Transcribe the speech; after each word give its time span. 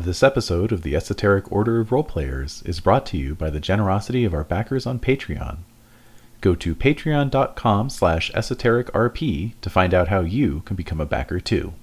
This 0.00 0.22
episode 0.22 0.72
of 0.72 0.80
the 0.80 0.96
Esoteric 0.96 1.52
Order 1.52 1.78
of 1.78 1.90
Roleplayers 1.90 2.66
is 2.66 2.80
brought 2.80 3.04
to 3.04 3.18
you 3.18 3.34
by 3.34 3.50
the 3.50 3.60
generosity 3.60 4.24
of 4.24 4.32
our 4.32 4.44
backers 4.44 4.86
on 4.86 4.98
Patreon. 4.98 5.58
Go 6.40 6.54
to 6.54 6.74
patreon.com 6.74 7.90
slash 7.90 8.32
esotericrp 8.32 9.52
to 9.60 9.70
find 9.70 9.92
out 9.92 10.08
how 10.08 10.20
you 10.20 10.62
can 10.64 10.74
become 10.74 11.02
a 11.02 11.06
backer 11.06 11.38
too. 11.38 11.74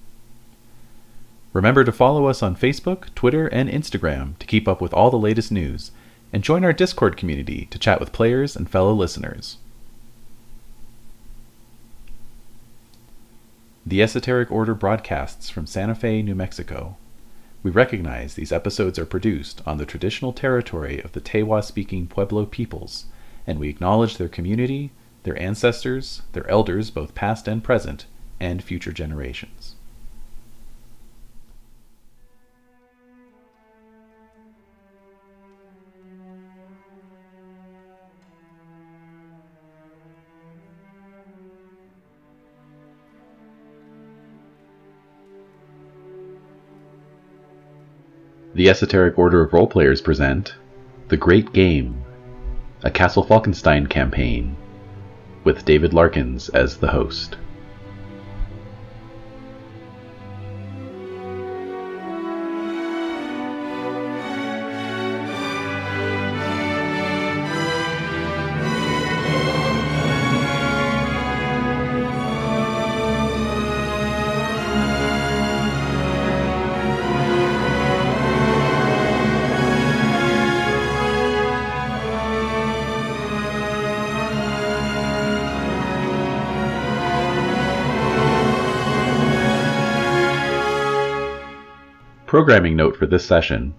Remember 1.52 1.84
to 1.84 1.92
follow 1.92 2.26
us 2.26 2.42
on 2.42 2.56
Facebook, 2.56 3.14
Twitter, 3.14 3.46
and 3.46 3.70
Instagram 3.70 4.36
to 4.38 4.46
keep 4.46 4.66
up 4.66 4.80
with 4.80 4.92
all 4.92 5.12
the 5.12 5.16
latest 5.16 5.52
news, 5.52 5.92
and 6.32 6.42
join 6.42 6.64
our 6.64 6.72
Discord 6.72 7.16
community 7.16 7.68
to 7.70 7.78
chat 7.78 8.00
with 8.00 8.10
players 8.10 8.56
and 8.56 8.68
fellow 8.68 8.92
listeners. 8.94 9.58
The 13.86 14.02
Esoteric 14.02 14.50
Order 14.50 14.74
broadcasts 14.74 15.50
from 15.50 15.66
Santa 15.66 15.94
Fe, 15.94 16.20
New 16.20 16.34
Mexico. 16.34 16.96
We 17.62 17.70
recognize 17.72 18.34
these 18.34 18.52
episodes 18.52 18.98
are 18.98 19.06
produced 19.06 19.62
on 19.66 19.78
the 19.78 19.86
traditional 19.86 20.32
territory 20.32 21.00
of 21.00 21.12
the 21.12 21.20
Tewa 21.20 21.62
speaking 21.64 22.06
Pueblo 22.06 22.46
peoples, 22.46 23.06
and 23.46 23.58
we 23.58 23.68
acknowledge 23.68 24.16
their 24.16 24.28
community, 24.28 24.92
their 25.24 25.40
ancestors, 25.40 26.22
their 26.32 26.48
elders, 26.48 26.90
both 26.90 27.16
past 27.16 27.48
and 27.48 27.64
present, 27.64 28.06
and 28.38 28.62
future 28.62 28.92
generations. 28.92 29.74
The 48.58 48.68
Esoteric 48.68 49.16
Order 49.16 49.42
of 49.42 49.52
Roleplayers 49.52 50.02
present 50.02 50.56
The 51.10 51.16
Great 51.16 51.52
Game, 51.52 52.02
a 52.82 52.90
Castle 52.90 53.22
Falkenstein 53.22 53.86
campaign, 53.86 54.56
with 55.44 55.64
David 55.64 55.94
Larkins 55.94 56.48
as 56.48 56.76
the 56.76 56.88
host. 56.88 57.36
Programming 92.48 92.76
note 92.76 92.96
for 92.96 93.04
this 93.04 93.26
session. 93.26 93.74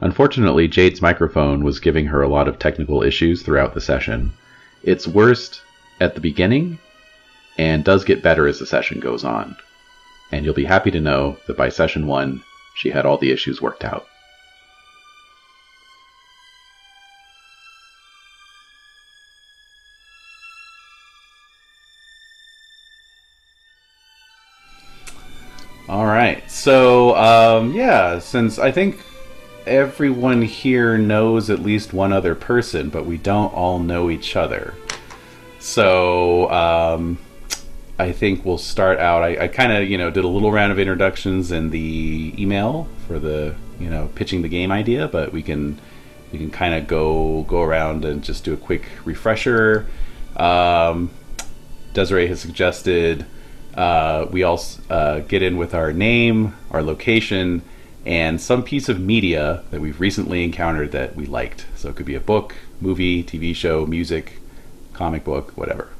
Unfortunately, 0.00 0.68
Jade's 0.68 1.02
microphone 1.02 1.64
was 1.64 1.80
giving 1.80 2.06
her 2.06 2.22
a 2.22 2.28
lot 2.28 2.46
of 2.46 2.56
technical 2.56 3.02
issues 3.02 3.42
throughout 3.42 3.74
the 3.74 3.80
session. 3.80 4.32
It's 4.84 5.08
worst 5.08 5.60
at 5.98 6.14
the 6.14 6.20
beginning 6.20 6.78
and 7.58 7.82
does 7.82 8.04
get 8.04 8.22
better 8.22 8.46
as 8.46 8.60
the 8.60 8.64
session 8.64 9.00
goes 9.00 9.24
on. 9.24 9.56
And 10.30 10.44
you'll 10.44 10.54
be 10.54 10.66
happy 10.66 10.92
to 10.92 11.00
know 11.00 11.36
that 11.48 11.56
by 11.56 11.68
session 11.68 12.06
one, 12.06 12.44
she 12.76 12.90
had 12.90 13.06
all 13.06 13.18
the 13.18 13.32
issues 13.32 13.60
worked 13.60 13.82
out. 13.82 14.06
So, 26.66 27.14
um, 27.14 27.74
yeah, 27.74 28.18
since 28.18 28.58
I 28.58 28.72
think 28.72 29.00
everyone 29.68 30.42
here 30.42 30.98
knows 30.98 31.48
at 31.48 31.60
least 31.60 31.92
one 31.92 32.12
other 32.12 32.34
person, 32.34 32.88
but 32.90 33.06
we 33.06 33.18
don't 33.18 33.54
all 33.54 33.78
know 33.78 34.10
each 34.10 34.34
other. 34.34 34.74
So, 35.60 36.50
um, 36.50 37.18
I 38.00 38.10
think 38.10 38.44
we'll 38.44 38.58
start 38.58 38.98
out. 38.98 39.22
I, 39.22 39.44
I 39.44 39.46
kind 39.46 39.74
of, 39.74 39.88
you 39.88 39.96
know, 39.96 40.10
did 40.10 40.24
a 40.24 40.26
little 40.26 40.50
round 40.50 40.72
of 40.72 40.80
introductions 40.80 41.52
in 41.52 41.70
the 41.70 42.34
email 42.36 42.88
for 43.06 43.20
the, 43.20 43.54
you 43.78 43.88
know, 43.88 44.10
pitching 44.16 44.42
the 44.42 44.48
game 44.48 44.72
idea, 44.72 45.06
but 45.06 45.32
we 45.32 45.44
can 45.44 45.78
we 46.32 46.38
can 46.40 46.50
kind 46.50 46.74
of 46.74 46.88
go 46.88 47.44
go 47.44 47.62
around 47.62 48.04
and 48.04 48.24
just 48.24 48.42
do 48.42 48.52
a 48.52 48.56
quick 48.56 48.88
refresher. 49.04 49.86
Um, 50.34 51.10
Desiree 51.92 52.26
has 52.26 52.40
suggested 52.40 53.24
uh, 53.76 54.26
we 54.30 54.42
all 54.42 54.60
uh, 54.88 55.20
get 55.20 55.42
in 55.42 55.56
with 55.56 55.74
our 55.74 55.92
name, 55.92 56.56
our 56.70 56.82
location, 56.82 57.62
and 58.06 58.40
some 58.40 58.62
piece 58.62 58.88
of 58.88 59.00
media 59.00 59.64
that 59.70 59.80
we've 59.80 60.00
recently 60.00 60.44
encountered 60.44 60.92
that 60.92 61.16
we 61.16 61.26
liked. 61.26 61.66
So 61.76 61.88
it 61.90 61.96
could 61.96 62.06
be 62.06 62.14
a 62.14 62.20
book, 62.20 62.54
movie, 62.80 63.22
TV 63.22 63.54
show, 63.54 63.84
music, 63.84 64.40
comic 64.92 65.24
book, 65.24 65.52
whatever. 65.56 65.90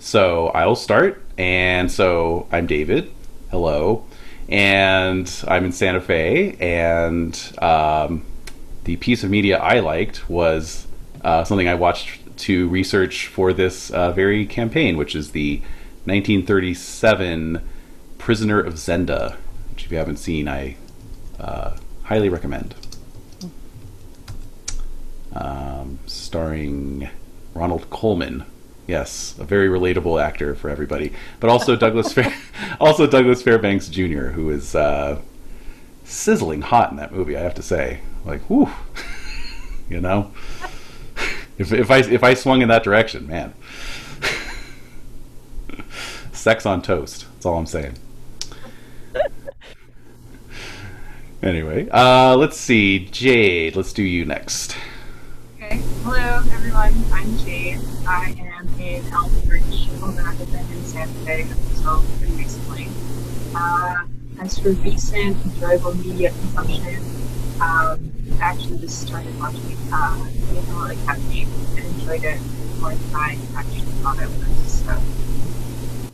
So 0.00 0.48
I'll 0.48 0.74
start. 0.74 1.22
And 1.38 1.90
so 1.90 2.48
I'm 2.50 2.66
David. 2.66 3.10
Hello. 3.50 4.04
And 4.48 5.32
I'm 5.46 5.64
in 5.64 5.72
Santa 5.72 6.00
Fe. 6.00 6.56
And 6.60 7.40
um, 7.62 8.24
the 8.84 8.96
piece 8.96 9.22
of 9.22 9.30
media 9.30 9.58
I 9.58 9.78
liked 9.78 10.28
was 10.28 10.88
uh, 11.22 11.44
something 11.44 11.68
I 11.68 11.76
watched 11.76 12.36
to 12.38 12.68
research 12.68 13.28
for 13.28 13.52
this 13.52 13.90
uh, 13.92 14.10
very 14.10 14.44
campaign, 14.44 14.96
which 14.96 15.14
is 15.14 15.30
the 15.30 15.62
1937 16.04 17.68
Prisoner 18.18 18.60
of 18.60 18.74
Zenda, 18.74 19.36
which, 19.70 19.84
if 19.84 19.92
you 19.92 19.98
haven't 19.98 20.16
seen, 20.16 20.48
I 20.48 20.76
uh, 21.38 21.76
highly 22.04 22.28
recommend. 22.28 22.74
Um, 25.32 26.00
starring 26.06 27.08
Ronald 27.54 27.88
Colman. 27.90 28.44
Yes, 28.88 29.36
a 29.38 29.44
very 29.44 29.68
relatable 29.68 30.20
actor 30.20 30.56
for 30.56 30.68
everybody, 30.68 31.12
but 31.38 31.50
also 31.50 31.76
Douglas 31.76 32.12
Fair, 32.12 32.34
also 32.80 33.06
Douglas 33.06 33.40
Fairbanks 33.40 33.88
Jr., 33.88 34.30
who 34.30 34.50
is 34.50 34.74
uh, 34.74 35.20
sizzling 36.02 36.62
hot 36.62 36.90
in 36.90 36.96
that 36.96 37.12
movie. 37.12 37.36
I 37.36 37.40
have 37.40 37.54
to 37.54 37.62
say, 37.62 38.00
like, 38.24 38.40
whew, 38.42 38.70
you 39.88 40.00
know, 40.00 40.32
if 41.58 41.72
if 41.72 41.92
I 41.92 41.98
if 41.98 42.24
I 42.24 42.34
swung 42.34 42.60
in 42.60 42.68
that 42.68 42.82
direction, 42.82 43.28
man 43.28 43.54
sex 46.42 46.66
on 46.66 46.82
toast. 46.82 47.26
That's 47.34 47.46
all 47.46 47.56
I'm 47.56 47.66
saying. 47.66 47.94
anyway, 51.42 51.88
uh, 51.90 52.36
let's 52.36 52.56
see. 52.56 53.06
Jade, 53.06 53.76
let's 53.76 53.92
do 53.92 54.02
you 54.02 54.24
next. 54.24 54.76
Okay. 55.54 55.80
Hello, 56.02 56.42
everyone. 56.52 56.92
I'm 57.12 57.38
Jade. 57.38 57.78
I 58.08 58.34
am 58.40 58.68
in 58.80 59.04
Albuquerque, 59.12 59.88
although 60.02 60.24
I've 60.24 60.38
been 60.50 60.58
in 60.58 60.84
Santa 60.84 61.12
Fe 61.24 61.42
until 61.42 62.02
pretty 62.18 62.34
recently. 62.34 62.88
Uh, 63.54 64.04
as 64.40 64.58
for 64.58 64.70
recent 64.70 65.36
enjoyable 65.46 65.94
media 65.94 66.30
consumption, 66.30 66.96
um, 67.60 68.12
I 68.40 68.46
actually 68.46 68.78
just 68.78 69.00
started 69.00 69.38
watching 69.38 69.76
uh, 69.92 70.28
the 70.50 70.58
Umbrella 70.58 70.94
Academy 70.94 71.46
and 71.76 72.00
enjoyed 72.00 72.24
it 72.24 72.40
more 72.80 72.92
than 72.96 73.14
I 73.14 73.38
actually 73.54 73.82
thought 74.02 74.18
I 74.18 74.26
was. 74.26 74.82
So 74.84 75.00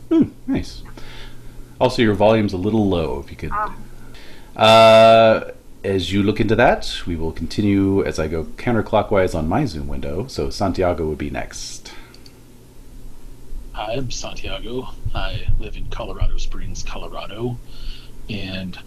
Hmm, 0.09 0.29
nice. 0.47 0.83
Also, 1.79 2.01
your 2.01 2.15
volume's 2.15 2.53
a 2.53 2.57
little 2.57 2.87
low. 2.89 3.19
If 3.19 3.31
you 3.31 3.37
could. 3.37 3.51
Uh, 4.55 5.51
as 5.83 6.11
you 6.11 6.23
look 6.23 6.39
into 6.39 6.55
that, 6.55 7.01
we 7.07 7.15
will 7.15 7.31
continue 7.31 8.03
as 8.03 8.19
I 8.19 8.27
go 8.27 8.43
counterclockwise 8.43 9.33
on 9.33 9.47
my 9.47 9.65
Zoom 9.65 9.87
window. 9.87 10.27
So 10.27 10.49
Santiago 10.49 11.07
would 11.07 11.17
be 11.17 11.29
next. 11.29 11.93
Hi, 13.73 13.93
I'm 13.93 14.11
Santiago. 14.11 14.89
I 15.15 15.47
live 15.59 15.77
in 15.77 15.85
Colorado 15.85 16.37
Springs, 16.37 16.83
Colorado, 16.83 17.57
and 18.29 18.77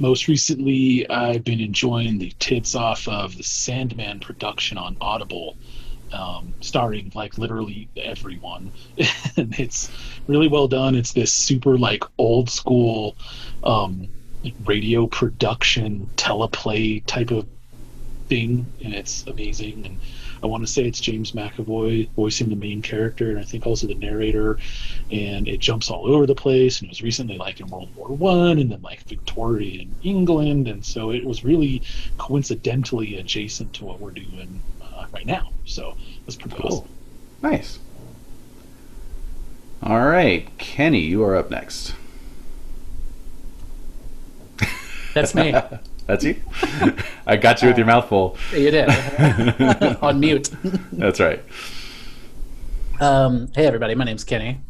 most 0.00 0.26
recently 0.26 1.08
I've 1.08 1.44
been 1.44 1.60
enjoying 1.60 2.18
the 2.18 2.32
tits 2.40 2.74
off 2.74 3.06
of 3.06 3.36
the 3.36 3.44
Sandman 3.44 4.18
production 4.18 4.76
on 4.76 4.96
Audible 5.00 5.56
um, 6.12 6.54
starring 6.60 7.12
like 7.14 7.38
literally 7.38 7.88
everyone. 7.96 8.72
and 9.36 9.58
it's 9.58 9.90
really 10.26 10.48
well 10.48 10.68
done. 10.68 10.94
It's 10.94 11.12
this 11.12 11.32
super 11.32 11.78
like 11.78 12.04
old 12.18 12.50
school 12.50 13.16
um, 13.64 14.08
radio 14.64 15.06
production 15.06 16.08
teleplay 16.16 17.04
type 17.06 17.30
of 17.30 17.46
thing, 18.28 18.66
and 18.82 18.94
it's 18.94 19.26
amazing. 19.26 19.84
And 19.84 19.98
I 20.42 20.46
want 20.46 20.66
to 20.66 20.72
say 20.72 20.84
it's 20.84 21.00
James 21.00 21.32
McAvoy 21.32 22.08
voicing 22.10 22.48
the 22.48 22.56
main 22.56 22.80
character, 22.80 23.30
and 23.30 23.38
I 23.38 23.42
think 23.42 23.66
also 23.66 23.86
the 23.86 23.94
narrator. 23.94 24.58
And 25.10 25.46
it 25.48 25.60
jumps 25.60 25.90
all 25.90 26.06
over 26.06 26.26
the 26.26 26.34
place. 26.34 26.80
And 26.80 26.86
it 26.86 26.92
was 26.92 27.02
recently 27.02 27.36
like 27.36 27.60
in 27.60 27.66
World 27.66 27.94
War 27.94 28.08
One, 28.08 28.58
and 28.58 28.70
then 28.70 28.82
like 28.82 29.02
Victorian 29.02 29.94
England, 30.02 30.68
and 30.68 30.84
so 30.84 31.10
it 31.10 31.24
was 31.24 31.44
really 31.44 31.82
coincidentally 32.16 33.16
adjacent 33.16 33.74
to 33.74 33.84
what 33.84 34.00
we're 34.00 34.12
doing 34.12 34.62
uh, 35.00 35.06
right 35.12 35.26
now. 35.26 35.50
So 35.64 35.96
it's 36.26 36.36
pretty 36.36 36.56
Cool. 36.56 36.78
awesome. 36.78 36.88
Nice. 37.42 37.78
All 39.82 40.04
right, 40.06 40.46
Kenny, 40.58 41.00
you 41.00 41.22
are 41.24 41.36
up 41.36 41.50
next. 41.50 41.94
That's 45.14 45.34
me. 45.34 45.52
That's 46.06 46.24
you. 46.24 46.36
I 47.26 47.36
got 47.36 47.62
you 47.62 47.68
with 47.68 47.76
your 47.78 47.86
mouth 47.86 48.08
full. 48.08 48.36
you 48.52 48.70
did. 48.70 48.88
On 50.02 50.18
mute. 50.20 50.50
That's 50.92 51.20
right. 51.20 51.42
Um, 53.00 53.48
hey, 53.54 53.66
everybody. 53.66 53.94
My 53.94 54.04
name's 54.04 54.24
Kenny. 54.24 54.60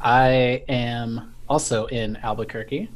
I 0.00 0.64
am 0.68 1.34
also 1.48 1.86
in 1.86 2.16
Albuquerque. 2.16 2.88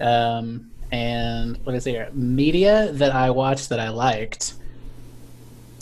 Um, 0.00 0.70
and 0.92 1.58
what 1.64 1.74
is 1.76 1.84
here? 1.84 2.08
Media 2.12 2.90
that 2.92 3.12
I 3.14 3.30
watched 3.30 3.68
that 3.68 3.78
I 3.80 3.88
liked. 3.90 4.54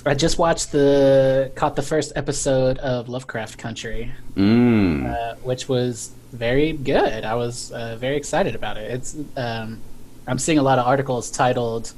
I 0.09 0.15
just 0.15 0.39
watched 0.39 0.73
the 0.73 1.51
caught 1.55 1.77
the 1.77 1.83
first 1.83 2.13
episode 2.17 2.79
of 2.79 3.09
Lovecraft 3.09 3.59
Country, 3.59 4.13
Mm. 4.37 5.07
uh, 5.07 5.35
which 5.43 5.69
was 5.69 6.11
very 6.33 6.73
good. 6.73 7.25
I 7.25 7.35
was 7.35 7.71
uh, 7.73 7.97
very 7.97 8.17
excited 8.17 8.55
about 8.55 8.77
it. 8.77 8.91
It's 8.91 9.17
um, 9.37 9.81
I'm 10.27 10.39
seeing 10.39 10.59
a 10.59 10.63
lot 10.63 10.79
of 10.79 10.87
articles 10.87 11.31
titled 11.31 11.93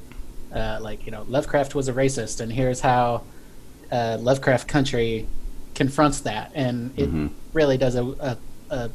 uh, 0.54 0.78
like 0.80 1.06
you 1.06 1.12
know 1.12 1.24
Lovecraft 1.28 1.74
was 1.74 1.88
a 1.88 1.92
racist, 1.92 2.40
and 2.40 2.52
here's 2.52 2.80
how 2.80 3.22
uh, 3.92 4.18
Lovecraft 4.20 4.66
Country 4.68 5.26
confronts 5.74 6.20
that, 6.20 6.50
and 6.54 6.92
it 6.98 7.10
Mhm. 7.12 7.30
really 7.52 7.78
does 7.78 7.94
a, 7.94 8.04
a, 8.04 8.36
a 8.70 8.90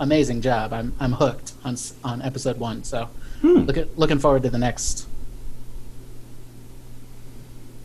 amazing 0.00 0.42
job. 0.42 0.72
I'm 0.72 0.94
I'm 1.00 1.12
hooked 1.14 1.52
on 1.64 1.76
on 2.04 2.20
episode 2.22 2.58
one, 2.58 2.84
so 2.84 3.08
Hmm. 3.40 3.60
look 3.60 3.78
at, 3.78 3.98
looking 3.98 4.18
forward 4.18 4.42
to 4.42 4.50
the 4.50 4.58
next. 4.58 5.06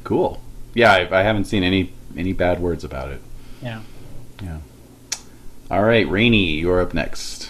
Cool. 0.04 0.42
Yeah, 0.76 0.92
I, 0.92 1.20
I 1.20 1.24
haven't 1.24 1.46
seen 1.46 1.64
any 1.64 1.94
any 2.16 2.34
bad 2.34 2.60
words 2.60 2.84
about 2.84 3.10
it. 3.12 3.22
Yeah. 3.64 3.82
Yeah. 4.44 4.60
All 5.72 5.84
right, 5.84 6.08
Rainy, 6.08 6.52
you're 6.52 6.82
up 6.82 6.94
next. 6.94 7.50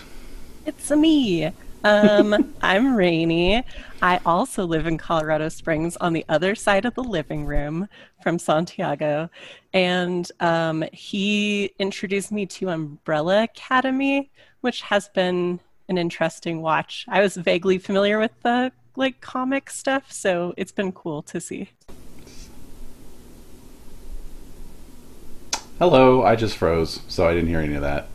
It's 0.66 0.90
me. 0.92 1.52
Um, 1.84 2.54
I'm 2.62 2.96
Rainy. 2.96 3.64
I 4.02 4.20
also 4.26 4.66
live 4.66 4.86
in 4.86 4.98
Colorado 4.98 5.50
Springs 5.50 5.98
on 5.98 6.14
the 6.14 6.24
other 6.30 6.54
side 6.54 6.86
of 6.86 6.94
the 6.94 7.04
living 7.04 7.46
room 7.46 7.90
from 8.22 8.38
Santiago. 8.40 9.30
And 9.74 10.32
um, 10.40 10.84
he 10.94 11.72
introduced 11.80 12.32
me 12.32 12.46
to 12.46 12.70
Umbrella 12.70 13.44
Academy, 13.44 14.32
which 14.62 14.82
has 14.82 15.10
been 15.10 15.60
an 15.90 15.98
interesting 15.98 16.62
watch. 16.62 17.06
I 17.08 17.22
was 17.22 17.36
vaguely 17.36 17.80
familiar 17.80 18.20
with 18.20 18.40
the 18.44 18.72
like 18.96 19.20
comic 19.20 19.70
stuff, 19.72 20.12
so 20.12 20.54
it's 20.58 20.72
been 20.72 20.92
cool 20.92 21.24
to 21.24 21.42
see. 21.42 21.70
Hello, 25.78 26.24
I 26.24 26.38
just 26.38 26.56
froze, 26.56 27.02
so 27.10 27.28
I 27.28 27.34
didn't 27.34 27.50
hear 27.50 27.60
any 27.60 27.76
of 27.76 27.82
that. 27.82 28.08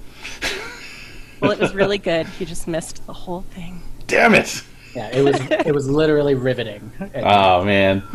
Well, 1.41 1.51
it 1.51 1.59
was 1.59 1.75
really 1.75 1.99
good. 2.11 2.27
You 2.39 2.47
just 2.47 2.67
missed 2.67 3.07
the 3.07 3.13
whole 3.13 3.43
thing. 3.51 3.83
Damn 4.07 4.35
it! 4.35 4.65
Yeah, 4.97 5.11
it 5.15 5.23
was 5.23 5.39
it 5.67 5.75
was 5.75 5.89
literally 5.89 6.35
riveting. 6.35 6.91
Oh 7.15 7.65
man. 7.65 8.03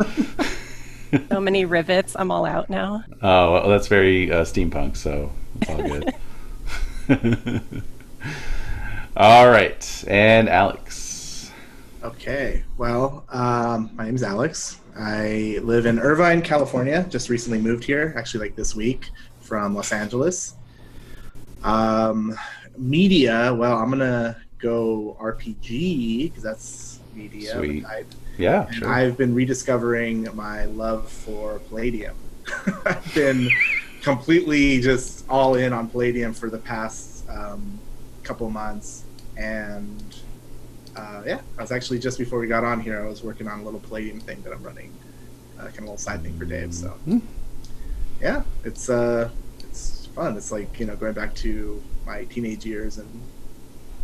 So 1.30 1.40
many 1.40 1.64
rivets. 1.64 2.16
I'm 2.18 2.32
all 2.32 2.44
out 2.44 2.68
now. 2.68 3.04
Oh, 3.22 3.52
well, 3.52 3.68
that's 3.68 3.86
very 3.86 4.30
uh, 4.30 4.42
steampunk, 4.42 4.96
so 4.96 5.32
it's 5.60 5.70
all 5.70 5.82
good. 5.82 6.12
all 9.16 9.48
right, 9.48 10.04
and 10.08 10.48
Alex. 10.48 11.52
Okay, 12.02 12.64
well, 12.76 13.24
um, 13.28 13.90
my 13.94 14.04
name's 14.06 14.24
Alex. 14.24 14.80
I 14.98 15.60
live 15.62 15.86
in 15.86 16.00
Irvine, 16.00 16.42
California. 16.42 17.06
Just 17.08 17.30
recently 17.30 17.60
moved 17.60 17.84
here, 17.84 18.12
actually, 18.16 18.40
like 18.40 18.56
this 18.56 18.74
week 18.74 19.10
from 19.46 19.74
Los 19.74 19.92
Angeles. 19.92 20.54
Um, 21.62 22.36
media, 22.76 23.54
well, 23.54 23.76
I'm 23.78 23.90
gonna 23.90 24.36
go 24.58 25.16
RPG 25.20 26.24
because 26.30 26.42
that's 26.42 27.00
media. 27.14 27.56
Sweet. 27.56 27.84
type. 27.84 28.06
Yeah, 28.38 28.66
And 28.66 28.74
sure. 28.76 28.88
I've 28.92 29.16
been 29.16 29.34
rediscovering 29.34 30.28
my 30.36 30.66
love 30.66 31.08
for 31.10 31.58
Palladium. 31.70 32.14
I've 32.84 33.14
been 33.14 33.48
completely 34.02 34.80
just 34.80 35.24
all 35.28 35.54
in 35.54 35.72
on 35.72 35.88
Palladium 35.88 36.34
for 36.34 36.50
the 36.50 36.58
past 36.58 37.26
um, 37.30 37.78
couple 38.24 38.50
months, 38.50 39.04
and 39.38 40.02
uh, 40.96 41.22
yeah, 41.26 41.40
I 41.58 41.62
was 41.62 41.72
actually 41.72 41.98
just 41.98 42.18
before 42.18 42.38
we 42.38 42.46
got 42.46 42.62
on 42.64 42.80
here, 42.80 43.02
I 43.02 43.08
was 43.08 43.22
working 43.22 43.48
on 43.48 43.60
a 43.60 43.64
little 43.64 43.80
Palladium 43.80 44.20
thing 44.20 44.42
that 44.42 44.52
I'm 44.52 44.62
running, 44.62 44.92
uh, 45.58 45.62
kind 45.62 45.70
of 45.70 45.78
a 45.78 45.80
little 45.82 45.96
side 45.96 46.22
thing 46.22 46.38
for 46.38 46.44
Dave. 46.44 46.74
So 46.74 46.88
Hmm. 46.90 47.18
Yeah, 48.20 48.42
it's 48.64 48.88
uh, 48.88 49.30
it's 49.60 50.06
fun. 50.14 50.36
It's 50.36 50.50
like 50.52 50.78
you 50.80 50.86
know 50.86 50.96
going 50.96 51.12
back 51.12 51.34
to 51.36 51.82
my 52.06 52.24
teenage 52.24 52.64
years 52.64 52.98
and 52.98 53.08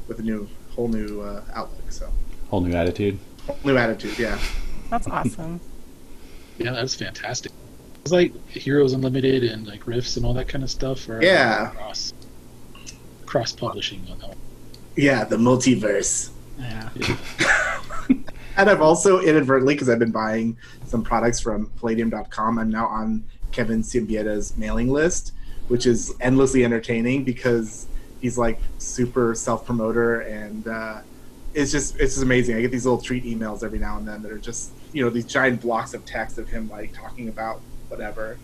with 0.09 0.19
a 0.19 0.23
new 0.23 0.49
whole 0.70 0.88
new 0.88 1.20
uh, 1.20 1.43
outlook. 1.55 1.91
So 1.91 2.09
Whole 2.50 2.61
new 2.61 2.75
attitude. 2.75 3.19
whole 3.47 3.59
new 3.64 3.76
attitude. 3.76 4.19
Yeah. 4.19 4.38
That's 4.91 5.06
awesome. 5.09 5.61
Yeah, 6.59 6.73
that's 6.73 6.94
fantastic. 6.94 7.50
It's 8.03 8.12
like 8.12 8.35
Heroes 8.49 8.93
Unlimited 8.93 9.44
and 9.44 9.67
like 9.67 9.87
Rifts 9.87 10.17
and 10.17 10.26
all 10.26 10.35
that 10.35 10.49
kind 10.49 10.62
of 10.65 10.70
stuff. 10.70 11.08
Or 11.08 11.23
Yeah. 11.23 11.69
cross 11.70 12.12
cross 13.26 13.53
publishing 13.53 14.05
on 14.11 14.19
that. 14.19 14.29
One. 14.29 14.37
Yeah, 14.97 15.25
the 15.25 15.37
multiverse. 15.37 16.31
Yeah. 16.58 16.91
And 18.55 18.69
I've 18.69 18.82
also 18.82 19.19
inadvertently, 19.20 19.73
because 19.75 19.88
I've 19.88 19.99
been 19.99 20.11
buying 20.12 20.58
some 20.85 21.03
products 21.03 21.41
from 21.41 21.70
Palladium.com, 21.81 22.58
I'm 22.58 22.69
now 22.70 22.87
on 22.87 23.25
Kevin 23.53 23.83
Siembieda's 23.83 24.57
mailing 24.57 24.89
list, 24.89 25.33
which 25.69 25.87
is 25.87 26.13
endlessly 26.21 26.65
entertaining 26.65 27.23
because 27.25 27.87
he's 28.21 28.37
like 28.39 28.59
super 28.79 29.35
self 29.35 29.65
promoter 29.67 30.21
and 30.23 30.67
uh, 30.67 31.01
it's 31.55 31.71
just 31.71 31.95
it's 32.01 32.15
just 32.15 32.23
amazing. 32.23 32.57
I 32.57 32.61
get 32.63 32.71
these 32.71 32.85
little 32.87 33.01
treat 33.01 33.25
emails 33.25 33.63
every 33.63 33.79
now 33.79 33.99
and 33.99 34.09
then 34.09 34.23
that 34.23 34.33
are 34.33 34.39
just 34.39 34.71
you 34.93 35.03
know 35.05 35.11
these 35.11 35.27
giant 35.27 35.61
blocks 35.61 35.95
of 35.95 36.05
text 36.05 36.39
of 36.39 36.49
him 36.49 36.69
like 36.71 36.93
talking 36.95 37.29
about 37.29 37.61
whatever, 37.89 38.39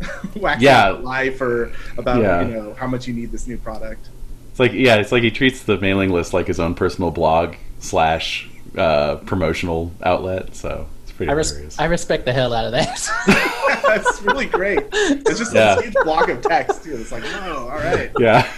waxing 0.36 0.64
Yeah. 0.64 0.88
life 0.90 1.40
or 1.40 1.72
about 1.96 2.20
Yeah. 2.20 2.42
you 2.46 2.54
know 2.54 2.74
how 2.74 2.86
much 2.86 3.06
you 3.06 3.14
need 3.14 3.30
this 3.32 3.46
new 3.46 3.56
product. 3.58 4.08
It's 4.50 4.58
like 4.60 4.72
yeah, 4.72 4.96
it's 4.96 5.12
like 5.12 5.22
he 5.22 5.30
treats 5.30 5.62
the 5.62 5.78
mailing 5.78 6.10
list 6.10 6.32
like 6.34 6.46
his 6.48 6.58
own 6.60 6.74
personal 6.74 7.10
blog 7.10 7.54
slash 7.78 8.48
uh, 8.76 9.16
promotional 9.16 9.92
outlet. 10.02 10.54
So 10.56 10.86
pretty 11.26 11.32
I, 11.32 11.36
hilarious. 11.36 11.78
I 11.78 11.84
respect 11.84 12.24
the 12.24 12.32
hell 12.32 12.52
out 12.54 12.64
of 12.64 12.72
that. 12.72 12.98
That's 13.86 14.22
really 14.22 14.46
great. 14.46 14.80
It's 14.92 15.38
just 15.38 15.54
Yeah. 15.54 15.78
a 15.78 15.82
huge 15.82 15.94
block 16.04 16.28
of 16.28 16.40
text 16.42 16.84
too. 16.84 16.96
It's 16.96 17.12
like, 17.12 17.24
oh, 17.26 17.68
all 17.70 17.78
right. 17.78 18.10
yeah. 18.18 18.50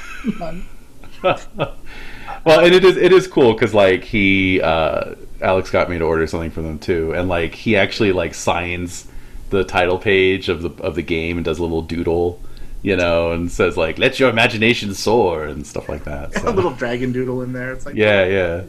well, 1.22 2.60
and 2.60 2.74
it 2.74 2.84
is 2.84 2.96
it 2.96 3.12
is 3.12 3.26
cool 3.26 3.52
because 3.52 3.74
like 3.74 4.04
he 4.04 4.60
uh, 4.60 5.14
Alex 5.40 5.70
got 5.70 5.88
me 5.90 5.98
to 5.98 6.04
order 6.04 6.26
something 6.26 6.50
for 6.50 6.62
them 6.62 6.78
too, 6.78 7.12
and 7.14 7.28
like 7.28 7.54
he 7.54 7.76
actually 7.76 8.12
like 8.12 8.34
signs 8.34 9.06
the 9.50 9.64
title 9.64 9.98
page 9.98 10.48
of 10.48 10.62
the 10.62 10.70
of 10.82 10.94
the 10.94 11.02
game 11.02 11.36
and 11.38 11.44
does 11.44 11.58
a 11.58 11.62
little 11.62 11.82
doodle, 11.82 12.40
you 12.82 12.96
know, 12.96 13.32
and 13.32 13.50
says 13.50 13.76
like 13.76 13.98
"Let 13.98 14.18
your 14.20 14.30
imagination 14.30 14.94
soar" 14.94 15.44
and 15.44 15.66
stuff 15.66 15.88
like 15.88 16.04
that. 16.04 16.32
So. 16.34 16.38
a 16.40 16.42
So. 16.42 16.50
little 16.50 16.72
dragon 16.72 17.12
doodle 17.12 17.42
in 17.42 17.52
there. 17.52 17.72
It's 17.72 17.86
like, 17.86 17.94
Yeah, 17.94 18.24
yeah. 18.26 18.62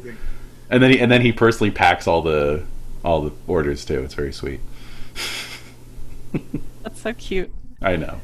And 0.70 0.82
then 0.82 0.92
he 0.92 1.00
and 1.00 1.12
then 1.12 1.22
he 1.22 1.32
personally 1.32 1.72
packs 1.72 2.08
all 2.08 2.22
the 2.22 2.64
all 3.04 3.22
the 3.22 3.32
orders 3.48 3.86
too. 3.86 4.02
It's 4.04 4.14
very 4.14 4.34
sweet. 4.34 4.60
That's 6.84 7.02
so 7.02 7.14
cute. 7.14 7.52
I 7.82 7.96
know 7.96 8.20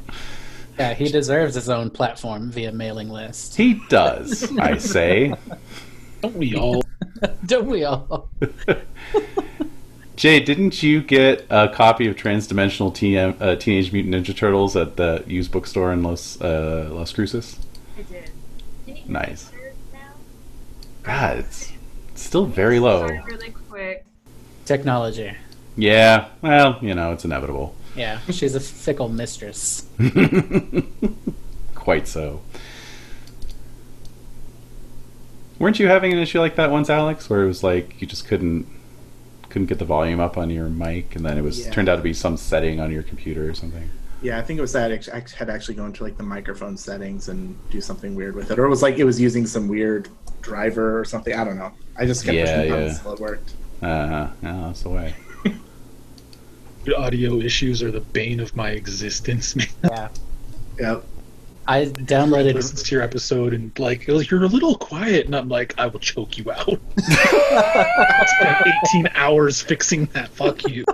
yeah, 0.80 0.94
he 0.94 1.10
deserves 1.10 1.54
his 1.54 1.68
own 1.68 1.90
platform 1.90 2.50
via 2.50 2.72
mailing 2.72 3.10
list. 3.10 3.54
he 3.54 3.74
does. 3.90 4.50
I 4.58 4.78
say. 4.78 5.34
Don't 6.22 6.36
we 6.36 6.56
all? 6.56 6.82
Don't 7.46 7.66
we 7.66 7.84
all? 7.84 8.30
Jay, 10.16 10.40
didn't 10.40 10.82
you 10.82 11.02
get 11.02 11.46
a 11.50 11.68
copy 11.68 12.06
of 12.08 12.16
Transdimensional 12.16 12.92
TM, 12.94 13.36
uh, 13.40 13.56
Teenage 13.56 13.92
Mutant 13.92 14.14
Ninja 14.14 14.34
Turtles 14.34 14.74
at 14.74 14.96
the 14.96 15.22
used 15.26 15.52
bookstore 15.52 15.92
in 15.92 16.02
Los 16.02 16.40
uh, 16.40 16.88
Las 16.90 17.12
Cruces? 17.12 17.58
I 17.98 18.02
did. 18.02 18.30
Can 18.86 18.96
you 18.96 19.02
Nice. 19.06 19.50
hear 19.50 19.74
now? 19.92 20.12
God, 21.02 21.38
it's, 21.38 21.72
it's 22.12 22.22
still 22.22 22.46
very 22.46 22.78
low. 22.78 23.06
Really 23.06 23.50
quick. 23.68 24.06
Technology. 24.70 25.32
Yeah, 25.76 26.28
well, 26.42 26.78
you 26.80 26.94
know, 26.94 27.10
it's 27.10 27.24
inevitable. 27.24 27.74
Yeah, 27.96 28.20
she's 28.30 28.54
a 28.54 28.60
fickle 28.60 29.08
mistress. 29.08 29.84
Quite 31.74 32.06
so. 32.06 32.40
Weren't 35.58 35.80
you 35.80 35.88
having 35.88 36.12
an 36.12 36.20
issue 36.20 36.38
like 36.38 36.54
that 36.54 36.70
once, 36.70 36.88
Alex, 36.88 37.28
where 37.28 37.42
it 37.42 37.48
was 37.48 37.64
like 37.64 38.00
you 38.00 38.06
just 38.06 38.28
couldn't 38.28 38.68
couldn't 39.48 39.66
get 39.66 39.80
the 39.80 39.84
volume 39.84 40.20
up 40.20 40.38
on 40.38 40.50
your 40.50 40.68
mic, 40.68 41.16
and 41.16 41.24
then 41.24 41.36
it 41.36 41.42
was 41.42 41.66
Yeah. 41.66 41.72
turned 41.72 41.88
out 41.88 41.96
to 41.96 42.02
be 42.02 42.14
some 42.14 42.36
setting 42.36 42.78
on 42.78 42.92
your 42.92 43.02
computer 43.02 43.50
or 43.50 43.54
something. 43.54 43.90
Yeah, 44.22 44.38
I 44.38 44.42
think 44.42 44.58
it 44.58 44.60
was 44.60 44.72
that 44.74 44.92
I 45.12 45.24
had 45.36 45.50
actually 45.50 45.74
go 45.74 45.84
into 45.86 46.04
like 46.04 46.16
the 46.16 46.22
microphone 46.22 46.76
settings 46.76 47.28
and 47.28 47.56
do 47.70 47.80
something 47.80 48.14
weird 48.14 48.36
with 48.36 48.52
it, 48.52 48.58
or 48.60 48.66
it 48.66 48.70
was 48.70 48.82
like 48.82 48.98
it 48.98 49.04
was 49.04 49.20
using 49.20 49.46
some 49.46 49.66
weird 49.66 50.08
driver 50.42 50.96
or 50.96 51.04
something. 51.04 51.34
I 51.34 51.42
don't 51.42 51.58
know. 51.58 51.72
I 51.98 52.06
just 52.06 52.24
kept 52.24 52.36
Yeah, 52.36 52.44
pushing 52.44 52.60
yeah. 52.70 52.76
buttons 52.76 52.96
until 52.98 53.12
it 53.14 53.20
worked. 53.20 53.54
Uh 53.82 54.06
huh. 54.06 54.28
Yeah, 54.42 54.62
that's 54.66 54.82
the 54.82 54.90
way. 54.90 55.14
Audio 56.96 57.40
issues 57.40 57.82
are 57.82 57.90
the 57.90 58.00
bane 58.00 58.40
of 58.40 58.56
my 58.56 58.70
existence, 58.70 59.54
man. 59.56 59.68
Yeah. 59.84 60.08
Yep. 60.78 61.04
I 61.68 61.84
downloaded. 61.84 62.54
Listens 62.54 62.82
to 62.82 62.94
your 62.94 63.04
episode 63.04 63.54
and 63.54 63.78
like 63.78 64.06
you're 64.06 64.42
a 64.42 64.48
little 64.48 64.76
quiet, 64.76 65.26
and 65.26 65.36
I'm 65.36 65.48
like, 65.48 65.74
I 65.78 65.86
will 65.86 66.00
choke 66.00 66.36
you 66.36 66.50
out. 66.50 66.66
Spent 66.98 68.66
18 68.86 69.08
hours 69.14 69.60
fixing 69.60 70.06
that. 70.06 70.30
Fuck 70.30 70.64
you. 70.68 70.84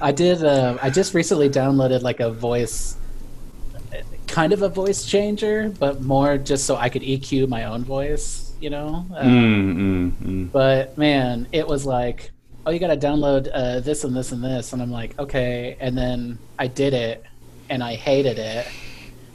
I 0.00 0.12
did. 0.12 0.44
Uh, 0.44 0.78
I 0.82 0.90
just 0.90 1.14
recently 1.14 1.48
downloaded 1.48 2.02
like 2.02 2.20
a 2.20 2.30
voice, 2.30 2.96
kind 4.26 4.52
of 4.52 4.62
a 4.62 4.68
voice 4.68 5.04
changer, 5.04 5.72
but 5.78 6.02
more 6.02 6.38
just 6.38 6.64
so 6.64 6.76
I 6.76 6.88
could 6.88 7.02
EQ 7.02 7.48
my 7.48 7.64
own 7.64 7.84
voice. 7.84 8.45
You 8.66 8.70
know. 8.70 9.06
Uh, 9.14 9.22
Mm, 9.22 9.76
mm, 9.76 10.10
mm. 10.10 10.50
But 10.50 10.98
man, 10.98 11.46
it 11.52 11.68
was 11.68 11.86
like, 11.86 12.32
oh, 12.66 12.72
you 12.72 12.80
got 12.80 12.88
to 12.88 12.96
download 12.96 13.48
uh, 13.54 13.78
this 13.78 14.02
and 14.02 14.16
this 14.16 14.32
and 14.32 14.42
this, 14.42 14.72
and 14.72 14.82
I'm 14.82 14.90
like, 14.90 15.16
okay. 15.20 15.76
And 15.78 15.96
then 15.96 16.40
I 16.58 16.66
did 16.66 16.92
it, 16.92 17.22
and 17.70 17.80
I 17.80 17.94
hated 17.94 18.40
it. 18.40 18.66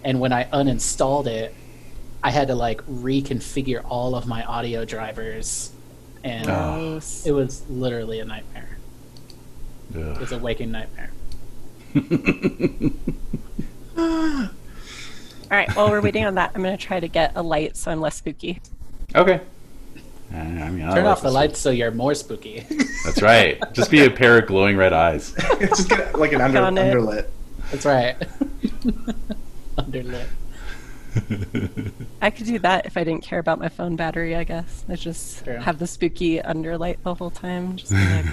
And 0.03 0.19
when 0.19 0.33
I 0.33 0.49
uninstalled 0.51 1.27
it, 1.27 1.55
I 2.21 2.29
had 2.29 2.49
to 2.49 2.55
like 2.55 2.85
reconfigure 2.87 3.85
all 3.87 4.15
of 4.15 4.27
my 4.27 4.43
audio 4.43 4.83
drivers, 4.83 5.71
and 6.25 6.49
Oh. 6.49 6.99
It 7.23 7.31
was 7.31 7.63
literally 7.69 8.19
a 8.19 8.25
nightmare. 8.25 8.77
It 9.95 10.19
was 10.19 10.33
a 10.33 10.39
waking 10.39 10.73
nightmare. 10.73 11.11
All 15.51 15.57
right. 15.57 15.73
While 15.73 15.89
we're 15.89 16.01
waiting 16.01 16.25
on 16.25 16.35
that, 16.35 16.51
I'm 16.53 16.61
going 16.61 16.77
to 16.77 16.85
try 16.85 16.99
to 16.99 17.07
get 17.07 17.31
a 17.37 17.41
light 17.41 17.77
so 17.77 17.91
I'm 17.91 18.01
less 18.01 18.17
spooky. 18.17 18.59
Okay. 19.15 19.41
I 20.33 20.43
mean, 20.69 20.89
Turn 20.93 21.05
off 21.05 21.21
the 21.21 21.27
this. 21.27 21.33
lights 21.33 21.59
so 21.59 21.71
you're 21.71 21.91
more 21.91 22.15
spooky. 22.15 22.65
That's 23.05 23.21
right. 23.21 23.61
Just 23.73 23.91
be 23.91 24.05
a 24.05 24.09
pair 24.09 24.37
of 24.37 24.47
glowing 24.47 24.77
red 24.77 24.93
eyes. 24.93 25.33
just 25.59 25.89
get 25.89 26.17
like 26.17 26.31
an 26.31 26.39
under, 26.41 26.59
Found 26.61 26.77
underlit. 26.77 27.27
That's 27.71 27.85
right. 27.85 28.15
Underlit. 29.77 30.27
I 32.21 32.29
could 32.29 32.45
do 32.45 32.59
that 32.59 32.85
if 32.85 32.95
I 32.97 33.03
didn't 33.03 33.23
care 33.23 33.39
about 33.39 33.59
my 33.59 33.67
phone 33.69 33.95
battery, 33.95 34.35
I 34.35 34.43
guess. 34.43 34.85
I 34.87 34.95
just 34.95 35.43
True. 35.43 35.57
have 35.57 35.79
the 35.79 35.87
spooky 35.87 36.39
underlight 36.39 36.97
the 37.03 37.15
whole 37.15 37.31
time. 37.31 37.75
Just 37.77 37.91
like, 37.91 38.25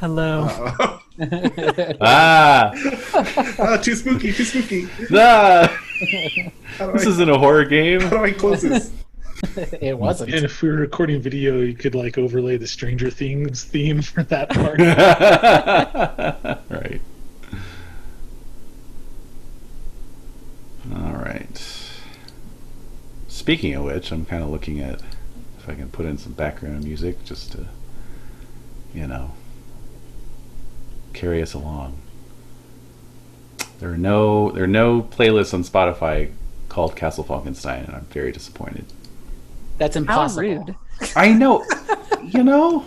hello. 0.00 0.44
Uh, 0.44 0.98
ah, 2.00 2.72
oh, 3.58 3.78
too 3.82 3.94
spooky, 3.94 4.32
too 4.32 4.44
spooky. 4.44 4.88
ah, 5.12 5.80
this 6.92 7.06
I, 7.06 7.10
isn't 7.10 7.30
a 7.30 7.38
horror 7.38 7.64
game. 7.64 8.00
how 8.00 8.10
do 8.10 8.24
I 8.24 8.32
close 8.32 8.62
this? 8.62 8.90
it 9.80 9.98
wasn't. 9.98 10.34
And 10.34 10.44
if 10.44 10.62
we 10.62 10.68
were 10.68 10.76
recording 10.76 11.20
video, 11.20 11.60
you 11.60 11.74
could 11.74 11.94
like 11.94 12.18
overlay 12.18 12.56
the 12.56 12.66
Stranger 12.66 13.10
Things 13.10 13.64
theme 13.64 14.02
for 14.02 14.22
that 14.24 14.50
part. 14.50 14.78
right. 16.70 17.00
All 20.94 21.12
right. 21.12 21.94
Speaking 23.28 23.74
of 23.74 23.84
which, 23.84 24.12
I'm 24.12 24.24
kind 24.24 24.42
of 24.42 24.50
looking 24.50 24.80
at 24.80 25.00
if 25.58 25.68
I 25.68 25.74
can 25.74 25.90
put 25.90 26.06
in 26.06 26.18
some 26.18 26.32
background 26.32 26.84
music 26.84 27.24
just 27.24 27.52
to, 27.52 27.66
you 28.94 29.06
know, 29.06 29.32
carry 31.14 31.42
us 31.42 31.54
along. 31.54 31.98
There 33.78 33.90
are 33.90 33.98
no 33.98 34.50
there 34.50 34.64
are 34.64 34.68
no 34.68 35.02
playlists 35.02 35.54
on 35.54 35.64
Spotify 35.64 36.30
called 36.68 36.96
Castle 36.96 37.24
Falkenstein, 37.24 37.84
and 37.84 37.94
I'm 37.94 38.04
very 38.06 38.32
disappointed. 38.32 38.86
That's 39.78 39.96
How 39.96 40.00
impossible. 40.00 40.42
rude. 40.42 40.74
I 41.16 41.32
know, 41.32 41.64
you 42.22 42.44
know, 42.44 42.84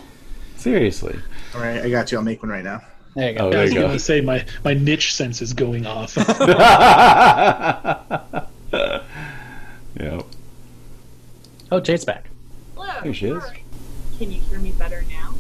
seriously. 0.55 1.19
All 1.53 1.61
right, 1.61 1.81
I 1.81 1.89
got 1.89 2.11
you. 2.11 2.17
I'll 2.17 2.23
make 2.23 2.41
one 2.41 2.51
right 2.51 2.63
now. 2.63 2.81
There 3.15 3.31
you 3.31 3.37
go. 3.37 3.49
Oh, 3.49 3.57
I 3.57 3.61
was 3.63 3.73
you 3.73 3.81
gonna 3.81 3.99
say 3.99 4.21
my 4.21 4.45
my 4.63 4.73
niche 4.73 5.13
sense 5.13 5.41
is 5.41 5.53
going 5.53 5.85
off. 5.85 6.15
yep. 9.99 10.25
Oh, 11.71 11.79
Jade's 11.79 12.05
back. 12.05 12.29
Hello. 12.75 12.93
There 13.03 13.13
she 13.13 13.27
is. 13.27 13.43
Can 14.17 14.31
you 14.31 14.41
hear 14.41 14.59
me 14.59 14.71
better 14.71 15.03
now? 15.09 15.33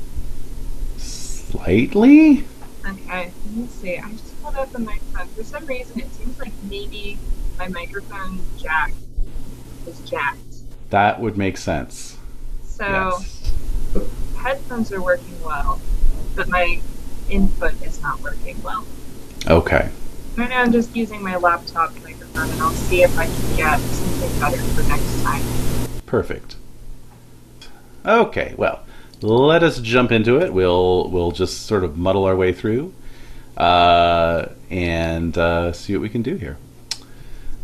Slightly? 0.97 2.43
Okay, 2.87 3.31
let 3.45 3.53
me 3.53 3.67
see. 3.67 3.97
I 3.97 4.09
just 4.11 4.41
pulled 4.41 4.55
out 4.55 4.71
the 4.71 4.79
microphone. 4.79 5.27
For 5.29 5.43
some 5.43 5.65
reason, 5.65 5.99
it 5.99 6.13
seems 6.13 6.39
like 6.39 6.53
maybe 6.69 7.17
my 7.59 7.67
microphone 7.67 8.39
jack 8.57 8.93
is 9.85 9.99
jacked. 10.01 10.39
That 10.89 11.19
would 11.19 11.37
make 11.37 11.57
sense. 11.57 12.17
So 12.63 12.85
Yes. 12.85 13.53
headphones 14.37 14.93
are 14.93 15.01
working 15.01 15.43
well, 15.43 15.81
but 16.35 16.47
my 16.47 16.79
input 17.29 17.73
is 17.83 18.01
not 18.01 18.21
working 18.21 18.61
well. 18.63 18.85
Okay. 19.47 19.89
Right 20.37 20.49
now, 20.49 20.61
I'm 20.61 20.71
just 20.71 20.95
using 20.95 21.21
my 21.21 21.35
laptop 21.35 21.93
microphone, 22.03 22.49
and 22.49 22.61
I'll 22.61 22.71
see 22.71 23.01
if 23.03 23.17
I 23.17 23.25
can 23.25 23.55
get 23.57 23.79
something 23.79 24.39
better 24.39 24.57
for 24.57 24.83
next 24.87 25.23
time. 25.23 25.41
Perfect. 26.05 26.55
Okay, 28.05 28.53
well, 28.55 28.83
let 29.21 29.63
us 29.63 29.79
jump 29.79 30.11
into 30.11 30.39
it. 30.39 30.53
We'll 30.53 31.09
we'll 31.09 31.31
just 31.31 31.65
sort 31.65 31.83
of 31.83 31.97
muddle 31.97 32.25
our 32.25 32.35
way 32.35 32.53
through 32.53 32.93
uh, 33.55 34.47
and 34.69 35.37
uh, 35.37 35.73
see 35.73 35.93
what 35.93 36.01
we 36.01 36.09
can 36.09 36.21
do 36.21 36.35
here. 36.35 36.57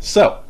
So, 0.00 0.40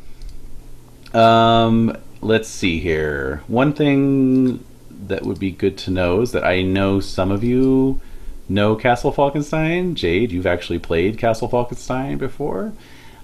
um, 1.13 1.95
let's 2.21 2.49
see 2.49 2.79
here. 2.79 3.43
One 3.47 3.73
thing 3.73 4.63
that 5.07 5.23
would 5.23 5.39
be 5.39 5.51
good 5.51 5.77
to 5.79 5.91
know 5.91 6.21
is 6.21 6.31
that 6.31 6.43
I 6.43 6.61
know 6.61 6.99
some 6.99 7.31
of 7.31 7.43
you 7.43 8.01
know 8.49 8.75
Castle 8.75 9.13
Falkenstein. 9.13 9.93
Jade, 9.95 10.31
you've 10.31 10.47
actually 10.47 10.79
played 10.79 11.17
Castle 11.17 11.47
Falkenstein 11.47 12.17
before. 12.17 12.73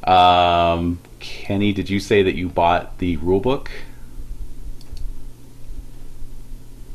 Um, 0.04 1.00
Kenny, 1.20 1.74
did 1.74 1.90
you 1.90 2.00
say 2.00 2.24
that 2.24 2.36
you 2.36 2.50
bought 2.50 2.98
the 3.00 3.18
rulebook? 3.18 3.68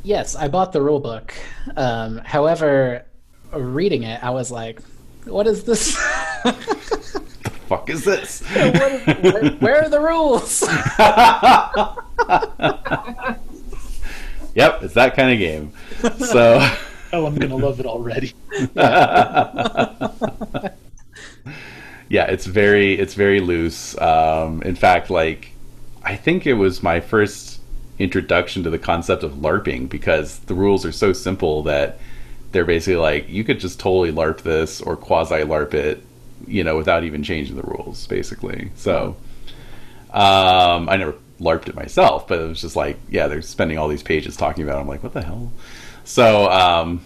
Yes, 0.07 0.37
I 0.37 0.47
bought 0.47 0.73
the 0.73 0.81
rule 0.81 1.01
book. 1.01 1.35
Um, 1.77 2.19
however, 2.19 3.05
reading 3.53 4.05
it, 4.05 4.23
I 4.23 4.31
was 4.31 4.53
like, 4.53 4.81
"What 5.25 5.49
is 5.49 5.65
this? 5.65 5.97
The 6.45 7.75
fuck 7.75 7.91
is 7.91 8.05
this? 8.05 8.43
what 8.55 8.93
is, 8.93 9.05
where, 9.21 9.51
where 9.55 9.83
are 9.83 9.89
the 9.89 10.01
rules?" 10.01 10.63
yep, 14.55 14.81
it's 14.85 14.95
that 14.95 15.17
kind 15.17 15.33
of 15.33 15.41
game. 15.41 15.73
So, 16.25 16.61
oh, 17.13 17.27
I'm 17.27 17.35
gonna 17.35 17.57
love 17.57 17.81
it 17.81 17.87
already. 17.87 18.33
yeah, 22.09 22.09
it's 22.09 22.47
very 22.47 22.97
it's 22.97 23.15
very 23.15 23.41
loose. 23.41 24.01
Um, 24.01 24.63
in 24.63 24.77
fact, 24.77 25.11
like 25.11 25.51
I 26.05 26.15
think 26.15 26.47
it 26.47 26.55
was 26.55 26.81
my 26.81 27.01
first 27.01 27.56
introduction 27.99 28.63
to 28.65 28.71
the 28.71 28.79
concept 28.79 29.23
of 29.23 29.33
LARPing 29.35 29.89
because 29.89 30.39
the 30.41 30.55
rules 30.55 30.85
are 30.85 30.93
so 30.93 31.13
simple 31.13 31.63
that 31.65 31.99
they're 32.53 32.65
basically 32.65 32.97
like 32.97 33.29
you 33.29 33.45
could 33.45 33.61
just 33.61 33.81
totally 33.81 34.13
LARP 34.13 34.43
this 34.43 34.81
or 34.81 34.97
quasi 34.97 35.37
LARP 35.37 35.75
it, 35.75 36.03
you 36.47 36.63
know, 36.65 36.77
without 36.77 37.05
even 37.05 37.23
changing 37.23 37.57
the 37.57 37.63
rules, 37.63 38.07
basically. 38.07 38.71
So, 38.77 39.17
um, 40.11 40.89
I 40.89 40.97
never 40.97 41.15
LARPed 41.41 41.69
it 41.69 41.75
myself, 41.75 42.29
but 42.29 42.41
it 42.41 42.49
was 42.49 42.61
just 42.61 42.77
like, 42.77 42.99
yeah, 43.09 43.27
they're 43.27 43.43
spending 43.43 43.79
all 43.79 43.89
these 43.89 44.03
pages 44.03 44.37
talking 44.37 44.65
about. 44.65 44.79
It. 44.79 44.81
I'm 44.83 44.89
like, 44.89 45.03
what 45.03 45.13
the 45.13 45.23
hell? 45.23 45.53
So, 46.05 46.51
um, 46.51 47.05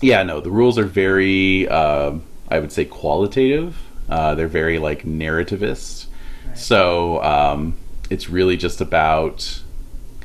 yeah, 0.00 0.22
no, 0.22 0.40
the 0.40 0.50
rules 0.50 0.78
are 0.78 0.84
very, 0.84 1.68
um 1.68 2.24
I 2.52 2.58
would 2.58 2.70
say, 2.70 2.84
qualitative. 2.84 3.78
Uh, 4.10 4.34
they're 4.34 4.46
very 4.46 4.78
like 4.78 5.04
narrativist. 5.04 6.06
So 6.54 7.22
um, 7.22 7.78
it's 8.10 8.28
really 8.28 8.58
just 8.58 8.82
about 8.82 9.61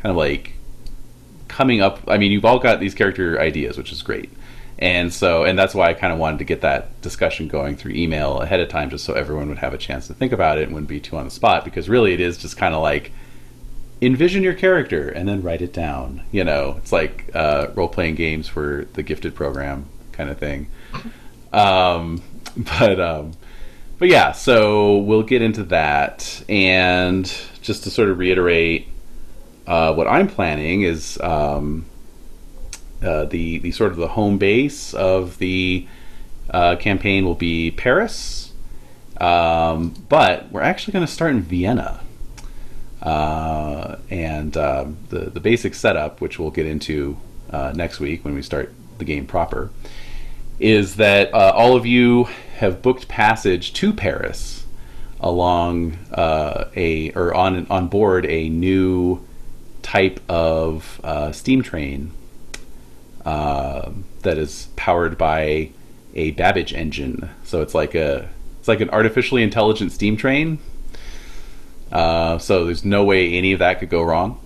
kind 0.08 0.12
of 0.12 0.16
like 0.18 0.54
coming 1.50 1.82
up. 1.82 2.00
I 2.08 2.18
mean, 2.18 2.32
you've 2.32 2.46
all 2.46 2.60
got 2.60 2.80
these 2.80 2.96
character 2.96 3.40
ideas, 3.42 3.78
which 3.78 3.92
is 3.92 4.02
great. 4.02 4.30
And 4.80 5.12
so, 5.12 5.44
and 5.44 5.60
that's 5.60 5.74
why 5.76 5.90
I 5.90 5.94
kind 5.96 6.14
of 6.14 6.20
wanted 6.20 6.38
to 6.38 6.46
get 6.46 6.62
that 6.62 7.02
discussion 7.02 7.48
going 7.48 7.76
through 7.76 7.94
email 7.94 8.40
ahead 8.40 8.62
of 8.62 8.70
time, 8.70 8.90
just 8.90 9.04
so 9.04 9.14
everyone 9.14 9.50
would 9.50 9.58
have 9.58 9.74
a 9.74 9.78
chance 9.78 10.08
to 10.08 10.14
think 10.14 10.32
about 10.32 10.60
it 10.60 10.64
and 10.64 10.74
wouldn't 10.74 10.88
be 10.88 11.00
too 11.00 11.18
on 11.18 11.26
the 11.26 11.32
spot. 11.32 11.66
Because 11.66 11.90
really, 11.90 12.14
it 12.14 12.22
is 12.22 12.38
just 12.38 12.56
kind 12.56 12.74
of 12.74 12.82
like 12.82 13.12
envision 14.02 14.44
your 14.44 14.54
character 14.54 15.10
and 15.10 15.28
then 15.28 15.42
write 15.42 15.62
it 15.62 15.74
down. 15.74 16.22
You 16.32 16.46
know, 16.46 16.76
it's 16.78 16.94
like 16.94 17.30
uh, 17.34 17.68
role 17.76 17.90
playing 17.90 18.16
games 18.16 18.48
for 18.48 18.86
the 18.94 19.04
gifted 19.04 19.36
program 19.36 19.88
kind 20.14 20.30
of 20.30 20.38
thing. 20.38 20.70
Um, 21.52 22.22
but 22.80 23.00
um, 23.02 23.34
but 23.98 24.08
yeah, 24.08 24.32
so 24.32 25.00
we'll 25.00 25.24
get 25.24 25.42
into 25.42 25.64
that, 25.64 26.44
and 26.48 27.26
just 27.62 27.84
to 27.84 27.90
sort 27.90 28.10
of 28.10 28.20
reiterate, 28.20 28.88
uh, 29.68 29.94
what 29.94 30.08
I'm 30.08 30.28
planning 30.28 30.84
is 30.84 31.20
um, 31.22 31.86
uh, 33.04 33.26
the 33.26 33.60
the 33.60 33.72
sort 33.72 33.92
of 33.92 33.98
the 33.98 34.08
home 34.08 34.38
base 34.38 34.94
of 34.94 35.38
the 35.40 35.86
uh, 36.50 36.78
campaign 36.78 37.26
will 37.26 37.36
be 37.36 37.72
Paris, 37.72 38.54
um, 39.20 39.94
but 40.08 40.50
we're 40.52 40.62
actually 40.62 40.94
going 40.94 41.06
to 41.06 41.12
start 41.12 41.32
in 41.32 41.42
Vienna. 41.42 42.00
Uh, 43.02 43.98
and 44.10 44.56
um, 44.56 44.98
the 45.10 45.30
the 45.30 45.40
basic 45.42 45.76
setup, 45.76 46.22
which 46.22 46.40
we'll 46.40 46.50
get 46.50 46.66
into 46.66 47.18
uh, 47.52 47.74
next 47.76 48.00
week 48.00 48.24
when 48.24 48.34
we 48.34 48.42
start 48.42 48.74
the 48.98 49.06
game 49.06 49.28
proper, 49.28 49.70
is 50.60 50.96
that 50.96 51.32
uh, 51.34 51.52
all 51.54 51.76
of 51.76 51.86
you 51.86 52.24
have 52.58 52.82
booked 52.82 53.08
passage 53.10 53.74
to 53.74 53.92
Paris 53.92 54.66
along 55.20 55.98
a 56.16 57.12
or 57.16 57.34
on 57.34 57.68
on 57.70 57.88
board 57.90 58.26
a 58.26 58.48
new 58.50 59.27
type 59.88 60.20
of 60.28 61.00
uh, 61.02 61.32
steam 61.32 61.62
train 61.62 62.12
uh, 63.26 63.90
that 64.24 64.38
is 64.38 64.68
powered 64.76 65.18
by 65.18 65.70
a 66.14 66.32
Babbage 66.32 66.74
engine. 66.74 67.30
So 67.46 67.62
it's 67.62 67.74
like 67.74 67.96
a 67.96 68.28
it's 68.60 68.68
like 68.68 68.82
an 68.82 68.90
artificially 68.90 69.44
intelligent 69.44 69.94
steam 69.94 70.18
train. 70.18 70.60
Uh, 71.90 72.38
so 72.38 72.66
there's 72.66 72.84
no 72.84 73.06
way 73.06 73.34
any 73.34 73.54
of 73.54 73.60
that 73.60 73.80
could 73.80 73.90
go 73.90 74.04
wrong. 74.04 74.42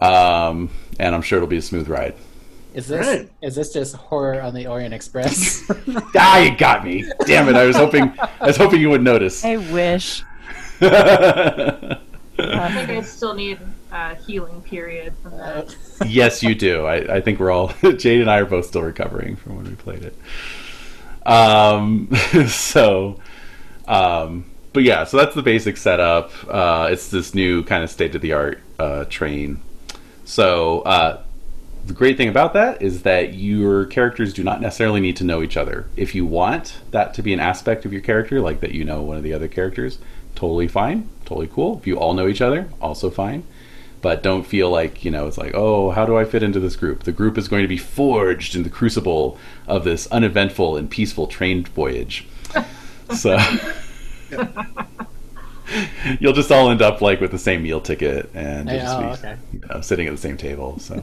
Um, 0.00 0.70
and 0.98 1.14
I'm 1.14 1.22
sure 1.22 1.36
it'll 1.36 1.48
be 1.48 1.58
a 1.58 1.62
smooth 1.62 1.88
ride. 1.88 2.16
Is 2.74 2.88
this 2.88 3.06
Right. 3.06 3.30
is 3.42 3.54
this 3.54 3.72
just 3.72 3.94
horror 3.94 4.40
on 4.42 4.54
the 4.54 4.66
Orient 4.66 4.92
Express? 4.92 5.62
ah, 6.16 6.38
you 6.40 6.56
got 6.56 6.84
me! 6.84 7.04
Damn 7.26 7.48
it! 7.48 7.54
I 7.54 7.64
was 7.64 7.76
hoping 7.76 8.12
I 8.40 8.46
was 8.46 8.56
hoping 8.56 8.80
you 8.80 8.90
would 8.90 9.04
notice. 9.04 9.44
I 9.44 9.58
wish. 9.58 10.24
I 10.80 11.98
think 12.74 12.90
I 12.90 13.02
still 13.02 13.34
need 13.34 13.60
a 13.92 14.14
healing 14.14 14.62
period 14.62 15.14
from 15.22 15.36
that. 15.36 15.76
yes, 16.06 16.42
you 16.42 16.54
do. 16.54 16.86
I, 16.86 17.16
I 17.16 17.20
think 17.20 17.38
we're 17.38 17.50
all 17.50 17.68
Jade 17.96 18.22
and 18.22 18.30
I 18.30 18.38
are 18.38 18.46
both 18.46 18.66
still 18.66 18.82
recovering 18.82 19.36
from 19.36 19.56
when 19.56 19.66
we 19.66 19.74
played 19.74 20.02
it. 20.02 20.16
Um, 21.26 22.08
so, 22.48 23.20
um, 23.86 24.50
but 24.72 24.82
yeah, 24.82 25.04
so 25.04 25.18
that's 25.18 25.34
the 25.34 25.42
basic 25.42 25.76
setup. 25.76 26.32
Uh, 26.48 26.88
it's 26.90 27.10
this 27.10 27.34
new 27.34 27.62
kind 27.64 27.84
of 27.84 27.90
state 27.90 28.14
of 28.14 28.22
the 28.22 28.32
art 28.32 28.60
uh, 28.78 29.04
train. 29.04 29.60
So 30.24 30.80
uh, 30.80 31.22
the 31.84 31.92
great 31.92 32.16
thing 32.16 32.28
about 32.28 32.54
that 32.54 32.80
is 32.80 33.02
that 33.02 33.34
your 33.34 33.84
characters 33.86 34.32
do 34.32 34.42
not 34.42 34.62
necessarily 34.62 35.00
need 35.00 35.16
to 35.16 35.24
know 35.24 35.42
each 35.42 35.58
other. 35.58 35.86
If 35.96 36.14
you 36.14 36.24
want 36.24 36.80
that 36.92 37.12
to 37.14 37.22
be 37.22 37.34
an 37.34 37.40
aspect 37.40 37.84
of 37.84 37.92
your 37.92 38.02
character, 38.02 38.40
like 38.40 38.60
that 38.60 38.72
you 38.72 38.84
know 38.84 39.02
one 39.02 39.18
of 39.18 39.22
the 39.22 39.34
other 39.34 39.48
characters, 39.48 39.98
totally 40.34 40.66
fine, 40.66 41.10
totally 41.26 41.48
cool. 41.48 41.78
If 41.78 41.86
you 41.86 41.98
all 41.98 42.14
know 42.14 42.26
each 42.26 42.40
other, 42.40 42.70
also 42.80 43.10
fine 43.10 43.44
but 44.02 44.22
don't 44.22 44.44
feel 44.44 44.68
like 44.68 45.04
you 45.04 45.10
know 45.10 45.26
it's 45.26 45.38
like 45.38 45.52
oh 45.54 45.90
how 45.90 46.04
do 46.04 46.18
i 46.18 46.24
fit 46.24 46.42
into 46.42 46.60
this 46.60 46.76
group 46.76 47.04
the 47.04 47.12
group 47.12 47.38
is 47.38 47.48
going 47.48 47.62
to 47.62 47.68
be 47.68 47.78
forged 47.78 48.54
in 48.54 48.64
the 48.64 48.68
crucible 48.68 49.38
of 49.66 49.84
this 49.84 50.06
uneventful 50.08 50.76
and 50.76 50.90
peaceful 50.90 51.26
train 51.26 51.64
voyage 51.64 52.26
so 53.16 53.38
you'll 56.20 56.32
just 56.34 56.52
all 56.52 56.70
end 56.70 56.82
up 56.82 57.00
like 57.00 57.20
with 57.20 57.30
the 57.30 57.38
same 57.38 57.62
meal 57.62 57.80
ticket 57.80 58.28
and 58.34 58.68
you'll 58.68 58.78
just 58.78 58.96
oh, 58.96 59.00
be 59.00 59.06
okay. 59.06 59.36
you 59.52 59.60
know, 59.60 59.80
sitting 59.80 60.06
at 60.06 60.10
the 60.10 60.20
same 60.20 60.36
table 60.36 60.78
so 60.78 61.02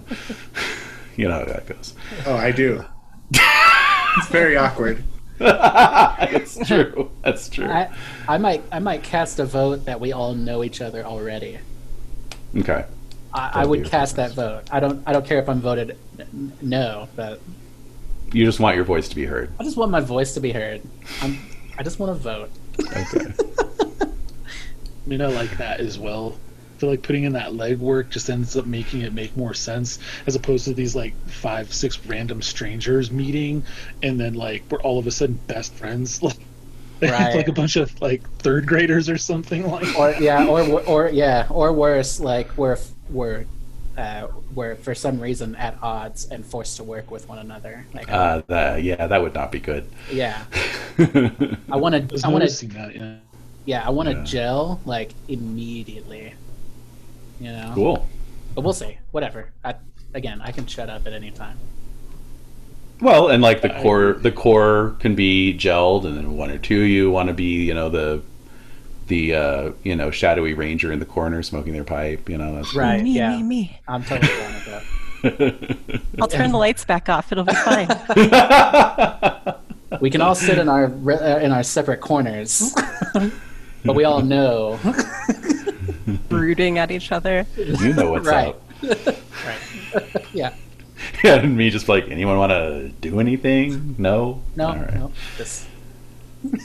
you 1.16 1.28
know 1.28 1.40
how 1.40 1.46
that 1.46 1.66
goes 1.66 1.96
Oh, 2.26 2.36
I 2.36 2.52
do. 2.52 2.84
it's 3.32 4.28
very 4.30 4.58
awkward. 4.58 5.04
it's 5.42 6.68
true 6.68 7.10
that's 7.24 7.48
true 7.48 7.66
I, 7.66 7.90
I 8.28 8.38
might 8.38 8.62
I 8.74 8.80
might 8.80 9.04
cast 9.04 9.40
a 9.40 9.46
vote 9.46 9.86
that 9.86 10.02
we 10.02 10.12
all 10.12 10.36
know 10.36 10.66
each 10.66 10.82
other 10.82 11.06
already. 11.06 11.60
Okay 12.58 12.86
I, 13.34 13.40
I 13.40 13.52
That'd 13.54 13.70
would 13.70 13.82
be 13.84 13.88
a 13.88 13.92
cast 13.92 14.16
that 14.16 14.32
vote. 14.32 14.64
I 14.72 14.80
don't 14.80 15.04
I 15.08 15.14
don't 15.14 15.26
care 15.26 15.40
if 15.40 15.48
I'm 15.48 15.62
voted 15.62 15.98
n- 16.20 16.52
no, 16.62 17.08
but 17.16 17.40
you 18.32 18.46
just 18.46 18.60
want 18.60 18.76
your 18.76 18.86
voice 18.86 19.08
to 19.10 19.16
be 19.16 19.26
heard 19.26 19.52
I 19.60 19.64
just 19.64 19.78
want 19.78 19.92
my 19.92 20.00
voice 20.02 20.34
to 20.36 20.40
be 20.40 20.52
heard. 20.52 20.82
I'm, 21.22 21.38
I 21.78 21.84
just 21.84 22.00
want 22.00 22.16
to 22.16 22.22
vote. 22.22 22.50
okay 22.96 23.34
I 24.02 25.10
mean, 25.10 25.22
I 25.22 25.28
like 25.28 25.58
that 25.58 25.80
as 25.80 25.98
well. 25.98 26.38
I 26.76 26.80
feel 26.80 26.90
like 26.90 27.02
putting 27.02 27.24
in 27.24 27.34
that 27.34 27.52
legwork 27.52 28.10
just 28.10 28.30
ends 28.30 28.56
up 28.56 28.66
making 28.66 29.02
it 29.02 29.12
make 29.14 29.36
more 29.36 29.54
sense 29.54 30.00
as 30.28 30.36
opposed 30.36 30.66
to 30.66 30.74
these 30.74 30.96
like 30.96 31.14
five, 31.28 31.74
six 31.74 32.06
random 32.06 32.42
strangers 32.42 33.10
meeting 33.12 33.64
and 34.04 34.20
then 34.20 34.36
like 34.36 34.64
we're 34.70 34.80
all 34.82 35.00
of 35.00 35.08
a 35.08 35.12
sudden 35.12 35.40
best 35.48 35.74
friends. 35.74 36.22
Like, 36.30 36.38
Right. 37.02 37.36
like 37.36 37.48
a 37.48 37.54
bunch 37.54 37.76
of 37.78 38.00
like 38.02 38.30
third 38.40 38.68
graders 38.68 39.10
or 39.10 39.18
something 39.18 39.70
like. 39.70 39.98
Or 39.98 40.12
yeah, 40.20 40.46
or 40.46 40.82
or 40.84 41.10
yeah, 41.10 41.48
or 41.50 41.72
worse, 41.72 42.20
like 42.20 42.58
we're 42.58 42.78
we're 43.10 43.46
uh, 43.98 44.28
we're 44.56 44.76
for 44.76 44.96
some 44.96 45.20
reason 45.20 45.56
at 45.56 45.78
odds 45.82 46.26
and 46.30 46.46
forced 46.46 46.78
to 46.78 46.84
work 46.84 47.12
with 47.12 47.28
one 47.28 47.40
another. 47.40 47.86
Like 47.94 48.12
uh, 48.12 48.42
that, 48.48 48.84
yeah 48.84 49.08
that 49.08 49.22
would 49.22 49.34
not 49.34 49.52
be 49.52 49.60
good 49.60 49.90
yeah, 50.12 50.46
I 50.98 51.76
want 51.78 52.10
to 52.10 52.22
I 52.24 52.30
want 52.30 52.44
to 52.44 52.48
noticing 52.48 52.70
that. 52.70 52.96
Yeah. 52.96 53.16
yeah 53.66 53.88
I 53.88 53.90
want 53.92 54.10
to 54.10 54.16
Yeah. 54.16 54.24
gel 54.24 54.80
like 54.86 55.14
immediately. 55.28 56.34
You 57.40 57.52
know. 57.52 57.72
cool 57.74 58.08
But 58.56 58.64
we'll 58.64 58.74
see. 58.74 58.98
Whatever. 59.12 59.52
I, 59.64 59.76
again, 60.14 60.42
I 60.42 60.52
can 60.52 60.66
shut 60.68 60.90
up 60.90 61.08
at 61.08 61.14
any 61.14 61.32
time. 61.32 61.58
Well, 63.02 63.30
and 63.30 63.42
like 63.42 63.62
the 63.62 63.74
I 63.78 63.82
core, 63.82 64.14
the 64.14 64.32
core 64.32 64.96
can 65.00 65.16
be 65.16 65.54
gelled, 65.58 66.06
and 66.06 66.18
then 66.18 66.36
one 66.36 66.52
or 66.52 66.58
two 66.58 66.82
of 66.82 66.88
you 66.88 67.10
want 67.12 67.28
to 67.30 67.34
be, 67.34 67.64
you 67.66 67.74
know, 67.74 67.90
the 67.90 68.22
the 69.08 69.34
uh, 69.36 69.72
you 69.84 69.96
know 69.96 70.12
shadowy 70.12 70.54
ranger 70.54 70.92
in 70.92 71.00
the 71.00 71.06
corner 71.06 71.42
smoking 71.42 71.74
their 71.74 71.84
pipe. 71.86 72.30
You 72.30 72.38
know, 72.38 72.56
that's 72.56 72.76
Right. 72.76 73.02
me, 73.02 73.14
yeah. 73.14 73.38
me, 73.38 73.44
me. 73.44 73.80
I'm 73.88 74.04
totally 74.04 74.28
down 74.34 74.54
with 74.54 74.66
that. 74.66 74.84
I'll 76.22 76.28
turn 76.28 76.52
the 76.52 76.58
lights 76.58 76.86
back 76.86 77.10
off. 77.10 77.32
It'll 77.32 77.44
be 77.44 77.54
fine. 77.54 77.88
We 80.02 80.10
can 80.10 80.22
all 80.22 80.36
sit 80.36 80.58
in 80.60 80.70
our 80.70 80.88
re- 80.88 81.16
uh, 81.16 81.40
in 81.40 81.52
our 81.52 81.64
separate 81.64 82.00
corners, 82.02 82.74
but 83.86 83.96
we 83.96 84.04
all 84.04 84.22
know. 84.22 84.80
Brooding 86.28 86.78
at 86.78 86.92
each 86.92 87.12
other. 87.12 87.46
you 87.56 87.94
know 87.94 88.12
what's 88.12 88.28
Right. 88.28 88.50
up. 88.50 88.62
right. 89.46 90.26
yeah. 90.34 90.54
Yeah, 91.24 91.36
and 91.36 91.58
me 91.58 91.70
just 91.70 91.90
like, 91.90 92.10
anyone 92.10 92.38
want 92.38 92.52
to 92.52 92.90
do 93.02 93.20
anything? 93.20 93.96
No. 93.98 94.42
No. 94.56 94.68
All 94.68 94.76
right. 94.76 94.94
No. 94.94 95.12
This. 95.38 95.68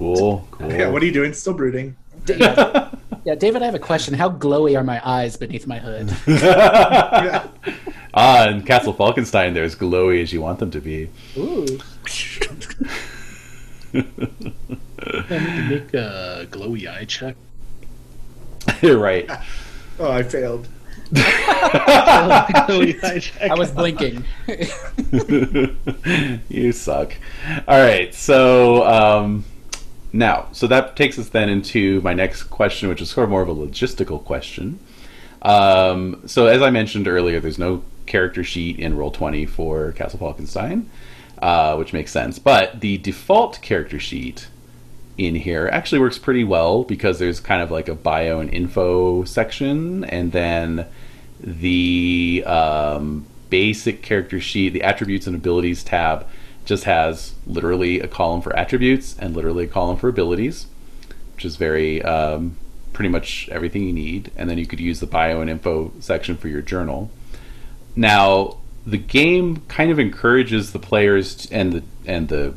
Cool. 0.00 0.48
Cool. 0.50 0.72
Yeah, 0.72 0.88
what 0.88 1.02
are 1.02 1.04
you 1.04 1.12
doing? 1.12 1.34
Still 1.34 1.52
brooding. 1.52 1.94
D- 2.24 2.36
yeah. 2.38 2.90
yeah, 3.24 3.34
David, 3.34 3.60
I 3.62 3.66
have 3.66 3.74
a 3.74 3.78
question. 3.78 4.14
How 4.14 4.30
glowy 4.30 4.74
are 4.78 4.82
my 4.82 4.98
eyes 5.06 5.36
beneath 5.36 5.66
my 5.66 5.78
hood? 5.78 6.10
Yeah. 6.26 7.46
ah, 8.14 8.48
in 8.48 8.62
Castle 8.62 8.94
Falkenstein, 8.94 9.52
they're 9.52 9.62
as 9.62 9.76
glowy 9.76 10.22
as 10.22 10.32
you 10.32 10.40
want 10.40 10.58
them 10.58 10.70
to 10.70 10.80
be. 10.80 11.10
Ooh. 11.36 11.66
I 13.92 13.98
need 13.98 15.58
to 15.58 15.66
make 15.68 15.92
a 15.92 16.46
glowy 16.50 16.90
eye 16.90 17.04
check. 17.04 17.36
You're 18.80 18.98
right. 18.98 19.30
Oh, 19.98 20.10
I 20.10 20.22
failed. 20.22 20.66
I 23.40 23.54
was 23.56 23.72
blinking. 23.72 24.24
you 26.48 26.72
suck. 26.72 27.14
All 27.66 27.80
right, 27.80 28.14
so 28.14 28.86
um, 28.86 29.44
now, 30.12 30.48
so 30.52 30.66
that 30.66 30.96
takes 30.96 31.18
us 31.18 31.28
then 31.28 31.48
into 31.48 32.00
my 32.02 32.14
next 32.14 32.44
question, 32.44 32.88
which 32.88 33.00
is 33.00 33.10
sort 33.10 33.24
of 33.24 33.30
more 33.30 33.42
of 33.42 33.48
a 33.48 33.54
logistical 33.54 34.24
question. 34.24 34.78
Um, 35.42 36.22
so, 36.26 36.46
as 36.46 36.62
I 36.62 36.70
mentioned 36.70 37.08
earlier, 37.08 37.40
there's 37.40 37.58
no 37.58 37.82
character 38.06 38.44
sheet 38.44 38.78
in 38.78 38.94
Roll20 38.94 39.48
for 39.48 39.92
Castle 39.92 40.18
Falkenstein, 40.18 40.86
uh, 41.40 41.76
which 41.76 41.92
makes 41.92 42.12
sense. 42.12 42.38
But 42.38 42.80
the 42.80 42.98
default 42.98 43.60
character 43.62 43.98
sheet 43.98 44.48
in 45.16 45.36
here 45.36 45.68
actually 45.72 46.00
works 46.00 46.18
pretty 46.18 46.44
well 46.44 46.82
because 46.82 47.18
there's 47.18 47.40
kind 47.40 47.62
of 47.62 47.70
like 47.70 47.88
a 47.88 47.94
bio 47.94 48.40
and 48.40 48.52
info 48.52 49.24
section, 49.24 50.04
and 50.04 50.32
then 50.32 50.86
the 51.42 52.44
um, 52.46 53.26
basic 53.48 54.02
character 54.02 54.40
sheet, 54.40 54.70
the 54.70 54.82
attributes 54.82 55.26
and 55.26 55.36
abilities 55.36 55.82
tab, 55.82 56.26
just 56.64 56.84
has 56.84 57.34
literally 57.46 58.00
a 58.00 58.08
column 58.08 58.40
for 58.40 58.54
attributes 58.56 59.16
and 59.18 59.34
literally 59.34 59.64
a 59.64 59.68
column 59.68 59.96
for 59.96 60.08
abilities, 60.08 60.66
which 61.34 61.44
is 61.44 61.56
very 61.56 62.02
um, 62.02 62.56
pretty 62.92 63.08
much 63.08 63.48
everything 63.50 63.84
you 63.84 63.92
need. 63.92 64.30
And 64.36 64.48
then 64.48 64.58
you 64.58 64.66
could 64.66 64.80
use 64.80 65.00
the 65.00 65.06
bio 65.06 65.40
and 65.40 65.50
info 65.50 65.92
section 66.00 66.36
for 66.36 66.48
your 66.48 66.62
journal. 66.62 67.10
Now, 67.96 68.58
the 68.86 68.98
game 68.98 69.62
kind 69.68 69.90
of 69.90 69.98
encourages 69.98 70.72
the 70.72 70.78
players 70.78 71.50
and 71.50 71.72
the 71.72 71.82
and 72.06 72.28
the 72.28 72.54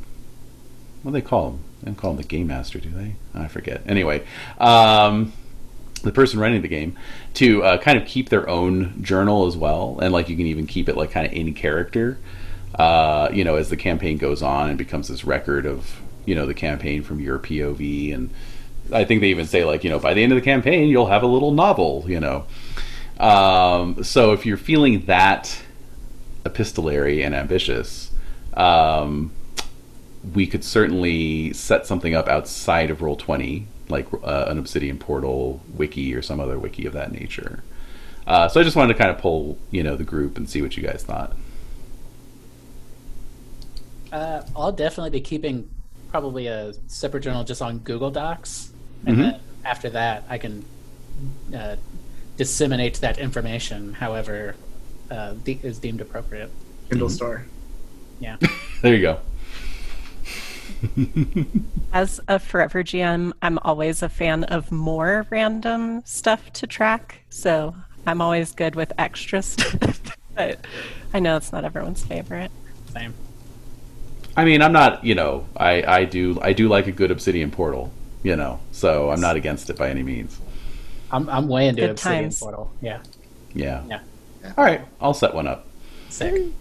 what 1.01 1.11
do 1.11 1.13
they 1.13 1.21
call 1.21 1.51
them? 1.51 1.63
They 1.81 1.87
don't 1.87 1.95
call 1.95 2.11
them 2.13 2.21
the 2.21 2.27
game 2.27 2.47
master, 2.47 2.79
do 2.79 2.89
they? 2.89 3.15
I 3.33 3.47
forget. 3.47 3.81
Anyway, 3.85 4.25
um, 4.57 5.33
the 6.03 6.11
person 6.11 6.39
running 6.39 6.61
the 6.61 6.67
game 6.67 6.97
to 7.33 7.63
uh, 7.63 7.77
kind 7.77 7.97
of 7.97 8.05
keep 8.05 8.29
their 8.29 8.47
own 8.49 9.01
journal 9.01 9.47
as 9.47 9.57
well, 9.57 9.99
and 10.01 10.13
like 10.13 10.29
you 10.29 10.35
can 10.35 10.45
even 10.45 10.67
keep 10.67 10.87
it 10.87 10.95
like 10.95 11.11
kind 11.11 11.25
of 11.25 11.33
in 11.33 11.53
character. 11.53 12.19
Uh, 12.75 13.29
you 13.31 13.43
know, 13.43 13.55
as 13.55 13.69
the 13.69 13.77
campaign 13.77 14.17
goes 14.17 14.41
on 14.41 14.69
and 14.69 14.77
becomes 14.77 15.07
this 15.07 15.23
record 15.23 15.65
of 15.65 16.01
you 16.25 16.35
know 16.35 16.45
the 16.45 16.53
campaign 16.53 17.03
from 17.03 17.19
your 17.19 17.39
POV, 17.39 18.13
and 18.13 18.29
I 18.91 19.05
think 19.05 19.21
they 19.21 19.27
even 19.27 19.45
say 19.47 19.63
like 19.63 19.83
you 19.83 19.89
know 19.89 19.99
by 19.99 20.13
the 20.13 20.21
end 20.21 20.31
of 20.31 20.35
the 20.35 20.43
campaign 20.43 20.89
you'll 20.89 21.07
have 21.07 21.23
a 21.23 21.27
little 21.27 21.51
novel. 21.51 22.05
You 22.07 22.19
know, 22.19 22.45
um, 23.19 24.03
so 24.03 24.33
if 24.33 24.45
you're 24.45 24.57
feeling 24.57 25.05
that 25.05 25.63
epistolary 26.45 27.23
and 27.23 27.33
ambitious, 27.33 28.11
um, 28.55 29.31
we 30.33 30.47
could 30.47 30.63
certainly 30.63 31.53
set 31.53 31.85
something 31.85 32.13
up 32.13 32.27
outside 32.27 32.89
of 32.89 33.01
Roll 33.01 33.15
Twenty, 33.15 33.67
like 33.93 34.07
uh, 34.23 34.45
an 34.49 34.57
Obsidian 34.57 34.97
Portal 34.97 35.61
wiki 35.73 36.13
or 36.13 36.21
some 36.21 36.39
other 36.41 36.59
wiki 36.59 36.85
of 36.85 36.91
that 36.93 37.11
nature. 37.13 37.63
Uh, 38.27 38.47
so 38.49 38.59
I 38.59 38.63
just 38.63 38.75
wanted 38.75 38.93
to 38.93 38.99
kind 38.99 39.11
of 39.11 39.17
pull, 39.19 39.57
you 39.71 39.83
know, 39.83 39.95
the 39.95 40.03
group 40.03 40.35
and 40.37 40.49
see 40.49 40.61
what 40.61 40.75
you 40.75 40.83
guys 40.83 41.03
thought. 41.03 41.35
Uh, 44.11 44.43
I'll 44.55 44.71
definitely 44.71 45.09
be 45.11 45.21
keeping 45.21 45.69
probably 46.09 46.47
a 46.47 46.73
separate 46.87 47.21
journal 47.21 47.43
just 47.43 47.61
on 47.61 47.79
Google 47.79 48.11
Docs, 48.11 48.71
and 49.05 49.17
Mhm. 49.17 49.19
then 49.31 49.39
after 49.65 49.89
that, 49.91 50.23
I 50.29 50.37
can 50.37 50.65
uh, 51.55 51.75
disseminate 52.37 52.95
that 52.95 53.17
information 53.19 53.93
however 53.93 54.55
uh, 55.11 55.33
de- 55.43 55.59
is 55.63 55.77
deemed 55.79 56.01
appropriate. 56.01 56.49
Kindle 56.89 57.07
Mm-hmm. 57.07 57.15
store. 57.15 57.45
Yeah. 58.19 58.37
There 58.81 58.93
you 58.95 59.01
go. 59.01 59.19
As 61.93 62.19
a 62.27 62.39
forever 62.39 62.83
GM, 62.83 63.33
I'm 63.41 63.59
always 63.59 64.01
a 64.01 64.09
fan 64.09 64.43
of 64.45 64.71
more 64.71 65.25
random 65.29 66.03
stuff 66.05 66.51
to 66.53 66.67
track. 66.67 67.23
So 67.29 67.75
I'm 68.05 68.21
always 68.21 68.51
good 68.51 68.75
with 68.75 68.91
extra 68.97 69.41
stuff. 69.43 70.17
but 70.35 70.59
I 71.13 71.19
know 71.19 71.37
it's 71.37 71.51
not 71.51 71.65
everyone's 71.65 72.03
favorite. 72.03 72.51
Same. 72.91 73.13
I 74.35 74.45
mean, 74.45 74.61
I'm 74.61 74.73
not, 74.73 75.03
you 75.03 75.15
know, 75.15 75.45
I, 75.55 75.83
I 75.83 76.05
do 76.05 76.39
I 76.41 76.53
do 76.53 76.67
like 76.67 76.87
a 76.87 76.91
good 76.91 77.11
Obsidian 77.11 77.51
Portal, 77.51 77.91
you 78.23 78.35
know, 78.35 78.59
so 78.71 79.11
I'm 79.11 79.21
not 79.21 79.35
against 79.35 79.69
it 79.69 79.77
by 79.77 79.89
any 79.89 80.01
means. 80.01 80.39
I'm 81.11 81.29
I'm 81.29 81.47
way 81.47 81.67
into 81.67 81.81
Good 81.81 81.91
Obsidian 81.91 82.23
times. 82.23 82.39
Portal. 82.39 82.71
Yeah. 82.81 82.99
Yeah. 83.53 83.83
Yeah. 83.87 83.99
All 84.57 84.65
right, 84.65 84.81
I'll 84.99 85.13
set 85.13 85.33
one 85.35 85.47
up. 85.47 85.67
Sick. 86.09 86.51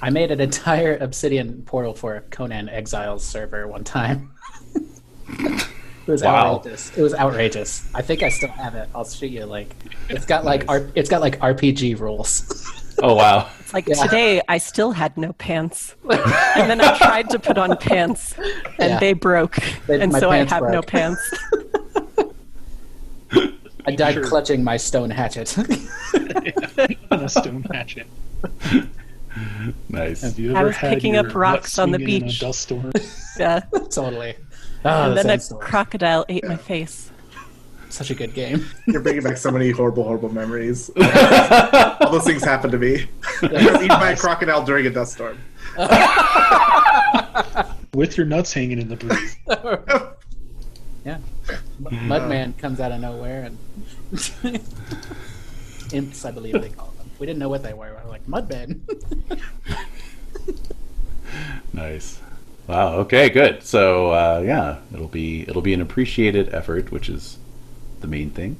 I 0.00 0.10
made 0.10 0.30
an 0.30 0.40
entire 0.40 0.96
Obsidian 1.00 1.62
portal 1.62 1.94
for 1.94 2.20
Conan 2.30 2.68
Exiles 2.68 3.24
server 3.24 3.66
one 3.66 3.84
time. 3.84 4.30
it 5.28 5.66
was 6.06 6.22
Wow. 6.22 6.54
outrageous. 6.56 6.96
It 6.96 7.02
was 7.02 7.14
outrageous. 7.14 7.88
I 7.94 8.02
think 8.02 8.22
I 8.22 8.28
still 8.28 8.48
have 8.50 8.74
it. 8.74 8.88
I'll 8.94 9.04
shoot 9.04 9.26
you. 9.30 9.44
Like, 9.44 9.74
it's 10.08 10.24
got 10.24 10.44
like 10.44 10.64
R- 10.68 10.88
it's 10.94 11.08
got 11.10 11.20
like 11.20 11.38
RPG 11.40 11.98
rules. 11.98 12.64
Oh 13.00 13.14
wow. 13.14 13.48
It's 13.60 13.72
like 13.72 13.86
Yeah. 13.86 13.94
today 14.02 14.42
I 14.48 14.58
still 14.58 14.90
had 14.90 15.16
no 15.16 15.32
pants. 15.34 15.94
and 16.10 16.68
then 16.68 16.80
I 16.80 16.98
tried 16.98 17.30
to 17.30 17.38
put 17.38 17.56
on 17.56 17.76
pants 17.76 18.34
and 18.80 18.90
Yeah. 18.90 18.98
they 18.98 19.12
broke. 19.12 19.56
They- 19.86 20.00
and 20.00 20.12
so 20.12 20.30
I 20.30 20.38
pants 20.38 20.52
have 20.52 20.64
no 20.64 20.82
pants. 20.82 21.20
I 23.86 23.92
died 23.94 24.14
Sure. 24.14 24.24
clutching 24.24 24.64
my 24.64 24.76
stone 24.76 25.10
hatchet. 25.10 25.56
on 27.12 27.22
a 27.22 27.28
stone 27.28 27.62
hatchet. 27.70 28.08
Nice. 29.88 30.22
Have 30.22 30.38
you 30.38 30.54
I 30.56 30.62
was 30.64 30.76
had 30.76 30.94
picking 30.94 31.16
up 31.16 31.34
rocks 31.34 31.78
on 31.78 31.90
the 31.90 31.98
swinging 31.98 32.16
in 32.16 32.22
a 32.22 32.26
beach. 32.26 32.40
dust 32.40 32.60
storm? 32.60 32.92
yeah. 33.38 33.60
totally. 33.90 34.34
Oh, 34.84 35.04
and 35.04 35.12
the 35.12 35.16
then 35.16 35.26
a 35.26 35.28
sandstorm. 35.30 35.60
crocodile 35.60 36.24
ate 36.28 36.44
my 36.44 36.56
face. 36.56 37.10
Such 37.90 38.10
a 38.10 38.14
good 38.14 38.34
game. 38.34 38.66
You're 38.86 39.00
bringing 39.00 39.22
back 39.22 39.36
so 39.38 39.50
many 39.50 39.70
horrible, 39.70 40.04
horrible 40.04 40.28
memories. 40.32 40.90
All 40.90 42.10
those 42.12 42.24
things 42.24 42.44
happened 42.44 42.72
to 42.72 42.78
me. 42.78 43.06
I 43.42 43.46
was 43.52 43.82
eaten 43.82 43.88
by 43.88 44.10
a 44.12 44.16
crocodile 44.16 44.64
during 44.64 44.86
a 44.86 44.90
dust 44.90 45.14
storm. 45.14 45.38
With 47.94 48.16
your 48.16 48.26
nuts 48.26 48.52
hanging 48.52 48.78
in 48.78 48.88
the 48.88 48.96
breeze. 48.96 49.36
Yeah. 51.04 51.18
Mudman 51.80 52.56
comes 52.58 52.78
out 52.80 52.92
of 52.92 53.00
nowhere 53.00 53.44
and 53.44 53.58
imps, 55.92 56.24
I 56.26 56.30
believe 56.30 56.60
they 56.60 56.68
call 56.68 56.87
them. 56.87 56.87
We 57.18 57.26
didn't 57.26 57.38
know 57.38 57.48
what 57.48 57.62
they 57.62 57.74
were. 57.74 58.00
We're 58.04 58.10
like 58.10 58.26
Mudman. 58.26 58.80
Nice. 61.72 62.20
Wow. 62.66 62.94
Okay. 62.98 63.28
Good. 63.28 63.62
So 63.62 64.10
uh, 64.10 64.42
yeah, 64.44 64.78
it'll 64.92 65.08
be 65.08 65.42
it'll 65.42 65.62
be 65.62 65.74
an 65.74 65.80
appreciated 65.80 66.52
effort, 66.52 66.90
which 66.90 67.08
is 67.08 67.38
the 68.00 68.06
main 68.06 68.30
thing. 68.30 68.56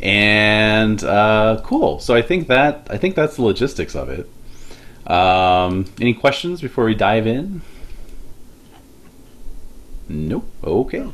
And 0.00 1.02
uh, 1.02 1.60
cool. 1.64 2.00
So 2.00 2.14
I 2.14 2.22
think 2.22 2.48
that 2.48 2.86
I 2.90 2.96
think 2.96 3.14
that's 3.14 3.36
the 3.36 3.42
logistics 3.42 3.94
of 3.94 4.08
it. 4.10 4.28
Um, 5.10 5.86
any 6.00 6.14
questions 6.14 6.60
before 6.60 6.84
we 6.84 6.94
dive 6.94 7.26
in? 7.26 7.62
Nope. 10.08 10.48
Okay. 10.64 11.06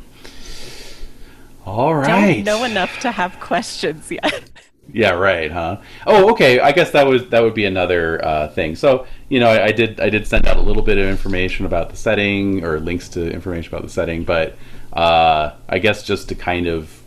All 1.65 1.95
right. 1.95 2.43
Don't 2.43 2.59
know 2.59 2.63
enough 2.65 2.99
to 3.01 3.11
have 3.11 3.39
questions 3.39 4.11
yet. 4.11 4.49
Yeah, 4.91 5.11
right, 5.11 5.51
huh? 5.51 5.77
Oh, 6.05 6.31
okay. 6.31 6.59
I 6.59 6.71
guess 6.71 6.91
that 6.91 7.07
was 7.07 7.29
that 7.29 7.41
would 7.41 7.53
be 7.53 7.65
another 7.65 8.23
uh, 8.23 8.47
thing. 8.49 8.75
So, 8.75 9.07
you 9.29 9.39
know, 9.39 9.49
I, 9.49 9.65
I 9.65 9.71
did 9.71 9.99
I 9.99 10.09
did 10.09 10.27
send 10.27 10.45
out 10.45 10.57
a 10.57 10.61
little 10.61 10.83
bit 10.83 10.97
of 10.97 11.07
information 11.07 11.65
about 11.65 11.89
the 11.89 11.95
setting 11.95 12.63
or 12.65 12.79
links 12.79 13.07
to 13.09 13.31
information 13.31 13.73
about 13.73 13.83
the 13.83 13.89
setting, 13.89 14.23
but 14.23 14.57
uh, 14.91 15.51
I 15.69 15.79
guess 15.79 16.03
just 16.03 16.29
to 16.29 16.35
kind 16.35 16.67
of 16.67 17.01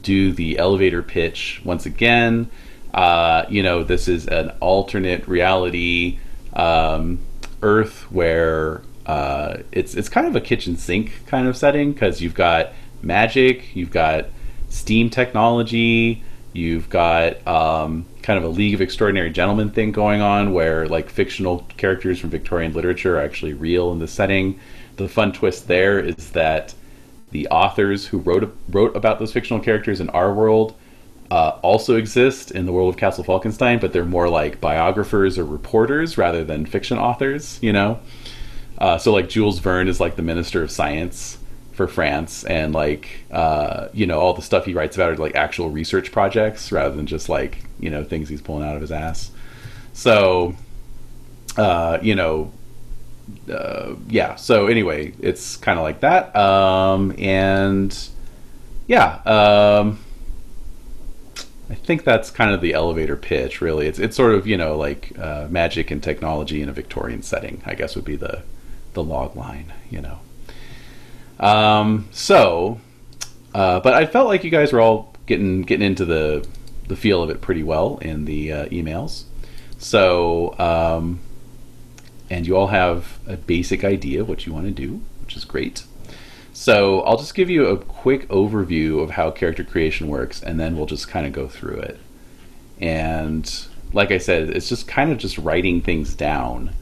do 0.00 0.32
the 0.32 0.58
elevator 0.58 1.02
pitch 1.02 1.62
once 1.64 1.86
again. 1.86 2.50
Uh, 2.92 3.44
you 3.48 3.62
know, 3.62 3.82
this 3.82 4.08
is 4.08 4.26
an 4.26 4.50
alternate 4.60 5.26
reality 5.26 6.18
um, 6.54 7.20
Earth 7.62 8.10
where 8.10 8.82
uh, 9.06 9.58
it's 9.70 9.94
it's 9.94 10.08
kind 10.08 10.26
of 10.26 10.36
a 10.36 10.40
kitchen 10.40 10.76
sink 10.76 11.26
kind 11.26 11.48
of 11.48 11.56
setting 11.56 11.92
because 11.92 12.20
you've 12.20 12.34
got 12.34 12.72
magic, 13.00 13.74
you've 13.74 13.90
got 13.90 14.26
steam 14.68 15.08
technology, 15.08 16.22
you've 16.52 16.88
got 16.88 17.46
um, 17.46 18.06
kind 18.22 18.38
of 18.38 18.44
a 18.44 18.48
League 18.48 18.74
of 18.74 18.80
Extraordinary 18.80 19.30
Gentlemen 19.30 19.70
thing 19.70 19.92
going 19.92 20.20
on 20.20 20.52
where 20.52 20.86
like 20.86 21.08
fictional 21.08 21.66
characters 21.76 22.18
from 22.18 22.30
Victorian 22.30 22.72
literature 22.72 23.18
are 23.18 23.22
actually 23.22 23.54
real 23.54 23.92
in 23.92 23.98
the 23.98 24.08
setting. 24.08 24.58
The 24.96 25.08
fun 25.08 25.32
twist 25.32 25.68
there 25.68 25.98
is 25.98 26.30
that 26.32 26.74
the 27.30 27.48
authors 27.48 28.06
who 28.06 28.18
wrote 28.18 28.54
wrote 28.68 28.94
about 28.94 29.18
those 29.18 29.32
fictional 29.32 29.62
characters 29.62 30.00
in 30.00 30.10
our 30.10 30.32
world 30.32 30.74
uh, 31.30 31.58
also 31.62 31.96
exist 31.96 32.50
in 32.50 32.66
the 32.66 32.72
world 32.72 32.92
of 32.92 33.00
Castle 33.00 33.24
Falkenstein, 33.24 33.80
but 33.80 33.94
they're 33.94 34.04
more 34.04 34.28
like 34.28 34.60
biographers 34.60 35.38
or 35.38 35.44
reporters 35.44 36.18
rather 36.18 36.44
than 36.44 36.66
fiction 36.66 36.98
authors. 36.98 37.58
You 37.62 37.72
know, 37.72 38.00
uh, 38.78 38.98
so 38.98 39.12
like 39.12 39.30
Jules 39.30 39.58
Verne 39.58 39.88
is 39.88 39.98
like 39.98 40.16
the 40.16 40.22
Minister 40.22 40.62
of 40.62 40.70
Science 40.70 41.38
for 41.86 41.92
France, 41.92 42.44
and 42.44 42.72
like 42.72 43.08
uh, 43.30 43.88
you 43.92 44.06
know 44.06 44.20
all 44.20 44.34
the 44.34 44.42
stuff 44.42 44.64
he 44.64 44.74
writes 44.74 44.96
about 44.96 45.10
are 45.10 45.16
like 45.16 45.34
actual 45.34 45.70
research 45.70 46.12
projects 46.12 46.70
rather 46.70 46.94
than 46.94 47.06
just 47.06 47.28
like 47.28 47.58
you 47.80 47.90
know 47.90 48.04
things 48.04 48.28
he's 48.28 48.40
pulling 48.40 48.66
out 48.66 48.74
of 48.76 48.80
his 48.80 48.92
ass. 48.92 49.30
So, 49.92 50.54
uh, 51.56 51.98
you 52.00 52.14
know, 52.14 52.52
uh, 53.50 53.94
yeah. 54.08 54.36
So 54.36 54.68
anyway, 54.68 55.14
it's 55.20 55.56
kind 55.56 55.78
of 55.78 55.82
like 55.82 56.00
that, 56.00 56.34
um, 56.36 57.14
and 57.18 58.08
yeah. 58.86 59.20
Um, 59.26 59.98
I 61.68 61.74
think 61.74 62.04
that's 62.04 62.30
kind 62.30 62.52
of 62.52 62.60
the 62.60 62.74
elevator 62.74 63.16
pitch. 63.16 63.60
Really, 63.60 63.86
it's 63.88 63.98
it's 63.98 64.16
sort 64.16 64.34
of 64.34 64.46
you 64.46 64.56
know 64.56 64.76
like 64.76 65.18
uh, 65.18 65.48
magic 65.50 65.90
and 65.90 66.02
technology 66.02 66.62
in 66.62 66.68
a 66.68 66.72
Victorian 66.72 67.22
setting. 67.22 67.60
I 67.66 67.74
guess 67.74 67.96
would 67.96 68.04
be 68.04 68.16
the 68.16 68.42
the 68.92 69.02
log 69.02 69.34
line. 69.34 69.72
You 69.90 70.00
know. 70.00 70.20
Um, 71.42 72.08
so, 72.12 72.80
uh, 73.54 73.80
but 73.80 73.92
I 73.92 74.06
felt 74.06 74.28
like 74.28 74.44
you 74.44 74.50
guys 74.50 74.72
were 74.72 74.80
all 74.80 75.14
getting 75.26 75.62
getting 75.62 75.84
into 75.84 76.04
the 76.04 76.46
the 76.88 76.96
feel 76.96 77.22
of 77.22 77.30
it 77.30 77.40
pretty 77.40 77.62
well 77.62 77.98
in 77.98 78.24
the 78.24 78.52
uh, 78.52 78.66
emails. 78.66 79.24
So, 79.78 80.56
um, 80.58 81.20
and 82.30 82.46
you 82.46 82.56
all 82.56 82.68
have 82.68 83.18
a 83.26 83.36
basic 83.36 83.82
idea 83.82 84.20
of 84.20 84.28
what 84.28 84.46
you 84.46 84.52
want 84.52 84.66
to 84.66 84.70
do, 84.70 85.00
which 85.22 85.36
is 85.36 85.44
great. 85.44 85.84
So 86.52 87.00
I'll 87.00 87.16
just 87.16 87.34
give 87.34 87.50
you 87.50 87.66
a 87.66 87.76
quick 87.76 88.28
overview 88.28 89.02
of 89.02 89.10
how 89.10 89.30
character 89.30 89.64
creation 89.64 90.06
works, 90.06 90.42
and 90.42 90.60
then 90.60 90.76
we'll 90.76 90.86
just 90.86 91.08
kind 91.08 91.26
of 91.26 91.32
go 91.32 91.48
through 91.48 91.80
it. 91.80 91.98
And 92.80 93.66
like 93.92 94.10
I 94.10 94.18
said, 94.18 94.50
it's 94.50 94.68
just 94.68 94.86
kind 94.86 95.10
of 95.10 95.18
just 95.18 95.38
writing 95.38 95.80
things 95.80 96.14
down. 96.14 96.74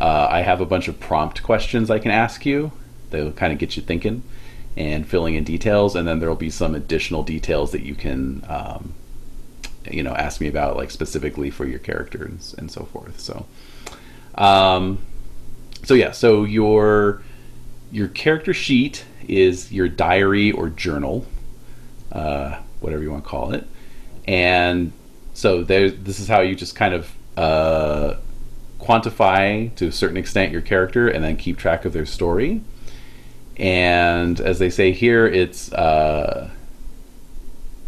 Uh, 0.00 0.28
I 0.30 0.42
have 0.42 0.60
a 0.60 0.66
bunch 0.66 0.88
of 0.88 1.00
prompt 1.00 1.42
questions 1.42 1.90
I 1.90 1.98
can 1.98 2.10
ask 2.10 2.46
you. 2.46 2.70
They'll 3.10 3.32
kind 3.32 3.52
of 3.52 3.58
get 3.58 3.76
you 3.76 3.82
thinking 3.82 4.22
and 4.76 5.06
filling 5.06 5.36
in 5.36 5.44
details, 5.44 5.94
and 5.94 6.06
then 6.06 6.18
there'll 6.18 6.34
be 6.34 6.50
some 6.50 6.74
additional 6.74 7.22
details 7.22 7.70
that 7.72 7.82
you 7.82 7.94
can, 7.94 8.44
um, 8.48 8.94
you 9.88 10.02
know, 10.02 10.12
ask 10.14 10.40
me 10.40 10.48
about, 10.48 10.76
like 10.76 10.90
specifically 10.90 11.50
for 11.50 11.64
your 11.64 11.78
character 11.78 12.24
and, 12.24 12.54
and 12.58 12.70
so 12.70 12.84
forth. 12.86 13.20
So, 13.20 13.46
um, 14.34 14.98
so 15.84 15.94
yeah, 15.94 16.10
so 16.10 16.44
your 16.44 17.22
your 17.92 18.08
character 18.08 18.52
sheet 18.52 19.04
is 19.28 19.70
your 19.70 19.88
diary 19.88 20.50
or 20.50 20.68
journal, 20.68 21.24
uh, 22.10 22.58
whatever 22.80 23.02
you 23.02 23.12
want 23.12 23.22
to 23.22 23.30
call 23.30 23.52
it, 23.52 23.66
and 24.26 24.92
so 25.34 25.62
there. 25.62 25.90
This 25.90 26.18
is 26.18 26.26
how 26.26 26.40
you 26.40 26.56
just 26.56 26.74
kind 26.74 26.94
of 26.94 27.12
uh, 27.36 28.14
quantify 28.80 29.72
to 29.76 29.86
a 29.86 29.92
certain 29.92 30.16
extent 30.16 30.50
your 30.50 30.62
character, 30.62 31.06
and 31.08 31.22
then 31.22 31.36
keep 31.36 31.58
track 31.58 31.84
of 31.84 31.92
their 31.92 32.06
story. 32.06 32.62
And 33.56 34.40
as 34.40 34.58
they 34.58 34.70
say 34.70 34.92
here, 34.92 35.26
it's 35.26 35.72
uh, 35.72 36.50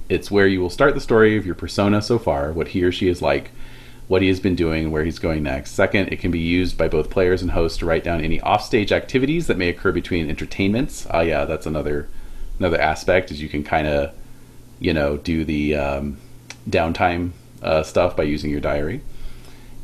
it's 0.09 0.31
where 0.31 0.47
you 0.47 0.61
will 0.61 0.71
start 0.71 0.95
the 0.95 1.01
story 1.01 1.37
of 1.37 1.45
your 1.45 1.55
persona 1.55 2.01
so 2.01 2.19
far, 2.19 2.53
what 2.53 2.69
he 2.69 2.85
or 2.85 2.93
she 2.93 3.09
is 3.09 3.21
like, 3.21 3.51
what 4.07 4.23
he 4.23 4.29
has 4.29 4.39
been 4.39 4.55
doing, 4.55 4.91
where 4.91 5.05
he's 5.05 5.19
going 5.19 5.43
next. 5.43 5.73
Second, 5.73 6.13
it 6.13 6.21
can 6.21 6.31
be 6.31 6.39
used 6.39 6.79
by 6.79 6.87
both 6.87 7.11
players 7.11 7.43
and 7.43 7.51
hosts 7.51 7.79
to 7.79 7.87
write 7.87 8.05
down 8.05 8.21
any 8.21 8.41
offstage 8.43 8.93
activities 8.93 9.49
that 9.49 9.59
may 9.59 9.69
occur 9.69 9.91
between 9.91 10.31
entertainments. 10.31 11.07
Ah, 11.11 11.23
yeah, 11.23 11.45
that's 11.45 11.67
another 11.67 12.09
another 12.59 12.81
aspect 12.81 13.31
is 13.31 13.43
you 13.43 13.49
can 13.49 13.65
kind 13.65 13.87
of, 13.87 14.15
you 14.79 14.95
know, 14.95 15.17
do 15.17 15.45
the 15.45 15.75
um, 15.75 16.17
downtime 16.71 17.33
uh, 17.63 17.83
stuff 17.83 18.17
by 18.17 18.23
using 18.23 18.51
your 18.51 18.61
diary. 18.61 19.01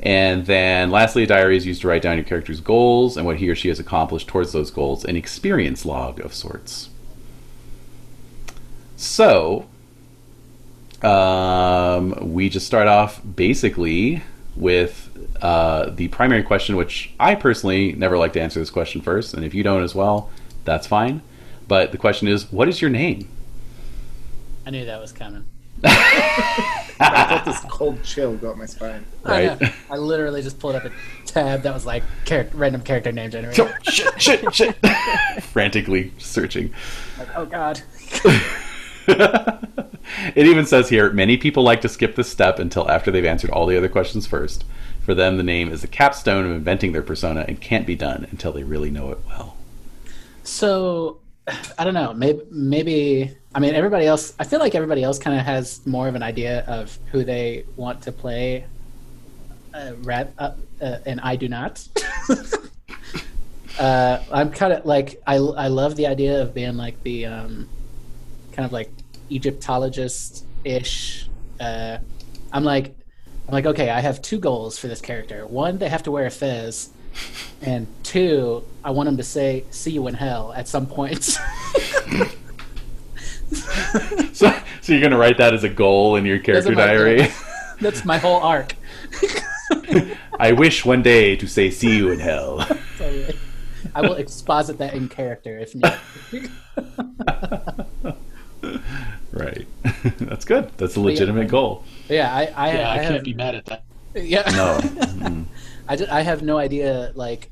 And 0.03 0.47
then 0.47 0.91
lastly, 0.91 1.23
a 1.23 1.27
diary 1.27 1.57
is 1.57 1.65
used 1.65 1.81
to 1.83 1.88
write 1.88 2.03
down 2.03 2.17
your 2.17 2.25
character's 2.25 2.61
goals 2.61 3.17
and 3.17 3.25
what 3.25 3.37
he 3.37 3.49
or 3.49 3.55
she 3.55 3.69
has 3.69 3.79
accomplished 3.79 4.27
towards 4.27 4.53
those 4.53 4.71
goals, 4.71 5.05
an 5.05 5.17
experience 5.17 5.85
log 5.85 6.19
of 6.21 6.35
sorts. 6.35 6.88
So, 8.97 9.69
um, 11.03 12.33
we 12.33 12.49
just 12.49 12.67
start 12.67 12.88
off 12.88 13.21
basically 13.37 14.23
with 14.57 15.09
uh, 15.41 15.91
the 15.91 16.09
primary 16.09 16.43
question, 16.43 16.77
which 16.77 17.12
I 17.19 17.35
personally 17.37 17.93
never 17.93 18.19
like 18.19 18.33
to 18.35 18.41
answer 18.41 18.61
this 18.61 18.71
question 18.71 19.01
first, 19.01 19.35
and 19.35 19.45
if 19.45 19.55
you 19.55 19.62
don't 19.62 19.83
as 19.83 19.95
well, 19.95 20.31
that's 20.65 20.87
fine. 20.87 21.23
But 21.69 21.93
the 21.93 21.99
question 21.99 22.29
is, 22.29 22.51
what 22.53 22.69
is 22.69 22.81
your 22.81 22.91
name? 22.91 23.29
I 24.67 24.71
knew 24.71 24.85
that 24.85 25.01
was 25.01 25.12
coming. 25.12 25.45
I 25.85 27.27
felt 27.29 27.45
this 27.45 27.61
cold 27.71 28.03
chill 28.03 28.37
go 28.37 28.51
up 28.51 28.57
my 28.57 28.66
spine. 28.66 29.05
Right. 29.23 29.61
know. 29.61 29.68
I 29.90 29.97
literally 29.97 30.42
just 30.42 30.59
pulled 30.59 30.75
up 30.75 30.85
a 30.85 30.90
tab 31.27 31.62
that 31.62 31.75
was 31.75 31.87
like 31.87 32.03
character, 32.25 32.57
random 32.57 32.83
character 32.83 33.12
name 33.12 33.31
generator. 33.31 33.79
shit, 33.83 34.21
shit, 34.21 34.55
shit. 34.55 34.77
Frantically 35.42 36.12
searching. 36.18 36.73
Like, 37.18 37.29
oh 37.37 37.47
god. 37.47 37.83
it 39.07 40.47
even 40.47 40.66
says 40.66 40.88
here 40.88 41.11
many 41.11 41.37
people 41.37 41.62
like 41.62 41.81
to 41.81 41.88
skip 41.88 42.14
this 42.14 42.31
step 42.31 42.59
until 42.59 42.88
after 42.90 43.11
they've 43.11 43.25
answered 43.25 43.51
all 43.51 43.66
the 43.66 43.77
other 43.77 43.88
questions 43.88 44.27
first. 44.27 44.64
For 45.05 45.14
them, 45.14 45.37
the 45.37 45.42
name 45.42 45.73
is 45.73 45.81
the 45.81 45.88
capstone 45.88 46.47
of 46.47 46.53
inventing 46.53 46.92
their 46.92 47.03
persona 47.03 47.45
and 47.49 47.61
can't 47.61 47.87
be 47.87 47.97
done 47.97 48.29
until 48.31 48.53
they 48.53 48.62
really 48.62 48.90
know 48.90 49.11
it 49.11 49.18
well. 49.27 49.57
So, 50.45 51.18
I 51.77 51.83
don't 51.83 51.95
know. 51.95 52.12
Maybe, 52.14 52.40
maybe. 52.51 53.37
I 53.55 53.61
mean, 53.61 53.75
everybody 53.75 54.07
else. 54.07 54.35
I 54.38 54.45
feel 54.45 54.61
like 54.61 54.75
everybody 54.75 55.03
else 55.03 55.19
kind 55.19 55.38
of 55.38 55.45
has 55.45 55.87
more 55.87 56.09
of 56.09 56.15
an 56.15 56.23
idea 56.23 56.65
of 56.67 56.99
who 57.11 57.25
they 57.25 57.65
want 57.77 58.03
to 58.03 58.12
play. 58.12 58.65
Uh, 59.75 59.93
rat, 60.03 60.33
uh, 60.38 60.53
uh, 60.81 60.99
and 61.05 61.21
I 61.21 61.37
do 61.37 61.49
not. 61.49 61.87
uh, 63.79 64.19
I'm 64.33 64.51
kind 64.51 64.73
of 64.73 64.87
like 64.87 65.21
I. 65.27 65.35
I 65.35 65.69
love 65.69 65.97
the 65.97 66.07
idea 66.07 66.41
of 66.41 66.55
being 66.55 66.77
like 66.77 67.03
the 67.03 67.27
um, 67.27 67.69
kind 68.53 68.65
of 68.65 68.73
like 68.73 68.91
Egyptologist 69.29 70.47
ish. 70.65 71.29
Uh, 71.61 71.99
I'm 72.53 72.65
like, 72.65 72.95
I'm 73.49 73.53
like, 73.53 73.67
okay, 73.67 73.91
I 73.91 74.01
have 74.01 74.23
two 74.23 74.38
goals 74.38 74.79
for 74.79 74.88
this 74.88 75.03
character. 75.03 75.47
One, 75.47 75.77
they 75.77 75.91
have 75.91 76.05
to 76.05 76.11
wear 76.11 76.25
a 76.25 76.31
fez, 76.31 76.88
and 77.61 77.87
two, 78.03 78.65
I 78.83 78.93
want 78.93 79.09
them 79.09 79.19
to 79.19 79.23
say 79.23 79.65
"see 79.71 79.91
you 79.91 80.07
in 80.07 80.15
hell" 80.15 80.55
at 80.55 80.69
some 80.69 80.87
point. 80.87 81.38
So, 84.33 84.51
so 84.81 84.93
you're 84.93 85.03
gonna 85.03 85.19
write 85.19 85.38
that 85.38 85.53
as 85.55 85.62
a 85.62 85.69
goal 85.69 86.17
in 86.17 86.25
your 86.25 86.38
character 86.38 86.71
Those 86.71 86.73
are 86.73 86.87
my 86.87 86.87
diary. 86.87 87.29
That's 87.81 88.05
my 88.05 88.19
whole 88.19 88.41
arc. 88.41 88.75
I 90.41 90.53
wish 90.53 90.85
one 90.85 91.03
day 91.03 91.37
to 91.37 91.47
say 91.47 91.71
"see 91.71 91.97
you 91.97 92.11
in 92.11 92.19
hell." 92.19 92.67
Totally. 92.97 93.37
I 93.95 94.01
will 94.01 94.15
exposit 94.15 94.79
that 94.79 94.95
in 94.95 95.09
character 95.09 95.59
if 95.59 95.75
need. 95.75 96.51
right. 99.33 99.67
That's 100.19 100.45
good. 100.45 100.71
That's 100.79 100.97
a 100.97 101.01
legitimate 101.01 101.49
goal. 101.49 101.85
yeah, 102.09 102.35
I, 102.35 102.47
I, 102.57 102.73
Yeah, 102.73 102.88
I, 102.88 102.93
I 102.95 102.99
can't 102.99 103.15
have, 103.15 103.25
be 103.25 103.35
mad 103.35 103.55
at 103.55 103.67
that. 103.67 103.85
Yeah. 104.15 104.43
No. 104.51 104.79
Mm. 104.81 105.45
I, 105.88 105.97
ju- 105.97 106.07
I 106.11 106.23
have 106.23 106.43
no 106.43 106.57
idea. 106.59 107.12
Like, 107.15 107.51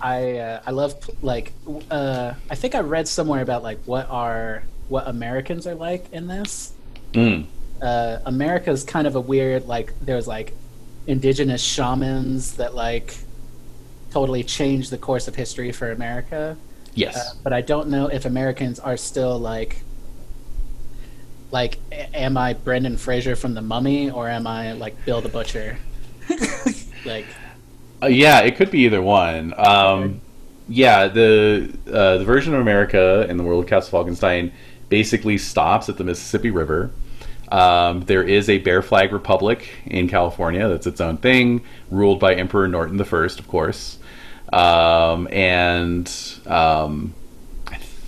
I 0.00 0.38
uh, 0.38 0.62
I 0.66 0.70
love 0.70 0.94
like 1.22 1.52
uh, 1.90 2.34
I 2.50 2.54
think 2.54 2.74
I 2.74 2.80
read 2.80 3.06
somewhere 3.06 3.42
about 3.42 3.62
like 3.62 3.80
what 3.84 4.08
are 4.10 4.62
what 4.90 5.06
Americans 5.08 5.66
are 5.66 5.74
like 5.74 6.12
in 6.12 6.26
this. 6.26 6.72
Mm. 7.12 7.46
Uh, 7.80 8.18
America's 8.26 8.84
kind 8.84 9.06
of 9.06 9.16
a 9.16 9.20
weird 9.20 9.66
like 9.66 9.94
there's 10.02 10.28
like 10.28 10.52
indigenous 11.06 11.62
shamans 11.62 12.56
that 12.56 12.74
like 12.74 13.16
totally 14.10 14.42
changed 14.42 14.90
the 14.90 14.98
course 14.98 15.28
of 15.28 15.34
history 15.34 15.72
for 15.72 15.90
America. 15.92 16.56
Yes. 16.94 17.16
Uh, 17.16 17.34
but 17.42 17.52
I 17.52 17.60
don't 17.60 17.88
know 17.88 18.08
if 18.08 18.24
Americans 18.24 18.78
are 18.78 18.96
still 18.96 19.38
like 19.38 19.82
like 21.50 21.78
am 21.92 22.36
I 22.36 22.54
Brendan 22.54 22.96
Fraser 22.96 23.34
from 23.34 23.54
The 23.54 23.62
Mummy 23.62 24.10
or 24.10 24.28
am 24.28 24.46
I 24.46 24.72
like 24.72 25.04
Bill 25.04 25.20
the 25.20 25.28
Butcher? 25.28 25.78
like 27.04 27.26
Uh, 28.02 28.06
yeah, 28.06 28.40
it 28.40 28.56
could 28.56 28.70
be 28.70 28.80
either 28.80 29.02
one. 29.02 29.54
Um, 29.56 30.20
yeah, 30.68 31.08
the 31.08 31.72
uh, 31.86 32.18
the 32.18 32.24
version 32.24 32.54
of 32.54 32.60
America 32.60 33.26
in 33.28 33.36
the 33.36 33.42
world 33.42 33.64
of 33.64 33.70
Castle 33.70 33.90
Falkenstein 33.90 34.52
basically 34.90 35.38
stops 35.38 35.88
at 35.88 35.96
the 35.96 36.04
Mississippi 36.04 36.50
River. 36.50 36.90
Um, 37.50 38.02
there 38.02 38.22
is 38.22 38.48
a 38.48 38.58
Bear 38.58 38.82
Flag 38.82 39.12
Republic 39.12 39.70
in 39.86 40.08
California 40.08 40.68
that's 40.68 40.86
its 40.86 41.00
own 41.00 41.16
thing, 41.16 41.62
ruled 41.90 42.20
by 42.20 42.34
Emperor 42.34 42.68
Norton 42.68 43.02
First, 43.04 43.40
of 43.40 43.48
course. 43.48 43.98
Um, 44.52 45.26
and 45.32 46.12
um, 46.46 47.14
I 47.19 47.19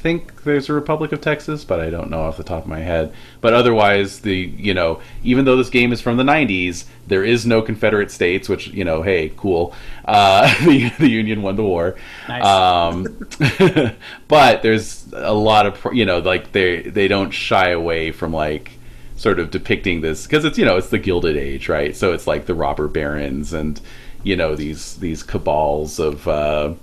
think 0.02 0.42
there's 0.42 0.68
a 0.68 0.72
Republic 0.72 1.12
of 1.12 1.20
Texas, 1.20 1.64
but 1.64 1.78
I 1.78 1.88
don't 1.88 2.10
know 2.10 2.22
off 2.22 2.36
the 2.36 2.42
top 2.42 2.64
of 2.64 2.68
my 2.68 2.80
head. 2.80 3.12
But 3.40 3.54
otherwise, 3.54 4.20
the 4.20 4.34
you 4.34 4.74
know, 4.74 5.00
even 5.22 5.44
though 5.44 5.56
this 5.56 5.70
game 5.70 5.92
is 5.92 6.00
from 6.00 6.16
the 6.16 6.24
'90s, 6.24 6.84
there 7.06 7.24
is 7.24 7.46
no 7.46 7.62
Confederate 7.62 8.10
states, 8.10 8.48
which 8.48 8.68
you 8.68 8.84
know, 8.84 9.02
hey, 9.02 9.32
cool. 9.36 9.72
Uh, 10.04 10.52
the 10.66 10.90
the 10.98 11.08
Union 11.08 11.42
won 11.42 11.56
the 11.56 11.62
war, 11.62 11.94
Nice. 12.28 12.44
um, 12.44 13.06
but 14.28 14.62
there's 14.62 15.06
a 15.12 15.32
lot 15.34 15.66
of 15.66 15.94
you 15.94 16.04
know, 16.04 16.18
like 16.18 16.52
they 16.52 16.82
they 16.82 17.08
don't 17.08 17.30
shy 17.30 17.70
away 17.70 18.10
from 18.12 18.32
like 18.32 18.72
sort 19.16 19.38
of 19.38 19.50
depicting 19.52 20.00
this 20.00 20.26
because 20.26 20.44
it's 20.44 20.58
you 20.58 20.64
know 20.64 20.76
it's 20.76 20.88
the 20.88 20.98
Gilded 20.98 21.36
Age, 21.36 21.68
right? 21.68 21.96
So 21.96 22.12
it's 22.12 22.26
like 22.26 22.46
the 22.46 22.54
robber 22.54 22.88
barons 22.88 23.52
and 23.52 23.80
you 24.24 24.34
know 24.36 24.56
these 24.56 24.96
these 24.96 25.22
cabals 25.22 25.98
of. 25.98 26.26
Uh, 26.26 26.74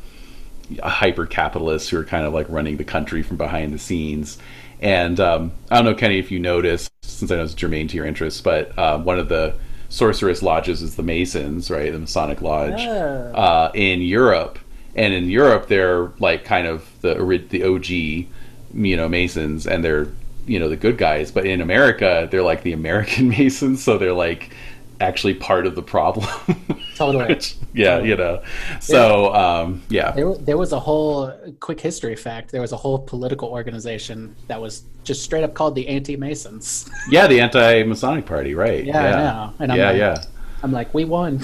hyper 0.83 1.25
capitalists 1.25 1.89
who 1.89 1.97
are 1.97 2.03
kind 2.03 2.25
of 2.25 2.33
like 2.33 2.47
running 2.49 2.77
the 2.77 2.83
country 2.83 3.23
from 3.23 3.37
behind 3.37 3.73
the 3.73 3.79
scenes. 3.79 4.37
And 4.81 5.19
um, 5.19 5.51
I 5.69 5.75
don't 5.75 5.85
know, 5.85 5.95
Kenny, 5.95 6.19
if 6.19 6.31
you 6.31 6.39
noticed, 6.39 6.91
since 7.01 7.31
I 7.31 7.35
know 7.35 7.43
it's 7.43 7.53
germane 7.53 7.87
to 7.89 7.97
your 7.97 8.05
interests, 8.05 8.39
but 8.41 8.77
uh, 8.77 8.97
one 8.99 9.19
of 9.19 9.27
the 9.29 9.55
sorceress 9.89 10.41
lodges 10.41 10.81
is 10.81 10.95
the 10.95 11.03
Masons, 11.03 11.69
right? 11.69 11.91
The 11.91 11.99
Masonic 11.99 12.41
Lodge 12.41 12.79
Oh. 12.81 13.31
uh, 13.33 13.71
in 13.73 14.01
Europe. 14.01 14.59
And 14.95 15.13
in 15.13 15.29
Europe, 15.29 15.67
they're 15.67 16.11
like 16.19 16.45
kind 16.45 16.67
of 16.67 16.87
the 17.01 17.13
the 17.49 17.63
OG, 17.63 17.89
you 17.89 18.95
know, 18.97 19.07
Masons, 19.07 19.67
and 19.67 19.83
they're 19.83 20.07
you 20.47 20.59
know 20.59 20.67
the 20.67 20.75
good 20.77 20.97
guys. 20.97 21.31
But 21.31 21.45
in 21.45 21.61
America, 21.61 22.27
they're 22.29 22.41
like 22.43 22.63
the 22.63 22.73
American 22.73 23.29
Masons, 23.37 23.83
so 23.83 23.97
they're 23.97 24.13
like 24.13 24.51
actually 24.99 25.33
part 25.33 25.65
of 25.65 25.75
the 25.75 25.81
problem. 25.81 26.27
Totally. 26.95 27.25
Which- 27.29 27.55
yeah, 27.73 27.99
you 27.99 28.15
know. 28.15 28.41
So 28.81 29.33
um, 29.33 29.81
yeah, 29.89 30.11
There, 30.11 30.33
there 30.35 30.57
was 30.57 30.71
a 30.73 30.79
whole 30.79 31.31
quick 31.59 31.79
history 31.79 32.15
fact. 32.15 32.51
There 32.51 32.61
was 32.61 32.71
a 32.71 32.77
whole 32.77 32.99
political 32.99 33.49
organization 33.49 34.35
that 34.47 34.59
was 34.59 34.83
just 35.03 35.23
straight 35.23 35.43
up 35.43 35.53
called 35.53 35.75
the 35.75 35.87
Anti-Masons. 35.87 36.89
Yeah, 37.09 37.27
the 37.27 37.39
anti-Masonic 37.41 38.25
Party, 38.25 38.53
right? 38.55 38.83
Yeah, 38.83 38.97
I 38.99 39.11
know. 39.11 39.53
And 39.59 39.71
I'm 39.71 39.77
yeah, 39.77 39.87
like- 39.89 39.97
yeah. 39.97 40.23
I'm 40.61 40.71
like, 40.73 40.93
we 40.93 41.05
won. 41.05 41.39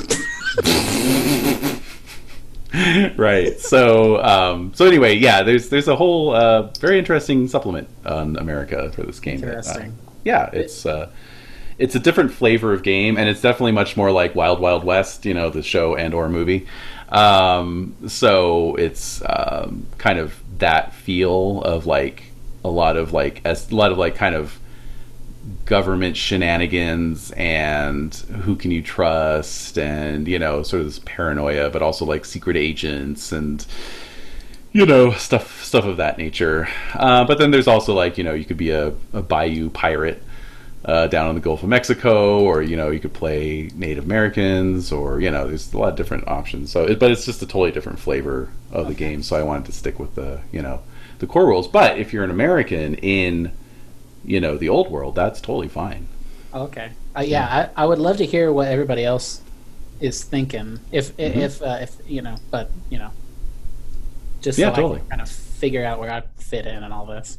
right. 3.17 3.59
So, 3.59 4.21
um, 4.23 4.73
so 4.75 4.85
anyway, 4.85 5.15
yeah. 5.15 5.43
There's 5.43 5.69
there's 5.69 5.87
a 5.87 5.95
whole 5.95 6.35
uh, 6.35 6.63
very 6.79 6.99
interesting 6.99 7.47
supplement 7.47 7.87
on 8.05 8.35
America 8.37 8.91
for 8.91 9.03
this 9.03 9.19
game. 9.19 9.39
that, 9.41 9.45
uh, 9.47 9.57
Interesting. 9.57 9.97
yeah, 10.25 10.49
it's 10.51 10.85
uh, 10.85 11.09
it's 11.77 11.95
a 11.95 11.99
different 11.99 12.31
flavor 12.31 12.73
of 12.73 12.83
game, 12.83 13.17
and 13.17 13.27
it's 13.27 13.41
definitely 13.41 13.73
much 13.73 13.97
more 13.97 14.11
like 14.11 14.35
Wild 14.35 14.59
Wild 14.59 14.83
West, 14.83 15.25
you 15.25 15.33
know, 15.33 15.49
the 15.49 15.63
show 15.63 15.95
and 15.95 16.13
or 16.13 16.29
movie. 16.29 16.67
Um, 17.09 17.95
so 18.07 18.75
it's 18.75 19.21
um, 19.27 19.87
kind 19.97 20.19
of 20.19 20.41
that 20.59 20.93
feel 20.93 21.61
of 21.61 21.85
like 21.85 22.23
a 22.63 22.69
lot 22.69 22.97
of 22.97 23.13
like 23.13 23.41
a 23.45 23.57
lot 23.71 23.91
of 23.91 23.97
like 23.97 24.15
kind 24.15 24.35
of 24.35 24.59
government 25.65 26.17
shenanigans 26.17 27.31
and 27.31 28.15
who 28.15 28.55
can 28.55 28.71
you 28.71 28.81
trust 28.81 29.77
and 29.77 30.27
you 30.27 30.39
know 30.39 30.63
sort 30.63 30.79
of 30.79 30.87
this 30.87 30.99
paranoia 31.05 31.69
but 31.69 31.83
also 31.83 32.03
like 32.03 32.25
secret 32.25 32.57
agents 32.57 33.31
and 33.31 33.67
you 34.71 34.85
know 34.85 35.11
stuff 35.11 35.63
stuff 35.63 35.85
of 35.85 35.97
that 35.97 36.17
nature 36.17 36.67
uh, 36.95 37.23
but 37.23 37.37
then 37.37 37.51
there's 37.51 37.67
also 37.67 37.93
like 37.93 38.17
you 38.17 38.23
know 38.23 38.33
you 38.33 38.45
could 38.45 38.57
be 38.57 38.71
a, 38.71 38.87
a 39.13 39.21
bayou 39.21 39.69
pirate 39.69 40.23
uh, 40.85 41.07
down 41.07 41.29
in 41.29 41.35
the 41.35 41.41
Gulf 41.41 41.63
of 41.63 41.69
Mexico, 41.69 42.39
or 42.41 42.61
you 42.61 42.77
know, 42.77 42.91
you 42.91 42.99
could 42.99 43.13
play 43.13 43.69
Native 43.75 44.05
Americans, 44.05 44.91
or 44.91 45.19
you 45.19 45.31
know, 45.31 45.47
there's 45.47 45.73
a 45.73 45.77
lot 45.77 45.89
of 45.89 45.95
different 45.95 46.27
options. 46.27 46.71
So, 46.71 46.85
it, 46.85 46.99
but 46.99 47.11
it's 47.11 47.25
just 47.25 47.41
a 47.41 47.45
totally 47.47 47.71
different 47.71 47.99
flavor 47.99 48.49
of 48.71 48.87
the 48.87 48.93
game. 48.93 49.23
So, 49.23 49.35
I 49.35 49.43
wanted 49.43 49.65
to 49.65 49.71
stick 49.71 49.99
with 49.99 50.15
the 50.15 50.41
you 50.51 50.61
know 50.61 50.81
the 51.19 51.27
core 51.27 51.47
rules. 51.47 51.67
But 51.67 51.97
if 51.97 52.13
you're 52.13 52.23
an 52.23 52.31
American 52.31 52.95
in 52.95 53.51
you 54.23 54.39
know 54.39 54.57
the 54.57 54.69
old 54.69 54.91
world, 54.91 55.15
that's 55.15 55.41
totally 55.41 55.67
fine. 55.69 56.07
Okay. 56.53 56.91
Uh, 57.15 57.21
yeah, 57.21 57.69
I, 57.75 57.83
I 57.83 57.85
would 57.85 57.99
love 57.99 58.17
to 58.17 58.25
hear 58.25 58.51
what 58.53 58.67
everybody 58.67 59.03
else 59.03 59.41
is 59.99 60.23
thinking. 60.23 60.79
If 60.91 61.15
Mhm. 61.25 61.45
if 61.45 61.61
uh, 61.61 61.77
if 61.81 61.95
you 62.07 62.21
know, 62.21 62.37
but 62.51 62.69
you 62.89 62.99
know, 62.99 63.11
just 64.41 64.57
Yeah, 64.57 64.67
so 64.67 64.73
I 64.73 64.75
totally. 64.75 64.99
can 64.99 65.09
kind 65.09 65.21
of 65.21 65.29
figure 65.29 65.83
out 65.85 65.99
where 65.99 66.11
I 66.11 66.21
fit 66.37 66.65
in 66.67 66.83
and 66.83 66.93
all 66.93 67.05
this. 67.05 67.37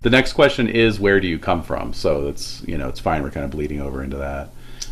The 0.00 0.10
next 0.10 0.34
question 0.34 0.68
is 0.68 1.00
where 1.00 1.20
do 1.20 1.26
you 1.26 1.38
come 1.38 1.62
from? 1.62 1.92
So 1.92 2.24
that's 2.24 2.62
you 2.66 2.78
know 2.78 2.88
it's 2.88 3.00
fine. 3.00 3.22
We're 3.22 3.30
kind 3.30 3.44
of 3.44 3.50
bleeding 3.50 3.80
over 3.80 4.02
into 4.02 4.16
that. 4.18 4.50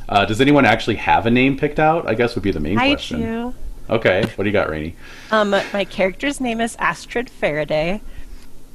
Uh, 0.09 0.25
does 0.25 0.41
anyone 0.41 0.65
actually 0.65 0.97
have 0.97 1.27
a 1.27 1.31
name 1.31 1.57
picked 1.57 1.79
out? 1.79 2.09
I 2.09 2.15
guess 2.15 2.35
would 2.35 2.45
be 2.45 2.53
the 2.53 2.61
main 2.61 2.79
I 2.79 2.91
question. 2.91 3.21
do. 3.21 3.55
Okay, 3.89 4.23
what 4.35 4.45
do 4.45 4.49
you 4.49 4.53
got, 4.53 4.69
Rainy? 4.69 4.97
Um, 5.31 5.51
my 5.51 5.85
character's 5.85 6.41
name 6.41 6.61
is 6.61 6.75
Astrid 6.77 7.31
Faraday. 7.31 8.01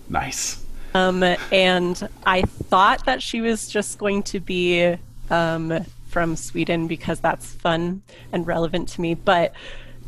Nice. 0.08 0.63
Um, 0.94 1.24
and 1.24 2.10
I 2.26 2.41
thought 2.44 3.06
that 3.06 3.22
she 3.22 3.41
was 3.41 3.67
just 3.67 3.98
going 3.98 4.24
to 4.24 4.39
be 4.39 4.96
um, 5.30 5.86
from 6.08 6.36
Sweden 6.36 6.88
because 6.88 7.20
that's 7.20 7.46
fun 7.46 8.04
and 8.32 8.48
relevant 8.48 8.89
to 8.89 9.02
me. 9.02 9.13
But 9.15 9.54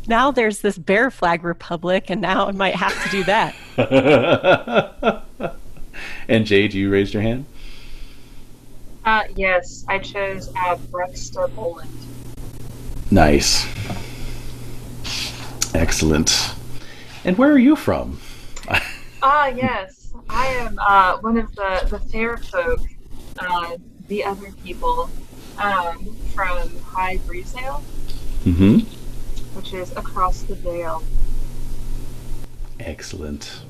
now 0.07 0.31
there's 0.31 0.59
this 0.59 0.77
Bear 0.77 1.09
Flag 1.11 1.43
Republic, 1.43 2.09
and 2.09 2.21
now 2.21 2.47
I 2.47 2.51
might 2.51 2.75
have 2.75 3.01
to 3.03 3.09
do 3.09 3.23
that. 3.25 3.55
and 6.27 6.45
Jade, 6.45 6.73
you 6.73 6.89
raised 6.89 7.13
your 7.13 7.23
hand. 7.23 7.45
Uh, 9.05 9.23
yes, 9.35 9.83
I 9.87 9.99
chose 9.99 10.49
uh, 10.55 10.75
Brexta, 10.91 11.49
Poland. 11.55 11.89
Nice. 13.11 13.65
Excellent. 15.75 16.53
And 17.25 17.37
where 17.37 17.51
are 17.51 17.57
you 17.57 17.75
from? 17.75 18.19
Ah, 19.25 19.47
yes, 19.47 20.11
I 20.29 20.47
am 20.47 20.77
uh, 20.79 21.17
one 21.21 21.37
of 21.37 21.55
the, 21.55 21.87
the 21.89 21.97
fair 22.11 22.35
folk, 22.35 22.81
uh, 23.39 23.77
the 24.09 24.21
other 24.21 24.51
people, 24.65 25.09
um, 25.59 26.13
from 26.35 26.69
Hy 26.81 27.15
Brasil, 27.25 27.81
Mm-hmm. 28.43 28.79
which 29.55 29.71
is 29.73 29.91
across 29.93 30.41
the 30.41 30.55
Vale. 30.55 31.01
Excellent. 32.81 33.61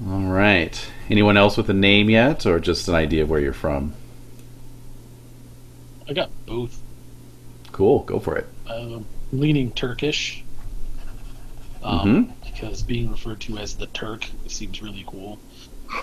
All 0.00 0.22
right. 0.22 0.90
Anyone 1.08 1.36
else 1.36 1.56
with 1.56 1.68
a 1.70 1.74
name 1.74 2.10
yet, 2.10 2.46
or 2.46 2.58
just 2.58 2.88
an 2.88 2.94
idea 2.94 3.22
of 3.22 3.30
where 3.30 3.40
you're 3.40 3.52
from? 3.52 3.94
I 6.08 6.12
got 6.12 6.30
both. 6.46 6.80
Cool. 7.70 8.00
Go 8.04 8.18
for 8.18 8.36
it. 8.36 8.46
Um, 8.68 9.06
leaning 9.32 9.72
Turkish. 9.72 10.44
Um, 11.82 12.32
Because 12.44 12.82
being 12.82 13.10
referred 13.10 13.40
to 13.42 13.58
as 13.58 13.76
the 13.76 13.86
Turk 13.88 14.28
seems 14.46 14.82
really 14.82 15.04
cool. 15.06 15.38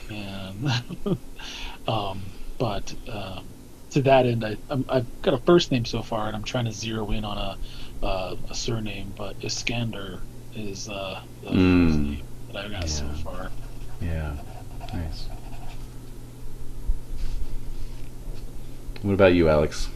And, 0.09 0.71
um, 1.87 2.21
but 2.57 2.93
um, 3.11 3.45
to 3.91 4.01
that 4.03 4.25
end, 4.25 4.45
I, 4.45 4.57
I'm, 4.69 4.85
I've 4.89 5.21
got 5.21 5.33
a 5.33 5.37
first 5.39 5.71
name 5.71 5.85
so 5.85 6.01
far, 6.01 6.27
and 6.27 6.35
I'm 6.35 6.43
trying 6.43 6.65
to 6.65 6.71
zero 6.71 7.09
in 7.11 7.23
on 7.23 7.37
a, 7.37 8.05
uh, 8.05 8.35
a 8.49 8.55
surname, 8.55 9.13
but 9.15 9.35
Iskander 9.43 10.19
is 10.53 10.89
uh, 10.89 11.21
the 11.43 11.49
Mm. 11.51 11.87
first 11.87 11.99
name 11.99 12.23
that 12.51 12.65
I've 12.65 12.71
got 12.71 12.89
so 12.89 13.07
far. 13.23 13.51
Yeah. 14.01 14.35
Nice. 14.93 15.27
What 19.01 19.13
about 19.13 19.33
you, 19.33 19.47
Alex? 19.49 19.89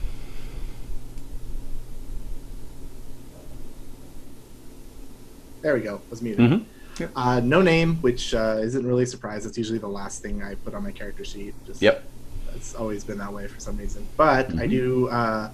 There 5.61 5.73
we 5.75 5.81
go. 5.81 6.01
Was 6.09 6.21
muted. 6.21 6.49
Mm-hmm. 6.51 7.17
Uh, 7.17 7.39
no 7.39 7.61
name, 7.61 7.95
which 7.97 8.33
uh, 8.33 8.57
isn't 8.61 8.85
really 8.85 9.03
a 9.03 9.07
surprise. 9.07 9.45
It's 9.45 9.57
usually 9.57 9.79
the 9.79 9.87
last 9.87 10.21
thing 10.21 10.43
I 10.43 10.55
put 10.55 10.73
on 10.75 10.83
my 10.83 10.91
character 10.91 11.23
sheet. 11.23 11.55
Just, 11.65 11.81
Yep. 11.81 12.03
It's 12.55 12.75
always 12.75 13.03
been 13.03 13.17
that 13.17 13.33
way 13.33 13.47
for 13.47 13.59
some 13.59 13.77
reason. 13.77 14.05
But 14.15 14.49
I 14.51 14.67
Mhm. 14.67 14.69
do. 14.69 15.07
Uh, 15.09 15.49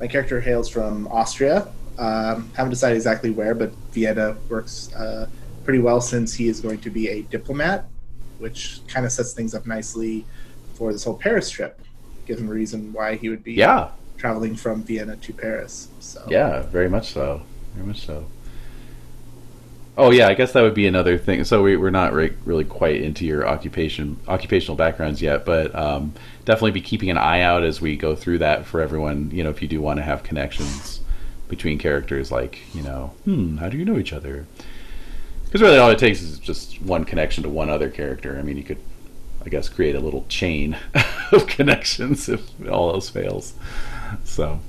my 0.00 0.06
character 0.06 0.40
hails 0.40 0.68
from 0.68 1.06
Austria. 1.08 1.68
Um, 1.98 2.50
haven't 2.54 2.70
decided 2.70 2.96
exactly 2.96 3.30
where, 3.30 3.54
but 3.54 3.70
Vienna 3.92 4.36
works 4.48 4.92
uh, 4.94 5.26
pretty 5.66 5.80
well 5.80 6.00
since 6.00 6.32
he 6.32 6.46
is 6.48 6.60
going 6.60 6.78
to 6.78 6.90
be 6.90 7.08
a 7.08 7.22
diplomat, 7.22 7.86
which 8.38 8.80
kind 8.86 9.04
of 9.04 9.10
sets 9.12 9.32
things 9.34 9.52
up 9.52 9.66
nicely 9.66 10.24
for 10.74 10.92
this 10.92 11.02
whole 11.04 11.16
Paris 11.18 11.50
trip. 11.50 11.80
Gives 12.24 12.40
him 12.40 12.48
a 12.48 12.52
reason 12.52 12.92
why 12.92 13.16
he 13.16 13.28
would 13.28 13.42
be 13.42 13.54
Yeah. 13.54 13.90
traveling 14.16 14.54
from 14.54 14.84
Vienna 14.84 15.16
to 15.16 15.32
Paris. 15.32 15.88
So 15.98 16.24
Yeah, 16.28 16.62
very 16.62 16.88
much 16.88 17.12
so. 17.12 17.42
Very 17.74 17.86
much 17.88 18.06
so. 18.06 18.26
Oh 19.98 20.10
yeah, 20.10 20.28
I 20.28 20.34
guess 20.34 20.52
that 20.52 20.62
would 20.62 20.74
be 20.74 20.86
another 20.86 21.18
thing. 21.18 21.42
So 21.44 21.62
we, 21.62 21.76
we're 21.76 21.90
not 21.90 22.12
re- 22.12 22.34
really 22.44 22.64
quite 22.64 23.00
into 23.00 23.24
your 23.24 23.48
occupation 23.48 24.18
occupational 24.28 24.76
backgrounds 24.76 25.20
yet, 25.22 25.44
but 25.44 25.74
um, 25.74 26.12
definitely 26.44 26.72
be 26.72 26.82
keeping 26.82 27.10
an 27.10 27.18
eye 27.18 27.40
out 27.40 27.64
as 27.64 27.80
we 27.80 27.96
go 27.96 28.14
through 28.14 28.38
that 28.38 28.66
for 28.66 28.80
everyone. 28.80 29.30
You 29.32 29.42
know, 29.42 29.50
if 29.50 29.62
you 29.62 29.68
do 29.68 29.80
want 29.80 29.96
to 29.96 30.02
have 30.02 30.22
connections 30.22 31.00
between 31.48 31.78
characters, 31.78 32.30
like 32.30 32.58
you 32.74 32.82
know, 32.82 33.14
hmm, 33.24 33.56
how 33.56 33.68
do 33.68 33.78
you 33.78 33.84
know 33.84 33.98
each 33.98 34.12
other? 34.12 34.46
Because 35.56 35.68
really, 35.68 35.78
all 35.78 35.88
it 35.88 35.98
takes 35.98 36.20
is 36.20 36.38
just 36.38 36.82
one 36.82 37.06
connection 37.06 37.42
to 37.44 37.48
one 37.48 37.70
other 37.70 37.88
character. 37.88 38.36
I 38.38 38.42
mean, 38.42 38.58
you 38.58 38.62
could, 38.62 38.76
I 39.42 39.48
guess, 39.48 39.70
create 39.70 39.94
a 39.94 40.00
little 40.00 40.26
chain 40.28 40.76
of 41.32 41.46
connections 41.46 42.28
if 42.28 42.42
all 42.70 42.90
else 42.92 43.08
fails. 43.08 43.54
So, 44.24 44.60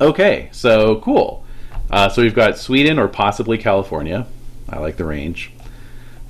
okay, 0.00 0.50
so 0.52 1.00
cool. 1.00 1.44
Uh, 1.90 2.08
so 2.08 2.22
we've 2.22 2.32
got 2.32 2.58
Sweden 2.58 3.00
or 3.00 3.08
possibly 3.08 3.58
California. 3.58 4.28
I 4.68 4.78
like 4.78 4.98
the 4.98 5.04
range. 5.04 5.50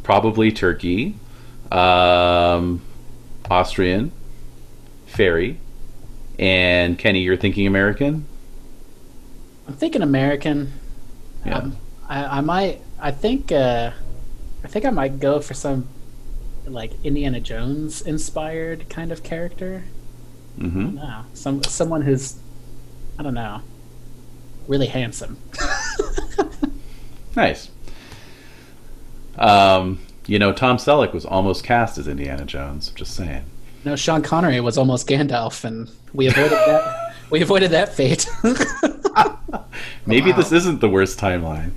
Probably 0.03 0.51
Turkey. 0.51 1.17
Um, 1.71 2.81
Austrian. 3.51 4.13
Fairy. 5.09 5.61
And 6.39 6.99
Kenny, 6.99 7.21
you're 7.21 7.37
thinking 7.37 7.67
American? 7.67 8.25
I'm 9.67 9.75
thinking 9.75 10.01
American. 10.01 10.73
Yeah. 11.45 11.59
Um, 11.59 11.77
I, 12.09 12.39
I 12.39 12.41
might. 12.41 12.81
I 13.01 13.11
think. 13.11 13.53
Uh, 13.53 13.93
I 14.65 14.67
think 14.69 14.85
I 14.85 14.91
might 14.91 15.21
go 15.21 15.41
for 15.41 15.55
some 15.55 15.87
like 16.67 16.93
Indiana 17.05 17.41
Jones 17.41 18.03
inspired 18.03 18.89
kind 18.91 19.13
of 19.13 19.23
character. 19.23 19.85
Mm-hmm. 20.59 20.97
No, 20.97 21.25
some 21.33 21.63
someone 21.63 22.03
who's 22.03 22.37
I 23.19 23.23
don't 23.23 23.35
know, 23.35 23.61
really 24.67 24.87
handsome. 24.87 25.39
Nice. 27.37 27.71
Um, 29.39 30.01
you 30.27 30.41
know, 30.41 30.53
Tom 30.53 30.77
Selleck 30.77 31.13
was 31.15 31.25
almost 31.25 31.63
cast 31.63 31.97
as 31.99 32.09
Indiana 32.09 32.45
Jones. 32.45 32.91
Just 32.97 33.15
saying. 33.15 33.45
No, 33.85 33.95
Sean 33.95 34.23
Connery 34.23 34.61
was 34.61 34.77
almost 34.77 35.07
Gandalf, 35.09 35.63
and 35.65 35.89
we 36.13 36.27
avoided 36.27 36.51
that. 36.53 37.05
We 37.31 37.43
avoided 37.43 37.73
that 37.73 37.95
fate. 37.95 38.27
Maybe 40.07 40.31
Wow. 40.31 40.37
this 40.39 40.51
isn't 40.51 40.81
the 40.81 40.89
worst 40.89 41.19
timeline. 41.21 41.73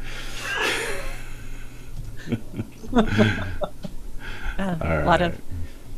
Uh, 4.60 4.76
All 4.80 5.00
a 5.00 5.06
lot 5.06 5.22
of 5.24 5.42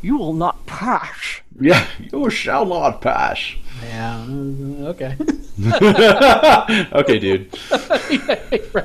you 0.02 0.18
will 0.18 0.32
not 0.34 0.66
pass. 0.66 1.42
Yeah, 1.60 1.86
you 2.00 2.30
shall 2.30 2.66
not 2.66 3.02
pass. 3.02 3.40
yeah. 3.84 4.26
Okay. 4.30 5.18
okay, 6.94 7.20
dude. 7.20 7.50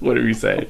What 0.00 0.14
do 0.14 0.26
you 0.26 0.34
say? 0.34 0.68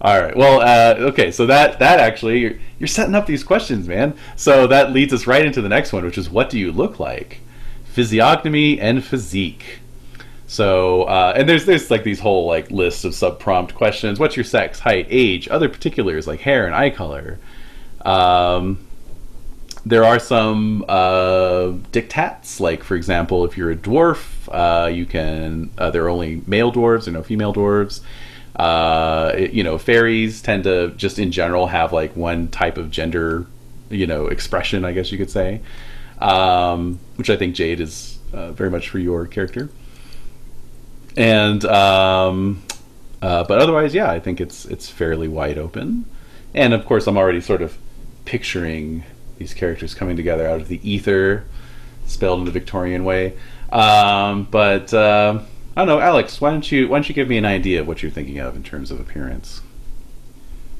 All 0.00 0.20
right. 0.20 0.36
Well, 0.36 0.60
uh, 0.60 0.94
okay. 1.08 1.30
So 1.30 1.46
that 1.46 1.78
that 1.78 2.00
actually 2.00 2.40
you're, 2.40 2.54
you're 2.78 2.86
setting 2.88 3.14
up 3.14 3.26
these 3.26 3.44
questions, 3.44 3.86
man. 3.88 4.14
So 4.36 4.66
that 4.68 4.92
leads 4.92 5.12
us 5.12 5.26
right 5.26 5.44
into 5.44 5.60
the 5.60 5.68
next 5.68 5.92
one, 5.92 6.04
which 6.04 6.18
is 6.18 6.30
what 6.30 6.50
do 6.50 6.58
you 6.58 6.72
look 6.72 6.98
like? 7.00 7.40
Physiognomy 7.84 8.80
and 8.80 9.04
physique. 9.04 9.79
So 10.50 11.04
uh, 11.04 11.32
and 11.36 11.48
there's 11.48 11.64
there's 11.64 11.92
like 11.92 12.02
these 12.02 12.18
whole 12.18 12.44
like 12.44 12.72
lists 12.72 13.04
of 13.04 13.14
sub 13.14 13.38
prompt 13.38 13.72
questions. 13.76 14.18
What's 14.18 14.36
your 14.36 14.42
sex, 14.42 14.80
height, 14.80 15.06
age, 15.08 15.46
other 15.48 15.68
particulars 15.68 16.26
like 16.26 16.40
hair 16.40 16.66
and 16.66 16.74
eye 16.74 16.90
color. 16.90 17.38
Um, 18.04 18.84
there 19.86 20.02
are 20.02 20.18
some 20.18 20.84
uh, 20.88 21.74
dictats, 21.92 22.58
like 22.58 22.82
for 22.82 22.96
example, 22.96 23.44
if 23.44 23.56
you're 23.56 23.70
a 23.70 23.76
dwarf, 23.76 24.48
uh, 24.50 24.88
you 24.88 25.06
can. 25.06 25.70
Uh, 25.78 25.92
there 25.92 26.04
are 26.04 26.08
only 26.08 26.42
male 26.48 26.72
dwarves, 26.72 27.06
or 27.06 27.12
no 27.12 27.22
female 27.22 27.54
dwarves. 27.54 28.00
Uh, 28.56 29.30
it- 29.36 29.52
you 29.52 29.62
know, 29.62 29.78
fairies 29.78 30.42
tend 30.42 30.64
to 30.64 30.88
just 30.96 31.20
in 31.20 31.30
general 31.30 31.68
have 31.68 31.92
like 31.92 32.16
one 32.16 32.48
type 32.48 32.76
of 32.76 32.90
gender, 32.90 33.46
you 33.88 34.08
know, 34.08 34.26
expression, 34.26 34.84
I 34.84 34.90
guess 34.90 35.12
you 35.12 35.16
could 35.16 35.30
say, 35.30 35.60
um, 36.20 36.98
which 37.14 37.30
I 37.30 37.36
think 37.36 37.54
Jade 37.54 37.80
is 37.80 38.18
uh, 38.32 38.50
very 38.50 38.68
much 38.68 38.88
for 38.88 38.98
your 38.98 39.26
character. 39.28 39.68
And 41.16 41.64
um, 41.64 42.62
uh, 43.22 43.44
but 43.44 43.58
otherwise, 43.58 43.94
yeah, 43.94 44.10
I 44.10 44.20
think 44.20 44.40
it's 44.40 44.64
it's 44.64 44.88
fairly 44.88 45.28
wide 45.28 45.58
open. 45.58 46.04
And 46.54 46.72
of 46.72 46.84
course, 46.86 47.06
I'm 47.06 47.16
already 47.16 47.40
sort 47.40 47.62
of 47.62 47.76
picturing 48.24 49.04
these 49.38 49.54
characters 49.54 49.94
coming 49.94 50.16
together 50.16 50.46
out 50.46 50.60
of 50.60 50.68
the 50.68 50.80
ether, 50.88 51.44
spelled 52.06 52.40
in 52.40 52.44
the 52.44 52.50
Victorian 52.50 53.04
way. 53.04 53.36
Um, 53.72 54.44
but 54.50 54.92
uh, 54.92 55.40
I 55.76 55.80
don't 55.80 55.88
know, 55.88 56.00
Alex. 56.00 56.40
Why 56.40 56.50
don't 56.50 56.70
you 56.70 56.88
why 56.88 56.98
don't 56.98 57.08
you 57.08 57.14
give 57.14 57.28
me 57.28 57.38
an 57.38 57.44
idea 57.44 57.80
of 57.80 57.88
what 57.88 58.02
you're 58.02 58.10
thinking 58.10 58.38
of 58.38 58.56
in 58.56 58.62
terms 58.62 58.90
of 58.90 59.00
appearance? 59.00 59.60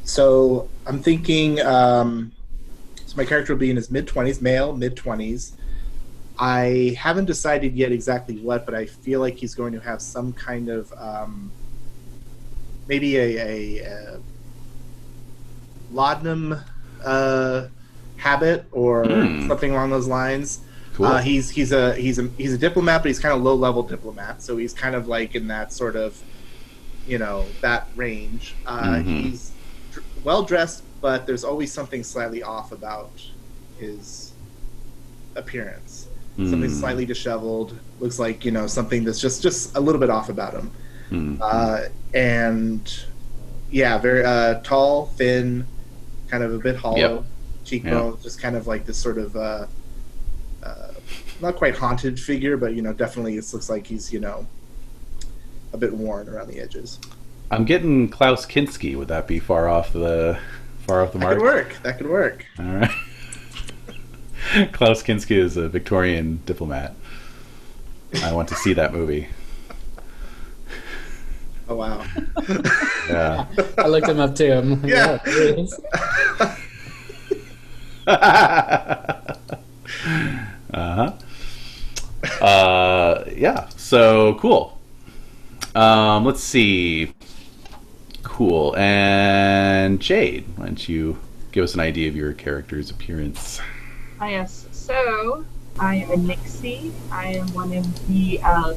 So 0.04 0.68
I'm 0.86 1.00
thinking 1.00 1.60
um, 1.60 2.32
so 3.06 3.16
my 3.16 3.24
character 3.24 3.54
will 3.54 3.60
be 3.60 3.70
in 3.70 3.76
his 3.76 3.90
mid 3.90 4.06
twenties, 4.06 4.40
male, 4.40 4.74
mid 4.74 4.96
twenties. 4.96 5.52
I 6.40 6.96
haven't 6.98 7.26
decided 7.26 7.76
yet 7.76 7.92
exactly 7.92 8.36
what, 8.38 8.66
but 8.66 8.74
I 8.74 8.86
feel 8.86 9.20
like 9.20 9.38
he's 9.38 9.54
going 9.54 9.74
to 9.74 9.80
have 9.80 10.02
some 10.02 10.32
kind 10.34 10.70
of 10.70 10.92
um, 10.98 11.54
maybe 12.86 13.16
a, 13.16 13.36
a, 13.38 13.84
a 13.84 14.20
laudanum 15.88 16.60
uh, 17.04 17.68
habit 18.16 18.68
or 18.72 19.22
Hmm. 19.24 19.40
something 19.48 19.70
along 19.70 19.90
those 19.90 20.06
lines. 20.08 20.60
Cool. 20.94 21.06
Uh, 21.06 21.18
he's 21.18 21.50
he's 21.50 21.72
a 21.72 21.94
he's 21.94 22.18
a 22.18 22.30
he's 22.36 22.52
a 22.52 22.58
diplomat, 22.58 23.02
but 23.02 23.08
he's 23.08 23.20
kind 23.20 23.34
of 23.34 23.42
low 23.42 23.54
level 23.54 23.82
diplomat. 23.82 24.42
So 24.42 24.56
he's 24.56 24.74
kind 24.74 24.94
of 24.94 25.06
like 25.08 25.34
in 25.34 25.46
that 25.48 25.72
sort 25.72 25.96
of, 25.96 26.22
you 27.04 27.18
know, 27.18 27.56
that 27.62 27.88
range. 27.94 28.60
Uh, 28.66 29.00
Mhm. 29.00 29.22
He's 29.22 29.56
well 30.16 30.44
dressed, 30.44 30.84
but 31.00 31.26
there's 31.26 31.44
always 31.44 31.72
something 31.72 32.04
slightly 32.04 32.42
off 32.42 32.72
about 32.72 33.20
his 33.76 34.34
appearance. 35.36 35.89
Something 36.36 36.70
Hmm. 36.70 36.74
slightly 36.80 37.04
disheveled. 37.04 37.74
Looks 37.98 38.18
like 38.18 38.44
you 38.44 38.50
know 38.50 38.66
something 38.66 39.04
that's 39.04 39.20
just 39.20 39.42
just 39.42 39.76
a 39.76 39.80
little 39.80 40.00
bit 40.00 40.08
off 40.10 40.28
about 40.30 40.54
him. 40.54 40.70
Hmm. 41.10 41.36
Uh, 41.42 41.80
and 42.14 43.04
yeah, 43.70 43.98
very 43.98 44.24
uh, 44.24 44.60
tall, 44.60 45.06
thin, 45.16 45.66
kind 46.28 46.42
of 46.42 46.54
a 46.54 46.58
bit 46.58 46.76
hollow, 46.76 46.96
Yep. 46.96 47.24
cheekbone, 47.64 48.18
just 48.22 48.40
kind 48.40 48.56
of 48.56 48.66
like 48.66 48.86
this 48.86 48.96
sort 48.96 49.18
of 49.18 49.36
uh, 49.36 49.66
uh, 50.62 50.92
not 51.40 51.56
quite 51.56 51.76
haunted 51.76 52.18
figure, 52.18 52.56
but 52.56 52.74
you 52.74 52.80
know, 52.82 52.92
definitely 52.92 53.36
it 53.36 53.44
looks 53.52 53.68
like 53.68 53.86
he's 53.86 54.12
you 54.12 54.20
know 54.20 54.46
a 55.72 55.76
bit 55.76 55.92
worn 55.92 56.28
around 56.28 56.48
the 56.48 56.58
edges. 56.60 56.98
I'm 57.50 57.64
getting 57.64 58.08
Klaus 58.08 58.46
Kinski. 58.46 58.96
Would 58.96 59.08
that 59.08 59.26
be 59.26 59.38
far 59.40 59.68
off 59.68 59.92
the 59.92 60.38
far 60.86 61.02
off 61.02 61.12
the 61.12 61.18
That 61.18 61.24
mark? 61.24 61.36
could 61.38 61.44
work. 61.44 61.76
That 61.82 61.98
could 61.98 62.08
work. 62.08 62.46
All 62.58 62.64
right. 62.64 62.90
Klaus 64.72 65.02
Kinski 65.02 65.36
is 65.36 65.56
a 65.56 65.68
Victorian 65.68 66.40
diplomat. 66.46 66.94
I 68.22 68.32
want 68.32 68.48
to 68.48 68.54
see 68.56 68.72
that 68.74 68.92
movie. 68.92 69.28
Oh 71.68 71.76
wow. 71.76 72.04
Yeah. 73.08 73.46
I 73.78 73.86
looked 73.88 74.08
him 74.08 74.20
up 74.20 74.34
too. 74.36 74.52
I'm 74.52 74.82
like, 74.82 74.90
Yeah. 74.90 75.18
"Oh, 75.24 75.30
there 75.30 75.54
he 75.54 75.62
is." 75.62 75.80
uh-huh. 80.72 81.12
Uh 82.44 83.24
yeah. 83.34 83.68
So 83.76 84.34
cool. 84.34 84.78
Um 85.74 86.24
let's 86.24 86.42
see. 86.42 87.12
Cool. 88.22 88.76
And 88.76 90.00
Jade, 90.00 90.44
why 90.56 90.66
don't 90.66 90.88
you 90.88 91.18
give 91.52 91.64
us 91.64 91.74
an 91.74 91.80
idea 91.80 92.08
of 92.08 92.16
your 92.16 92.32
character's 92.32 92.90
appearance? 92.90 93.60
Ah, 94.22 94.26
yes. 94.26 94.66
So, 94.70 95.46
I 95.78 95.94
am 95.96 96.10
a 96.10 96.16
Nixie. 96.18 96.92
I 97.10 97.36
am 97.36 97.46
one 97.54 97.72
of 97.72 98.06
the 98.06 98.38
uh, 98.44 98.74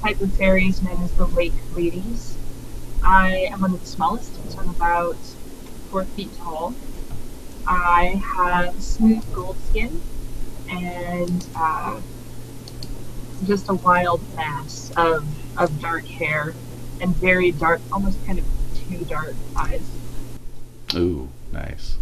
type 0.00 0.20
of 0.20 0.32
fairies 0.34 0.80
known 0.82 1.02
as 1.02 1.10
the 1.14 1.26
Lake 1.26 1.52
Ladies. 1.74 2.36
I 3.02 3.48
am 3.50 3.60
one 3.60 3.74
of 3.74 3.80
the 3.80 3.86
smallest, 3.86 4.36
so 4.52 4.60
I'm 4.60 4.70
about 4.70 5.16
four 5.90 6.04
feet 6.04 6.30
tall. 6.38 6.74
I 7.66 8.22
have 8.36 8.80
smooth 8.80 9.24
gold 9.34 9.56
skin 9.68 10.00
and 10.70 11.44
uh, 11.56 12.00
just 13.46 13.68
a 13.68 13.74
wild 13.74 14.20
mass 14.36 14.92
of, 14.96 15.26
of 15.56 15.80
dark 15.80 16.06
hair 16.06 16.54
and 17.00 17.16
very 17.16 17.50
dark, 17.50 17.80
almost 17.90 18.24
kind 18.26 18.38
of 18.38 18.44
too 18.88 19.04
dark 19.06 19.34
eyes. 19.56 19.82
Ooh, 20.94 21.28
nice. 21.50 21.96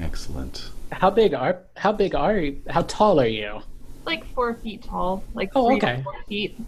Excellent. 0.00 0.70
How 0.92 1.10
big 1.10 1.34
are 1.34 1.58
how 1.76 1.92
big 1.92 2.14
are 2.14 2.36
you? 2.38 2.62
How 2.68 2.82
tall 2.82 3.20
are 3.20 3.26
you? 3.26 3.60
Like 4.04 4.24
four 4.34 4.54
feet 4.54 4.84
tall, 4.84 5.24
like 5.34 5.50
Oh, 5.54 5.66
three 5.68 5.76
okay. 5.76 5.96
to 5.96 6.02
four 6.02 6.12
feet. 6.28 6.60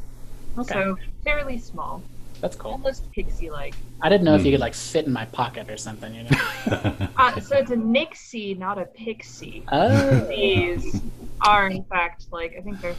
Okay, 0.59 0.75
So 0.75 0.97
fairly 1.25 1.59
small, 1.59 2.03
that's 2.41 2.57
cool. 2.57 2.73
almost 2.73 3.11
pixie-like. 3.13 3.75
I 4.03 4.09
didn't 4.09 4.25
know 4.25 4.35
if 4.35 4.45
you 4.45 4.51
Hmm. 4.51 4.55
could 4.55 4.61
like 4.61 4.75
fit 4.75 5.07
in 5.07 5.13
my 5.13 5.25
pocket 5.27 5.69
or 5.71 5.77
something. 5.77 6.15
You 6.15 6.25
know? 6.25 6.31
Uh, 7.17 7.41
so 7.41 7.57
it's 7.57 7.71
a 7.71 7.77
nixie, 7.77 8.55
not 8.55 8.79
a 8.79 8.85
pixie. 8.87 9.65
oh, 9.73 10.27
These 10.29 11.01
are 11.45 11.69
in 11.69 11.85
fact 11.85 12.27
like 12.33 12.55
I 12.59 12.63
think 12.63 12.81
they're 12.81 12.95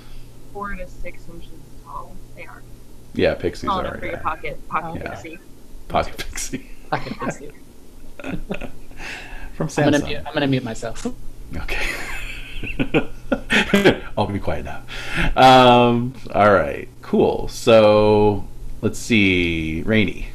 four 0.53 0.75
to 0.75 0.87
six 0.87 1.27
inches 1.27 1.51
tall. 1.83 2.15
They 2.35 2.45
are 2.45 2.61
yeah, 3.13 3.33
pixies 3.35 3.61
small 3.61 3.79
are 3.81 3.85
enough 3.85 3.99
for 3.99 4.05
your 4.05 4.13
yeah. 4.15 4.21
pocket 4.21 4.67
pocket 4.67 5.01
Yeah. 5.03 5.09
pixie. 5.11 5.39
pocket 5.87 6.17
pixie 6.17 6.69
pocket 6.89 7.13
pixie. 7.19 7.51
from 9.67 9.83
I'm 9.83 9.91
gonna 9.91 10.03
Samsung. 10.03 10.07
mute, 10.07 10.23
I'm 10.25 10.33
gonna 10.33 10.47
mute 10.47 10.63
myself. 10.63 11.05
Okay. 11.53 11.85
I'll 14.17 14.25
be 14.31 14.39
quiet 14.39 14.63
now. 14.63 14.83
Um, 15.35 16.13
all 16.33 16.53
right, 16.53 16.87
cool. 17.01 17.49
So 17.49 18.47
let's 18.81 18.97
see, 18.97 19.81
Rainy. 19.81 20.29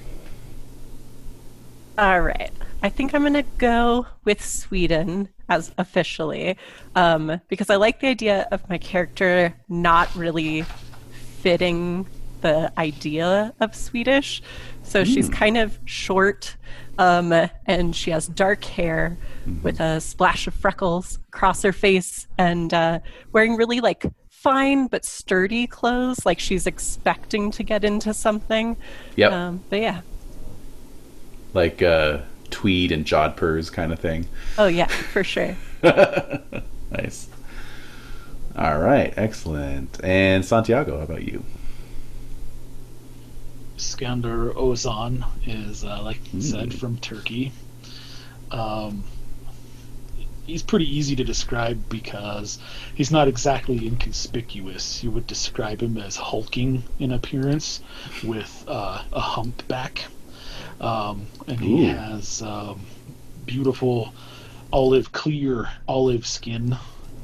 All 1.97 2.20
right. 2.20 2.51
I 2.83 2.91
think 2.91 3.14
I'm 3.14 3.22
going 3.22 3.33
to 3.33 3.45
go 3.57 4.07
with 4.25 4.45
Sweden 4.45 5.31
as 5.49 5.72
officially 5.79 6.59
um, 6.95 7.41
because 7.49 7.70
I 7.70 7.77
like 7.77 8.01
the 8.01 8.09
idea 8.09 8.47
of 8.51 8.68
my 8.68 8.77
character 8.77 9.55
not 9.70 10.14
really 10.14 10.66
fitting 11.41 12.07
the 12.43 12.70
idea 12.77 13.55
of 13.61 13.75
Swedish. 13.75 14.43
So 14.83 15.03
she's 15.03 15.31
kind 15.31 15.57
of 15.57 15.79
short 15.87 16.57
um, 16.99 17.33
and 17.67 17.95
she 17.95 18.11
has 18.11 18.27
dark 18.29 18.65
hair 18.65 19.17
with 19.63 19.81
a 19.81 20.01
splash 20.01 20.47
of 20.47 20.55
freckles 20.55 21.19
across 21.29 21.63
her 21.63 21.73
face 21.73 22.27
and 22.39 22.73
uh, 22.73 22.99
wearing 23.33 23.57
really 23.57 23.81
like 23.81 24.05
fine 24.31 24.87
but 24.87 25.05
sturdy 25.05 25.67
clothes, 25.67 26.25
like 26.27 26.39
she's 26.39 26.67
expecting 26.67 27.51
to 27.51 27.63
get 27.63 27.85
into 27.85 28.13
something. 28.15 28.77
Yep, 29.17 29.33
Um, 29.33 29.63
but 29.71 29.81
yeah. 29.81 30.01
like 31.53 31.83
uh, 31.83 32.19
tweed 32.51 32.93
and 32.93 33.05
jodhpurs 33.05 33.73
kind 33.73 33.93
of 33.93 33.99
thing. 33.99 34.27
Oh, 34.59 34.67
yeah, 34.67 34.87
for 34.87 35.25
sure. 35.25 35.57
nice. 35.83 37.29
All 38.57 38.79
right, 38.79 39.13
excellent. 39.17 39.99
And 40.05 40.45
Santiago, 40.45 40.99
how 40.99 41.05
about 41.05 41.23
you? 41.25 41.45
Skander 43.77 44.55
Ozan 44.55 45.25
is, 45.47 45.85
uh, 45.85 46.03
like 46.03 46.20
you 46.33 46.41
said, 46.41 46.72
Hmm. 46.72 46.79
from 46.79 46.97
Turkey. 46.99 47.53
Um, 48.51 49.05
he's 50.47 50.62
pretty 50.62 50.97
easy 50.97 51.16
to 51.16 51.25
describe 51.25 51.89
because 51.89 52.59
he's 52.95 53.11
not 53.11 53.29
exactly 53.29 53.87
inconspicuous. 53.87 55.03
You 55.03 55.11
would 55.11 55.27
describe 55.27 55.83
him 55.83 55.97
as 55.99 56.16
hulking 56.16 56.85
in 56.99 57.12
appearance 57.12 57.81
with 58.22 58.64
uh, 58.68 59.03
a 59.12 59.20
humpback. 59.20 60.05
Um, 60.81 61.27
and 61.47 61.59
he 61.61 61.87
has 61.87 62.43
um, 62.43 62.81
beautiful 63.47 64.12
olive, 64.72 65.12
clear 65.12 65.68
olive 65.89 66.27
skin 66.27 66.77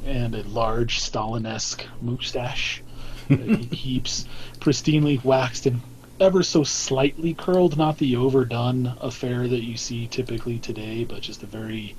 and 0.06 0.34
a 0.34 0.42
large 0.44 1.00
Stalin-esque 1.00 1.86
mustache 2.00 2.82
he 3.28 3.66
keeps 3.70 4.26
pristinely 4.58 5.22
waxed 5.22 5.66
and 5.66 5.80
ever 6.20 6.42
so 6.42 6.62
slightly 6.62 7.32
curled, 7.32 7.78
not 7.78 7.98
the 7.98 8.14
overdone 8.16 8.94
affair 9.00 9.48
that 9.48 9.64
you 9.64 9.76
see 9.76 10.06
typically 10.06 10.58
today, 10.58 11.04
but 11.04 11.22
just 11.22 11.42
a 11.42 11.46
very, 11.46 11.96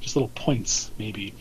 just 0.00 0.16
little 0.16 0.32
points 0.34 0.90
maybe. 0.98 1.32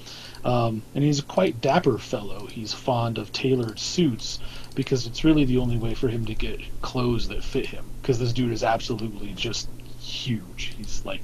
Um, 0.45 0.83
and 0.95 1.03
he's 1.03 1.19
a 1.19 1.23
quite 1.23 1.61
dapper 1.61 1.97
fellow. 1.97 2.45
He's 2.45 2.73
fond 2.73 3.17
of 3.17 3.31
tailored 3.31 3.79
suits 3.79 4.39
because 4.75 5.05
it's 5.07 5.23
really 5.23 5.45
the 5.45 5.57
only 5.57 5.77
way 5.77 5.93
for 5.93 6.07
him 6.07 6.25
to 6.25 6.35
get 6.35 6.59
clothes 6.81 7.27
that 7.27 7.43
fit 7.43 7.65
him. 7.67 7.85
Because 8.01 8.19
this 8.19 8.33
dude 8.33 8.51
is 8.51 8.63
absolutely 8.63 9.33
just 9.33 9.67
huge. 9.99 10.73
He's 10.77 11.03
like 11.05 11.21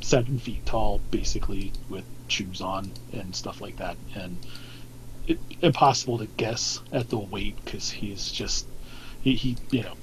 seven 0.00 0.38
feet 0.38 0.64
tall, 0.66 1.00
basically, 1.10 1.72
with 1.88 2.04
shoes 2.28 2.60
on 2.60 2.90
and 3.12 3.34
stuff 3.34 3.60
like 3.60 3.76
that. 3.76 3.96
And 4.14 4.38
it, 5.26 5.38
impossible 5.60 6.18
to 6.18 6.26
guess 6.26 6.80
at 6.90 7.08
the 7.10 7.18
weight 7.18 7.56
because 7.64 7.90
he's 7.90 8.30
just 8.30 8.66
he, 9.22 9.34
he 9.34 9.56
you 9.70 9.82
know 9.82 9.94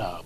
uh, 0.00 0.20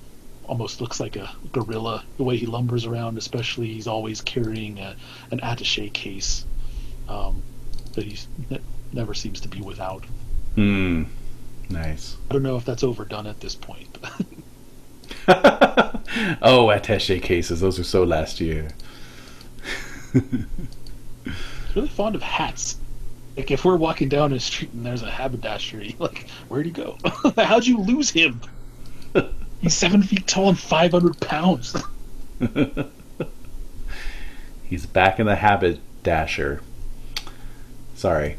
almost 0.47 0.81
looks 0.81 0.99
like 1.01 1.17
a 1.17 1.31
gorilla 1.53 2.05
the 2.17 2.25
way 2.25 2.37
he 2.37 2.47
lumbers 2.47 2.87
around 2.87 3.19
especially 3.19 3.67
he's 3.73 3.87
always 3.87 4.21
carrying 4.23 4.79
a, 4.79 4.97
an 5.31 5.41
attache 5.43 5.91
case 5.91 6.45
um, 7.09 7.43
that 7.95 8.05
he's 8.05 8.27
ne- 8.51 8.61
never 8.93 9.13
seems 9.15 9.41
to 9.41 9.49
be 9.49 9.61
without 9.61 10.05
Hmm. 10.55 11.05
Nice. 11.69 12.17
i 12.31 12.33
don't 12.33 12.43
know 12.43 12.57
if 12.57 12.65
that's 12.65 12.83
overdone 12.83 13.27
at 13.27 13.41
this 13.41 13.55
point 13.55 13.99
oh, 16.43 16.71
attache 16.71 17.21
cases. 17.21 17.61
Those 17.61 17.79
are 17.79 17.85
so 17.85 18.03
last 18.05 18.41
year. 18.41 18.69
he's 20.13 20.23
really 21.75 21.89
fond 21.89 22.15
of 22.15 22.23
hats 22.23 22.77
like 23.37 23.51
if 23.51 23.65
we're 23.65 23.77
walking 23.77 24.09
down 24.09 24.33
a 24.33 24.41
street 24.41 24.73
and 24.73 24.85
there's 24.85 25.03
a 25.03 25.11
haberdashery 25.11 25.97
like 25.99 26.29
where'd 26.49 26.67
he 26.67 26.73
go 26.73 26.97
how'd 27.37 27.67
you 27.67 27.79
lose 27.79 28.11
him 28.11 28.41
he's 29.61 29.75
seven 29.77 30.03
feet 30.03 30.27
tall 30.27 30.49
and 30.51 30.59
500 30.59 31.21
pounds 31.21 31.77
He's 34.65 34.85
back 34.85 35.19
in 35.19 35.25
the 35.27 35.37
habit 35.37 35.81
dasher. 36.03 36.61
Sorry. 37.95 38.37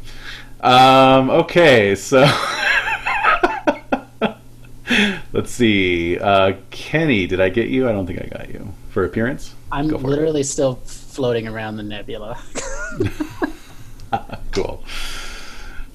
Um, 0.60 1.28
okay, 1.28 1.96
so 1.96 2.20
let's 5.32 5.50
see. 5.50 6.18
Uh, 6.18 6.52
Kenny, 6.70 7.26
did 7.26 7.40
I 7.40 7.48
get 7.48 7.68
you? 7.68 7.88
I 7.88 7.92
don't 7.92 8.06
think 8.06 8.22
I 8.22 8.26
got 8.26 8.48
you 8.48 8.72
for 8.90 9.04
appearance. 9.04 9.54
I'm 9.72 9.88
Go 9.88 9.98
for 9.98 10.06
it. 10.06 10.10
literally 10.10 10.42
still 10.44 10.76
floating 10.76 11.48
around 11.48 11.76
the 11.76 11.82
nebula. 11.82 12.38
cool. 14.52 14.84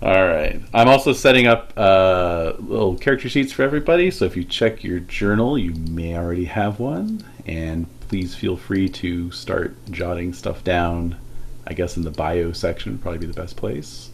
All 0.06 0.28
right. 0.28 0.62
I'm 0.72 0.88
also 0.88 1.14
setting 1.14 1.48
up 1.48 1.74
uh, 1.76 2.54
little 2.60 2.96
character 2.96 3.28
sheets 3.28 3.52
for 3.52 3.64
everybody. 3.64 4.12
So 4.12 4.26
if 4.26 4.38
you 4.38 4.44
check 4.44 4.84
your 4.84 5.00
journal, 5.00 5.58
you 5.58 5.74
may 5.74 6.16
already 6.16 6.46
have 6.46 6.80
one. 6.80 7.26
And 7.48 7.88
please 8.02 8.36
feel 8.36 8.56
free 8.56 8.88
to 8.88 9.32
start 9.32 9.76
jotting 9.90 10.32
stuff 10.34 10.64
down. 10.64 11.18
I 11.66 11.74
guess 11.74 11.98
in 11.98 12.04
the 12.04 12.12
bio 12.12 12.52
section 12.52 12.92
would 12.92 13.02
probably 13.02 13.18
be 13.18 13.26
the 13.26 13.34
best 13.34 13.58
place. 13.58 14.12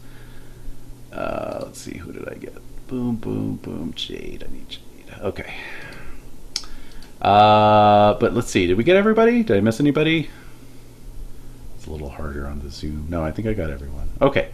Uh, 1.12 1.60
let's 1.64 1.82
see. 1.82 1.98
Who 1.98 2.14
did 2.14 2.30
I 2.30 2.36
get? 2.36 2.56
Boom, 2.88 3.18
boom, 3.18 3.58
boom. 3.58 3.92
Jade. 3.94 4.46
I 4.48 4.54
need 4.54 4.70
Jade. 4.70 5.20
Okay. 5.20 5.54
Uh, 7.22 8.14
but 8.14 8.34
let's 8.34 8.50
see. 8.50 8.66
Did 8.66 8.78
we 8.78 8.86
get 8.86 8.96
everybody? 8.96 9.44
Did 9.44 9.58
I 9.58 9.60
miss 9.60 9.82
anybody? 9.82 10.30
It's 11.76 11.86
a 11.86 11.92
little 11.92 12.08
harder 12.08 12.48
on 12.48 12.62
the 12.62 12.70
Zoom. 12.70 13.08
No, 13.10 13.26
I 13.26 13.34
think 13.34 13.50
I 13.50 13.54
got 13.54 13.70
everyone. 13.70 14.08
Okay. 14.22 14.52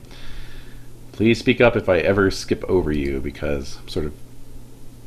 Please 1.17 1.39
speak 1.39 1.59
up 1.59 1.75
if 1.75 1.89
I 1.89 1.97
ever 1.97 2.29
skip 2.29 2.63
over 2.65 2.91
you 2.91 3.19
because 3.19 3.79
I'm 3.79 3.87
sort 3.87 4.05
of 4.05 4.13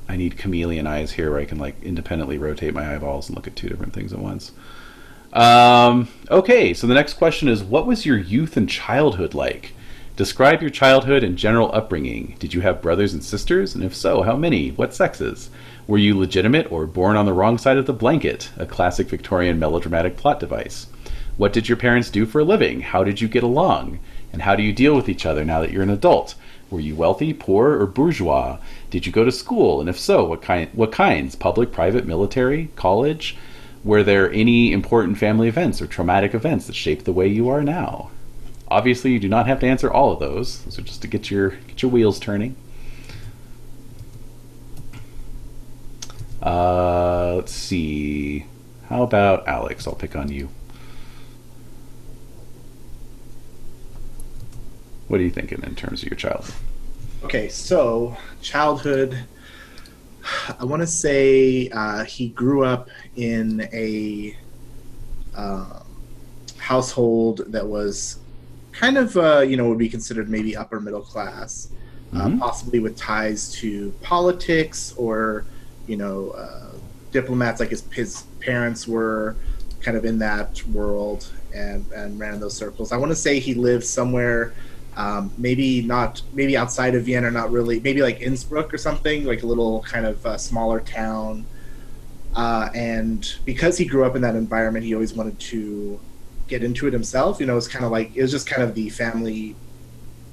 I 0.09 0.17
need 0.17 0.37
chameleon 0.37 0.89
eyes 0.89 1.13
here 1.13 1.31
where 1.31 1.39
I 1.39 1.45
can 1.45 1.59
like 1.59 1.81
independently 1.85 2.37
rotate 2.37 2.75
my 2.75 2.93
eyeballs 2.93 3.29
and 3.29 3.37
look 3.37 3.47
at 3.47 3.55
two 3.55 3.69
different 3.69 3.93
things 3.93 4.13
at 4.13 4.19
once. 4.19 4.51
Um, 5.33 6.09
okay, 6.29 6.75
so 6.75 6.89
the 6.89 6.95
next 6.95 7.15
question 7.15 7.47
is 7.47 7.63
what 7.63 7.87
was 7.87 8.05
your 8.05 8.19
youth 8.19 8.57
and 8.57 8.69
childhood 8.69 9.35
like? 9.35 9.73
Describe 10.17 10.61
your 10.61 10.71
childhood 10.71 11.23
and 11.23 11.39
general 11.39 11.71
upbringing. 11.73 12.35
Did 12.41 12.55
you 12.55 12.61
have 12.63 12.83
brothers 12.83 13.13
and 13.13 13.23
sisters? 13.23 13.77
And 13.77 13.85
if 13.85 13.95
so, 13.95 14.23
how 14.23 14.35
many? 14.35 14.71
What 14.71 14.93
sexes? 14.93 15.49
Were 15.87 15.97
you 15.97 16.19
legitimate 16.19 16.73
or 16.73 16.89
born 16.89 17.17
on 17.17 17.27
the 17.27 17.33
wrong 17.33 17.57
side 17.57 17.77
of 17.77 17.87
the 17.87 17.93
blanket? 17.93 18.51
A 18.57 18.67
classic 18.67 19.07
Victorian 19.07 19.61
melodramatic 19.61 20.17
plot 20.17 20.41
device. 20.41 20.89
What 21.37 21.53
did 21.53 21.69
your 21.69 21.77
parents 21.77 22.11
do 22.11 22.27
for 22.27 22.41
a 22.41 22.45
living? 22.45 22.81
How 22.81 23.05
did 23.05 23.21
you 23.21 23.29
get 23.29 23.45
along? 23.45 24.01
And 24.33 24.43
how 24.43 24.55
do 24.55 24.63
you 24.63 24.73
deal 24.73 24.95
with 24.95 25.09
each 25.09 25.27
other 25.27 25.45
now 25.45 25.61
that 25.61 25.71
you're 25.71 25.83
an 25.83 25.91
adult? 25.91 26.35
Were 26.71 26.81
you 26.81 26.95
wealthy, 26.95 27.33
poor, 27.33 27.81
or 27.81 27.87
bourgeois? 27.87 28.59
Did 28.91 29.07
you 29.07 29.13
go 29.13 29.25
to 29.25 29.33
school? 29.33 29.81
And 29.81 29.89
if 29.89 29.99
so, 29.99 30.25
what 30.25 30.43
kind 30.43 30.71
what 30.73 30.93
kinds? 30.93 31.35
Public, 31.35 31.73
private, 31.73 32.07
military, 32.07 32.71
college? 32.77 33.37
Were 33.83 34.03
there 34.03 34.33
any 34.33 34.73
important 34.73 35.19
family 35.19 35.49
events 35.49 35.81
or 35.81 35.87
traumatic 35.87 36.35
events 36.35 36.67
that 36.67 36.77
shaped 36.77 37.07
the 37.07 37.13
way 37.13 37.27
you 37.27 37.49
are 37.49 37.63
now? 37.63 38.11
Obviously, 38.69 39.11
you 39.11 39.19
do 39.19 39.29
not 39.29 39.49
have 39.49 39.59
to 39.61 39.67
answer 39.67 39.91
all 39.91 40.13
of 40.13 40.21
those. 40.21 40.63
Those 40.63 40.79
are 40.79 40.83
just 40.83 41.03
to 41.03 41.09
get 41.09 41.31
your 41.31 41.51
get 41.51 41.83
your 41.83 41.91
wheels 41.91 42.21
turning. 42.21 42.55
Uh, 46.41 47.35
let's 47.35 47.53
see. 47.53 48.47
How 48.89 49.03
about 49.03 49.47
Alex? 49.49 49.87
I'll 49.87 49.95
pick 49.95 50.15
on 50.15 50.31
you. 50.31 50.51
What 55.11 55.19
are 55.19 55.25
you 55.25 55.31
thinking 55.31 55.61
in 55.65 55.75
terms 55.75 56.05
of 56.05 56.09
your 56.09 56.17
childhood? 56.17 56.55
Okay, 57.25 57.49
so 57.49 58.17
childhood. 58.43 59.19
I 60.57 60.65
want 60.65 60.83
to 60.83 60.87
say 60.87 61.69
uh, 61.71 62.05
he 62.05 62.29
grew 62.29 62.63
up 62.63 62.91
in 63.17 63.69
a 63.73 64.37
um, 65.35 65.83
household 66.59 67.43
that 67.49 67.67
was 67.67 68.21
kind 68.71 68.97
of, 68.97 69.17
uh, 69.17 69.41
you 69.41 69.57
know, 69.57 69.69
would 69.69 69.79
be 69.79 69.89
considered 69.89 70.31
maybe 70.31 70.57
upper 70.57 70.79
middle 70.79 71.03
class, 71.03 71.71
uh, 72.15 72.31
possibly 72.39 72.79
with 72.79 72.97
ties 72.97 73.53
to 73.55 73.91
politics 74.03 74.95
or, 74.97 75.45
you 75.89 75.97
know, 75.97 76.31
uh, 76.31 76.71
diplomats. 77.11 77.59
Like 77.59 77.71
his 77.71 77.83
his 77.93 78.23
parents 78.39 78.87
were 78.87 79.35
kind 79.81 79.97
of 79.97 80.05
in 80.05 80.21
that 80.21 80.65
world 80.69 81.33
and 81.53 81.85
and 81.91 82.17
ran 82.21 82.35
in 82.35 82.41
those 82.41 82.57
circles. 82.57 82.93
I 82.93 82.97
want 82.97 83.11
to 83.11 83.17
say 83.17 83.41
he 83.41 83.55
lived 83.55 83.85
somewhere 83.85 84.55
um, 84.97 85.33
maybe 85.39 85.83
not 85.83 86.23
maybe 86.33 86.57
outside 86.57 86.95
of 86.95 87.05
Vienna, 87.05 87.31
not 87.31 87.51
really, 87.51 87.81
maybe 87.81 88.03
like 88.03 88.21
Innsbruck 88.21 88.73
or 88.73 88.79
something, 88.79 89.25
like 89.25 89.43
a 89.43 89.47
little 89.47 89.83
kind 89.83 90.07
of 90.07 90.25
uh, 90.27 90.37
smaller 90.37 90.81
town. 90.81 91.47
Uh, 92.35 92.69
and 92.75 93.35
because 93.45 93.77
he 93.77 93.85
grew 93.85 94.05
up 94.05 94.15
in 94.15 94.23
that 94.23 94.37
environment, 94.37 94.85
he 94.85 94.95
always 94.95 95.15
wanted 95.15 95.39
to 95.41 95.99
get 96.49 96.63
into 96.63 96.87
it 96.87 96.93
himself. 96.93 97.41
You 97.41 97.47
know, 97.47 97.57
it's 97.57 97.69
kind 97.69 97.85
of 97.85 97.91
like 97.91 98.15
it 98.15 98.23
was 98.23 98.31
just 98.31 98.47
kind 98.47 98.63
of 98.63 98.75
the 98.75 98.91
family, 98.91 99.57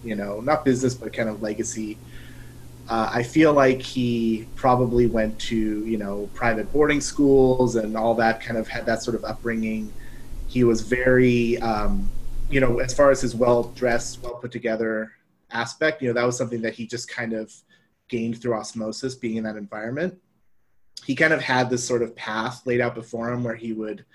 you 0.03 0.15
know, 0.15 0.41
not 0.41 0.65
business 0.65 0.93
but 0.93 1.13
kind 1.13 1.29
of 1.29 1.41
legacy. 1.41 1.97
Uh, 2.89 3.09
I 3.13 3.23
feel 3.23 3.53
like 3.53 3.81
he 3.81 4.47
probably 4.55 5.07
went 5.07 5.37
to 5.39 5.55
you 5.85 5.97
know 5.97 6.29
private 6.33 6.71
boarding 6.71 7.01
schools 7.01 7.75
and 7.75 7.97
all 7.97 8.15
that 8.15 8.41
kind 8.41 8.57
of 8.57 8.67
had 8.67 8.85
that 8.85 9.03
sort 9.03 9.15
of 9.15 9.23
upbringing. 9.25 9.93
He 10.47 10.63
was 10.63 10.81
very 10.81 11.57
um, 11.59 12.09
you 12.49 12.59
know, 12.61 12.79
as 12.79 12.93
far 12.93 13.11
as 13.11 13.21
his 13.21 13.35
well 13.35 13.63
dressed, 13.75 14.21
well 14.23 14.35
put 14.35 14.51
together 14.51 15.11
aspect, 15.51 16.01
you 16.01 16.07
know, 16.07 16.13
that 16.13 16.25
was 16.25 16.37
something 16.37 16.61
that 16.61 16.73
he 16.73 16.85
just 16.85 17.09
kind 17.09 17.33
of 17.33 17.53
gained 18.07 18.41
through 18.41 18.53
osmosis 18.53 19.15
being 19.15 19.35
in 19.35 19.43
that 19.43 19.57
environment. 19.57 20.17
He 21.05 21.15
kind 21.15 21.33
of 21.33 21.41
had 21.41 21.69
this 21.69 21.85
sort 21.85 22.01
of 22.01 22.15
path 22.15 22.65
laid 22.65 22.81
out 22.81 22.95
before 22.95 23.31
him 23.31 23.43
where 23.43 23.55
he 23.55 23.73
would 23.73 24.05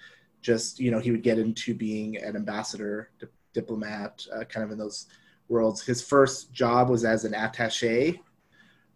just, 0.41 0.81
you 0.81 0.91
know, 0.91 0.99
he 0.99 1.11
would 1.11 1.23
get 1.23 1.39
into 1.39 1.75
being 1.75 2.17
an 2.19 2.35
ambassador, 2.35 3.11
di- 3.21 3.29
diplomat, 3.53 4.27
uh, 4.35 4.45
kind 4.45 4.65
of 4.65 4.73
in 4.73 4.79
those 4.79 5.07
worlds. 5.49 5.83
His 5.83 6.03
first 6.03 6.53
job 6.53 6.89
was 6.89 7.05
as 7.05 7.25
an 7.25 7.35
attache 7.35 8.21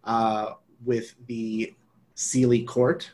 uh, 0.04 0.54
with 0.84 1.14
the 1.26 1.74
Seelie 2.16 2.66
Court, 2.66 3.10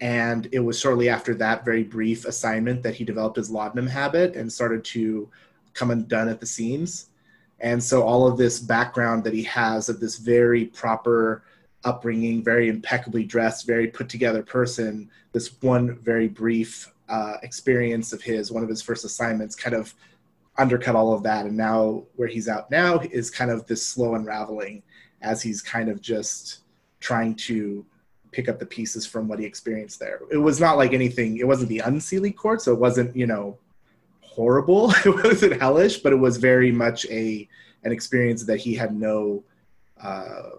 and 0.00 0.48
it 0.52 0.58
was 0.58 0.78
shortly 0.78 1.08
after 1.08 1.34
that 1.34 1.64
very 1.64 1.84
brief 1.84 2.24
assignment 2.24 2.82
that 2.82 2.94
he 2.94 3.04
developed 3.04 3.36
his 3.36 3.50
laudanum 3.50 3.86
habit 3.86 4.34
and 4.34 4.52
started 4.52 4.84
to 4.84 5.28
come 5.72 5.90
undone 5.90 6.28
at 6.28 6.40
the 6.40 6.46
seams. 6.46 7.10
And 7.60 7.82
so 7.82 8.02
all 8.02 8.26
of 8.26 8.36
this 8.36 8.58
background 8.58 9.24
that 9.24 9.32
he 9.32 9.44
has 9.44 9.88
of 9.88 10.00
this 10.00 10.18
very 10.18 10.66
proper 10.66 11.44
upbringing, 11.84 12.42
very 12.42 12.68
impeccably 12.68 13.24
dressed, 13.24 13.66
very 13.66 13.86
put 13.86 14.08
together 14.08 14.42
person, 14.42 15.10
this 15.32 15.60
one 15.62 15.96
very 15.98 16.28
brief 16.28 16.92
uh, 17.08 17.36
experience 17.42 18.12
of 18.12 18.22
his, 18.22 18.50
one 18.50 18.62
of 18.62 18.68
his 18.68 18.82
first 18.82 19.04
assignments, 19.04 19.54
kind 19.54 19.76
of 19.76 19.94
undercut 20.56 20.96
all 20.96 21.12
of 21.12 21.22
that. 21.22 21.46
And 21.46 21.56
now 21.56 22.04
where 22.16 22.28
he's 22.28 22.48
out 22.48 22.70
now 22.70 23.00
is 23.00 23.30
kind 23.30 23.50
of 23.50 23.66
this 23.66 23.86
slow 23.86 24.14
unraveling 24.14 24.82
as 25.22 25.42
he's 25.42 25.62
kind 25.62 25.88
of 25.88 26.00
just 26.00 26.60
trying 27.00 27.34
to 27.34 27.84
pick 28.34 28.48
up 28.48 28.58
the 28.58 28.66
pieces 28.66 29.06
from 29.06 29.28
what 29.28 29.38
he 29.38 29.46
experienced 29.46 30.00
there. 30.00 30.20
It 30.30 30.38
was 30.38 30.58
not 30.58 30.76
like 30.76 30.92
anything. 30.92 31.38
It 31.38 31.46
wasn't 31.46 31.68
the 31.68 31.82
unseelie 31.84 32.34
court, 32.34 32.60
so 32.60 32.72
it 32.72 32.80
wasn't 32.80 33.14
you 33.16 33.26
know 33.26 33.58
horrible. 34.20 34.92
It 35.06 35.24
wasn't 35.24 35.60
hellish, 35.60 35.98
but 35.98 36.12
it 36.12 36.16
was 36.16 36.36
very 36.36 36.72
much 36.72 37.06
a 37.06 37.48
an 37.84 37.92
experience 37.92 38.44
that 38.44 38.58
he 38.58 38.74
had 38.74 38.94
no 38.94 39.44
uh, 40.00 40.50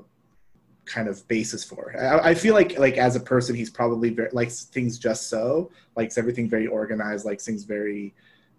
kind 0.85 1.07
of 1.09 1.27
basis 1.27 1.63
for. 1.63 1.93
I, 1.99 2.29
I 2.29 2.33
feel 2.33 2.53
like 2.53 2.79
like 2.79 2.97
as 2.97 3.15
a 3.17 3.19
person, 3.19 3.55
he's 3.55 3.69
probably 3.69 4.09
very 4.09 4.29
likes 4.31 4.63
things 4.63 4.97
just 4.97 5.27
so, 5.27 5.69
likes 5.97 6.17
everything 6.17 6.49
very 6.49 6.67
organized, 6.67 7.25
likes 7.25 7.45
things 7.45 7.63
very. 7.63 8.13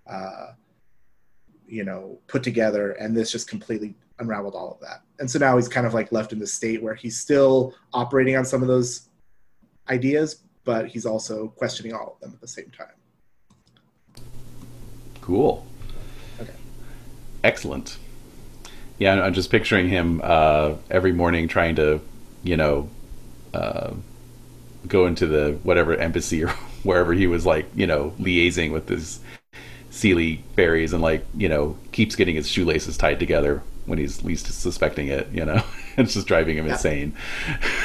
Uh, 0.07 0.53
you 1.69 1.83
know, 1.83 2.17
put 2.29 2.45
together, 2.45 2.93
and 2.93 3.17
this 3.17 3.33
just 3.33 3.49
completely 3.49 3.93
unraveled 4.19 4.55
all 4.55 4.73
of 4.73 4.81
that. 4.81 5.03
And 5.19 5.31
so 5.31 5.39
now 5.39 5.57
he's 5.57 5.69
kind 5.69 5.87
of 5.87 5.95
like 5.95 6.13
left 6.13 6.33
in 6.33 6.39
the 6.39 6.47
state 6.47 6.83
where 6.83 6.95
he's 6.95 7.19
still 7.19 7.75
operating 7.93 8.37
on 8.37 8.45
some 8.45 8.63
of 8.63 8.69
those 8.69 9.06
ideas, 9.89 10.43
but 10.65 10.89
he's 10.89 11.07
also 11.07 11.49
questioning 11.49 11.93
all 11.93 12.15
of 12.15 12.21
them 12.21 12.33
at 12.35 12.41
the 12.41 12.49
same 12.49 12.71
time. 12.77 14.25
Cool. 15.21 15.67
Okay. 16.41 16.53
Excellent. 17.45 17.99
Yeah, 18.99 19.15
I'm- 19.15 19.35
just 19.35 19.51
picturing 19.51 19.89
him 19.89 20.21
uh, 20.23 20.75
every 20.91 21.13
morning 21.13 21.49
trying 21.49 21.77
to, 21.77 22.01
you 22.43 22.57
know, 22.57 22.89
uh, 23.53 23.93
go 24.87 25.07
into 25.07 25.27
the 25.27 25.59
whatever 25.63 25.97
embassy 25.97 26.45
or 26.45 26.49
wherever 26.83 27.13
he 27.13 27.27
was 27.27 27.45
like, 27.45 27.67
you 27.75 27.87
know, 27.87 28.15
liaising 28.19 28.73
with 28.73 28.89
his 28.89 29.21
Seelie 29.91 30.43
fairies 30.55 30.93
and 30.93 31.03
like, 31.03 31.25
you 31.37 31.49
know, 31.49 31.77
keeps 31.93 32.15
getting 32.15 32.37
his 32.37 32.49
shoelaces 32.49 32.97
tied 32.97 33.19
together 33.19 33.63
when 33.87 33.99
he's 33.99 34.23
least 34.25 34.47
suspecting 34.53 35.09
it, 35.09 35.29
you 35.33 35.45
know. 35.45 35.63
it's 35.97 36.15
just 36.15 36.27
driving 36.27 36.57
him 36.59 36.67
Yeah. 36.67 36.73
insane. 36.73 37.15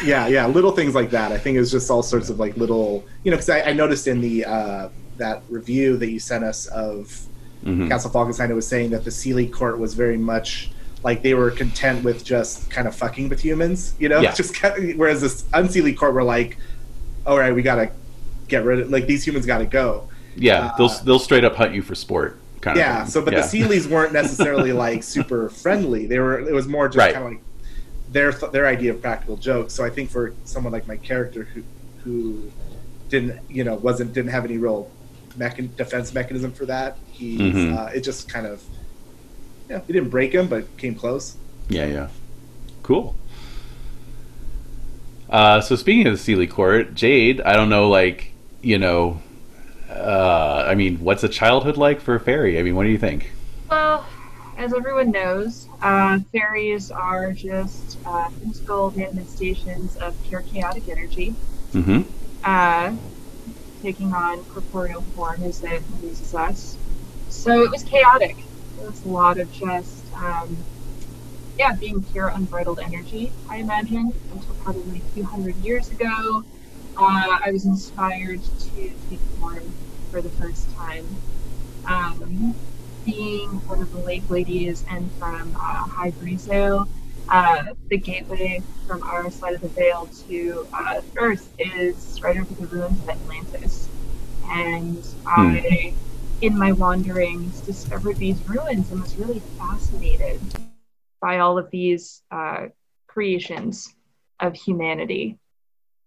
yeah, 0.03 0.27
yeah, 0.27 0.45
little 0.57 0.71
things 0.71 0.95
like 0.95 1.11
that. 1.11 1.31
I 1.31 1.37
think 1.37 1.57
it's 1.57 1.71
just 1.71 1.89
all 1.89 2.03
sorts 2.03 2.29
of 2.29 2.39
like 2.39 2.57
little, 2.57 3.05
you 3.23 3.31
know, 3.31 3.37
because 3.37 3.49
I, 3.49 3.61
I 3.61 3.73
noticed 3.73 4.07
in 4.07 4.19
the 4.21 4.45
uh, 4.45 4.89
that 5.17 5.43
review 5.49 5.97
that 5.97 6.09
you 6.09 6.19
sent 6.19 6.43
us 6.43 6.65
of 6.67 7.27
Mhm. 7.63 7.87
Castle 7.89 8.09
Falkenstein, 8.09 8.49
it 8.49 8.55
was 8.55 8.65
saying 8.67 8.89
that 8.89 9.03
the 9.03 9.11
Seelie 9.11 9.51
court 9.53 9.77
was 9.77 9.93
very 9.93 10.17
much 10.17 10.71
like 11.03 11.21
they 11.21 11.35
were 11.35 11.51
content 11.51 12.03
with 12.03 12.23
just 12.25 12.71
kind 12.71 12.87
of 12.87 12.95
fucking 12.95 13.29
with 13.29 13.39
humans, 13.39 13.93
you 13.99 14.09
know, 14.09 14.19
Yeah. 14.19 14.33
just 14.41 14.55
kind 14.55 14.91
of, 14.91 14.97
whereas 14.97 15.21
this 15.21 15.43
unseelie 15.53 15.95
court 15.95 16.15
were 16.15 16.23
like, 16.23 16.57
all 17.27 17.37
right, 17.37 17.53
we 17.53 17.61
gotta 17.61 17.91
get 18.47 18.65
rid 18.65 18.79
of 18.79 18.89
like 18.89 19.05
these 19.05 19.25
humans 19.27 19.45
gotta 19.45 19.67
go. 19.67 20.07
Yeah, 20.35 20.71
they'll 20.77 20.87
they'll 20.89 21.19
straight 21.19 21.43
up 21.43 21.55
hunt 21.55 21.75
you 21.75 21.83
for 21.83 21.93
sport. 21.93 22.39
Kind 22.61 22.77
of 22.77 22.81
yeah. 22.81 23.01
thing. 23.03 23.11
So, 23.11 23.21
but 23.21 23.33
Yeah. 23.33 23.41
the 23.41 23.47
Seelies 23.47 23.87
weren't 23.87 24.13
necessarily 24.21 24.71
like 24.71 25.03
super 25.03 25.49
friendly. 25.49 26.05
They 26.05 26.19
were. 26.19 26.39
It 26.39 26.53
was 26.53 26.67
more 26.67 26.87
just 26.87 26.97
Right. 26.97 27.13
kind 27.13 27.25
of 27.25 27.31
like 27.33 27.41
their 28.11 28.31
their 28.51 28.67
idea 28.67 28.91
of 28.91 29.01
practical 29.01 29.35
jokes. 29.37 29.73
So 29.73 29.83
I 29.83 29.89
think 29.89 30.09
for 30.09 30.33
someone 30.45 30.71
like 30.73 30.87
my 30.87 30.97
character 30.97 31.47
who 31.53 31.63
who 32.03 32.51
didn't 33.09 33.39
you 33.49 33.63
know 33.63 33.75
wasn't 33.75 34.13
didn't 34.13 34.31
have 34.31 34.45
any 34.45 34.57
real 34.57 34.89
mechan- 35.37 35.75
defense 35.75 36.13
mechanism 36.13 36.51
for 36.51 36.65
that, 36.65 36.97
he 37.11 37.37
Mhm. 37.37 37.77
uh, 37.77 37.89
it 37.93 38.01
just 38.01 38.29
kind 38.29 38.45
of 38.45 38.61
yeah, 39.69 39.77
it 39.77 39.87
didn't 39.87 40.09
break 40.09 40.33
him, 40.33 40.47
but 40.47 40.65
came 40.77 40.93
close. 40.95 41.35
Yeah, 41.69 41.85
yeah. 41.85 42.07
Cool. 42.83 43.15
Uh, 45.29 45.61
so 45.61 45.75
speaking 45.77 46.07
of 46.07 46.13
the 46.23 46.33
Seelie 46.35 46.49
Court, 46.49 46.93
Jade, 46.93 47.39
I 47.41 47.53
don't 47.53 47.69
know, 47.69 47.87
like, 47.89 48.33
you 48.61 48.77
know, 48.77 49.21
uh, 49.91 50.65
I 50.67 50.75
mean, 50.75 50.99
what's 50.99 51.23
a 51.23 51.29
childhood 51.29 51.77
like 51.77 52.01
for 52.01 52.15
a 52.15 52.19
fairy? 52.19 52.59
I 52.59 52.63
mean, 52.63 52.75
what 52.75 52.83
do 52.83 52.89
you 52.89 52.97
think? 52.97 53.35
Well, 53.69 54.05
as 54.55 54.73
everyone 54.73 55.11
knows, 55.11 55.67
uh, 55.81 56.19
fairies 56.31 56.91
are 56.91 57.31
just 57.33 57.99
uh, 58.05 58.29
physical 58.39 58.91
manifestations 58.95 59.95
of 59.95 60.21
pure 60.21 60.43
chaotic 60.43 60.87
energy, 60.89 61.37
Mm-hmm. 61.73 62.01
uh, 62.43 62.95
taking 63.81 64.13
on 64.13 64.43
corporeal 64.45 65.05
form 65.15 65.43
as 65.43 65.63
it 65.63 65.83
uses 66.01 66.33
us. 66.33 66.79
So 67.27 67.63
it 67.63 67.71
was 67.71 67.83
chaotic. 67.83 68.37
It 68.77 68.85
was 68.87 69.03
a 69.05 69.09
lot 69.09 69.39
of 69.39 69.49
just, 69.51 70.11
um, 70.17 70.65
yeah, 71.57 71.73
being 71.79 72.03
pure 72.03 72.29
unbridled 72.29 72.79
energy, 72.83 73.33
I 73.49 73.57
imagine, 73.57 74.13
until 74.31 74.55
probably 74.55 74.99
a 74.99 75.09
few 75.13 75.25
hundred 75.25 75.57
years 75.57 75.91
ago. 75.91 76.43
Uh, 76.97 77.37
I 77.45 77.51
was 77.51 77.65
inspired 77.65 78.43
to 78.43 78.95
take 79.09 79.21
form 79.39 79.75
for 80.09 80.21
the 80.21 80.31
first 80.31 80.71
time. 80.77 81.19
Um, 81.87 82.55
being 83.05 83.61
one 83.65 83.81
of 83.81 83.91
the 83.91 83.99
lake 83.99 84.25
ladies 84.29 84.83
and 84.89 85.11
from 85.17 85.55
uh, 85.55 85.85
Hy 85.95 86.11
Brasil, 86.11 86.87
uh, 87.29 87.63
the 87.89 87.97
gateway 87.99 88.63
from 88.87 89.01
our 89.03 89.29
side 89.31 89.53
of 89.55 89.61
the 89.61 89.69
veil 89.69 90.09
to 90.27 90.65
uh, 90.73 91.01
Earth 91.17 91.53
is 91.57 92.19
right 92.23 92.37
over 92.37 92.53
the 92.57 92.67
ruins 92.67 92.99
of 93.01 93.07
Atlantis. 93.09 93.89
And 94.49 95.03
I, 95.25 95.95
in 96.41 96.57
my 96.57 96.71
wanderings, 96.73 97.61
discovered 97.61 98.17
these 98.19 98.43
ruins 98.47 98.91
and 98.91 99.01
was 99.01 99.17
really 99.17 99.43
fascinated 99.57 100.41
by 101.21 101.39
all 101.39 101.57
of 101.57 101.69
these 101.71 102.23
uh, 102.31 102.67
creations 103.07 103.95
of 104.39 104.55
humanity. 104.55 105.37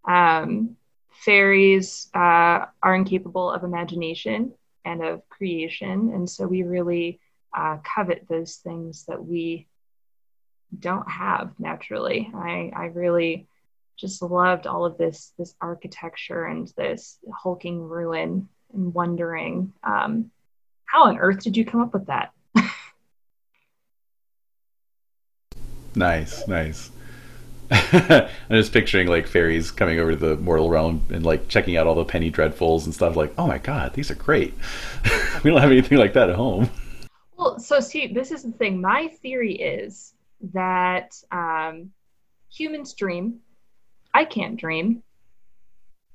Um, 0.06 0.76
fairies 1.10 2.10
uh, 2.14 2.66
are 2.82 2.94
incapable 2.94 3.50
of 3.50 3.64
imagination 3.64 4.52
and 4.84 5.02
of 5.02 5.28
creation, 5.28 6.12
and 6.12 6.28
so 6.28 6.46
we 6.46 6.62
really 6.62 7.20
uh, 7.56 7.78
covet 7.84 8.26
those 8.28 8.56
things 8.56 9.04
that 9.06 9.24
we 9.24 9.66
don't 10.78 11.08
have 11.08 11.52
naturally. 11.58 12.30
I, 12.34 12.72
I 12.76 12.84
really 12.86 13.46
just 13.96 14.20
loved 14.22 14.66
all 14.66 14.84
of 14.84 14.98
this 14.98 15.32
this 15.38 15.54
architecture 15.60 16.46
and 16.46 16.66
this 16.76 17.18
hulking 17.32 17.80
ruin 17.80 18.48
and 18.72 18.92
wondering 18.92 19.72
um, 19.84 20.30
how 20.84 21.04
on 21.04 21.18
earth 21.18 21.42
did 21.42 21.56
you 21.56 21.64
come 21.64 21.80
up 21.80 21.92
with 21.92 22.06
that? 22.06 22.32
Nice, 25.96 26.48
nice. 26.48 26.90
I'm 27.70 28.28
just 28.50 28.72
picturing 28.72 29.08
like 29.08 29.26
fairies 29.26 29.70
coming 29.70 29.98
over 29.98 30.10
to 30.12 30.16
the 30.16 30.36
mortal 30.36 30.68
realm 30.68 31.04
and 31.10 31.24
like 31.24 31.48
checking 31.48 31.76
out 31.76 31.86
all 31.86 31.94
the 31.94 32.04
penny 32.04 32.30
dreadfuls 32.30 32.84
and 32.84 32.94
stuff. 32.94 33.16
Like, 33.16 33.32
oh 33.38 33.46
my 33.46 33.58
god, 33.58 33.94
these 33.94 34.10
are 34.10 34.14
great. 34.14 34.54
we 35.44 35.50
don't 35.50 35.60
have 35.60 35.70
anything 35.70 35.98
like 35.98 36.12
that 36.12 36.30
at 36.30 36.36
home. 36.36 36.70
Well, 37.36 37.58
so 37.58 37.80
see, 37.80 38.06
this 38.06 38.30
is 38.30 38.42
the 38.42 38.52
thing. 38.52 38.80
My 38.80 39.08
theory 39.08 39.54
is 39.54 40.14
that 40.52 41.14
um, 41.32 41.90
humans 42.50 42.94
dream. 42.94 43.40
I 44.12 44.24
can't 44.24 44.56
dream. 44.56 45.02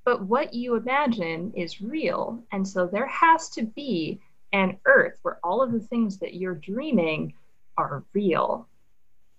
But 0.05 0.23
what 0.23 0.53
you 0.53 0.75
imagine 0.75 1.53
is 1.55 1.81
real. 1.81 2.41
And 2.51 2.67
so 2.67 2.87
there 2.87 3.07
has 3.07 3.49
to 3.49 3.63
be 3.63 4.19
an 4.53 4.77
earth 4.85 5.19
where 5.21 5.39
all 5.43 5.61
of 5.61 5.71
the 5.71 5.79
things 5.79 6.17
that 6.19 6.35
you're 6.35 6.55
dreaming 6.55 7.33
are 7.77 8.03
real 8.13 8.67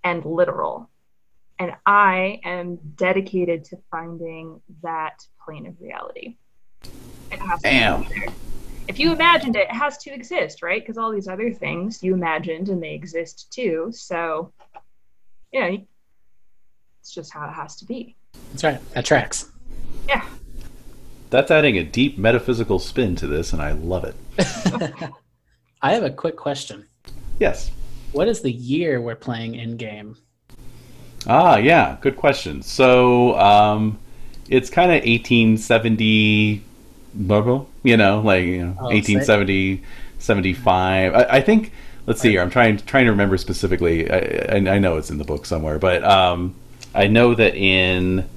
and 0.05 0.25
literal. 0.25 0.90
And 1.61 1.73
I 1.87 2.41
am 2.45 2.79
dedicated 2.97 3.65
to 3.67 3.77
finding 3.91 4.61
that 4.83 5.25
plane 5.45 5.67
of 5.67 5.75
reality. 5.81 6.37
It 7.31 7.39
has 7.39 7.61
Damn. 7.61 8.09
there 8.09 8.27
if 8.91 8.99
you 8.99 9.13
imagined 9.13 9.55
it, 9.55 9.69
it 9.69 9.73
has 9.73 9.99
to 9.99 10.13
exist, 10.13 10.63
right? 10.63 10.83
Because 10.83 10.99
all 10.99 11.13
these 11.13 11.29
other 11.29 11.53
things 11.53 12.03
you 12.03 12.13
imagined 12.13 12.69
and 12.69 12.83
they 12.83 12.93
exist 12.93 13.53
too. 13.53 13.93
So, 13.95 14.53
yeah, 15.53 15.69
you- 15.69 15.87
it's 17.01 17.15
just 17.15 17.33
how 17.33 17.49
it 17.49 17.53
has 17.53 17.77
to 17.77 17.85
be. 17.85 18.17
That's 18.51 18.65
right. 18.65 18.91
That 18.95 19.05
tracks. 19.05 19.49
Yeah. 20.09 20.29
That's 21.31 21.53
adding 21.53 21.79
a 21.79 21.85
deep 21.85 22.19
metaphysical 22.19 22.81
spin 22.81 23.15
to 23.17 23.29
this, 23.29 23.53
and 23.53 23.63
I 23.63 23.73
love 23.73 24.03
it. 24.03 24.17
I 25.83 25.93
have 25.93 26.03
a 26.03 26.11
quick 26.11 26.37
question. 26.37 26.87
Yes. 27.39 27.71
What 28.11 28.27
is 28.27 28.41
the 28.43 28.51
year 28.51 29.01
we're 29.01 29.15
playing 29.15 29.55
in 29.55 29.77
game? 29.77 30.17
Ah, 31.27 31.57
yeah, 31.57 31.97
good 32.01 32.17
question. 32.17 32.63
So, 32.63 33.39
um, 33.39 33.99
it's 34.49 34.71
kind 34.71 34.91
of 34.91 35.05
1870, 35.05 36.63
blah, 37.15 37.65
you 37.83 37.97
know, 37.97 38.21
like 38.21 38.45
you 38.45 38.67
know, 38.67 38.77
Oh, 38.81 38.85
1870, 38.85 39.83
75. 40.19 41.15
I, 41.15 41.23
I 41.25 41.41
think. 41.41 41.73
Let's 42.07 42.21
see 42.21 42.31
here. 42.31 42.41
I'm 42.41 42.51
trying 42.51 42.79
trying 42.79 43.05
to 43.05 43.11
remember 43.13 43.37
specifically. 43.37 44.11
I, 44.11 44.17
I, 44.17 44.57
I 44.57 44.79
know 44.79 44.97
it's 44.97 45.11
in 45.11 45.19
the 45.19 45.25
book 45.25 45.47
somewhere, 45.47 45.79
but 45.79 46.03
um, 46.03 46.55
I 46.95 47.07
know 47.07 47.35
that 47.35 47.55
in 47.55 48.29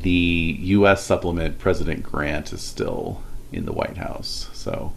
the 0.00 0.56
U.S. 0.60 1.04
supplement, 1.04 1.58
President 1.58 2.02
Grant 2.02 2.52
is 2.52 2.62
still 2.62 3.22
in 3.52 3.66
the 3.66 3.72
White 3.72 3.98
House. 3.98 4.48
So, 4.52 4.94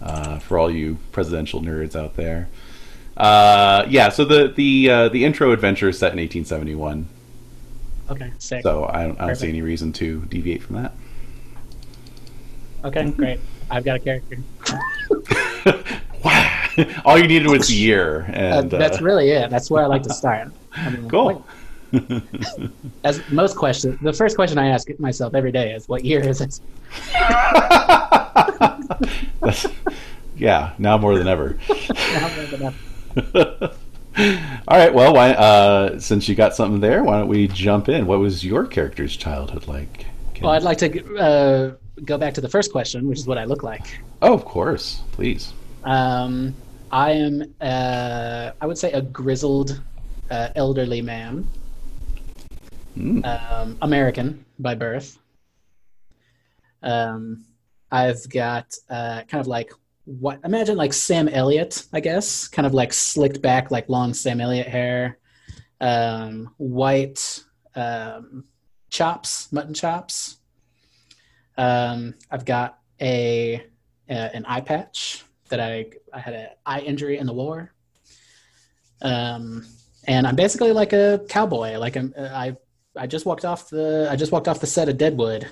uh, 0.00 0.38
for 0.38 0.58
all 0.58 0.70
you 0.70 0.98
presidential 1.12 1.60
nerds 1.60 1.94
out 1.94 2.16
there, 2.16 2.48
uh, 3.16 3.84
yeah. 3.88 4.08
So 4.08 4.24
the 4.24 4.48
the 4.48 4.90
uh, 4.90 5.08
the 5.08 5.24
intro 5.24 5.52
adventure 5.52 5.88
is 5.88 5.98
set 5.98 6.12
in 6.12 6.18
1871. 6.18 7.06
Okay, 8.10 8.30
sick. 8.38 8.62
So 8.62 8.84
I 8.86 9.04
don't, 9.06 9.20
I 9.20 9.26
don't 9.26 9.36
see 9.36 9.48
any 9.48 9.62
reason 9.62 9.92
to 9.94 10.20
deviate 10.26 10.62
from 10.62 10.76
that. 10.82 10.92
Okay, 12.84 13.10
great. 13.10 13.40
I've 13.70 13.84
got 13.84 13.96
a 13.96 14.00
character. 14.00 14.38
wow! 16.24 16.68
All 17.04 17.16
you 17.18 17.26
needed 17.28 17.48
was 17.48 17.68
the 17.68 17.74
year, 17.74 18.22
Uh, 18.28 18.32
and 18.60 18.70
that's 18.70 19.00
uh, 19.00 19.04
really 19.04 19.30
it. 19.30 19.50
That's 19.50 19.70
where 19.70 19.82
I 19.84 19.86
like 19.86 20.02
to 20.02 20.12
start. 20.12 20.48
I 20.74 20.90
mean, 20.90 21.08
cool. 21.08 21.24
what- 21.26 21.42
as 23.04 23.20
most 23.30 23.54
questions, 23.56 23.98
the 24.00 24.14
first 24.14 24.34
question 24.34 24.56
I 24.58 24.68
ask 24.68 24.88
myself 24.98 25.34
every 25.34 25.52
day 25.52 25.72
is, 25.74 25.88
"What 25.88 26.04
year 26.04 26.20
is 26.26 26.40
it?" 26.40 26.58
That's- 29.40 29.66
yeah, 30.36 30.72
now 30.78 30.96
more 30.98 31.16
than 31.18 31.28
ever. 31.28 31.58
All 34.68 34.78
right. 34.78 34.92
Well, 34.92 35.14
why, 35.14 35.30
uh, 35.32 35.98
since 35.98 36.28
you 36.28 36.34
got 36.34 36.54
something 36.54 36.80
there, 36.80 37.02
why 37.02 37.18
don't 37.18 37.28
we 37.28 37.48
jump 37.48 37.88
in? 37.88 38.06
What 38.06 38.18
was 38.20 38.44
your 38.44 38.66
character's 38.66 39.16
childhood 39.16 39.66
like? 39.66 40.06
Ken? 40.34 40.42
Well, 40.44 40.52
I'd 40.52 40.62
like 40.62 40.78
to 40.78 41.16
uh, 41.16 41.74
go 42.04 42.18
back 42.18 42.34
to 42.34 42.40
the 42.40 42.48
first 42.48 42.72
question, 42.72 43.08
which 43.08 43.18
is 43.18 43.26
what 43.26 43.38
I 43.38 43.44
look 43.44 43.62
like. 43.62 44.00
oh, 44.20 44.34
of 44.34 44.44
course. 44.44 45.02
Please. 45.12 45.52
Um, 45.84 46.54
I 46.90 47.12
am, 47.12 47.54
uh, 47.60 48.52
I 48.60 48.66
would 48.66 48.76
say, 48.78 48.92
a 48.92 49.00
grizzled, 49.02 49.80
uh, 50.30 50.48
elderly 50.56 51.02
man, 51.02 51.48
Mm. 52.98 53.24
um, 53.24 53.78
American 53.80 54.44
by 54.58 54.74
birth. 54.74 55.18
Um, 56.82 57.46
I've 57.90 58.28
got 58.28 58.74
uh, 58.90 59.22
kind 59.28 59.40
of 59.40 59.46
like 59.46 59.72
what 60.04 60.40
imagine 60.44 60.76
like 60.76 60.92
Sam 60.92 61.28
Elliott, 61.28 61.86
I 61.92 62.00
guess, 62.00 62.48
kind 62.48 62.66
of 62.66 62.74
like 62.74 62.92
slicked 62.92 63.40
back, 63.40 63.70
like 63.70 63.88
long 63.88 64.14
Sam 64.14 64.40
Elliott 64.40 64.66
hair, 64.66 65.18
um, 65.80 66.54
white 66.58 67.42
um, 67.74 68.44
chops, 68.90 69.52
mutton 69.52 69.74
chops. 69.74 70.38
Um, 71.56 72.14
I've 72.30 72.44
got 72.44 72.78
a 73.00 73.64
uh, 74.08 74.28
an 74.34 74.44
eye 74.46 74.60
patch 74.60 75.24
that 75.48 75.60
I 75.60 75.86
I 76.12 76.18
had 76.18 76.34
an 76.34 76.48
eye 76.66 76.80
injury 76.80 77.18
in 77.18 77.26
the 77.26 77.32
war. 77.32 77.72
Um, 79.02 79.66
and 80.06 80.26
I'm 80.26 80.36
basically 80.36 80.72
like 80.72 80.92
a 80.92 81.24
cowboy. 81.28 81.78
Like 81.78 81.96
I'm, 81.96 82.14
I 82.18 82.56
I 82.96 83.06
just 83.06 83.26
walked 83.26 83.44
off 83.44 83.70
the 83.70 84.08
I 84.10 84.16
just 84.16 84.32
walked 84.32 84.48
off 84.48 84.60
the 84.60 84.66
set 84.66 84.88
of 84.88 84.98
Deadwood, 84.98 85.48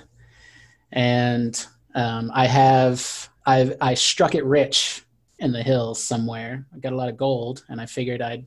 and 0.91 1.65
um, 1.95 2.31
I 2.33 2.47
have 2.47 3.29
I 3.45 3.75
I 3.81 3.93
struck 3.93 4.35
it 4.35 4.45
rich 4.45 5.03
in 5.39 5.51
the 5.51 5.63
hills 5.63 6.01
somewhere. 6.01 6.65
I 6.73 6.79
got 6.79 6.93
a 6.93 6.95
lot 6.95 7.09
of 7.09 7.17
gold, 7.17 7.63
and 7.69 7.81
I 7.81 7.85
figured 7.85 8.21
I'd 8.21 8.45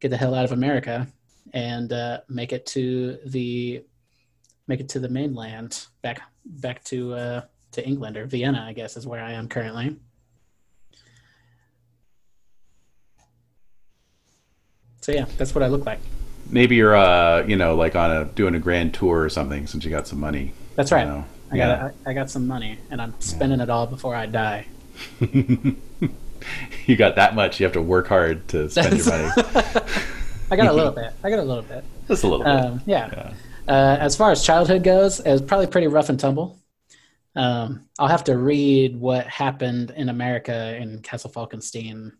get 0.00 0.10
the 0.10 0.16
hell 0.16 0.34
out 0.34 0.44
of 0.44 0.52
America 0.52 1.06
and 1.52 1.92
uh, 1.92 2.20
make 2.28 2.52
it 2.52 2.66
to 2.66 3.18
the 3.26 3.84
make 4.66 4.80
it 4.80 4.88
to 4.90 5.00
the 5.00 5.08
mainland 5.08 5.86
back 6.02 6.22
back 6.44 6.82
to 6.84 7.14
uh, 7.14 7.40
to 7.72 7.86
England 7.86 8.16
or 8.16 8.26
Vienna, 8.26 8.64
I 8.66 8.72
guess 8.72 8.96
is 8.96 9.06
where 9.06 9.22
I 9.22 9.32
am 9.32 9.48
currently. 9.48 9.96
So 15.00 15.10
yeah, 15.12 15.26
that's 15.36 15.54
what 15.54 15.64
I 15.64 15.66
look 15.66 15.84
like. 15.84 15.98
Maybe 16.48 16.76
you're, 16.76 16.94
uh, 16.94 17.44
you 17.44 17.56
know, 17.56 17.74
like 17.74 17.96
on 17.96 18.10
a 18.10 18.24
doing 18.24 18.54
a 18.54 18.60
grand 18.60 18.94
tour 18.94 19.22
or 19.22 19.28
something 19.28 19.66
since 19.66 19.84
you 19.84 19.90
got 19.90 20.06
some 20.06 20.20
money. 20.20 20.52
That's 20.76 20.90
you 20.90 20.98
right. 20.98 21.06
know? 21.06 21.24
I 21.52 21.56
got 21.56 21.80
I, 22.06 22.10
I 22.10 22.12
got 22.14 22.30
some 22.30 22.46
money, 22.46 22.78
and 22.90 23.00
I'm 23.00 23.14
spending 23.20 23.60
it 23.60 23.68
all 23.68 23.86
before 23.86 24.14
I 24.14 24.26
die. 24.26 24.66
you 25.20 26.96
got 26.96 27.16
that 27.16 27.34
much. 27.34 27.60
You 27.60 27.64
have 27.64 27.74
to 27.74 27.82
work 27.82 28.08
hard 28.08 28.48
to 28.48 28.70
spend 28.70 28.96
your 28.96 29.06
money. 29.06 29.30
I 30.50 30.56
got 30.56 30.68
a 30.68 30.72
little 30.72 30.92
bit. 30.92 31.12
I 31.22 31.30
got 31.30 31.38
a 31.38 31.44
little 31.44 31.62
bit. 31.62 31.84
Just 32.08 32.24
a 32.24 32.28
little 32.28 32.44
bit. 32.44 32.54
Um, 32.54 32.82
yeah. 32.86 33.08
Yeah. 33.12 33.32
Uh, 33.68 33.96
as 34.00 34.16
far 34.16 34.30
as 34.32 34.42
childhood 34.44 34.82
goes, 34.82 35.20
it 35.20 35.30
was 35.30 35.42
probably 35.42 35.66
pretty 35.66 35.86
rough 35.86 36.08
and 36.08 36.18
tumble. 36.18 36.58
Um, 37.34 37.86
I'll 37.98 38.08
have 38.08 38.24
to 38.24 38.36
read 38.36 38.96
what 38.96 39.26
happened 39.26 39.92
in 39.96 40.08
America 40.08 40.76
in 40.76 41.00
Castle 41.00 41.30
Falkenstein 41.30 42.12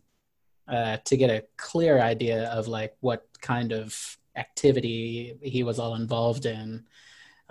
uh, 0.67 0.97
to 1.05 1.17
get 1.17 1.29
a 1.29 1.43
clear 1.57 1.99
idea 1.99 2.49
of 2.49 2.67
like 2.67 2.95
what 3.01 3.27
kind 3.41 3.71
of 3.71 4.17
activity 4.35 5.37
he 5.41 5.63
was 5.63 5.77
all 5.77 5.95
involved 5.95 6.45
in. 6.45 6.85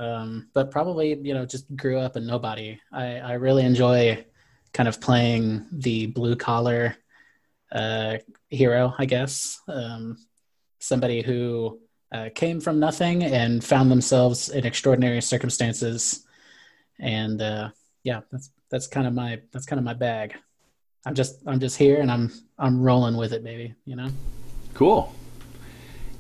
Um, 0.03 0.49
but 0.53 0.73
probably, 0.73 1.15
you 1.23 1.33
know, 1.33 1.47
just 1.47 1.75
grew 1.77 1.99
up 1.99 2.17
a 2.17 2.21
nobody. 2.21 2.81
I, 2.91 3.19
I 3.19 3.33
really 3.35 3.65
enjoy 3.65 4.25
kind 4.73 4.89
of 4.89 5.01
playing 5.01 5.67
the 5.71 6.07
blue 6.07 6.35
collar 6.35 6.97
uh, 7.71 8.17
hero, 8.49 8.95
I 8.99 9.05
guess. 9.05 9.61
Um, 9.69 10.19
somebody 10.81 11.23
who 11.23 11.79
uh, 12.11 12.31
came 12.35 12.61
from 12.61 12.81
nothing 12.81 13.23
and 13.23 13.63
found 13.63 13.93
themselves 13.93 14.49
in 14.49 14.67
extraordinary 14.67 15.23
circumstances. 15.23 16.27
And 16.99 17.41
uh, 17.41 17.71
yeah, 18.03 18.23
that's 18.33 18.51
that's 18.71 18.89
kind 18.89 19.07
of 19.07 19.15
my 19.15 19.41
that's 19.53 19.67
kind 19.67 19.79
of 19.79 19.85
my 19.85 19.95
bag. 19.95 20.35
I'm 21.07 21.15
just 21.15 21.37
I'm 21.47 21.61
just 21.61 21.77
here 21.77 22.01
and 22.01 22.11
I'm 22.11 22.33
I'm 22.59 22.83
rolling 22.83 23.17
with 23.17 23.33
it, 23.33 23.45
baby. 23.45 23.75
You 23.85 23.97
know. 23.97 24.09
Cool. 24.75 25.15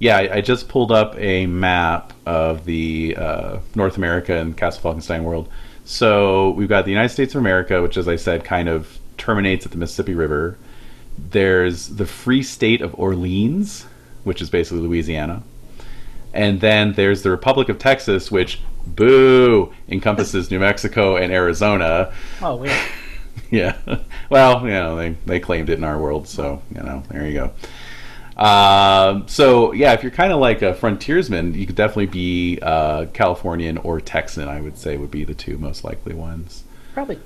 Yeah, 0.02 0.16
I, 0.16 0.38
I 0.38 0.40
just 0.40 0.68
pulled 0.68 0.90
up 0.90 1.14
a 1.16 1.46
map 1.46 2.12
of 2.26 2.64
the 2.64 3.14
uh, 3.16 3.58
North 3.76 3.96
America 3.96 4.36
and 4.36 4.56
Castle 4.56 4.82
Falkenstein 4.82 5.22
world. 5.22 5.48
So 5.84 6.50
we've 6.50 6.68
got 6.68 6.86
the 6.86 6.90
United 6.90 7.10
States 7.10 7.36
of 7.36 7.40
America, 7.40 7.80
which, 7.80 7.96
as 7.96 8.08
I 8.08 8.16
said, 8.16 8.42
kind 8.42 8.68
of 8.68 8.98
terminates 9.16 9.64
at 9.64 9.70
the 9.70 9.78
Mississippi 9.78 10.14
River. 10.14 10.58
There's 11.16 11.86
the 11.86 12.04
Free 12.04 12.42
State 12.42 12.80
of 12.80 12.98
Orleans, 12.98 13.86
which 14.24 14.42
is 14.42 14.50
basically 14.50 14.80
Louisiana. 14.80 15.44
And 16.34 16.60
then 16.60 16.94
there's 16.94 17.22
the 17.22 17.30
Republic 17.30 17.68
of 17.68 17.78
Texas, 17.78 18.28
which, 18.28 18.58
boo, 18.84 19.72
encompasses 19.88 20.50
New 20.50 20.58
Mexico 20.58 21.14
and 21.14 21.32
Arizona. 21.32 22.12
Oh, 22.40 22.56
weird. 22.56 22.76
Yeah. 23.50 23.76
Well, 24.30 24.62
you 24.62 24.70
know, 24.70 24.96
they, 24.96 25.10
they 25.26 25.38
claimed 25.38 25.68
it 25.70 25.78
in 25.78 25.84
our 25.84 25.98
world, 25.98 26.26
so, 26.26 26.62
you 26.74 26.82
know, 26.82 27.02
there 27.10 27.26
you 27.26 27.34
go. 27.34 27.52
Um, 28.36 29.28
so, 29.28 29.72
yeah, 29.72 29.92
if 29.92 30.02
you're 30.02 30.12
kind 30.12 30.32
of 30.32 30.40
like 30.40 30.62
a 30.62 30.74
frontiersman, 30.74 31.54
you 31.54 31.66
could 31.66 31.76
definitely 31.76 32.06
be 32.06 32.58
uh, 32.62 33.06
Californian 33.12 33.78
or 33.78 34.00
Texan, 34.00 34.48
I 34.48 34.60
would 34.60 34.78
say, 34.78 34.96
would 34.96 35.10
be 35.10 35.24
the 35.24 35.34
two 35.34 35.58
most 35.58 35.84
likely 35.84 36.14
ones. 36.14 36.64
Probably. 36.94 37.18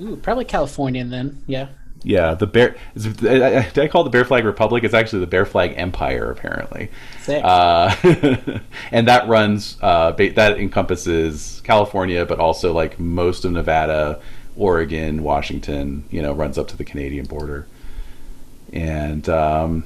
Ooh, 0.00 0.16
probably 0.16 0.44
Californian 0.44 1.10
then. 1.10 1.42
Yeah. 1.46 1.68
Yeah, 2.04 2.34
the 2.34 2.46
bear. 2.46 2.76
is 2.94 3.04
Did 3.16 3.78
I 3.78 3.88
call 3.88 4.02
it 4.02 4.04
the 4.04 4.10
Bear 4.10 4.24
Flag 4.24 4.44
Republic? 4.44 4.82
It's 4.84 4.94
actually 4.94 5.20
the 5.20 5.28
Bear 5.28 5.46
Flag 5.46 5.74
Empire, 5.76 6.30
apparently. 6.30 6.90
Sick. 7.20 7.40
Uh, 7.44 7.94
and 8.90 9.06
that 9.06 9.28
runs 9.28 9.76
uh, 9.80 10.12
ba- 10.12 10.32
that 10.32 10.58
encompasses 10.58 11.60
California, 11.64 12.26
but 12.26 12.40
also 12.40 12.72
like 12.72 12.98
most 12.98 13.44
of 13.44 13.52
Nevada, 13.52 14.20
Oregon, 14.56 15.22
Washington. 15.22 16.04
You 16.10 16.22
know, 16.22 16.32
runs 16.32 16.58
up 16.58 16.68
to 16.68 16.76
the 16.76 16.84
Canadian 16.84 17.26
border, 17.26 17.68
and 18.72 19.28
um, 19.28 19.84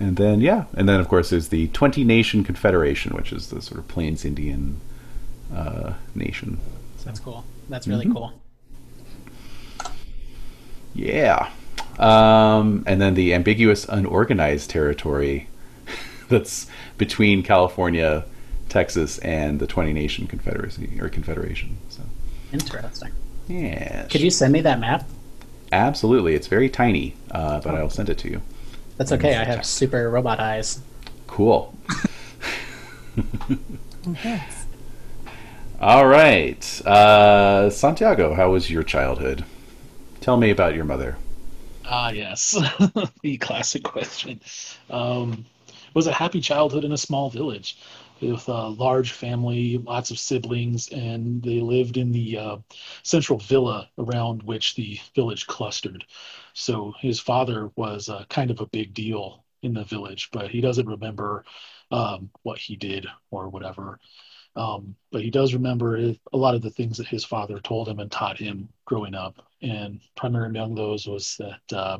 and 0.00 0.16
then 0.16 0.40
yeah, 0.40 0.64
and 0.74 0.88
then 0.88 1.00
of 1.00 1.08
course 1.08 1.30
there's 1.30 1.48
the 1.48 1.68
Twenty 1.68 2.04
Nation 2.04 2.44
Confederation, 2.44 3.14
which 3.14 3.32
is 3.32 3.48
the 3.50 3.60
sort 3.62 3.78
of 3.80 3.88
Plains 3.88 4.24
Indian 4.24 4.80
uh, 5.54 5.94
nation. 6.14 6.58
That's 7.04 7.20
cool. 7.20 7.44
That's 7.68 7.86
really 7.86 8.06
Mhm. 8.06 8.12
cool. 8.14 8.32
Yeah. 10.94 11.50
Um, 11.98 12.84
and 12.86 13.00
then 13.00 13.14
the 13.14 13.32
ambiguous 13.34 13.86
unorganized 13.88 14.70
territory 14.70 15.48
that's 16.28 16.66
between 16.98 17.42
California, 17.42 18.24
Texas, 18.68 19.18
and 19.18 19.60
the 19.60 19.66
20 19.66 19.92
Nation 19.92 20.26
Confederacy 20.26 20.98
or 21.00 21.08
Confederation. 21.08 21.76
So, 21.88 22.02
Interesting. 22.52 23.10
yeah. 23.48 24.04
Could 24.08 24.20
you 24.20 24.30
send 24.30 24.52
me 24.52 24.60
that 24.62 24.80
map? 24.80 25.08
Absolutely. 25.72 26.34
It's 26.34 26.46
very 26.48 26.68
tiny, 26.68 27.14
uh, 27.30 27.60
but 27.60 27.74
I'll 27.74 27.90
send 27.90 28.08
it 28.08 28.18
to 28.18 28.30
you. 28.30 28.42
That's 28.96 29.12
okay. 29.12 29.34
I 29.34 29.44
have 29.44 29.64
super 29.66 30.10
robot 30.10 30.40
eyes. 30.40 30.80
Cool. 31.26 31.74
Yes. 34.22 34.66
All 35.80 36.06
right. 36.06 36.86
Uh, 36.86 37.70
Santiago, 37.70 38.34
how 38.34 38.50
was 38.50 38.70
your 38.70 38.82
childhood? 38.82 39.44
Tell 40.20 40.36
me 40.36 40.50
about 40.50 40.74
your 40.74 40.84
mother. 40.84 41.16
Ah, 41.84 42.10
yes, 42.10 42.52
the 43.22 43.36
classic 43.36 43.82
question. 43.84 44.40
Um, 44.90 45.44
it 45.68 45.94
was 45.94 46.06
a 46.06 46.12
happy 46.12 46.40
childhood 46.40 46.84
in 46.84 46.92
a 46.92 46.96
small 46.98 47.30
village 47.30 47.78
with 48.20 48.48
a 48.48 48.68
large 48.68 49.12
family, 49.12 49.78
lots 49.78 50.10
of 50.10 50.18
siblings, 50.18 50.88
and 50.88 51.42
they 51.42 51.60
lived 51.60 51.96
in 51.96 52.12
the 52.12 52.38
uh, 52.38 52.56
central 53.02 53.38
villa 53.38 53.88
around 53.98 54.42
which 54.42 54.74
the 54.74 54.98
village 55.14 55.46
clustered. 55.46 56.04
So 56.58 56.94
his 56.98 57.20
father 57.20 57.70
was 57.76 58.08
uh, 58.08 58.24
kind 58.30 58.50
of 58.50 58.62
a 58.62 58.66
big 58.66 58.94
deal 58.94 59.44
in 59.62 59.74
the 59.74 59.84
village, 59.84 60.30
but 60.32 60.50
he 60.50 60.62
doesn't 60.62 60.88
remember 60.88 61.44
um, 61.90 62.30
what 62.44 62.56
he 62.58 62.76
did 62.76 63.06
or 63.30 63.50
whatever. 63.50 64.00
Um, 64.56 64.96
but 65.12 65.20
he 65.20 65.30
does 65.30 65.52
remember 65.52 65.98
a 65.98 66.16
lot 66.32 66.54
of 66.54 66.62
the 66.62 66.70
things 66.70 66.96
that 66.96 67.08
his 67.08 67.26
father 67.26 67.60
told 67.60 67.86
him 67.86 67.98
and 67.98 68.10
taught 68.10 68.38
him 68.38 68.70
growing 68.86 69.14
up. 69.14 69.46
And 69.60 70.00
primary 70.16 70.48
among 70.48 70.74
those 70.74 71.06
was 71.06 71.38
that 71.38 71.76
uh, 71.76 71.98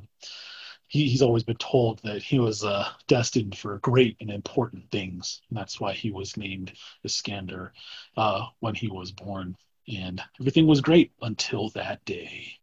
he, 0.89 1.07
he's 1.07 1.21
always 1.21 1.43
been 1.43 1.57
told 1.57 2.01
that 2.05 2.23
he 2.23 2.39
was 2.39 2.65
uh, 2.65 2.89
destined 3.09 3.59
for 3.59 3.79
great 3.81 4.17
and 4.21 4.31
important 4.31 4.91
things. 4.91 5.43
And 5.51 5.59
that's 5.59 5.79
why 5.79 5.93
he 5.93 6.11
was 6.11 6.39
named 6.39 6.73
Iskander 7.05 7.75
uh, 8.17 8.47
when 8.61 8.75
he 8.75 8.89
was 8.89 9.13
born. 9.13 9.55
And 9.87 10.23
everything 10.41 10.67
was 10.67 10.81
great 10.81 11.13
until 11.21 11.69
that 11.71 12.03
day 12.07 12.59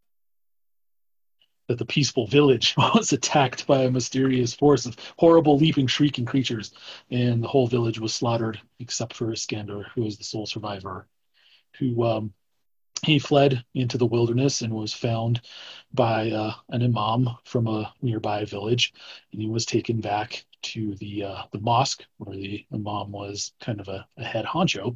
that 1.68 1.78
the 1.78 1.86
peaceful 1.86 2.28
village 2.28 2.76
was 2.78 3.14
attacked 3.14 3.66
by 3.68 3.84
a 3.84 3.92
mysterious 3.92 4.54
force 4.54 4.86
of 4.86 4.98
horrible, 5.18 5.58
leaping, 5.58 5.88
shrieking 5.88 6.26
creatures, 6.26 6.74
and 7.12 7.44
the 7.44 7.48
whole 7.48 7.68
village 7.68 8.00
was 8.00 8.14
slaughtered 8.14 8.60
except 8.80 9.14
for 9.14 9.32
Iskander, 9.32 9.88
who 9.96 10.04
was 10.04 10.18
the 10.18 10.24
sole 10.24 10.46
survivor, 10.46 11.08
who 11.80 12.04
um, 12.04 12.34
he 13.04 13.20
fled 13.20 13.64
into 13.74 13.98
the 13.98 14.06
wilderness 14.06 14.62
and 14.62 14.74
was 14.74 14.94
found 14.94 15.42
by 15.94 16.32
uh, 16.32 16.54
an 16.70 16.84
imam 16.84 17.30
from 17.44 17.68
a 17.68 17.94
nearby 18.02 18.46
village, 18.46 18.94
and 19.32 19.42
he 19.42 19.50
was 19.50 19.66
taken 19.66 20.00
back 20.00 20.46
to 20.62 20.96
the 20.96 21.24
uh, 21.24 21.44
the 21.52 21.60
mosque 21.60 22.06
where 22.18 22.38
the 22.38 22.66
imam 22.74 23.12
was 23.12 23.54
kind 23.60 23.82
of 23.82 23.90
a, 23.90 24.08
a 24.18 24.24
head 24.24 24.46
honcho, 24.46 24.96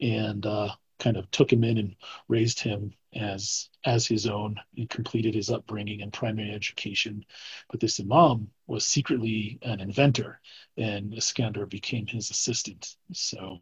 and 0.00 0.46
uh, 0.46 0.70
kind 0.98 1.16
of 1.16 1.30
took 1.30 1.52
him 1.52 1.64
in 1.64 1.78
and 1.78 1.96
raised 2.28 2.60
him 2.60 2.92
as 3.14 3.68
as 3.84 4.06
his 4.06 4.26
own 4.26 4.56
and 4.76 4.90
completed 4.90 5.34
his 5.34 5.50
upbringing 5.50 6.02
and 6.02 6.12
primary 6.12 6.52
education. 6.52 7.24
But 7.70 7.80
this 7.80 8.00
imam 8.00 8.50
was 8.66 8.86
secretly 8.86 9.58
an 9.62 9.80
inventor, 9.80 10.40
and 10.76 11.14
Iskander 11.14 11.66
became 11.66 12.06
his 12.06 12.30
assistant. 12.30 12.96
So 13.12 13.60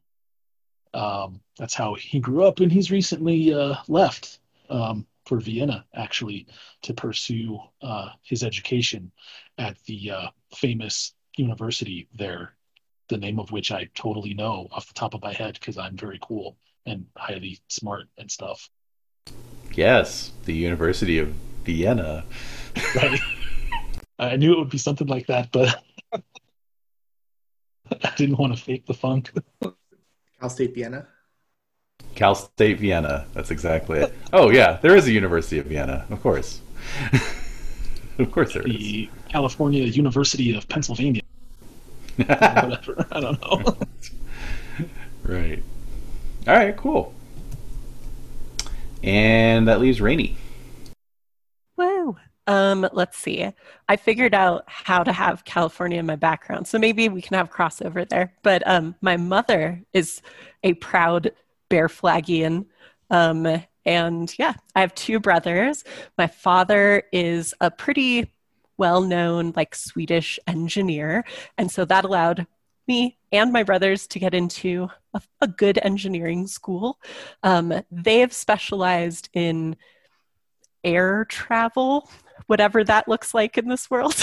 um, 0.92 1.40
that's 1.58 1.74
how 1.74 1.94
he 1.94 2.20
grew 2.20 2.44
up, 2.44 2.60
and 2.60 2.72
he's 2.72 2.90
recently 2.90 3.52
uh, 3.52 3.76
left 3.88 4.38
um, 4.70 5.06
for 5.24 5.40
Vienna 5.40 5.84
actually 5.94 6.46
to 6.82 6.94
pursue 6.94 7.58
uh, 7.82 8.10
his 8.22 8.42
education 8.42 9.10
at 9.58 9.76
the 9.84 10.10
uh, 10.10 10.28
famous 10.54 11.14
university 11.36 12.08
there, 12.14 12.54
the 13.08 13.18
name 13.18 13.38
of 13.38 13.50
which 13.50 13.72
I 13.72 13.88
totally 13.94 14.34
know 14.34 14.68
off 14.70 14.86
the 14.86 14.94
top 14.94 15.14
of 15.14 15.22
my 15.22 15.32
head 15.32 15.54
because 15.54 15.78
I'm 15.78 15.96
very 15.96 16.18
cool 16.22 16.56
and 16.86 17.06
highly 17.16 17.60
smart 17.68 18.06
and 18.18 18.30
stuff. 18.30 18.68
Yes, 19.74 20.32
the 20.44 20.54
University 20.54 21.18
of 21.18 21.28
Vienna. 21.64 22.24
Right? 22.94 23.20
I 24.18 24.36
knew 24.36 24.52
it 24.52 24.58
would 24.58 24.70
be 24.70 24.78
something 24.78 25.08
like 25.08 25.26
that, 25.26 25.50
but 25.50 25.82
I 26.12 26.22
didn't 28.16 28.38
want 28.38 28.56
to 28.56 28.62
fake 28.62 28.86
the 28.86 28.94
funk. 28.94 29.32
Cal 30.40 30.50
State 30.50 30.74
Vienna. 30.74 31.06
Cal 32.14 32.34
State 32.34 32.78
Vienna. 32.78 33.26
That's 33.32 33.50
exactly 33.50 34.00
it. 34.00 34.14
Oh, 34.32 34.50
yeah, 34.50 34.78
there 34.82 34.96
is 34.96 35.06
a 35.06 35.12
University 35.12 35.58
of 35.58 35.66
Vienna, 35.66 36.06
of 36.10 36.22
course. 36.22 36.60
of 38.18 38.30
course 38.30 38.54
there 38.54 38.62
is. 38.62 38.76
The 38.76 39.10
California 39.28 39.84
University 39.84 40.56
of 40.56 40.68
Pennsylvania. 40.68 41.22
Whatever. 42.16 43.06
I 43.10 43.20
don't 43.20 43.40
know. 43.40 43.76
Right. 45.24 45.62
All 46.46 46.54
right, 46.54 46.76
cool. 46.76 47.14
And 49.02 49.66
that 49.68 49.80
leaves 49.80 50.00
Rainy. 50.00 50.36
Whoa. 51.76 52.16
Um, 52.46 52.86
let's 52.92 53.16
see. 53.16 53.48
I 53.88 53.96
figured 53.96 54.34
out 54.34 54.64
how 54.66 55.02
to 55.02 55.12
have 55.12 55.44
California 55.44 55.98
in 55.98 56.06
my 56.06 56.16
background, 56.16 56.66
so 56.66 56.78
maybe 56.78 57.08
we 57.08 57.22
can 57.22 57.36
have 57.36 57.50
crossover 57.50 58.06
there. 58.06 58.34
But 58.42 58.62
um, 58.66 58.94
my 59.00 59.16
mother 59.16 59.82
is 59.94 60.20
a 60.62 60.74
proud 60.74 61.32
Bear 61.70 61.88
Flagian. 61.88 62.66
Um, 63.10 63.62
and 63.86 64.38
yeah, 64.38 64.54
I 64.74 64.80
have 64.80 64.94
two 64.94 65.20
brothers. 65.20 65.84
My 66.18 66.26
father 66.26 67.04
is 67.12 67.54
a 67.60 67.70
pretty 67.70 68.30
well 68.76 69.00
known, 69.00 69.52
like 69.56 69.74
Swedish 69.74 70.38
engineer. 70.46 71.24
And 71.56 71.70
so 71.70 71.84
that 71.86 72.04
allowed 72.04 72.46
me 72.86 73.16
and 73.32 73.52
my 73.52 73.62
brothers 73.62 74.06
to 74.08 74.18
get 74.18 74.34
into 74.34 74.88
a, 75.14 75.22
a 75.40 75.46
good 75.46 75.78
engineering 75.82 76.46
school. 76.46 76.98
Um, 77.42 77.82
they 77.90 78.20
have 78.20 78.32
specialized 78.32 79.28
in 79.32 79.76
air 80.82 81.24
travel 81.24 82.08
whatever 82.46 82.84
that 82.84 83.08
looks 83.08 83.34
like 83.34 83.56
in 83.56 83.68
this 83.68 83.90
world. 83.90 84.14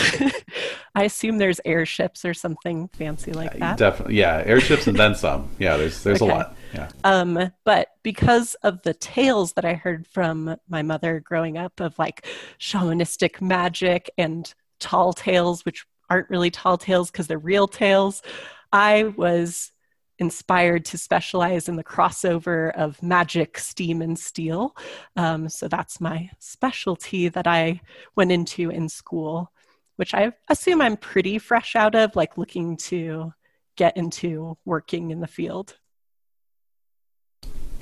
I 0.95 1.03
assume 1.03 1.37
there's 1.37 1.61
airships 1.65 2.25
or 2.25 2.33
something 2.33 2.89
fancy 2.93 3.31
like 3.31 3.57
that. 3.59 3.77
Definitely, 3.77 4.15
yeah, 4.17 4.43
airships 4.45 4.87
and 4.87 4.97
then 4.97 5.15
some. 5.15 5.49
Yeah, 5.59 5.77
there's 5.77 6.03
there's 6.03 6.21
Okay. 6.21 6.31
a 6.31 6.35
lot. 6.35 6.55
Yeah. 6.73 6.89
Um, 7.03 7.51
but 7.65 7.89
because 8.03 8.55
of 8.63 8.81
the 8.83 8.93
tales 8.93 9.53
that 9.53 9.65
I 9.65 9.73
heard 9.73 10.07
from 10.07 10.55
my 10.69 10.81
mother 10.81 11.19
growing 11.19 11.57
up 11.57 11.79
of 11.79 11.97
like 11.99 12.25
shamanistic 12.59 13.41
magic 13.41 14.09
and 14.17 14.53
tall 14.79 15.13
tales, 15.13 15.65
which 15.65 15.85
aren't 16.11 16.29
really 16.29 16.51
tall 16.51 16.77
tales 16.77 17.09
because 17.09 17.25
they're 17.27 17.39
real 17.39 17.69
tales, 17.69 18.21
I 18.73 19.13
was 19.15 19.71
inspired 20.19 20.83
to 20.85 20.97
specialize 20.97 21.69
in 21.69 21.77
the 21.77 21.85
crossover 21.85 22.75
of 22.75 23.01
magic, 23.01 23.57
steam, 23.57 24.01
and 24.01 24.19
steel. 24.19 24.75
Um, 25.15 25.47
so 25.47 25.69
that's 25.69 26.01
my 26.01 26.29
specialty 26.37 27.29
that 27.29 27.47
I 27.47 27.79
went 28.17 28.33
into 28.33 28.69
in 28.69 28.89
school, 28.89 29.53
which 29.95 30.13
I 30.13 30.33
assume 30.49 30.81
I'm 30.81 30.97
pretty 30.97 31.39
fresh 31.39 31.77
out 31.77 31.95
of, 31.95 32.13
like 32.17 32.37
looking 32.37 32.75
to 32.91 33.33
get 33.77 33.95
into 33.95 34.57
working 34.65 35.11
in 35.11 35.21
the 35.21 35.27
field. 35.27 35.77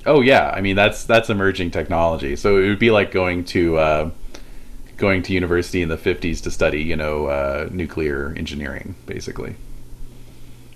Oh 0.06 0.22
yeah, 0.22 0.52
I 0.52 0.62
mean 0.62 0.76
that's 0.76 1.04
that's 1.04 1.32
emerging 1.32 1.72
technology. 1.72 2.36
So 2.36 2.58
it 2.58 2.70
would 2.70 2.80
be 2.80 2.92
like 2.92 3.12
going 3.12 3.44
to 3.46 3.78
uh, 3.78 4.12
going 5.00 5.24
to 5.24 5.34
university 5.34 5.82
in 5.82 5.90
the 5.90 5.98
'50s 5.98 6.42
to 6.44 6.52
study, 6.52 6.84
you 6.84 6.96
know, 6.96 7.26
uh, 7.28 7.70
nuclear 7.72 8.34
engineering, 8.38 8.96
basically. 9.06 9.56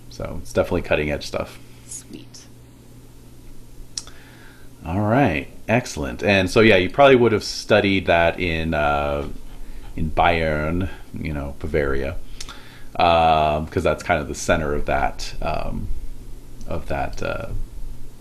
So 0.10 0.40
it's 0.42 0.54
definitely 0.54 0.84
cutting 0.84 1.12
edge 1.12 1.26
stuff. 1.26 1.60
Sweet. 1.88 2.46
All 4.86 5.02
right, 5.02 5.48
excellent. 5.68 6.24
And 6.24 6.50
so 6.50 6.60
yeah, 6.60 6.76
you 6.76 6.90
probably 6.90 7.16
would 7.16 7.32
have 7.32 7.44
studied 7.44 8.08
that 8.08 8.40
in 8.40 8.74
uh, 8.74 9.30
in 9.96 10.12
Bayern, 10.12 10.90
you 11.14 11.34
know, 11.34 11.56
Bavaria, 11.60 12.18
because 12.92 13.84
that's 13.84 14.04
kind 14.04 14.20
of 14.22 14.28
the 14.28 14.36
center 14.36 14.74
of 14.74 14.86
that 14.88 15.36
um, 15.42 15.88
of 16.68 16.88
that 16.88 17.24
uh, 17.24 17.50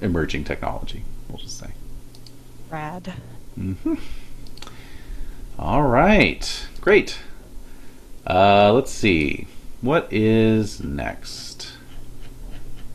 emerging 0.01 0.45
technology. 0.45 1.05
We'll 1.29 1.39
just 1.39 1.59
say. 1.59 1.73
Rad. 2.71 3.13
hmm 3.55 3.95
All 5.59 5.83
right, 5.83 6.67
great. 6.81 7.19
Uh, 8.27 8.73
let's 8.73 8.91
see. 8.91 9.47
What 9.81 10.09
is 10.13 10.83
next? 10.83 11.73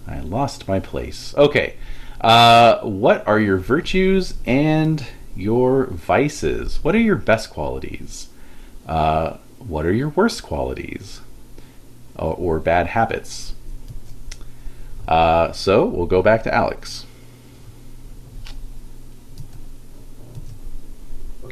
I 0.07 0.19
lost 0.21 0.67
my 0.67 0.79
place. 0.79 1.35
Okay. 1.35 1.75
Uh, 2.19 2.79
what 2.79 3.27
are 3.27 3.39
your 3.39 3.57
virtues 3.57 4.33
and 4.45 5.05
your 5.35 5.85
vices? 5.87 6.83
What 6.83 6.95
are 6.95 6.99
your 6.99 7.15
best 7.15 7.51
qualities? 7.51 8.29
Uh, 8.87 9.37
what 9.59 9.85
are 9.85 9.93
your 9.93 10.09
worst 10.09 10.43
qualities? 10.43 11.21
Or, 12.15 12.33
or 12.33 12.59
bad 12.59 12.87
habits? 12.87 13.53
Uh, 15.07 15.51
so 15.51 15.85
we'll 15.85 16.07
go 16.07 16.21
back 16.21 16.43
to 16.43 16.53
Alex. 16.53 17.05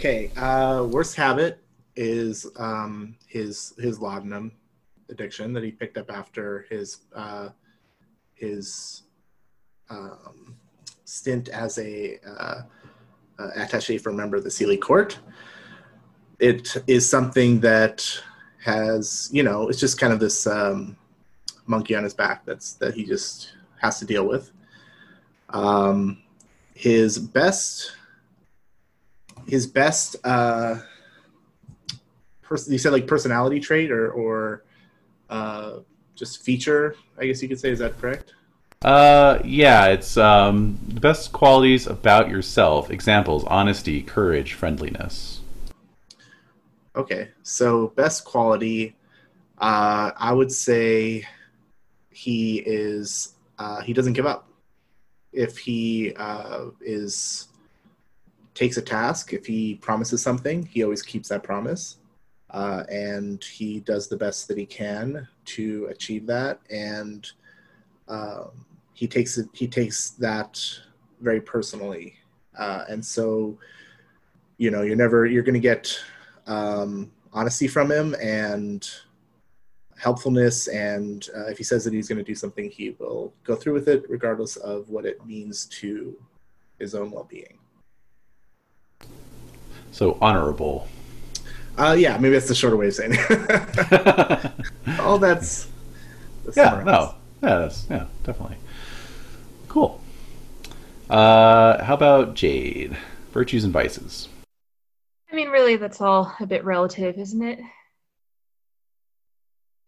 Okay, 0.05 0.29
uh, 0.37 0.83
worst 0.83 1.15
habit 1.15 1.63
is 1.95 2.45
um, 2.57 3.15
his 3.25 3.73
his 3.79 3.99
laudanum 3.99 4.51
addiction 5.09 5.51
that 5.53 5.63
he 5.63 5.71
picked 5.71 5.97
up 5.97 6.11
after 6.11 6.67
his 6.69 6.97
uh, 7.15 7.49
his 8.35 9.01
um, 9.89 10.55
stint 11.05 11.49
as 11.49 11.79
a 11.79 12.19
uh, 12.23 12.61
uh, 13.39 13.49
attaché 13.57 13.99
for 13.99 14.11
a 14.11 14.13
member 14.13 14.37
of 14.37 14.43
the 14.43 14.49
Seelie 14.51 14.79
Court. 14.79 15.17
It 16.37 16.77
is 16.85 17.09
something 17.09 17.59
that 17.61 18.07
has, 18.63 19.31
you 19.33 19.41
know, 19.41 19.69
it's 19.69 19.79
just 19.79 19.99
kind 19.99 20.13
of 20.13 20.19
this 20.19 20.45
um, 20.45 20.95
monkey 21.65 21.95
on 21.95 22.03
his 22.03 22.13
back 22.13 22.45
that's 22.45 22.73
that 22.73 22.93
he 22.93 23.05
just 23.05 23.53
has 23.81 23.97
to 23.97 24.05
deal 24.05 24.27
with. 24.27 24.51
Um, 25.49 26.21
his 26.75 27.17
best 27.17 27.93
his 29.47 29.67
best 29.67 30.15
uh 30.23 30.75
person 32.41 32.71
you 32.73 32.79
said 32.79 32.91
like 32.93 33.07
personality 33.07 33.59
trait 33.59 33.91
or 33.91 34.11
or 34.11 34.63
uh 35.29 35.79
just 36.15 36.43
feature 36.43 36.95
i 37.19 37.25
guess 37.25 37.41
you 37.41 37.47
could 37.49 37.59
say 37.59 37.69
is 37.71 37.79
that 37.79 37.97
correct 37.99 38.33
Uh, 38.83 39.39
yeah, 39.43 39.87
it's 39.87 40.15
um, 40.15 40.77
the 40.87 40.99
best 40.99 41.31
qualities 41.31 41.87
about 41.87 42.29
yourself. 42.29 42.91
Examples: 42.91 43.43
honesty, 43.45 44.03
courage, 44.03 44.53
friendliness. 44.53 45.41
okay 46.95 47.29
so 47.43 47.87
best 47.95 48.23
quality 48.25 48.95
uh 49.57 50.11
i 50.17 50.31
would 50.31 50.51
say 50.51 51.25
he 52.11 52.59
is 52.59 53.35
uh 53.59 53.81
he 53.81 53.91
doesn't 53.93 54.13
give 54.13 54.25
up 54.25 54.47
if 55.33 55.57
he 55.57 56.13
uh 56.15 56.65
is 56.81 57.47
takes 58.55 58.77
a 58.77 58.81
task 58.81 59.33
if 59.33 59.45
he 59.45 59.75
promises 59.75 60.21
something 60.21 60.65
he 60.65 60.83
always 60.83 61.03
keeps 61.03 61.29
that 61.29 61.43
promise. 61.43 61.97
Uh, 62.51 62.83
and 62.89 63.43
he 63.43 63.81
does 63.81 64.07
the 64.07 64.15
best 64.15 64.47
that 64.47 64.57
he 64.57 64.65
can 64.65 65.27
to 65.43 65.87
achieve 65.91 66.25
that. 66.25 66.61
And 66.69 67.29
um, 68.07 68.65
he 68.93 69.07
takes 69.07 69.37
it 69.37 69.49
he 69.53 69.67
takes 69.67 70.11
that 70.11 70.61
very 71.19 71.41
personally. 71.41 72.15
Uh, 72.57 72.85
and 72.87 73.03
so 73.05 73.59
you 74.57 74.71
know 74.71 74.83
you're 74.83 74.95
never 74.95 75.25
you're 75.25 75.43
going 75.43 75.53
to 75.53 75.59
get 75.59 75.99
um, 76.47 77.11
honesty 77.33 77.67
from 77.67 77.91
him 77.91 78.15
and 78.21 78.89
helpfulness. 79.97 80.67
And 80.69 81.27
uh, 81.35 81.47
if 81.47 81.57
he 81.57 81.63
says 81.63 81.83
that 81.83 81.93
he's 81.93 82.07
going 82.07 82.19
to 82.19 82.23
do 82.23 82.35
something 82.35 82.69
he 82.69 82.95
will 82.99 83.33
go 83.43 83.55
through 83.55 83.73
with 83.73 83.89
it 83.89 84.05
regardless 84.07 84.55
of 84.55 84.89
what 84.89 85.05
it 85.05 85.25
means 85.25 85.65
to 85.65 86.15
his 86.79 86.95
own 86.95 87.11
well-being 87.11 87.57
So 89.95 90.17
honorable. 90.19 90.89
uh, 91.77 91.95
yeah 91.97 92.17
maybe 92.17 92.33
that's 92.33 92.49
the 92.49 92.53
shorter 92.53 92.75
way 92.75 92.87
of 92.87 92.93
saying 92.93 93.13
it 93.13 93.29
yeah, 93.91 94.51
oh 94.99 95.17
that's, 95.17 95.69
that's 96.43 96.55
somewhere 96.55 96.81
else. 96.89 97.13
no, 97.41 97.47
yeah, 97.47 97.57
that's 97.59 97.87
yeah, 97.89 98.05
definitely 98.25 98.57
cool. 99.69 100.01
Uh, 101.09 101.81
how 101.83 101.93
about 101.93 102.33
Jade? 102.33 102.97
Virtues 103.31 103.63
and 103.63 103.71
vices. 103.71 104.27
I 105.31 105.35
mean, 105.35 105.49
really, 105.49 105.77
that's 105.77 106.01
all 106.01 106.33
a 106.41 106.45
bit 106.45 106.63
relative, 106.65 107.17
isn't 107.17 107.41
it? 107.41 107.59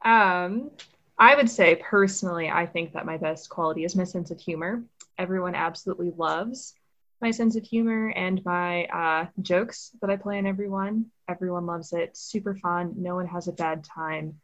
Um, 0.05 0.71
I 1.17 1.35
would 1.35 1.49
say 1.49 1.75
personally, 1.75 2.49
I 2.49 2.65
think 2.65 2.93
that 2.93 3.05
my 3.05 3.17
best 3.17 3.49
quality 3.49 3.83
is 3.83 3.95
my 3.95 4.05
sense 4.05 4.31
of 4.31 4.39
humor. 4.39 4.83
Everyone 5.17 5.55
absolutely 5.55 6.11
loves 6.17 6.73
my 7.21 7.31
sense 7.31 7.55
of 7.55 7.63
humor 7.63 8.09
and 8.09 8.43
my 8.45 8.85
uh, 8.85 9.25
jokes 9.41 9.91
that 10.01 10.09
I 10.09 10.17
play 10.17 10.37
on 10.37 10.45
everyone. 10.45 11.07
Everyone 11.27 11.65
loves 11.65 11.93
it. 11.93 12.15
Super 12.15 12.55
fun. 12.55 12.93
No 12.97 13.15
one 13.15 13.27
has 13.27 13.47
a 13.47 13.53
bad 13.53 13.83
time 13.83 14.39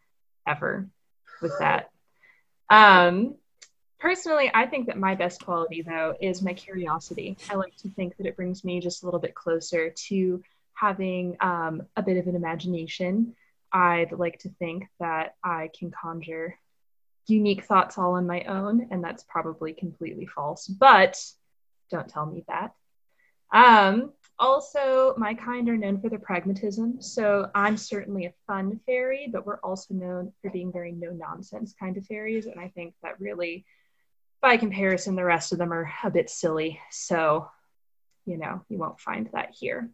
ever 0.48 0.88
with 1.42 1.54
that. 1.60 1.92
Um, 2.70 3.36
personally, 4.00 4.50
I 4.54 4.66
think 4.66 4.88
that 4.88 4.98
my 4.98 5.16
best 5.16 5.44
quality, 5.46 5.84
though, 5.84 6.16
is 6.20 6.42
my 6.42 6.54
curiosity. 6.54 7.38
I 7.50 7.56
like 7.56 7.76
to 7.78 7.90
think 7.90 8.18
that 8.18 8.26
it 8.26 8.36
brings 8.36 8.64
me 8.64 8.80
just 8.80 9.04
a 9.04 9.06
little 9.06 9.20
bit 9.20 9.36
closer 9.36 9.92
to 10.08 10.44
having 10.74 11.38
um, 11.40 11.84
a 11.96 12.02
bit 12.02 12.18
of 12.18 12.28
an 12.28 12.36
imagination. 12.36 13.36
I'd 13.72 14.12
like 14.12 14.40
to 14.40 14.50
think 14.50 14.88
that 15.00 15.36
I 15.44 15.70
can 15.78 15.92
conjure 15.92 16.58
unique 17.28 17.64
thoughts 17.64 17.98
all 17.98 18.14
on 18.14 18.28
my 18.28 18.44
own, 18.44 18.88
and 18.92 19.04
that's 19.04 19.24
probably 19.24 19.74
completely 19.74 20.26
false, 20.26 20.68
but 20.68 21.24
don't 21.90 22.10
tell 22.10 22.26
me 22.26 22.44
that. 22.48 22.74
Um, 23.54 24.14
also, 24.40 25.14
my 25.18 25.36
kind 25.36 25.70
are 25.70 25.78
known 25.78 26.02
for 26.02 26.10
their 26.10 26.20
pragmatism, 26.20 27.02
so 27.02 27.50
I'm 27.54 27.78
certainly 27.78 28.26
a 28.26 28.34
fun 28.48 28.80
fairy, 28.86 29.30
but 29.32 29.46
we're 29.46 29.60
also 29.60 29.94
known 29.94 30.34
for 30.42 30.50
being 30.50 30.72
very 30.72 30.92
no 30.92 31.12
nonsense 31.12 31.74
kind 31.80 31.98
of 31.98 32.06
fairies, 32.06 32.48
and 32.48 32.60
I 32.60 32.70
think 32.70 32.96
that 33.04 33.20
really, 33.20 33.66
by 34.42 34.58
comparison, 34.58 35.16
the 35.16 35.24
rest 35.24 35.52
of 35.52 35.60
them 35.60 35.72
are 35.72 35.92
a 36.04 36.10
bit 36.10 36.30
silly. 36.30 36.80
So 36.90 37.48
you 38.26 38.38
know, 38.38 38.62
you 38.70 38.78
won't 38.78 39.00
find 39.00 39.30
that 39.34 39.52
here. 39.52 39.90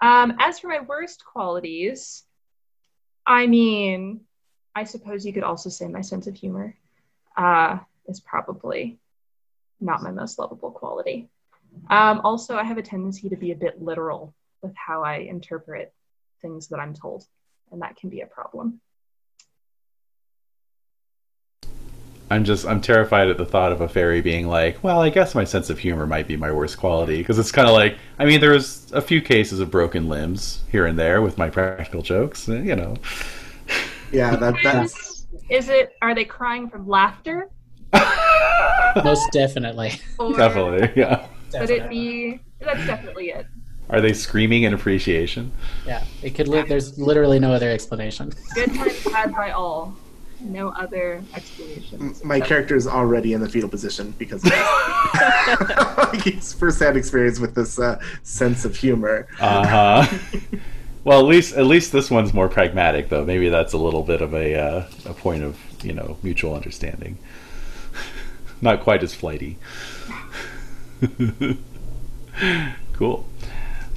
Um, 0.00 0.34
as 0.38 0.58
for 0.58 0.68
my 0.68 0.80
worst 0.80 1.24
qualities, 1.24 2.24
I 3.26 3.46
mean, 3.46 4.20
I 4.74 4.84
suppose 4.84 5.26
you 5.26 5.32
could 5.32 5.42
also 5.42 5.70
say 5.70 5.88
my 5.88 6.00
sense 6.00 6.26
of 6.26 6.36
humor 6.36 6.76
uh, 7.36 7.78
is 8.06 8.20
probably 8.20 8.98
not 9.80 10.02
my 10.02 10.10
most 10.10 10.38
lovable 10.38 10.70
quality. 10.70 11.28
Um, 11.90 12.20
also, 12.24 12.56
I 12.56 12.64
have 12.64 12.78
a 12.78 12.82
tendency 12.82 13.28
to 13.28 13.36
be 13.36 13.52
a 13.52 13.56
bit 13.56 13.82
literal 13.82 14.34
with 14.62 14.74
how 14.74 15.02
I 15.02 15.16
interpret 15.16 15.92
things 16.42 16.68
that 16.68 16.80
I'm 16.80 16.94
told, 16.94 17.26
and 17.70 17.82
that 17.82 17.96
can 17.96 18.10
be 18.10 18.20
a 18.20 18.26
problem. 18.26 18.80
I'm 22.30 22.44
just 22.44 22.66
I'm 22.66 22.80
terrified 22.80 23.28
at 23.28 23.38
the 23.38 23.46
thought 23.46 23.72
of 23.72 23.80
a 23.80 23.88
fairy 23.88 24.20
being 24.20 24.48
like, 24.48 24.82
well, 24.84 25.00
I 25.00 25.08
guess 25.08 25.34
my 25.34 25.44
sense 25.44 25.70
of 25.70 25.78
humor 25.78 26.06
might 26.06 26.26
be 26.26 26.36
my 26.36 26.52
worst 26.52 26.76
quality 26.76 27.18
because 27.18 27.38
it's 27.38 27.50
kind 27.50 27.66
of 27.66 27.74
like 27.74 27.96
I 28.18 28.26
mean, 28.26 28.40
there's 28.40 28.92
a 28.92 29.00
few 29.00 29.22
cases 29.22 29.60
of 29.60 29.70
broken 29.70 30.08
limbs 30.08 30.62
here 30.70 30.86
and 30.86 30.98
there 30.98 31.22
with 31.22 31.38
my 31.38 31.48
practical 31.48 32.02
jokes, 32.02 32.46
you 32.46 32.76
know. 32.76 32.96
Yeah, 34.12 34.36
that 34.36 34.56
that's 34.62 35.26
Is 35.48 35.68
it? 35.70 35.96
Are 36.02 36.14
they 36.14 36.24
crying 36.24 36.68
from 36.68 36.86
laughter? 36.86 37.48
Most 39.04 39.30
definitely. 39.32 39.92
Or 40.18 40.34
Definitely, 40.36 40.90
yeah. 41.00 41.26
Could 41.52 41.70
it 41.70 41.88
be? 41.88 42.40
That's 42.60 42.86
definitely 42.86 43.30
it. 43.30 43.46
Are 43.90 44.00
they 44.00 44.12
screaming 44.12 44.64
in 44.64 44.74
appreciation? 44.74 45.50
Yeah, 45.86 46.04
it 46.22 46.34
could. 46.34 46.46
Li- 46.48 46.62
there's 46.68 46.98
literally 46.98 47.38
no 47.38 47.52
other 47.52 47.70
explanation. 47.70 48.32
Good 48.54 48.74
times 48.74 49.02
had 49.04 49.32
by 49.34 49.52
all. 49.52 49.96
No 50.40 50.68
other 50.68 51.22
explanation. 51.34 52.14
my 52.22 52.38
character 52.38 52.76
is 52.76 52.86
already 52.86 53.32
in 53.32 53.40
the 53.40 53.48
fetal 53.48 53.68
position 53.68 54.14
because 54.18 54.44
of 54.44 54.50
that. 54.50 56.20
he's 56.24 56.52
first-hand 56.52 56.96
experience 56.96 57.40
with 57.40 57.56
this 57.56 57.78
uh, 57.78 58.00
sense 58.22 58.64
of 58.64 58.76
humor. 58.76 59.26
Uh 59.40 59.66
huh. 60.06 60.18
well, 61.02 61.18
at 61.18 61.24
least 61.26 61.54
at 61.56 61.66
least 61.66 61.90
this 61.90 62.10
one's 62.10 62.32
more 62.32 62.48
pragmatic, 62.48 63.08
though. 63.08 63.24
Maybe 63.24 63.48
that's 63.48 63.72
a 63.72 63.78
little 63.78 64.02
bit 64.04 64.20
of 64.20 64.34
a 64.34 64.54
uh, 64.54 64.86
a 65.06 65.14
point 65.14 65.42
of 65.42 65.58
you 65.82 65.92
know 65.94 66.18
mutual 66.22 66.54
understanding. 66.54 67.18
Not 68.60 68.80
quite 68.80 69.02
as 69.02 69.14
flighty. 69.14 69.58
cool. 72.92 73.26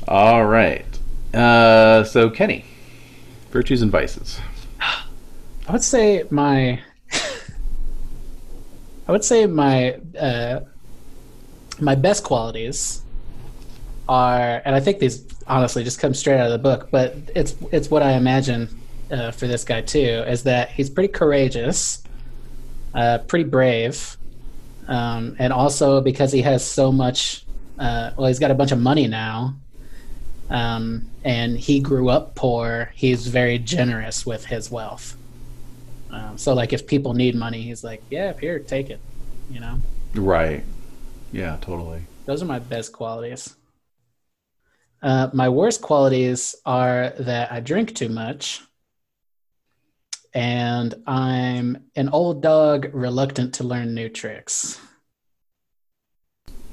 All 0.08 0.46
right. 0.46 0.86
Uh, 1.34 2.04
so 2.04 2.30
Kenny, 2.30 2.66
virtues 3.52 3.82
and 3.82 3.92
vices. 3.92 4.40
I 4.80 5.72
would 5.72 5.84
say 5.84 6.24
my. 6.30 6.80
I 9.08 9.12
would 9.12 9.24
say 9.24 9.46
my 9.46 9.96
uh, 10.20 10.62
my 11.80 11.96
best 11.96 12.24
qualities 12.24 13.02
are, 14.08 14.62
and 14.64 14.76
I 14.76 14.80
think 14.80 15.00
these 15.00 15.26
honestly 15.48 15.84
just 15.84 16.00
come 16.00 16.14
straight 16.14 16.40
out 16.40 16.46
of 16.46 16.52
the 16.52 16.60
book, 16.60 16.90
but 16.92 17.16
it's 17.36 17.56
it's 17.72 17.90
what 17.90 18.04
I 18.04 18.14
imagine 18.14 18.70
uh, 19.12 19.32
for 19.32 19.48
this 19.48 19.64
guy 19.64 19.82
too. 19.82 20.24
Is 20.28 20.44
that 20.44 20.70
he's 20.70 20.90
pretty 20.90 21.12
courageous, 21.12 22.04
uh, 22.94 23.20
pretty 23.28 23.46
brave, 23.50 24.18
um, 24.88 25.36
and 25.40 25.54
also 25.54 26.02
because 26.02 26.32
he 26.32 26.42
has 26.42 26.66
so 26.66 26.92
much. 26.92 27.46
Uh, 27.80 28.12
well, 28.18 28.28
he's 28.28 28.40
got 28.40 28.52
a 28.52 28.56
bunch 28.56 28.72
of 28.72 28.80
money 28.80 29.08
now, 29.08 29.56
um, 30.50 31.10
and 31.24 31.58
he 31.58 31.80
grew 31.80 32.10
up 32.10 32.36
poor. 32.36 32.92
He's 32.96 33.28
very 33.28 33.58
generous 33.58 34.26
with 34.26 34.46
his 34.46 34.70
wealth. 34.70 35.16
Um, 36.12 36.38
so, 36.38 36.54
like, 36.54 36.74
if 36.74 36.86
people 36.86 37.14
need 37.14 37.36
money, 37.36 37.62
he's 37.62 37.84
like, 37.84 38.04
"Yeah, 38.10 38.34
here, 38.40 38.60
take 38.60 38.90
it." 38.90 39.00
You 39.50 39.60
know, 39.62 39.80
Right. 40.14 40.64
Yeah, 41.32 41.58
totally. 41.62 42.02
those 42.26 42.42
are 42.42 42.46
my 42.46 42.60
best 42.60 42.92
qualities. 42.94 43.56
Uh, 45.02 45.30
my 45.34 45.50
worst 45.50 45.82
qualities 45.82 46.56
are 46.66 47.14
that 47.20 47.52
I 47.52 47.60
drink 47.60 47.96
too 47.96 48.10
much, 48.10 48.62
and 50.34 50.96
I'm 51.06 51.86
an 51.96 52.10
old 52.10 52.42
dog 52.42 52.90
reluctant 52.94 53.56
to 53.56 53.64
learn 53.64 53.94
new 53.94 54.10
tricks. 54.10 54.80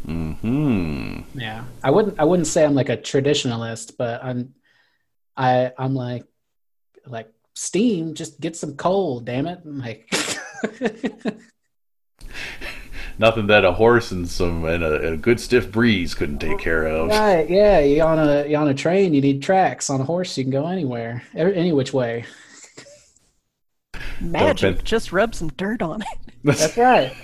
Hmm. 0.05 1.21
Yeah, 1.35 1.65
I 1.83 1.91
wouldn't. 1.91 2.19
I 2.19 2.25
wouldn't 2.25 2.47
say 2.47 2.65
I'm 2.65 2.75
like 2.75 2.89
a 2.89 2.97
traditionalist, 2.97 3.97
but 3.99 4.25
I'm. 4.25 4.55
I 5.37 5.73
I'm 5.77 5.95
like, 5.95 6.25
like 7.07 7.31
steam. 7.55 8.15
Just 8.15 8.41
get 8.41 8.57
some 8.57 8.77
coal, 8.77 9.21
damn 9.21 9.47
it! 9.47 9.61
I'm 9.65 9.79
like, 9.79 10.11
Nothing 13.21 13.49
that 13.49 13.65
a 13.65 13.73
horse 13.73 14.13
and 14.13 14.29
some 14.29 14.65
and 14.65 14.85
a, 14.85 15.13
a 15.13 15.17
good 15.17 15.41
stiff 15.41 15.73
breeze 15.73 16.15
couldn't 16.15 16.39
take 16.39 16.59
care 16.59 16.87
of. 16.87 17.09
right? 17.09 17.51
Yeah, 17.51 17.81
you 17.81 18.01
on 18.03 18.19
a 18.19 18.47
you 18.47 18.57
on 18.57 18.69
a 18.69 18.75
train. 18.75 19.13
You 19.13 19.21
need 19.21 19.43
tracks. 19.43 19.91
On 19.91 20.01
a 20.01 20.05
horse, 20.05 20.39
you 20.39 20.45
can 20.45 20.53
go 20.53 20.69
anywhere, 20.69 21.25
any 21.35 21.73
which 21.73 21.93
way. 21.93 22.25
Magic. 24.21 24.85
Just 24.85 25.13
rub 25.13 25.35
some 25.35 25.49
dirt 25.51 25.83
on 25.83 26.03
it. 26.03 26.09
That's 26.45 26.77
right. 26.77 27.15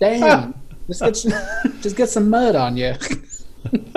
Damn. 0.00 0.54
just 0.86 1.00
get 1.02 1.16
some, 1.16 1.32
just 1.80 1.96
get 1.96 2.08
some 2.08 2.30
mud 2.30 2.56
on 2.56 2.76
you. 2.76 2.94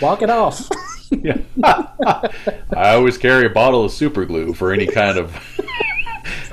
Walk 0.00 0.22
it 0.22 0.30
off. 0.30 0.68
Yeah. 1.10 1.38
I 1.62 2.94
always 2.94 3.18
carry 3.18 3.46
a 3.46 3.50
bottle 3.50 3.84
of 3.84 3.92
super 3.92 4.24
glue 4.24 4.54
for 4.54 4.72
any 4.72 4.86
kind 4.86 5.18
of 5.18 5.36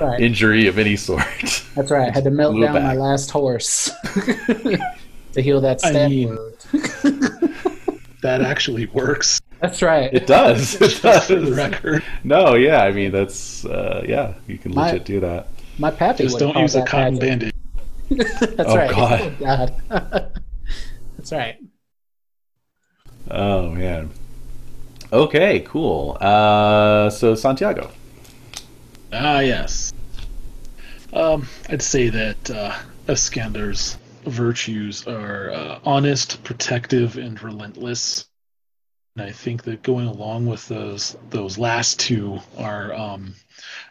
right. 0.00 0.20
injury 0.20 0.66
of 0.66 0.78
any 0.78 0.96
sort. 0.96 1.22
That's 1.74 1.90
right. 1.90 2.08
I 2.08 2.12
had 2.12 2.24
to 2.24 2.30
melt 2.30 2.54
Glue 2.54 2.66
down 2.66 2.82
my 2.82 2.94
last 2.94 3.30
horse 3.30 3.90
to 5.32 5.42
heal 5.42 5.60
that 5.60 5.84
I 5.84 6.08
mean- 6.08 6.28
wound. 6.28 6.54
That 8.20 8.42
actually 8.42 8.86
works. 8.86 9.37
It 9.58 9.62
That's 9.62 9.82
right. 9.82 10.26
does. 10.26 10.74
It 10.80 10.88
Just 11.00 11.26
for 11.26 11.34
the 11.34 11.46
does. 11.46 11.56
record. 11.56 12.04
No, 12.24 12.54
yeah. 12.54 12.82
I 12.84 12.92
mean, 12.92 13.10
that's 13.10 13.64
uh, 13.64 14.04
yeah. 14.06 14.34
You 14.46 14.56
can 14.58 14.72
My- 14.74 14.92
legit 14.92 15.04
do 15.04 15.20
that. 15.20 15.48
My 15.78 15.90
pappy 15.90 16.24
Just 16.24 16.38
don't 16.38 16.56
use 16.56 16.74
a 16.74 16.84
cotton 16.84 17.14
magic. 17.18 17.28
bandage. 17.28 17.54
That's 18.56 18.70
Oh, 18.70 18.76
right. 18.76 18.90
God. 18.90 19.20
Oh, 19.90 19.98
God. 20.00 20.32
That's 21.16 21.32
right. 21.32 21.56
Oh 23.30 23.70
man. 23.70 24.10
Okay, 25.12 25.60
cool. 25.60 26.16
Uh, 26.20 27.10
so 27.10 27.34
Santiago. 27.34 27.90
Ah, 29.12 29.40
yes. 29.40 29.92
Um, 31.12 31.46
I'd 31.70 31.80
say 31.82 32.08
that 32.10 32.50
uh, 32.50 32.76
Iskandar's 33.06 33.96
virtues 34.24 35.06
are 35.06 35.50
uh, 35.50 35.78
honest, 35.84 36.42
protective, 36.44 37.16
and 37.16 37.40
relentless. 37.42 38.27
And 39.18 39.26
I 39.26 39.32
think 39.32 39.64
that 39.64 39.82
going 39.82 40.06
along 40.06 40.46
with 40.46 40.68
those 40.68 41.16
those 41.30 41.58
last 41.58 41.98
two 41.98 42.38
are 42.56 42.94
um, 42.94 43.34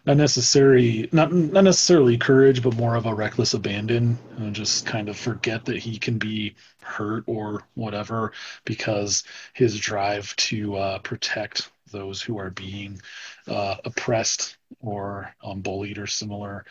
not 0.05 0.15
necessary 0.15 1.09
not 1.11 1.33
not 1.33 1.65
necessarily 1.65 2.17
courage, 2.17 2.63
but 2.63 2.77
more 2.77 2.95
of 2.95 3.05
a 3.05 3.13
reckless 3.13 3.53
abandon, 3.53 4.17
and 4.37 4.55
just 4.55 4.85
kind 4.85 5.09
of 5.09 5.17
forget 5.17 5.65
that 5.65 5.79
he 5.79 5.97
can 5.97 6.17
be 6.17 6.55
hurt 6.81 7.25
or 7.27 7.63
whatever 7.73 8.31
because 8.63 9.25
his 9.51 9.77
drive 9.77 10.33
to 10.37 10.77
uh, 10.77 10.99
protect 10.99 11.71
those 11.91 12.21
who 12.21 12.39
are 12.39 12.51
being 12.51 13.01
uh, 13.49 13.75
oppressed 13.83 14.55
or 14.79 15.35
um, 15.43 15.59
bullied 15.59 15.97
or 15.97 16.07
similar 16.07 16.63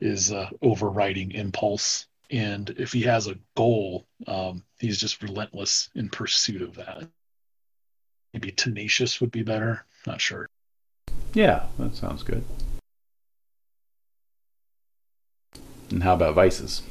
is 0.00 0.32
uh, 0.32 0.50
overriding 0.62 1.30
impulse. 1.30 2.06
And 2.28 2.70
if 2.70 2.92
he 2.92 3.02
has 3.02 3.28
a 3.28 3.38
goal, 3.54 4.04
um, 4.26 4.64
he's 4.80 4.98
just 4.98 5.22
relentless 5.22 5.90
in 5.94 6.08
pursuit 6.08 6.62
of 6.62 6.74
that. 6.74 7.08
Maybe 8.32 8.52
tenacious 8.52 9.20
would 9.20 9.30
be 9.30 9.42
better. 9.42 9.84
Not 10.06 10.20
sure. 10.20 10.48
Yeah, 11.34 11.66
that 11.78 11.94
sounds 11.94 12.22
good. 12.22 12.44
And 15.90 16.02
how 16.02 16.14
about 16.14 16.34
vices? 16.34 16.82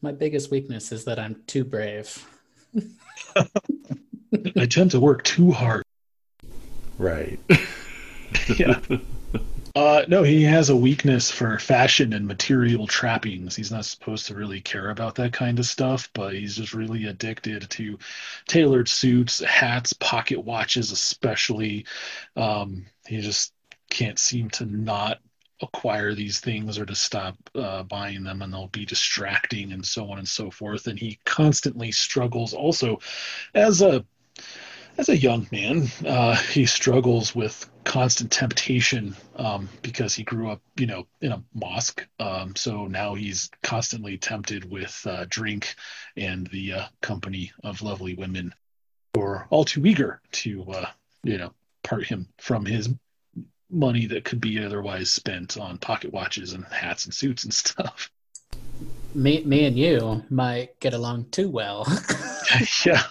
My 0.00 0.12
biggest 0.12 0.50
weakness 0.50 0.92
is 0.92 1.04
that 1.04 1.18
I'm 1.18 1.42
too 1.46 1.64
brave. 1.64 2.26
I 4.56 4.66
tend 4.66 4.90
to 4.92 5.00
work 5.00 5.24
too 5.24 5.50
hard. 5.50 5.82
Right. 6.98 7.38
Yeah. 8.58 8.80
Uh, 9.76 10.04
no, 10.06 10.22
he 10.22 10.44
has 10.44 10.70
a 10.70 10.76
weakness 10.76 11.32
for 11.32 11.58
fashion 11.58 12.12
and 12.12 12.28
material 12.28 12.86
trappings. 12.86 13.56
He's 13.56 13.72
not 13.72 13.84
supposed 13.84 14.26
to 14.26 14.34
really 14.36 14.60
care 14.60 14.90
about 14.90 15.16
that 15.16 15.32
kind 15.32 15.58
of 15.58 15.66
stuff, 15.66 16.08
but 16.14 16.32
he's 16.32 16.56
just 16.56 16.74
really 16.74 17.06
addicted 17.06 17.68
to 17.70 17.98
tailored 18.46 18.88
suits, 18.88 19.40
hats, 19.42 19.92
pocket 19.92 20.38
watches, 20.44 20.92
especially. 20.92 21.86
Um, 22.36 22.86
he 23.08 23.20
just 23.20 23.52
can't 23.90 24.18
seem 24.18 24.48
to 24.50 24.64
not 24.66 25.18
acquire 25.60 26.14
these 26.14 26.38
things 26.38 26.78
or 26.78 26.86
to 26.86 26.94
stop 26.94 27.36
uh, 27.56 27.82
buying 27.82 28.22
them, 28.22 28.42
and 28.42 28.52
they'll 28.52 28.68
be 28.68 28.86
distracting 28.86 29.72
and 29.72 29.84
so 29.84 30.08
on 30.08 30.18
and 30.18 30.28
so 30.28 30.52
forth. 30.52 30.86
And 30.86 30.98
he 31.00 31.18
constantly 31.24 31.90
struggles 31.90 32.54
also 32.54 33.00
as 33.54 33.82
a 33.82 34.04
as 34.98 35.08
a 35.08 35.16
young 35.16 35.46
man, 35.50 35.88
uh, 36.06 36.36
he 36.36 36.66
struggles 36.66 37.34
with 37.34 37.68
constant 37.84 38.30
temptation 38.30 39.16
um, 39.36 39.68
because 39.82 40.14
he 40.14 40.22
grew 40.22 40.50
up, 40.50 40.62
you 40.76 40.86
know, 40.86 41.06
in 41.20 41.32
a 41.32 41.42
mosque. 41.52 42.06
Um, 42.20 42.54
so 42.56 42.86
now 42.86 43.14
he's 43.14 43.50
constantly 43.62 44.16
tempted 44.18 44.70
with 44.70 45.04
uh, 45.06 45.26
drink 45.28 45.74
and 46.16 46.46
the 46.48 46.72
uh, 46.72 46.84
company 47.02 47.52
of 47.62 47.82
lovely 47.82 48.14
women 48.14 48.54
who 49.14 49.22
are 49.22 49.46
all 49.50 49.64
too 49.64 49.84
eager 49.86 50.20
to, 50.32 50.64
uh, 50.70 50.86
you 51.22 51.38
know, 51.38 51.52
part 51.82 52.04
him 52.04 52.28
from 52.38 52.64
his 52.64 52.88
money 53.70 54.06
that 54.06 54.24
could 54.24 54.40
be 54.40 54.64
otherwise 54.64 55.10
spent 55.10 55.56
on 55.56 55.78
pocket 55.78 56.12
watches 56.12 56.52
and 56.52 56.64
hats 56.66 57.04
and 57.04 57.14
suits 57.14 57.44
and 57.44 57.54
stuff. 57.54 58.10
Me, 59.14 59.42
me 59.44 59.64
and 59.64 59.78
you 59.78 60.24
might 60.30 60.78
get 60.80 60.94
along 60.94 61.26
too 61.30 61.48
well. 61.48 61.86
yeah. 62.84 63.02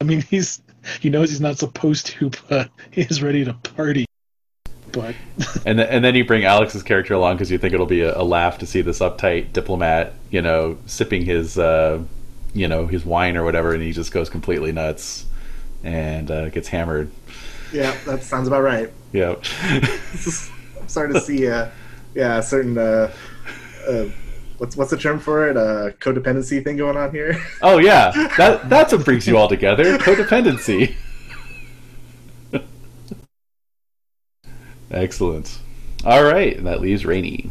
I 0.00 0.04
mean, 0.04 0.22
he's 0.22 0.62
he 1.00 1.10
knows 1.10 1.30
he's 1.30 1.40
not 1.40 1.58
supposed 1.58 2.06
to, 2.06 2.30
but 2.48 2.70
he's 2.90 3.22
ready 3.22 3.44
to 3.44 3.54
party. 3.54 4.06
But 4.92 5.14
and 5.66 5.78
then, 5.78 5.88
and 5.88 6.04
then 6.04 6.14
you 6.14 6.24
bring 6.24 6.44
Alex's 6.44 6.82
character 6.82 7.14
along 7.14 7.36
because 7.36 7.50
you 7.50 7.58
think 7.58 7.74
it'll 7.74 7.86
be 7.86 8.00
a, 8.02 8.18
a, 8.18 8.22
laugh 8.22 8.58
to 8.58 8.66
see 8.66 8.80
this 8.80 9.00
uptight 9.00 9.52
diplomat, 9.52 10.14
you 10.30 10.40
know, 10.40 10.78
sipping 10.86 11.24
his, 11.24 11.58
uh, 11.58 12.02
you 12.54 12.68
know, 12.68 12.86
his 12.86 13.04
wine 13.04 13.36
or 13.36 13.44
whatever, 13.44 13.74
and 13.74 13.82
he 13.82 13.92
just 13.92 14.12
goes 14.12 14.30
completely 14.30 14.72
nuts 14.72 15.26
and 15.84 16.30
uh, 16.30 16.48
gets 16.48 16.68
hammered. 16.68 17.10
Yeah, 17.72 17.94
that 18.06 18.22
sounds 18.22 18.48
about 18.48 18.62
right. 18.62 18.90
Yeah. 19.12 19.36
I'm 20.80 20.88
starting 20.88 21.14
to 21.14 21.20
see, 21.20 21.46
uh, 21.48 21.68
yeah, 22.14 22.38
a 22.38 22.42
certain 22.42 22.78
uh, 22.78 23.12
uh, 23.86 24.06
what's 24.58 24.76
what's 24.76 24.90
the 24.90 24.96
term 24.96 25.18
for 25.18 25.48
it? 25.48 25.56
A 25.56 25.94
codependency 25.98 26.62
thing 26.62 26.76
going 26.76 26.96
on 26.96 27.10
here. 27.10 27.42
Oh 27.62 27.78
yeah, 27.78 28.12
that 28.36 28.68
that's 28.68 28.92
what 28.92 29.04
brings 29.04 29.26
you 29.26 29.36
all 29.36 29.48
together. 29.48 29.98
Codependency. 29.98 30.94
Excellent. 34.90 35.58
All 36.04 36.22
right, 36.22 36.62
that 36.64 36.80
leaves 36.80 37.04
Rainy. 37.04 37.50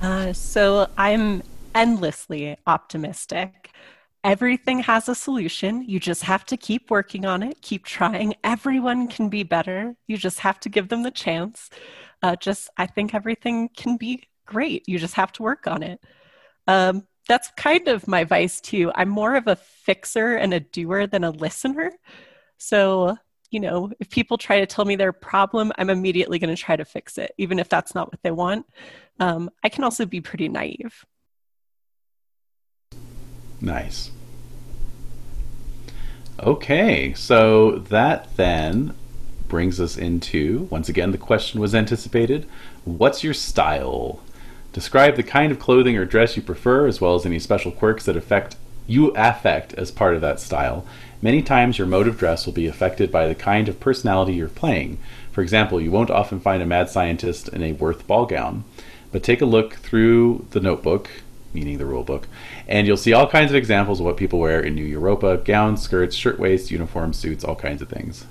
Uh, 0.00 0.32
so 0.32 0.88
I'm 0.96 1.42
endlessly 1.74 2.56
optimistic. 2.66 3.70
Everything 4.24 4.80
has 4.80 5.08
a 5.08 5.14
solution. 5.14 5.82
You 5.82 5.98
just 6.00 6.22
have 6.24 6.44
to 6.46 6.56
keep 6.56 6.90
working 6.90 7.24
on 7.24 7.42
it, 7.42 7.62
keep 7.62 7.84
trying. 7.84 8.34
Everyone 8.44 9.08
can 9.08 9.28
be 9.28 9.42
better. 9.42 9.94
You 10.06 10.16
just 10.16 10.40
have 10.40 10.60
to 10.60 10.68
give 10.68 10.88
them 10.88 11.02
the 11.02 11.10
chance. 11.10 11.70
Uh, 12.22 12.36
just, 12.36 12.68
I 12.76 12.86
think 12.86 13.14
everything 13.14 13.70
can 13.76 13.96
be 13.96 14.24
great. 14.48 14.88
You 14.88 14.98
just 14.98 15.14
have 15.14 15.32
to 15.32 15.42
work 15.42 15.66
on 15.66 15.82
it. 15.82 16.00
Um, 16.66 17.06
that's 17.28 17.50
kind 17.56 17.86
of 17.88 18.08
my 18.08 18.24
vice 18.24 18.60
too. 18.60 18.90
I'm 18.94 19.10
more 19.10 19.36
of 19.36 19.46
a 19.46 19.56
fixer 19.56 20.34
and 20.36 20.54
a 20.54 20.60
doer 20.60 21.06
than 21.06 21.24
a 21.24 21.30
listener. 21.30 21.92
So, 22.56 23.16
you 23.50 23.60
know, 23.60 23.92
if 24.00 24.08
people 24.10 24.38
try 24.38 24.60
to 24.60 24.66
tell 24.66 24.84
me 24.86 24.96
their 24.96 25.12
problem, 25.12 25.70
I'm 25.76 25.90
immediately 25.90 26.38
going 26.38 26.54
to 26.54 26.60
try 26.60 26.74
to 26.74 26.84
fix 26.84 27.18
it, 27.18 27.32
even 27.38 27.58
if 27.58 27.68
that's 27.68 27.94
not 27.94 28.10
what 28.10 28.22
they 28.22 28.30
want. 28.30 28.66
Um, 29.20 29.50
I 29.62 29.68
can 29.68 29.84
also 29.84 30.06
be 30.06 30.20
pretty 30.20 30.48
naive. 30.48 31.04
Nice. 33.60 34.10
Okay, 36.40 37.12
so 37.14 37.78
that 37.90 38.34
then 38.36 38.94
brings 39.48 39.80
us 39.80 39.96
into 39.96 40.68
once 40.70 40.90
again 40.90 41.10
the 41.10 41.18
question 41.18 41.58
was 41.58 41.74
anticipated 41.74 42.46
what's 42.84 43.24
your 43.24 43.32
style 43.32 44.20
Describe 44.78 45.16
the 45.16 45.24
kind 45.24 45.50
of 45.50 45.58
clothing 45.58 45.96
or 45.96 46.04
dress 46.04 46.36
you 46.36 46.42
prefer, 46.42 46.86
as 46.86 47.00
well 47.00 47.16
as 47.16 47.26
any 47.26 47.40
special 47.40 47.72
quirks 47.72 48.04
that 48.04 48.16
affect 48.16 48.54
you 48.86 49.08
affect 49.16 49.74
as 49.74 49.90
part 49.90 50.14
of 50.14 50.20
that 50.20 50.38
style. 50.38 50.86
Many 51.20 51.42
times, 51.42 51.78
your 51.78 51.86
mode 51.88 52.06
of 52.06 52.16
dress 52.16 52.46
will 52.46 52.52
be 52.52 52.68
affected 52.68 53.10
by 53.10 53.26
the 53.26 53.34
kind 53.34 53.68
of 53.68 53.80
personality 53.80 54.34
you're 54.34 54.46
playing. 54.46 54.98
For 55.32 55.42
example, 55.42 55.80
you 55.80 55.90
won't 55.90 56.12
often 56.12 56.38
find 56.38 56.62
a 56.62 56.64
mad 56.64 56.90
scientist 56.90 57.48
in 57.48 57.60
a 57.64 57.72
Worth 57.72 58.06
ball 58.06 58.24
gown. 58.24 58.62
But 59.10 59.24
take 59.24 59.40
a 59.40 59.46
look 59.46 59.74
through 59.74 60.46
the 60.50 60.60
notebook, 60.60 61.10
meaning 61.52 61.78
the 61.78 61.84
rule 61.84 62.04
book, 62.04 62.28
and 62.68 62.86
you'll 62.86 62.96
see 62.96 63.12
all 63.12 63.28
kinds 63.28 63.50
of 63.50 63.56
examples 63.56 63.98
of 63.98 64.06
what 64.06 64.16
people 64.16 64.38
wear 64.38 64.60
in 64.60 64.76
New 64.76 64.84
Europa 64.84 65.38
gowns, 65.38 65.82
skirts, 65.82 66.14
shirtwaists, 66.14 66.70
uniforms, 66.70 67.18
suits, 67.18 67.42
all 67.42 67.56
kinds 67.56 67.82
of 67.82 67.88
things. 67.88 68.26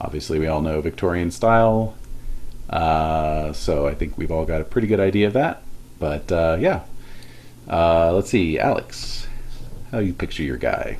Obviously, 0.00 0.38
we 0.38 0.46
all 0.46 0.62
know 0.62 0.80
Victorian 0.80 1.30
style, 1.30 1.94
uh, 2.70 3.52
so 3.52 3.86
I 3.86 3.94
think 3.94 4.16
we've 4.16 4.32
all 4.32 4.46
got 4.46 4.62
a 4.62 4.64
pretty 4.64 4.86
good 4.86 4.98
idea 4.98 5.26
of 5.26 5.34
that. 5.34 5.60
But 5.98 6.30
uh, 6.30 6.56
yeah, 6.60 6.84
uh, 7.68 8.12
let's 8.12 8.30
see, 8.30 8.58
Alex, 8.58 9.26
how 9.90 9.98
you 9.98 10.12
picture 10.12 10.42
your 10.42 10.56
guy? 10.56 10.98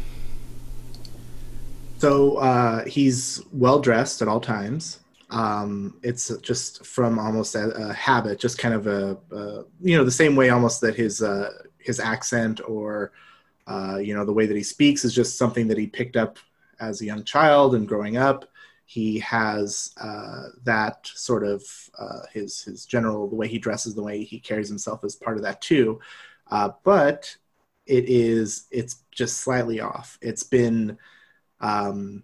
So 1.99 2.37
uh, 2.37 2.85
he's 2.85 3.43
well 3.53 3.81
dressed 3.81 4.23
at 4.23 4.29
all 4.29 4.41
times. 4.41 5.01
Um, 5.31 5.97
it's 6.03 6.37
just 6.39 6.85
from 6.85 7.19
almost 7.19 7.55
a, 7.55 7.71
a 7.71 7.93
habit, 7.93 8.39
just 8.39 8.59
kind 8.59 8.75
of 8.75 8.87
a, 8.87 9.17
a, 9.33 9.65
you 9.81 9.97
know 9.97 10.05
the 10.05 10.11
same 10.11 10.37
way 10.37 10.51
almost 10.51 10.81
that 10.83 10.95
his 10.95 11.23
uh, 11.23 11.51
his 11.79 11.99
accent 11.99 12.61
or 12.69 13.13
uh, 13.67 13.97
you 13.97 14.15
know 14.15 14.25
the 14.25 14.33
way 14.33 14.47
that 14.47 14.57
he 14.57 14.63
speaks 14.63 15.05
is 15.05 15.15
just 15.15 15.39
something 15.39 15.67
that 15.69 15.79
he 15.79 15.87
picked 15.87 16.17
up 16.17 16.39
as 16.81 17.01
a 17.01 17.05
young 17.05 17.25
child 17.25 17.75
and 17.75 17.89
growing 17.89 18.17
up 18.17 18.45
he 18.87 19.19
has 19.21 19.93
uh, 20.01 20.49
that 20.65 21.07
sort 21.07 21.45
of 21.45 21.63
uh, 21.99 22.21
his 22.33 22.63
his 22.63 22.85
general 22.85 23.29
the 23.29 23.37
way 23.37 23.49
he 23.49 23.59
dresses, 23.59 23.95
the 23.95 24.03
way 24.03 24.23
he 24.25 24.39
carries 24.39 24.69
himself 24.69 25.05
is 25.05 25.17
part 25.17 25.37
of 25.37 25.43
that 25.43 25.61
too. 25.61 26.01
Uh, 26.51 26.71
but 26.85 27.37
it 27.87 28.05
is 28.09 28.67
it's 28.71 29.03
just 29.11 29.39
slightly 29.39 29.81
off. 29.81 30.19
It's 30.21 30.43
been 30.43 30.99
um, 31.61 32.23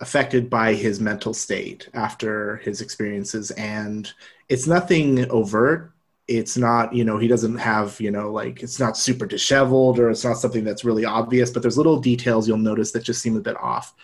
affected 0.00 0.50
by 0.50 0.74
his 0.74 1.00
mental 1.00 1.34
state 1.34 1.88
after 1.94 2.56
his 2.58 2.80
experiences, 2.80 3.50
and 3.52 4.12
it's 4.48 4.66
nothing 4.66 5.30
overt. 5.30 5.92
It's 6.26 6.56
not, 6.56 6.94
you 6.94 7.04
know, 7.04 7.18
he 7.18 7.26
doesn't 7.26 7.58
have, 7.58 8.00
you 8.00 8.12
know, 8.12 8.30
like 8.30 8.62
it's 8.62 8.78
not 8.78 8.96
super 8.96 9.26
disheveled 9.26 9.98
or 9.98 10.10
it's 10.10 10.24
not 10.24 10.38
something 10.38 10.62
that's 10.62 10.84
really 10.84 11.04
obvious, 11.04 11.50
but 11.50 11.60
there's 11.60 11.76
little 11.76 11.98
details 11.98 12.46
you'll 12.46 12.56
notice 12.56 12.92
that 12.92 13.02
just 13.02 13.20
seem 13.20 13.36
a 13.36 13.40
bit 13.40 13.56
off. 13.56 13.94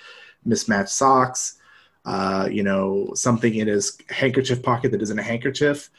Mismatched 0.45 0.91
socks, 0.91 1.59
uh, 2.07 2.49
you 2.51 2.63
know, 2.63 3.11
something 3.15 3.57
in 3.57 3.67
his 3.67 3.99
handkerchief 4.09 4.63
pocket 4.63 4.93
that 4.93 5.03
isn't 5.03 5.19
a 5.19 5.23
handkerchief, 5.23 5.91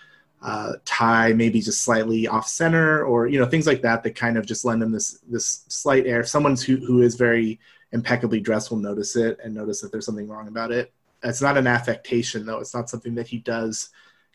uh, 0.42 0.74
tie 0.86 1.34
maybe 1.34 1.60
just 1.60 1.82
slightly 1.82 2.28
off 2.28 2.48
center, 2.48 3.04
or 3.04 3.28
you 3.28 3.38
know, 3.38 3.46
things 3.46 3.68
like 3.68 3.82
that 3.82 4.04
that 4.04 4.16
kind 4.16 4.38
of 4.38 4.46
just 4.46 4.64
lend 4.64 4.82
him 4.82 4.92
this 4.92 5.20
this 5.30 5.66
slight 5.68 6.08
air. 6.08 6.22
If 6.22 6.30
someone 6.30 6.56
who 6.56 6.78
who 6.78 7.02
is 7.02 7.16
very 7.16 7.60
impeccably 7.92 8.40
dressed 8.40 8.72
will 8.72 8.78
notice 8.78 9.16
it 9.18 9.38
and 9.44 9.54
notice 9.54 9.82
that 9.82 9.92
there's 9.92 10.06
something 10.06 10.28
wrong 10.28 10.48
about 10.48 10.72
it. 10.72 10.94
It's 11.24 11.42
not 11.42 11.58
an 11.58 11.68
affectation 11.68 12.46
though. 12.46 12.60
It's 12.60 12.74
not 12.74 12.90
something 12.90 13.16
that 13.16 13.28
he 13.28 13.40
does 13.40 13.90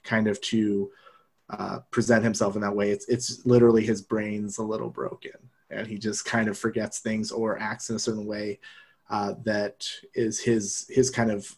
kind 0.04 0.26
of 0.26 0.40
to 0.42 0.90
uh, 1.48 1.78
present 1.90 2.22
himself 2.22 2.54
in 2.54 2.60
that 2.62 2.76
way. 2.76 2.90
It's 2.90 3.08
it's 3.08 3.46
literally 3.46 3.84
his 3.84 4.02
brain's 4.02 4.58
a 4.58 4.62
little 4.62 4.90
broken, 4.90 5.38
and 5.70 5.86
he 5.86 5.96
just 5.96 6.26
kind 6.26 6.48
of 6.48 6.58
forgets 6.58 6.98
things 6.98 7.32
or 7.32 7.58
acts 7.58 7.88
in 7.88 7.96
a 7.96 8.00
certain 8.00 8.26
way 8.26 8.58
uh, 9.08 9.34
that 9.44 9.86
is 10.14 10.40
his 10.40 10.86
his 10.90 11.08
kind 11.08 11.30
of 11.30 11.56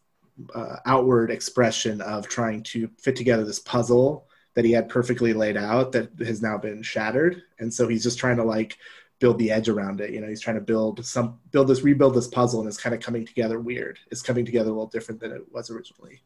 uh, 0.54 0.76
outward 0.86 1.30
expression 1.30 2.00
of 2.00 2.28
trying 2.28 2.62
to 2.62 2.88
fit 2.98 3.16
together 3.16 3.44
this 3.44 3.60
puzzle 3.60 4.26
that 4.54 4.64
he 4.64 4.72
had 4.72 4.88
perfectly 4.88 5.32
laid 5.32 5.56
out 5.56 5.92
that 5.92 6.10
has 6.20 6.42
now 6.42 6.56
been 6.56 6.82
shattered. 6.82 7.42
And 7.58 7.72
so 7.72 7.88
he's 7.88 8.02
just 8.02 8.18
trying 8.18 8.36
to 8.36 8.44
like 8.44 8.78
build 9.20 9.38
the 9.38 9.50
edge 9.50 9.68
around 9.68 10.00
it. 10.00 10.10
You 10.10 10.20
know 10.20 10.28
he's 10.28 10.40
trying 10.40 10.56
to 10.56 10.62
build 10.62 11.04
some 11.04 11.38
build 11.50 11.68
this 11.68 11.82
rebuild 11.82 12.14
this 12.14 12.28
puzzle 12.28 12.60
and 12.60 12.68
it's 12.68 12.80
kind 12.80 12.94
of 12.94 13.00
coming 13.00 13.26
together 13.26 13.60
weird. 13.60 13.98
It's 14.10 14.22
coming 14.22 14.44
together 14.44 14.70
a 14.70 14.72
little 14.72 14.86
different 14.86 15.20
than 15.20 15.32
it 15.32 15.42
was 15.52 15.70
originally. 15.70 16.22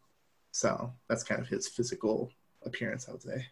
So 0.52 0.92
that's 1.08 1.24
kind 1.24 1.40
of 1.40 1.48
his 1.48 1.68
physical 1.68 2.30
appearance 2.64 3.08
i 3.08 3.12
would 3.12 3.22
say. 3.22 3.46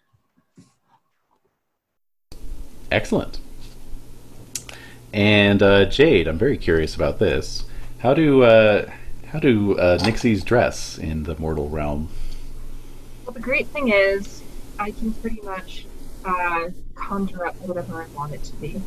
Excellent. 2.90 3.38
And 5.12 5.62
uh, 5.62 5.84
jade 5.86 6.26
i'm 6.28 6.38
very 6.38 6.58
curious 6.58 6.94
about 6.94 7.18
this. 7.18 7.64
How 7.98 8.14
do 8.14 8.42
uh, 8.42 8.90
how 9.26 9.38
do 9.38 9.78
uh, 9.78 9.98
Nixies 9.98 10.44
dress 10.44 10.98
in 10.98 11.24
the 11.24 11.36
mortal 11.38 11.68
realm? 11.68 12.08
Well, 13.24 13.34
the 13.34 13.40
great 13.40 13.66
thing 13.68 13.92
is, 13.92 14.42
I 14.78 14.92
can 14.92 15.12
pretty 15.14 15.40
much 15.42 15.86
uh, 16.24 16.68
conjure 16.94 17.46
up 17.46 17.56
whatever 17.60 18.02
I 18.02 18.06
want 18.16 18.34
it 18.34 18.44
to 18.44 18.56
be. 18.56 18.80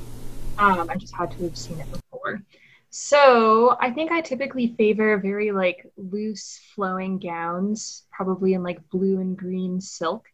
Um, 0.58 0.90
I 0.90 0.96
just 0.96 1.14
had 1.16 1.32
to 1.32 1.44
have 1.44 1.58
seen 1.58 1.80
it 1.80 1.88
before. 1.92 2.42
So 2.90 3.78
I 3.80 3.92
think 3.92 4.12
I 4.12 4.22
typically 4.22 4.74
favor 4.78 5.18
very 5.18 5.52
like 5.52 5.86
loose 5.98 6.60
flowing 6.74 7.20
gowns, 7.20 8.04
probably 8.12 8.54
in 8.54 8.64
like 8.64 8.90
blue 8.90 9.20
and 9.20 9.38
green 9.38 9.80
silk. 9.80 10.26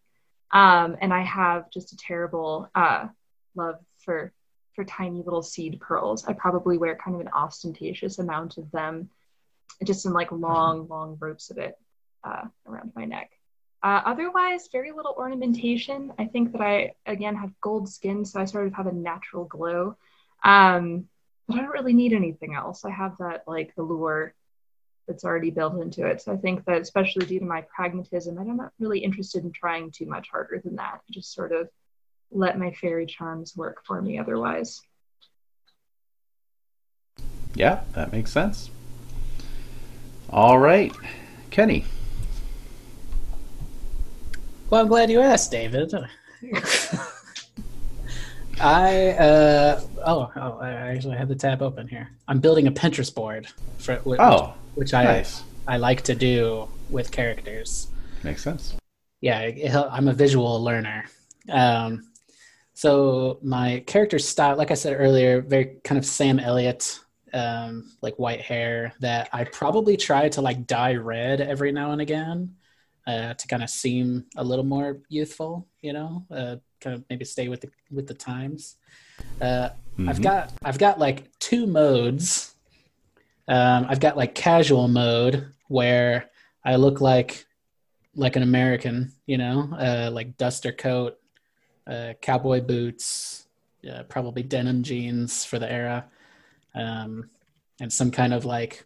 Um, 0.52 0.96
and 1.02 1.14
I 1.14 1.22
have 1.24 1.70
just 1.72 1.94
a 1.94 1.98
terrible 1.98 2.70
uh, 2.76 3.08
love 3.56 3.80
for 4.00 4.32
for 4.76 4.84
tiny 4.84 5.22
little 5.22 5.42
seed 5.42 5.80
pearls. 5.80 6.26
I 6.26 6.34
probably 6.34 6.78
wear 6.78 6.96
kind 6.96 7.16
of 7.16 7.22
an 7.22 7.30
ostentatious 7.34 8.20
amount 8.20 8.58
of 8.58 8.70
them 8.72 9.10
just 9.84 10.02
some 10.02 10.14
like 10.14 10.32
long, 10.32 10.88
long 10.88 11.18
ropes 11.20 11.50
of 11.52 11.58
it 11.58 11.78
uh, 12.24 12.44
around 12.68 12.92
my 12.96 13.06
neck. 13.06 13.32
Uh, 13.84 14.02
otherwise, 14.06 14.70
very 14.72 14.92
little 14.92 15.14
ornamentation. 15.18 16.12
I 16.18 16.26
think 16.26 16.54
that 16.54 16.62
I, 16.62 16.94
again, 17.06 17.36
have 17.36 17.52
gold 17.62 17.88
skin, 17.88 18.26
so 18.26 18.40
I 18.40 18.46
sort 18.46 18.68
of 18.68 18.74
have 18.74 18.88
a 18.88 18.92
natural 18.92 19.46
glow. 19.46 19.96
Um, 20.44 21.06
but 21.48 21.58
I 21.58 21.62
don't 21.62 21.72
really 21.72 21.94
need 21.94 22.14
anything 22.14 22.56
else. 22.56 22.84
I 22.84 22.90
have 22.90 23.18
that 23.20 23.44
like 23.46 23.74
allure 23.78 24.34
that's 25.08 25.24
already 25.24 25.52
built 25.52 25.80
into 25.82 26.06
it. 26.08 26.22
So 26.22 26.34
I 26.34 26.38
think 26.38 26.66
that 26.66 26.82
especially 26.82 27.26
due 27.28 27.40
to 27.40 27.46
my 27.46 27.64
pragmatism, 27.76 28.38
I'm 28.40 28.58
not 28.58 28.72
really 28.80 29.00
interested 29.00 29.44
in 29.44 29.52
trying 29.52 29.92
too 29.92 30.08
much 30.08 30.30
harder 30.32 30.60
than 30.64 30.78
that. 30.78 31.02
I 31.08 31.12
just 31.12 31.34
sort 31.34 31.52
of 31.52 31.70
let 32.32 32.58
my 32.58 32.72
fairy 32.72 33.06
charms 33.06 33.56
work 33.56 33.86
for 33.86 34.02
me 34.02 34.18
otherwise. 34.18 34.82
Yeah, 37.54 37.84
that 37.94 38.12
makes 38.12 38.32
sense. 38.32 38.72
All 40.36 40.60
right, 40.60 40.94
Kenny. 41.50 41.86
Well, 44.70 44.82
I'm 44.82 44.90
glad 44.90 45.10
you 45.10 45.22
asked, 45.22 45.50
David. 45.50 45.94
I 48.60 49.12
uh 49.12 49.82
oh 50.06 50.30
oh 50.36 50.58
I 50.60 50.72
actually 50.72 51.16
have 51.16 51.30
the 51.30 51.36
tab 51.36 51.62
open 51.62 51.88
here. 51.88 52.10
I'm 52.28 52.42
building 52.42 52.68
a 52.68 52.72
Pinterest 52.72 53.16
board 53.16 53.48
for 53.78 53.96
which, 54.00 54.20
Oh, 54.20 54.54
which 54.74 54.94
I 54.94 55.06
nice. 55.06 55.42
I 55.70 55.78
like 55.78 56.02
to 56.02 56.14
do 56.14 56.68
with 56.90 57.14
characters. 57.14 57.88
Makes 58.24 58.44
sense. 58.44 58.76
Yeah, 59.22 59.40
it, 59.40 59.74
I'm 59.74 60.10
a 60.10 60.14
visual 60.14 60.62
learner. 60.62 61.06
Um, 61.50 62.12
so 62.74 63.40
my 63.42 63.86
character 63.88 64.20
style, 64.20 64.58
like 64.58 64.72
I 64.72 64.74
said 64.74 65.00
earlier, 65.00 65.40
very 65.40 65.78
kind 65.86 65.98
of 65.98 66.06
Sam 66.06 66.40
Elliott, 66.40 67.00
um, 67.36 67.92
like 68.02 68.16
white 68.18 68.42
hair. 68.42 68.94
That 69.02 69.30
I 69.34 69.44
probably 69.44 69.98
try 69.98 70.30
to 70.30 70.42
like 70.42 70.66
dye 70.66 70.96
red 70.96 71.42
every 71.42 71.72
now 71.72 71.92
and 71.92 72.02
again 72.02 72.56
uh, 73.06 73.34
to 73.36 73.48
kind 73.48 73.62
of 73.64 73.70
seem 73.70 74.26
a 74.38 74.44
little 74.44 74.66
more 74.66 75.02
youthful. 75.10 75.68
You 75.82 75.94
know, 75.94 76.26
uh, 76.32 76.56
kind 76.82 76.96
of 76.96 77.04
maybe 77.10 77.26
stay 77.26 77.48
with 77.50 77.62
the 77.62 77.70
with 77.92 78.08
the 78.08 78.14
times. 78.16 78.78
Uh, 79.42 79.70
I've 80.08 80.20
Mhm. 80.20 80.24
got 80.24 80.54
I've 80.64 80.80
got 80.80 81.00
like 81.00 81.38
two 81.40 81.68
modes. 81.68 82.56
Um, 83.48 83.86
I've 83.88 84.00
got 84.00 84.18
like 84.18 84.34
casual 84.34 84.88
mode 84.88 85.54
where 85.68 86.32
I 86.64 86.78
look 86.78 87.02
like 87.02 87.46
like 88.16 88.38
an 88.38 88.44
American, 88.44 89.12
you 89.26 89.38
know, 89.38 89.70
uh, 89.78 90.10
like 90.12 90.38
duster 90.38 90.72
coat, 90.72 91.18
uh, 91.86 92.14
cowboy 92.22 92.62
boots, 92.62 93.48
uh, 93.92 94.04
probably 94.04 94.42
denim 94.42 94.84
jeans 94.84 95.44
for 95.44 95.60
the 95.60 95.70
era, 95.70 96.10
um, 96.76 97.30
and 97.80 97.92
some 97.92 98.12
kind 98.12 98.34
of 98.34 98.46
like 98.46 98.86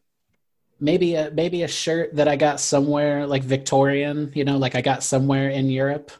maybe 0.80 1.16
a 1.16 1.32
maybe 1.32 1.64
a 1.64 1.68
shirt 1.68 2.16
that 2.16 2.28
I 2.28 2.36
got 2.36 2.60
somewhere 2.60 3.28
like 3.28 3.44
Victorian, 3.44 4.32
you 4.34 4.45
know, 4.45 4.57
like 4.57 4.76
I 4.76 4.82
got 4.82 5.03
somewhere 5.03 5.49
in 5.49 5.70
Europe. 5.70 6.11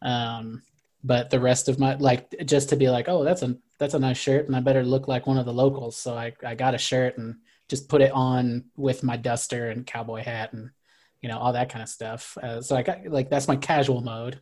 Um, 0.00 0.62
but 1.04 1.30
the 1.30 1.40
rest 1.40 1.68
of 1.68 1.78
my 1.78 1.94
like 1.96 2.34
just 2.44 2.68
to 2.70 2.76
be 2.76 2.88
like, 2.88 3.08
oh, 3.08 3.24
that's 3.24 3.42
a 3.42 3.56
that's 3.78 3.94
a 3.94 3.98
nice 3.98 4.18
shirt, 4.18 4.46
and 4.46 4.54
I 4.54 4.60
better 4.60 4.84
look 4.84 5.08
like 5.08 5.26
one 5.26 5.38
of 5.38 5.46
the 5.46 5.52
locals. 5.52 5.96
So 5.96 6.14
I 6.14 6.32
I 6.44 6.54
got 6.54 6.74
a 6.74 6.78
shirt 6.78 7.18
and 7.18 7.36
just 7.68 7.88
put 7.88 8.02
it 8.02 8.12
on 8.12 8.64
with 8.76 9.02
my 9.02 9.16
duster 9.16 9.70
and 9.70 9.86
cowboy 9.86 10.22
hat 10.22 10.52
and 10.52 10.70
you 11.20 11.28
know 11.28 11.38
all 11.38 11.52
that 11.52 11.68
kind 11.68 11.82
of 11.82 11.88
stuff. 11.88 12.38
Uh, 12.40 12.60
so 12.60 12.76
I 12.76 12.82
got 12.82 13.06
like 13.06 13.30
that's 13.30 13.48
my 13.48 13.56
casual 13.56 14.00
mode. 14.00 14.40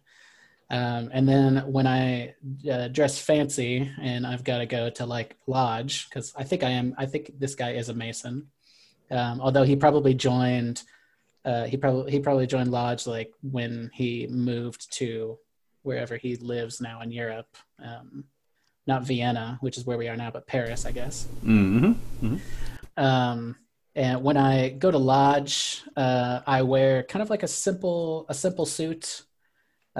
Um, 0.70 1.10
and 1.12 1.28
then 1.28 1.56
when 1.66 1.86
I 1.86 2.34
uh, 2.70 2.88
dress 2.88 3.18
fancy 3.18 3.90
and 4.00 4.24
I've 4.24 4.44
got 4.44 4.58
to 4.58 4.66
go 4.66 4.88
to 4.90 5.06
like 5.06 5.36
lodge 5.46 6.08
because 6.08 6.32
I 6.36 6.44
think 6.44 6.62
I 6.62 6.70
am. 6.70 6.94
I 6.96 7.06
think 7.06 7.38
this 7.38 7.54
guy 7.56 7.72
is 7.72 7.88
a 7.88 7.94
mason. 7.94 8.46
Um, 9.10 9.40
although 9.40 9.64
he 9.64 9.74
probably 9.74 10.14
joined, 10.14 10.84
uh, 11.44 11.64
he 11.64 11.76
probably 11.76 12.12
he 12.12 12.20
probably 12.20 12.46
joined 12.46 12.70
lodge 12.70 13.06
like 13.06 13.32
when 13.42 13.90
he 13.92 14.28
moved 14.30 14.92
to 14.98 15.38
wherever 15.82 16.16
he 16.16 16.36
lives 16.36 16.80
now 16.80 17.00
in 17.00 17.10
Europe. 17.10 17.56
Um, 17.82 18.24
not 18.86 19.02
Vienna, 19.02 19.58
which 19.60 19.76
is 19.76 19.84
where 19.84 19.98
we 19.98 20.08
are 20.08 20.16
now, 20.16 20.30
but 20.30 20.46
Paris, 20.46 20.86
I 20.86 20.92
guess. 20.92 21.26
Mm-hmm. 21.44 22.36
Um, 22.96 23.56
and 23.94 24.22
when 24.22 24.36
I 24.36 24.70
go 24.70 24.90
to 24.90 24.98
lodge, 24.98 25.82
uh, 25.96 26.40
I 26.46 26.62
wear 26.62 27.02
kind 27.02 27.22
of 27.22 27.30
like 27.30 27.42
a 27.42 27.48
simple 27.48 28.26
a 28.28 28.34
simple 28.34 28.66
suit, 28.66 29.24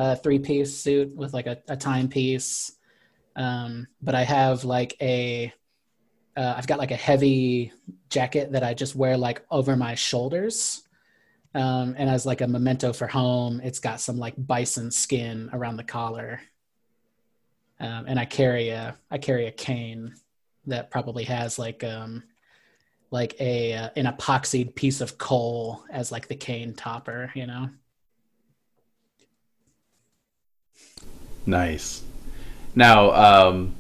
a 0.01 0.17
three 0.17 0.39
piece 0.39 0.75
suit 0.75 1.15
with 1.15 1.35
like 1.35 1.47
a, 1.47 1.59
a 1.69 1.77
timepiece. 1.77 2.73
Um, 3.37 3.87
but 4.01 4.15
I 4.15 4.25
have 4.25 4.65
like 4.65 4.97
a 5.01 5.53
uh, 6.37 6.55
I've 6.57 6.67
got 6.67 6.79
like 6.79 6.91
a 6.91 6.97
heavy 6.97 7.71
jacket 8.09 8.53
that 8.53 8.65
I 8.65 8.73
just 8.73 8.97
wear 8.97 9.19
like 9.19 9.45
over 9.51 9.77
my 9.77 9.95
shoulders. 9.95 10.83
Um, 11.55 11.95
and 11.99 12.09
as 12.09 12.25
like 12.25 12.41
a 12.41 12.49
memento 12.49 12.95
for 12.95 13.07
home, 13.07 13.61
it's 13.63 13.79
got 13.79 14.01
some 14.01 14.17
like 14.17 14.35
bison 14.39 14.91
skin 14.91 15.51
around 15.53 15.77
the 15.77 15.85
collar. 15.85 16.41
Um, 17.79 18.07
and 18.09 18.19
I 18.19 18.25
carry 18.25 18.71
a 18.71 18.97
I 19.11 19.19
carry 19.19 19.47
a 19.49 19.53
cane 19.53 20.15
that 20.67 20.91
probably 20.91 21.25
has 21.25 21.59
like 21.59 21.85
um, 21.85 22.23
like 23.11 23.39
a 23.39 23.75
uh, 23.75 23.91
an 23.97 24.07
epoxied 24.07 24.75
piece 24.75 25.03
of 25.03 25.19
coal 25.19 25.85
as 25.91 26.11
like 26.11 26.27
the 26.27 26.37
cane 26.37 26.73
topper, 26.73 27.31
you 27.35 27.47
know. 27.47 27.69
Nice. 31.47 32.03
Now, 32.75 33.11
um, 33.12 33.75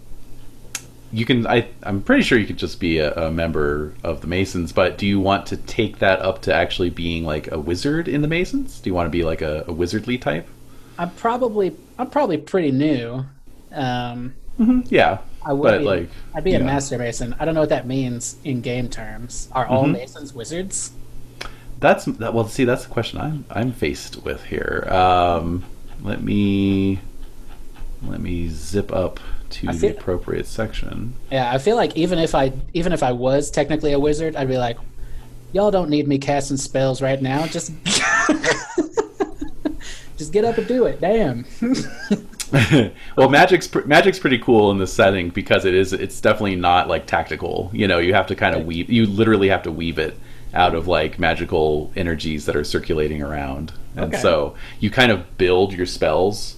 you 1.12 1.24
can. 1.24 1.46
I 1.46 1.68
I'm 1.82 2.02
pretty 2.02 2.22
sure 2.22 2.38
you 2.38 2.46
could 2.46 2.56
just 2.58 2.80
be 2.80 2.98
a, 2.98 3.12
a 3.14 3.30
member 3.30 3.94
of 4.04 4.20
the 4.20 4.26
Masons, 4.26 4.72
but 4.72 4.98
do 4.98 5.06
you 5.06 5.20
want 5.20 5.46
to 5.46 5.56
take 5.56 5.98
that 5.98 6.20
up 6.20 6.42
to 6.42 6.54
actually 6.54 6.90
being 6.90 7.24
like 7.24 7.50
a 7.50 7.58
wizard 7.58 8.08
in 8.08 8.22
the 8.22 8.28
Masons? 8.28 8.80
Do 8.80 8.90
you 8.90 8.94
want 8.94 9.06
to 9.06 9.10
be 9.10 9.24
like 9.24 9.42
a, 9.42 9.62
a 9.62 9.72
wizardly 9.74 10.20
type? 10.20 10.48
I'm 10.98 11.10
probably 11.10 11.76
I'm 11.98 12.10
probably 12.10 12.38
pretty 12.38 12.70
new. 12.72 13.24
Um, 13.72 14.34
Yeah, 14.88 15.18
I 15.44 15.52
would 15.52 15.62
but 15.62 15.78
be, 15.78 15.84
like 15.84 16.10
I'd 16.34 16.44
be 16.44 16.54
a 16.54 16.60
master 16.60 16.98
mason. 16.98 17.34
I 17.40 17.44
don't 17.44 17.54
know 17.54 17.60
what 17.60 17.70
that 17.70 17.86
means 17.86 18.36
in 18.44 18.60
game 18.60 18.88
terms. 18.88 19.48
Are 19.52 19.66
all 19.66 19.84
Mhm. 19.84 19.92
masons 19.92 20.34
wizards? 20.34 20.92
That's 21.80 22.04
that. 22.04 22.34
Well, 22.34 22.46
see, 22.46 22.64
that's 22.64 22.84
the 22.84 22.90
question 22.90 23.18
I'm 23.20 23.44
I'm 23.50 23.72
faced 23.72 24.22
with 24.22 24.44
here. 24.44 24.86
Um, 24.90 25.64
let 26.02 26.22
me 26.22 27.00
let 28.02 28.20
me 28.20 28.48
zip 28.48 28.92
up 28.92 29.20
to 29.50 29.68
I 29.68 29.72
the 29.74 29.88
appropriate 29.88 30.46
section. 30.46 31.14
Yeah, 31.30 31.52
I 31.52 31.58
feel 31.58 31.76
like 31.76 31.96
even 31.96 32.18
if 32.18 32.34
I 32.34 32.52
even 32.74 32.92
if 32.92 33.02
I 33.02 33.12
was 33.12 33.50
technically 33.50 33.92
a 33.92 34.00
wizard, 34.00 34.36
I'd 34.36 34.48
be 34.48 34.58
like, 34.58 34.78
y'all 35.52 35.70
don't 35.70 35.90
need 35.90 36.08
me 36.08 36.18
casting 36.18 36.56
spells 36.56 37.02
right 37.02 37.20
now. 37.20 37.46
Just 37.46 37.72
just 40.16 40.32
get 40.32 40.44
up 40.44 40.58
and 40.58 40.66
do 40.66 40.86
it. 40.86 41.00
Damn. 41.00 41.44
well, 43.16 43.28
magic's 43.28 43.68
pr- 43.68 43.86
magic's 43.86 44.18
pretty 44.18 44.38
cool 44.38 44.70
in 44.70 44.78
this 44.78 44.92
setting 44.92 45.30
because 45.30 45.64
it 45.64 45.74
is 45.74 45.92
it's 45.92 46.20
definitely 46.20 46.56
not 46.56 46.88
like 46.88 47.06
tactical. 47.06 47.70
You 47.72 47.88
know, 47.88 47.98
you 47.98 48.14
have 48.14 48.26
to 48.28 48.34
kind 48.34 48.56
of 48.56 48.66
weave. 48.66 48.90
You 48.90 49.06
literally 49.06 49.48
have 49.48 49.62
to 49.64 49.72
weave 49.72 49.98
it 49.98 50.16
out 50.52 50.74
of 50.74 50.88
like 50.88 51.18
magical 51.18 51.92
energies 51.96 52.46
that 52.46 52.56
are 52.56 52.64
circulating 52.64 53.22
around, 53.22 53.72
and 53.96 54.12
Okay. 54.12 54.22
so 54.22 54.54
you 54.80 54.90
kind 54.90 55.12
of 55.12 55.38
build 55.38 55.72
your 55.72 55.86
spells. 55.86 56.56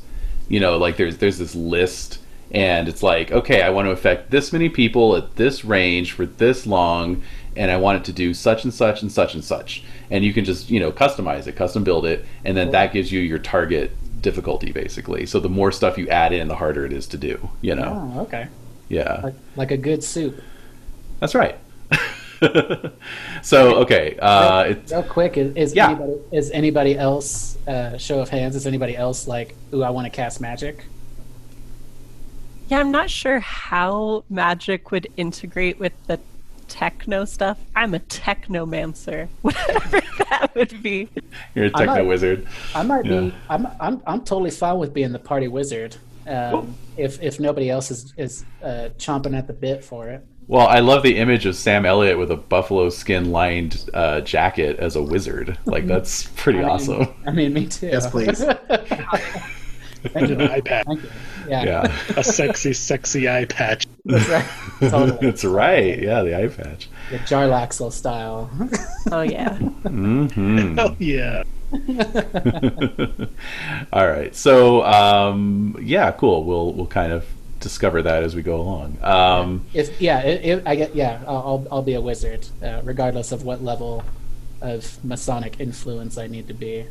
You 0.52 0.60
know, 0.60 0.76
like 0.76 0.96
there's 0.98 1.16
there's 1.16 1.38
this 1.38 1.54
list, 1.54 2.18
and 2.50 2.86
it's 2.88 3.02
like, 3.02 3.32
okay, 3.32 3.62
I 3.62 3.70
want 3.70 3.86
to 3.86 3.90
affect 3.92 4.30
this 4.30 4.52
many 4.52 4.68
people 4.68 5.16
at 5.16 5.36
this 5.36 5.64
range 5.64 6.12
for 6.12 6.26
this 6.26 6.66
long, 6.66 7.22
and 7.56 7.70
I 7.70 7.78
want 7.78 7.98
it 7.98 8.04
to 8.04 8.12
do 8.12 8.34
such 8.34 8.64
and 8.64 8.72
such 8.72 9.00
and 9.02 9.10
such 9.10 9.34
and 9.34 9.42
such. 9.42 9.82
And 10.10 10.22
you 10.24 10.32
can 10.34 10.44
just 10.44 10.70
you 10.70 10.78
know 10.78 10.92
customize 10.92 11.46
it, 11.46 11.56
custom 11.56 11.84
build 11.84 12.04
it, 12.04 12.26
and 12.44 12.54
then 12.56 12.70
that 12.72 12.92
gives 12.92 13.10
you 13.10 13.20
your 13.20 13.38
target 13.38 13.92
difficulty 14.20 14.70
basically. 14.72 15.24
So 15.26 15.40
the 15.40 15.48
more 15.48 15.72
stuff 15.72 15.96
you 15.98 16.06
add 16.08 16.32
in, 16.32 16.48
the 16.48 16.54
harder 16.56 16.84
it 16.84 16.92
is 16.92 17.06
to 17.08 17.16
do. 17.18 17.48
You 17.62 17.74
know, 17.74 18.12
Oh, 18.14 18.20
okay. 18.24 18.48
yeah, 18.90 19.20
Like 19.24 19.34
like 19.56 19.70
a 19.70 19.78
good 19.78 20.04
soup. 20.04 20.38
that's 21.18 21.34
right. 21.34 21.56
so 23.42 23.76
okay, 23.76 24.16
uh, 24.20 24.64
it's 24.64 24.92
Real 24.92 25.02
quick, 25.02 25.36
is, 25.36 25.54
is 25.56 25.74
Yeah. 25.74 25.90
anybody 25.90 26.12
is 26.32 26.50
anybody 26.50 26.98
else 26.98 27.56
uh, 27.66 27.96
show 27.98 28.20
of 28.20 28.28
hands? 28.28 28.56
Is 28.56 28.66
anybody 28.66 28.96
else 28.96 29.26
like, 29.28 29.54
ooh, 29.72 29.82
I 29.82 29.90
want 29.90 30.06
to 30.06 30.10
cast 30.10 30.40
magic? 30.40 30.84
Yeah, 32.68 32.80
I'm 32.80 32.90
not 32.90 33.10
sure 33.10 33.40
how 33.40 34.24
magic 34.30 34.90
would 34.90 35.06
integrate 35.16 35.78
with 35.78 35.92
the 36.06 36.18
techno 36.68 37.24
stuff. 37.26 37.58
I'm 37.76 37.92
a 37.94 37.98
technomancer, 38.00 39.28
whatever 39.42 40.00
that 40.30 40.52
would 40.54 40.82
be. 40.82 41.08
you're 41.54 41.66
a 41.66 41.68
I'm 41.74 41.86
techno 41.86 41.94
not- 41.96 42.06
wizard. 42.06 42.46
I 42.74 42.82
might 42.82 43.04
Yeah. 43.04 43.20
be. 43.20 43.34
I'm, 43.50 43.66
I'm 43.80 44.02
I'm 44.06 44.20
totally 44.24 44.50
fine 44.50 44.78
with 44.78 44.94
being 44.94 45.12
the 45.12 45.18
party 45.18 45.48
wizard. 45.48 45.96
Um, 46.26 46.74
if 46.96 47.20
if 47.22 47.40
nobody 47.40 47.68
else 47.68 47.90
is 47.90 48.14
is 48.16 48.44
uh, 48.62 48.88
chomping 48.96 49.36
at 49.36 49.46
the 49.46 49.52
bit 49.52 49.84
for 49.84 50.08
it. 50.08 50.24
Well, 50.48 50.66
I 50.66 50.80
love 50.80 51.02
the 51.02 51.16
image 51.18 51.46
of 51.46 51.56
Sam 51.56 51.86
Elliott 51.86 52.18
with 52.18 52.30
a 52.30 52.36
buffalo 52.36 52.90
skin 52.90 53.30
lined 53.30 53.88
uh, 53.94 54.20
jacket 54.22 54.78
as 54.78 54.96
a 54.96 55.02
wizard. 55.02 55.56
Like 55.64 55.86
that's 55.86 56.24
pretty 56.36 56.58
I 56.58 56.62
mean- 56.62 56.70
awesome. 56.70 57.08
I 57.26 57.30
mean, 57.30 57.52
me 57.52 57.66
too. 57.66 57.86
Yes, 57.86 58.10
please. 58.10 58.44
Thank 60.04 60.30
you. 60.30 60.34
An 60.34 60.50
eye 60.50 60.60
patch, 60.60 60.84
you. 60.88 61.00
Yeah, 61.48 61.64
Yeah, 61.64 61.96
a 62.16 62.24
sexy, 62.24 62.72
sexy 62.72 63.28
eye 63.28 63.44
patch. 63.44 63.86
that's 64.04 64.28
right. 64.28 64.44
Totally. 64.90 65.18
that's 65.30 65.44
right. 65.44 66.02
Yeah, 66.02 66.22
the 66.22 66.36
eye 66.36 66.48
patch. 66.48 66.88
The 67.12 67.18
Jarlaxle 67.18 67.92
style. 67.92 68.50
Oh 69.12 69.20
yeah. 69.22 69.56
hmm 69.58 70.78
Oh 70.78 70.96
yeah. 70.98 71.42
All 73.92 74.08
right. 74.08 74.34
So, 74.34 74.82
um, 74.84 75.76
yeah, 75.80 76.10
cool. 76.12 76.44
We'll 76.44 76.72
we'll 76.72 76.86
kind 76.86 77.12
of 77.12 77.26
discover 77.62 78.02
that 78.02 78.22
as 78.22 78.34
we 78.34 78.42
go 78.42 78.60
along. 78.60 78.98
Um, 79.02 79.64
If 79.72 80.00
yeah, 80.00 80.20
it, 80.20 80.44
it, 80.44 80.62
I 80.66 80.74
get 80.76 80.94
yeah, 80.94 81.20
I'll 81.26 81.36
I'll- 81.36 81.66
I'll 81.72 81.82
be 81.82 81.94
a 81.94 82.00
wizard, 82.00 82.46
uh, 82.62 82.80
regardless 82.84 83.32
of 83.32 83.44
what 83.44 83.62
level 83.62 84.04
of 84.60 85.02
Masonic 85.04 85.58
influence 85.60 86.18
I 86.18 86.26
need 86.26 86.48
to 86.48 86.54
be. 86.54 86.86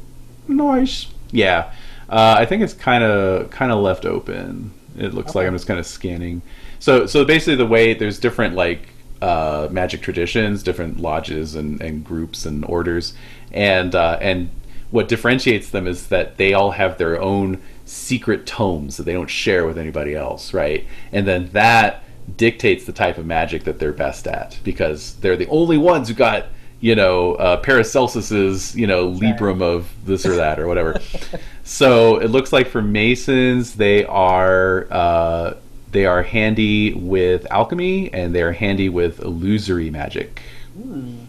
Nice. 0.48 1.08
Yeah, 1.32 1.72
uh, 2.10 2.36
I 2.38 2.46
think 2.46 2.64
it's 2.64 2.74
kind 2.74 3.04
of 3.04 3.50
kind 3.52 3.72
of 3.72 3.80
left 3.80 4.06
open. 4.06 4.72
It 4.98 5.14
looks 5.14 5.36
like 5.36 5.48
I'm 5.48 5.54
just 5.54 5.68
kind 5.68 5.80
of 5.80 5.86
scanning. 5.86 6.42
So 6.80 7.06
so 7.06 7.24
basically, 7.24 7.56
the 7.56 7.66
way 7.66 7.94
there's 7.94 8.20
different 8.20 8.56
like 8.56 8.90
uh, 9.22 9.68
magic 9.72 10.02
traditions, 10.02 10.64
different 10.64 11.00
lodges 11.00 11.56
and, 11.56 11.80
and 11.82 12.04
groups 12.04 12.46
and 12.46 12.66
orders, 12.66 13.14
and 13.52 13.94
uh, 13.96 14.18
and 14.20 14.50
what 14.90 15.08
differentiates 15.08 15.70
them 15.70 15.88
is 15.88 16.08
that 16.08 16.36
they 16.38 16.54
all 16.54 16.72
have 16.72 16.98
their 16.98 17.22
own 17.22 17.62
secret 17.92 18.46
tomes 18.46 18.98
that 18.98 19.04
they 19.04 19.14
don't 19.14 19.30
share 19.30 19.66
with 19.68 19.78
anybody 19.78 20.16
else, 20.16 20.54
right? 20.54 20.88
And 21.12 21.28
then 21.28 21.50
that 21.52 22.04
dictates 22.38 22.86
the 22.86 22.94
type 22.94 23.18
of 23.18 23.26
magic 23.26 23.66
that 23.66 23.80
they're 23.80 23.92
best 23.92 24.28
at 24.28 24.58
because 24.64 25.16
they're 25.18 25.36
the 25.36 25.48
only 25.48 25.78
ones 25.78 26.08
who 26.08 26.14
got 26.14 26.46
you 26.80 26.96
know 26.96 27.36
uh, 27.36 27.58
Paracelsus's 27.58 28.76
you 28.76 28.88
know 28.88 29.12
Librum 29.12 29.62
of 29.62 29.90
this 30.06 30.26
or 30.26 30.36
that 30.38 30.60
or 30.60 30.68
whatever. 30.68 31.02
so 31.64 32.18
it 32.18 32.30
looks 32.30 32.54
like 32.54 32.68
for 32.68 32.82
Masons 32.82 33.76
they 33.76 34.06
are 34.06 34.88
uh, 34.90 35.54
they 35.92 36.06
are 36.06 36.24
handy 36.24 36.94
with 36.94 37.46
alchemy 37.52 38.12
and 38.14 38.34
they 38.34 38.42
are 38.42 38.54
handy 38.54 38.88
with 38.88 39.20
illusory 39.20 39.90
magic. 39.90 40.42
Mm. 40.80 41.26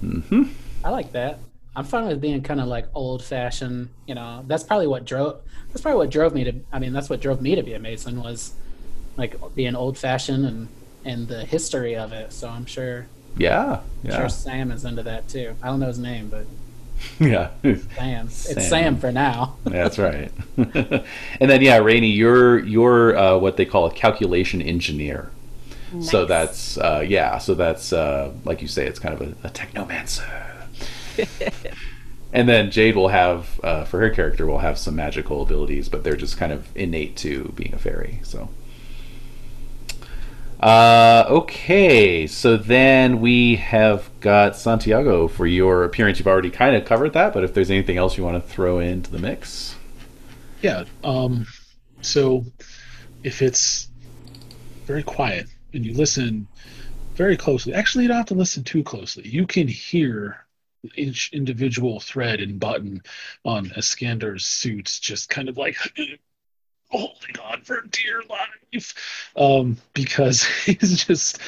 Hmm. 0.00 0.42
I 0.84 0.90
like 0.90 1.12
that. 1.12 1.38
I'm 1.74 1.84
fine 1.84 2.08
with 2.08 2.20
being 2.20 2.42
kind 2.42 2.60
of 2.60 2.66
like 2.66 2.86
old 2.94 3.22
fashioned. 3.22 3.90
You 4.06 4.14
know, 4.14 4.44
that's 4.46 4.62
probably 4.62 4.86
what 4.86 5.04
drove. 5.04 5.40
That's 5.68 5.80
probably 5.80 5.98
what 5.98 6.10
drove 6.10 6.34
me 6.34 6.44
to. 6.44 6.52
I 6.72 6.78
mean, 6.78 6.92
that's 6.92 7.08
what 7.08 7.20
drove 7.20 7.40
me 7.40 7.54
to 7.54 7.62
be 7.62 7.74
a 7.74 7.78
mason 7.78 8.22
was 8.22 8.52
like 9.16 9.36
being 9.54 9.76
old 9.76 9.96
fashioned 9.98 10.44
and 10.46 10.68
and 11.04 11.28
the 11.28 11.44
history 11.44 11.96
of 11.96 12.12
it. 12.12 12.32
So 12.32 12.48
I'm 12.48 12.66
sure 12.66 13.06
Yeah, 13.36 13.80
yeah, 14.02 14.18
sure 14.18 14.28
Sam 14.28 14.70
is 14.72 14.84
into 14.84 15.02
that 15.04 15.28
too. 15.28 15.54
I 15.62 15.68
don't 15.68 15.80
know 15.80 15.86
his 15.86 15.98
name, 15.98 16.28
but 16.28 16.46
yeah. 17.20 17.50
Sam. 17.62 18.26
It's 18.26 18.44
Sam. 18.44 18.60
Sam 18.60 18.98
for 18.98 19.12
now. 19.12 19.56
That's 19.64 19.98
right. 19.98 20.32
and 20.56 21.04
then 21.50 21.62
yeah, 21.62 21.78
Rainy, 21.78 22.08
you're 22.08 22.58
you're 22.58 23.16
uh, 23.16 23.38
what 23.38 23.56
they 23.56 23.64
call 23.64 23.86
a 23.86 23.92
calculation 23.92 24.60
engineer. 24.60 25.30
So 26.02 26.24
that's 26.24 26.78
uh, 26.78 27.04
yeah. 27.04 27.38
So 27.38 27.54
that's 27.54 27.92
uh, 27.92 28.32
like 28.44 28.62
you 28.62 28.68
say, 28.68 28.86
it's 28.86 29.00
kind 29.00 29.12
of 29.12 29.22
a, 29.22 29.48
a 29.48 29.50
technomancer. 29.50 30.49
and 32.32 32.48
then 32.48 32.70
Jade 32.70 32.96
will 32.96 33.08
have 33.08 33.60
uh, 33.62 33.84
for 33.84 34.00
her 34.00 34.10
character 34.10 34.46
will 34.46 34.58
have 34.58 34.78
some 34.78 34.96
magical 34.96 35.42
abilities, 35.42 35.88
but 35.88 36.04
they're 36.04 36.16
just 36.16 36.36
kind 36.36 36.52
of 36.52 36.68
innate 36.76 37.16
to 37.18 37.52
being 37.56 37.74
a 37.74 37.78
fairy. 37.78 38.20
So. 38.22 38.50
Uh, 40.60 41.24
okay, 41.28 42.26
so 42.26 42.56
then 42.56 43.20
we 43.20 43.56
have 43.56 44.10
got 44.20 44.54
Santiago 44.56 45.26
for 45.26 45.46
your 45.46 45.84
appearance. 45.84 46.18
You've 46.18 46.28
already 46.28 46.50
kind 46.50 46.76
of 46.76 46.84
covered 46.84 47.14
that, 47.14 47.32
but 47.32 47.44
if 47.44 47.54
there's 47.54 47.70
anything 47.70 47.96
else 47.96 48.18
you 48.18 48.24
want 48.24 48.42
to 48.42 48.46
throw 48.50 48.78
into 48.78 49.10
the 49.10 49.18
mix, 49.18 49.76
Yeah. 50.62 50.84
Um, 51.04 51.46
so 52.02 52.44
if 53.22 53.42
it's 53.42 53.90
very 54.86 55.02
quiet 55.04 55.48
and 55.72 55.84
you 55.84 55.94
listen 55.94 56.48
very 57.16 57.36
closely, 57.36 57.74
actually, 57.74 58.04
you 58.04 58.08
don't 58.08 58.18
have 58.18 58.26
to 58.26 58.34
listen 58.34 58.64
too 58.64 58.82
closely. 58.84 59.28
You 59.28 59.46
can 59.46 59.68
hear 59.68 60.46
each 60.96 61.30
individual 61.32 62.00
thread 62.00 62.40
and 62.40 62.58
button 62.58 63.02
on 63.44 63.66
Iskandar's 63.70 64.46
suits 64.46 64.98
just 64.98 65.28
kind 65.28 65.48
of 65.48 65.56
like 65.56 65.76
holding 66.90 67.38
on 67.42 67.62
for 67.62 67.82
dear 67.90 68.22
life. 68.28 69.30
Um, 69.36 69.76
because 69.94 70.44
he's 70.64 71.04
just 71.04 71.38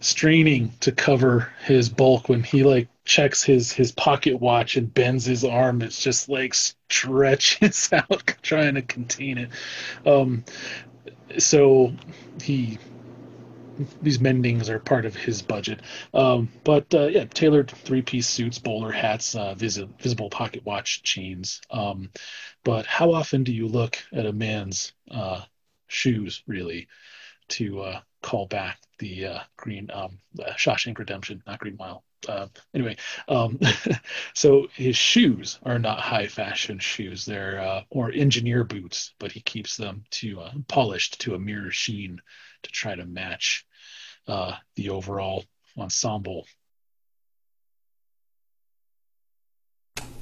straining 0.00 0.72
to 0.80 0.92
cover 0.92 1.52
his 1.64 1.88
bulk 1.88 2.28
when 2.28 2.42
he 2.42 2.62
like 2.62 2.88
checks 3.04 3.42
his 3.42 3.70
his 3.70 3.92
pocket 3.92 4.40
watch 4.40 4.76
and 4.76 4.92
bends 4.92 5.24
his 5.24 5.44
arm. 5.44 5.82
It's 5.82 6.02
just 6.02 6.28
like 6.28 6.54
stretches 6.54 7.90
out 7.92 8.34
trying 8.42 8.74
to 8.74 8.82
contain 8.82 9.38
it. 9.38 9.50
Um 10.06 10.44
so 11.38 11.92
he 12.42 12.78
these 14.02 14.18
mendings 14.18 14.68
are 14.68 14.78
part 14.78 15.04
of 15.04 15.16
his 15.16 15.42
budget. 15.42 15.80
Um 16.12 16.48
but 16.64 16.92
uh, 16.94 17.06
yeah 17.06 17.24
tailored 17.24 17.70
three-piece 17.70 18.28
suits 18.28 18.58
bowler 18.58 18.92
hats 18.92 19.34
uh, 19.34 19.54
visi- 19.54 19.88
visible 19.98 20.30
pocket 20.30 20.64
watch 20.64 21.02
chains. 21.02 21.60
Um 21.70 22.10
but 22.64 22.86
how 22.86 23.12
often 23.12 23.44
do 23.44 23.52
you 23.52 23.68
look 23.68 23.98
at 24.12 24.26
a 24.26 24.32
man's 24.32 24.92
uh 25.10 25.42
shoes 25.86 26.42
really 26.46 26.88
to 27.48 27.80
uh 27.80 28.00
call 28.22 28.46
back 28.46 28.78
the 28.98 29.26
uh 29.26 29.40
green 29.56 29.90
um 29.92 30.18
Shawshank 30.56 30.98
Redemption 30.98 31.42
not 31.46 31.58
Green 31.58 31.76
Mile? 31.76 32.04
Uh, 32.26 32.46
anyway, 32.72 32.96
um, 33.28 33.60
so 34.34 34.66
his 34.72 34.96
shoes 34.96 35.58
are 35.62 35.78
not 35.78 36.00
high 36.00 36.26
fashion 36.26 36.78
shoes; 36.78 37.26
they're 37.26 37.84
more 37.94 38.10
engineer 38.10 38.64
boots, 38.64 39.12
but 39.18 39.30
he 39.30 39.40
keeps 39.40 39.76
them 39.76 40.04
to 40.10 40.42
polished 40.66 41.20
to 41.20 41.34
a 41.34 41.38
mirror 41.38 41.70
sheen 41.70 42.18
to 42.64 42.70
try 42.70 42.94
to 42.94 43.06
match 43.06 43.64
uh, 44.26 44.54
the 44.76 44.90
overall 44.90 45.44
ensemble. 45.78 46.46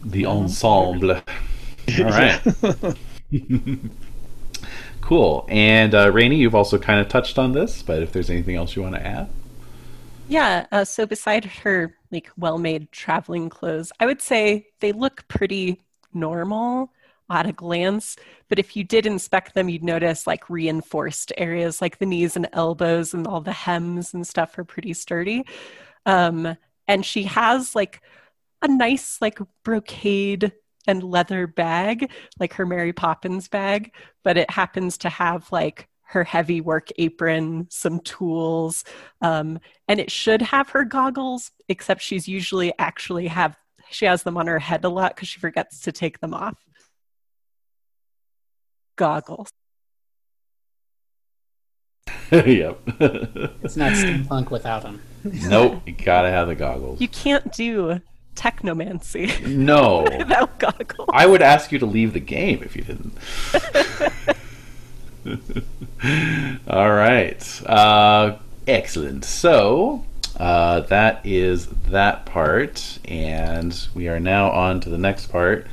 the 0.04 0.26
ensemble. 0.26 1.10
All 1.98 2.04
right. 2.04 2.40
cool. 5.00 5.46
And 5.48 5.94
uh, 5.94 6.10
Rainy, 6.12 6.36
you've 6.36 6.54
also 6.54 6.78
kind 6.78 7.00
of 7.00 7.08
touched 7.08 7.38
on 7.38 7.52
this, 7.52 7.82
but 7.82 8.02
if 8.02 8.12
there's 8.12 8.30
anything 8.30 8.56
else 8.56 8.76
you 8.76 8.82
want 8.82 8.94
to 8.94 9.06
add, 9.06 9.28
Yeah, 10.28 10.66
uh, 10.72 10.84
so 10.84 11.06
beside 11.06 11.44
her 11.44 11.96
like 12.10 12.30
well-made 12.36 12.92
traveling 12.92 13.48
clothes, 13.48 13.92
I 14.00 14.06
would 14.06 14.20
say 14.20 14.66
they 14.80 14.92
look 14.92 15.26
pretty 15.28 15.80
normal 16.14 16.92
at 17.30 17.46
a 17.46 17.52
glance, 17.52 18.16
but 18.48 18.58
if 18.58 18.76
you 18.76 18.84
did 18.84 19.06
inspect 19.06 19.54
them, 19.54 19.68
you'd 19.68 19.84
notice 19.84 20.26
like 20.26 20.50
reinforced 20.50 21.32
areas 21.36 21.80
like 21.80 21.98
the 21.98 22.06
knees 22.06 22.36
and 22.36 22.48
elbows 22.52 23.14
and 23.14 23.26
all 23.26 23.40
the 23.40 23.52
hems 23.52 24.14
and 24.14 24.26
stuff 24.26 24.58
are 24.58 24.64
pretty 24.64 24.92
sturdy. 24.92 25.44
Um, 26.06 26.56
and 26.88 27.04
she 27.06 27.24
has 27.24 27.74
like 27.74 28.02
a 28.60 28.68
nice 28.68 29.20
like 29.20 29.38
brocade 29.64 30.52
and 30.86 31.02
leather 31.02 31.46
bag, 31.46 32.10
like 32.38 32.54
her 32.54 32.66
Mary 32.66 32.92
Poppins 32.92 33.48
bag, 33.48 33.94
but 34.24 34.36
it 34.36 34.50
happens 34.50 34.98
to 34.98 35.08
have 35.08 35.50
like 35.52 35.88
her 36.04 36.24
heavy 36.24 36.60
work 36.60 36.88
apron, 36.98 37.66
some 37.70 37.98
tools, 38.00 38.84
um, 39.22 39.58
and 39.88 39.98
it 39.98 40.10
should 40.10 40.42
have 40.42 40.68
her 40.70 40.84
goggles, 40.84 41.50
except 41.68 42.02
she's 42.02 42.28
usually 42.28 42.72
actually 42.78 43.28
have 43.28 43.56
she 43.90 44.06
has 44.06 44.22
them 44.22 44.36
on 44.36 44.46
her 44.46 44.58
head 44.58 44.84
a 44.84 44.88
lot 44.88 45.14
because 45.14 45.28
she 45.28 45.40
forgets 45.40 45.80
to 45.80 45.92
take 45.92 46.20
them 46.20 46.34
off. 46.34 46.56
Goggles. 49.02 49.50
yep. 52.30 52.78
It's 52.86 53.76
not 53.76 53.94
steampunk 53.94 54.52
without 54.52 54.82
them. 54.84 55.02
nope. 55.24 55.82
You 55.84 55.92
gotta 55.92 56.30
have 56.30 56.46
the 56.46 56.54
goggles. 56.54 57.00
You 57.00 57.08
can't 57.08 57.52
do 57.52 58.00
technomancy 58.36 59.44
No. 59.56 60.02
without 60.04 60.56
goggles. 60.60 61.08
I 61.12 61.26
would 61.26 61.42
ask 61.42 61.72
you 61.72 61.80
to 61.80 61.86
leave 61.86 62.12
the 62.12 62.20
game 62.20 62.62
if 62.62 62.76
you 62.76 62.84
didn't. 62.84 63.12
All 66.68 66.92
right. 66.92 67.62
Uh, 67.66 68.36
excellent. 68.68 69.24
So 69.24 70.04
uh, 70.36 70.82
that 70.82 71.26
is 71.26 71.66
that 71.88 72.24
part, 72.26 73.00
and 73.06 73.88
we 73.96 74.06
are 74.06 74.20
now 74.20 74.52
on 74.52 74.80
to 74.82 74.88
the 74.90 74.98
next 74.98 75.26
part, 75.26 75.66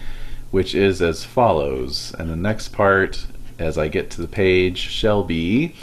which 0.51 0.73
is 0.75 1.01
as 1.01 1.23
follows. 1.23 2.13
And 2.17 2.29
the 2.29 2.35
next 2.35 2.69
part, 2.69 3.25
as 3.57 3.77
I 3.77 3.87
get 3.87 4.09
to 4.11 4.21
the 4.21 4.27
page, 4.27 4.77
shall 4.77 5.23
be 5.23 5.75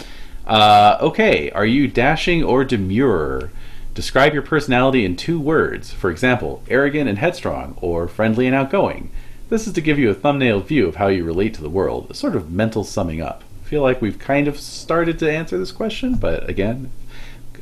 uh, 0.47 0.97
okay, 1.01 1.51
are 1.51 1.67
you 1.67 1.89
dashing 1.89 2.45
or 2.45 2.65
demure? 2.65 3.51
Describe 3.95 4.33
your 4.33 4.43
personality 4.43 5.05
in 5.05 5.17
two 5.17 5.41
words. 5.41 5.93
For 5.93 6.11
example, 6.11 6.63
arrogant 6.69 7.09
and 7.09 7.19
headstrong, 7.19 7.77
or 7.81 8.07
friendly 8.07 8.47
and 8.47 8.55
outgoing. 8.55 9.11
This 9.49 9.67
is 9.67 9.73
to 9.75 9.81
give 9.81 9.99
you 9.99 10.11
a 10.11 10.15
thumbnail 10.15 10.61
view 10.61 10.87
of 10.87 10.97
how 10.97 11.09
you 11.09 11.25
relate 11.25 11.55
to 11.55 11.63
the 11.63 11.71
world, 11.71 12.09
a 12.11 12.15
sort 12.15 12.37
of 12.37 12.51
mental 12.51 12.85
summing 12.85 13.21
up. 13.21 13.43
I 13.65 13.69
feel 13.69 13.83
like 13.83 14.01
we've 14.01 14.19
kind 14.19 14.47
of 14.47 14.61
started 14.61 15.19
to 15.19 15.31
answer 15.31 15.59
this 15.59 15.73
question, 15.73 16.15
but 16.15 16.49
again, 16.49 16.93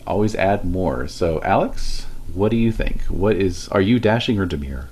always 0.07 0.35
add 0.35 0.65
more. 0.65 1.09
So, 1.09 1.41
Alex, 1.43 2.07
what 2.33 2.51
do 2.51 2.57
you 2.57 2.73
think? 2.73 3.03
What 3.03 3.37
is 3.37 3.69
are 3.69 3.81
you 3.81 3.99
dashing 3.99 4.39
or 4.39 4.45
demure? 4.45 4.91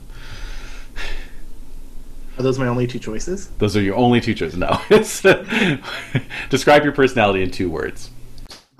Are 2.43 2.47
those 2.47 2.59
my 2.59 2.67
only 2.67 2.89
two 2.89 2.99
choices? 2.99 3.51
Those 3.59 3.77
are 3.77 3.81
your 3.81 3.95
only 3.95 4.21
two 4.21 4.35
choices. 4.35 4.59
No, 4.59 4.81
describe 6.51 6.83
your 6.83 6.91
personality 6.91 7.45
in 7.45 7.53
two 7.53 7.71
words. 7.71 8.11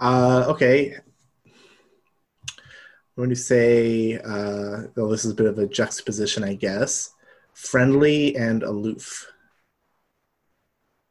Uh, 0.01 0.47
okay. 0.49 0.97
I'm 2.57 2.63
going 3.17 3.31
to 3.31 3.37
say, 3.37 4.19
uh, 4.19 4.89
well, 4.97 5.09
this 5.09 5.25
is 5.25 5.31
a 5.31 5.35
bit 5.37 5.47
of 5.47 5.61
a 5.61 5.69
juxtaposition, 5.69 6.43
I 6.43 6.55
guess. 6.55 7.15
Friendly 7.55 8.35
and 8.35 8.65
aloof. 8.65 9.31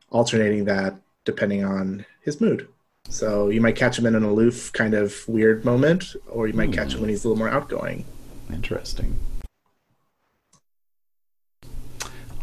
Alternating 0.10 0.66
that 0.66 0.98
depending 1.24 1.64
on 1.64 2.06
his 2.20 2.42
mood. 2.42 2.68
So 3.08 3.48
you 3.48 3.62
might 3.62 3.78
catch 3.78 3.98
him 3.98 4.06
in 4.06 4.14
an 4.14 4.24
aloof, 4.24 4.74
kind 4.74 4.94
of 4.94 5.26
weird 5.26 5.64
moment, 5.64 6.18
or 6.28 6.48
you 6.48 6.54
might 6.54 6.74
catch 6.74 6.96
him 6.96 7.00
when 7.00 7.10
he's 7.10 7.24
a 7.24 7.30
little 7.30 7.40
more 7.40 7.48
outgoing. 7.48 8.04
Interesting. 8.52 9.18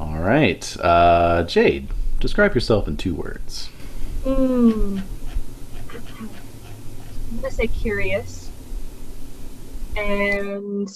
Right. 0.01 0.77
Uh, 0.81 1.43
Jade, 1.45 1.89
describe 2.21 2.55
yourself 2.55 2.87
in 2.89 2.97
two 2.97 3.15
words. 3.15 3.69
Hmm. 4.25 4.99
I'm 7.31 7.37
gonna 7.41 7.51
say 7.51 7.67
curious. 7.67 8.51
And 9.97 10.89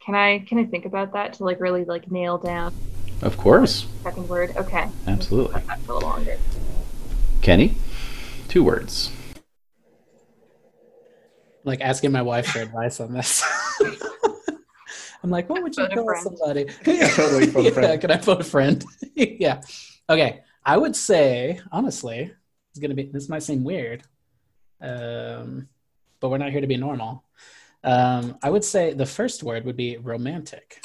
can 0.00 0.14
I 0.14 0.40
can 0.40 0.58
I 0.58 0.64
think 0.64 0.84
about 0.84 1.12
that 1.12 1.34
to 1.34 1.44
like 1.44 1.60
really 1.60 1.84
like 1.84 2.10
nail 2.10 2.38
down 2.38 2.72
Of 3.22 3.36
course. 3.36 3.86
second 4.02 4.28
word? 4.28 4.56
Okay. 4.56 4.88
Absolutely. 5.06 5.60
That 5.62 5.80
for 5.80 5.92
a 5.92 5.94
little 5.96 6.08
longer. 6.10 6.38
Kenny, 7.42 7.74
two 8.48 8.62
words. 8.62 9.10
like 11.64 11.80
asking 11.82 12.12
my 12.12 12.22
wife 12.22 12.46
for 12.46 12.60
advice 12.60 12.98
on 13.00 13.12
this. 13.12 13.44
I'm 15.22 15.30
like, 15.30 15.48
what 15.48 15.62
would 15.62 15.76
you 15.76 15.86
Phone 15.86 15.94
tell 15.94 16.04
friend. 16.04 16.22
somebody? 16.22 16.64
Totally 17.14 17.46
phone 17.46 17.62
a 17.62 17.64
yeah, 17.68 17.70
friend. 17.74 18.00
can 18.00 18.10
I 18.10 18.18
phone 18.18 18.40
a 18.40 18.44
friend? 18.44 18.84
yeah. 19.14 19.60
Okay. 20.08 20.40
I 20.64 20.76
would 20.76 20.94
say, 20.94 21.60
honestly, 21.72 22.30
it's 22.70 22.78
gonna 22.78 22.94
be 22.94 23.04
this 23.04 23.28
might 23.28 23.42
seem 23.42 23.64
weird. 23.64 24.02
Um, 24.80 25.68
but 26.20 26.28
we're 26.28 26.38
not 26.38 26.50
here 26.52 26.60
to 26.60 26.66
be 26.66 26.76
normal. 26.76 27.24
Um, 27.84 28.38
I 28.42 28.50
would 28.50 28.64
say 28.64 28.92
the 28.92 29.06
first 29.06 29.42
word 29.42 29.64
would 29.64 29.76
be 29.76 29.96
romantic. 29.96 30.80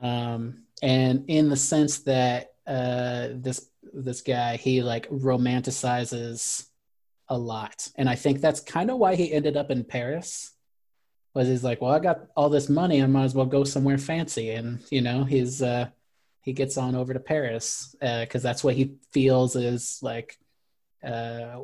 Um, 0.00 0.64
and 0.82 1.24
in 1.28 1.48
the 1.48 1.56
sense 1.56 1.98
that 2.00 2.52
uh, 2.66 3.28
this 3.34 3.68
this 3.92 4.22
guy 4.22 4.56
he 4.56 4.82
like 4.82 5.08
romanticizes 5.10 6.66
a 7.28 7.38
lot, 7.38 7.88
and 7.96 8.08
I 8.08 8.14
think 8.16 8.40
that's 8.40 8.60
kind 8.60 8.90
of 8.90 8.98
why 8.98 9.14
he 9.14 9.32
ended 9.32 9.56
up 9.56 9.70
in 9.70 9.84
Paris. 9.84 10.53
Was 11.34 11.48
he's 11.48 11.64
like, 11.64 11.80
well, 11.80 11.90
I 11.90 11.98
got 11.98 12.26
all 12.36 12.48
this 12.48 12.68
money, 12.68 13.02
I 13.02 13.06
might 13.06 13.24
as 13.24 13.34
well 13.34 13.46
go 13.46 13.64
somewhere 13.64 13.98
fancy, 13.98 14.50
and 14.50 14.80
you 14.90 15.02
know, 15.02 15.24
he's 15.24 15.62
uh, 15.62 15.88
he 16.42 16.52
gets 16.52 16.78
on 16.78 16.94
over 16.94 17.12
to 17.12 17.20
Paris 17.20 17.94
because 18.00 18.42
that's 18.42 18.62
what 18.62 18.76
he 18.76 18.96
feels 19.12 19.56
is 19.56 19.98
like 20.02 20.38
uh, 21.04 21.58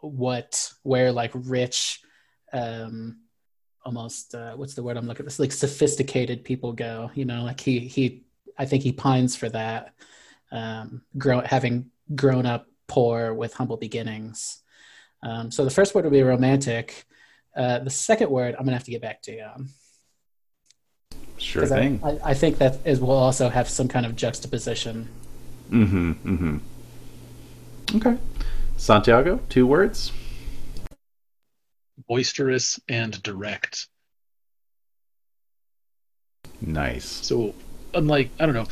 what 0.00 0.72
where 0.82 1.12
like 1.12 1.32
rich 1.34 2.00
um 2.52 3.18
almost 3.84 4.34
uh, 4.34 4.54
what's 4.54 4.74
the 4.74 4.82
word 4.82 4.96
i'm 4.96 5.06
looking 5.06 5.28
for 5.28 5.42
like 5.42 5.52
sophisticated 5.52 6.44
people 6.44 6.72
go 6.72 7.10
you 7.14 7.26
know 7.26 7.44
like 7.44 7.60
he 7.60 7.78
he 7.78 8.24
i 8.56 8.64
think 8.64 8.82
he 8.82 8.90
pines 8.90 9.36
for 9.36 9.48
that 9.50 9.92
um 10.50 11.02
grow 11.16 11.40
having 11.40 11.90
grown 12.14 12.46
up 12.46 12.66
poor 12.88 13.34
with 13.34 13.54
humble 13.54 13.76
beginnings. 13.76 14.62
Um 15.22 15.50
so 15.50 15.64
the 15.64 15.70
first 15.70 15.94
word 15.94 16.04
would 16.04 16.12
be 16.12 16.22
romantic 16.22 17.04
uh 17.58 17.78
the 17.80 17.90
second 17.90 18.30
word 18.30 18.54
i'm 18.58 18.64
gonna 18.64 18.76
have 18.76 18.84
to 18.84 18.90
get 18.90 19.02
back 19.02 19.20
to 19.22 19.32
you 19.32 19.42
on 19.42 19.68
Sure 21.36 21.62
'Cause 21.62 21.70
I- 21.72 21.78
thing. 21.78 22.00
I, 22.02 22.30
I 22.30 22.34
think 22.34 22.58
that 22.58 22.78
is 22.84 23.00
will 23.00 23.10
also 23.12 23.48
have 23.48 23.68
some 23.68 23.86
kind 23.88 24.04
of 24.06 24.16
juxtaposition 24.16 25.08
Mm-hmm. 25.70 26.12
Mm-hmm. 26.34 27.96
Okay. 27.98 28.16
Santiago, 28.78 29.38
two 29.50 29.66
words. 29.66 30.12
Boisterous 32.08 32.80
and 32.88 33.22
direct. 33.22 33.86
Nice. 36.60 37.04
So, 37.04 37.54
unlike, 37.94 38.30
I 38.40 38.46
don't 38.46 38.54
know, 38.54 38.66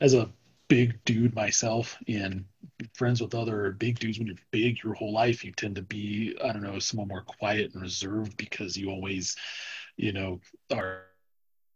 as 0.00 0.14
a 0.14 0.28
big 0.68 1.02
dude 1.04 1.34
myself 1.34 1.96
and 2.06 2.44
friends 2.94 3.20
with 3.20 3.34
other 3.34 3.72
big 3.72 3.98
dudes, 3.98 4.18
when 4.18 4.26
you're 4.26 4.36
big 4.50 4.82
your 4.82 4.94
whole 4.94 5.12
life, 5.12 5.44
you 5.44 5.52
tend 5.52 5.76
to 5.76 5.82
be, 5.82 6.36
I 6.42 6.52
don't 6.52 6.62
know, 6.62 6.78
somewhat 6.78 7.08
more 7.08 7.22
quiet 7.22 7.72
and 7.74 7.82
reserved 7.82 8.36
because 8.36 8.76
you 8.76 8.90
always, 8.90 9.36
you 9.96 10.12
know, 10.12 10.40
are 10.72 11.04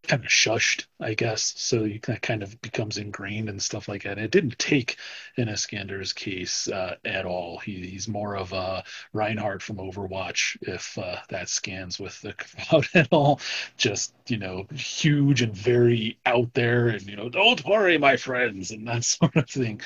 kind 0.08 0.24
of 0.24 0.30
shushed, 0.30 0.86
I 1.00 1.14
guess. 1.14 1.54
So 1.56 1.84
you 1.84 2.00
that 2.04 2.22
kind 2.22 2.42
of 2.42 2.60
becomes 2.62 2.98
ingrained 2.98 3.48
and 3.48 3.62
stuff 3.62 3.88
like 3.88 4.02
that. 4.04 4.18
And 4.18 4.24
It 4.24 4.30
didn't 4.30 4.58
take 4.58 4.96
in 5.36 5.48
Iskandar's 5.48 6.12
case 6.12 6.68
uh, 6.68 6.96
at 7.04 7.24
all. 7.26 7.58
He, 7.58 7.86
he's 7.86 8.08
more 8.08 8.36
of 8.36 8.52
a 8.52 8.84
Reinhardt 9.12 9.62
from 9.62 9.76
Overwatch, 9.76 10.56
if 10.62 10.96
uh, 10.98 11.16
that 11.30 11.48
scans 11.48 11.98
with 11.98 12.20
the 12.22 12.34
crowd 12.34 12.86
at 12.94 13.08
all. 13.10 13.40
Just 13.76 14.14
you 14.28 14.38
know, 14.38 14.66
huge 14.74 15.42
and 15.42 15.54
very 15.54 16.18
out 16.26 16.52
there, 16.54 16.88
and 16.88 17.02
you 17.02 17.16
know, 17.16 17.28
don't 17.28 17.64
worry, 17.64 17.98
my 17.98 18.16
friends, 18.16 18.70
and 18.70 18.86
that 18.88 19.04
sort 19.04 19.36
of 19.36 19.48
thing. 19.48 19.80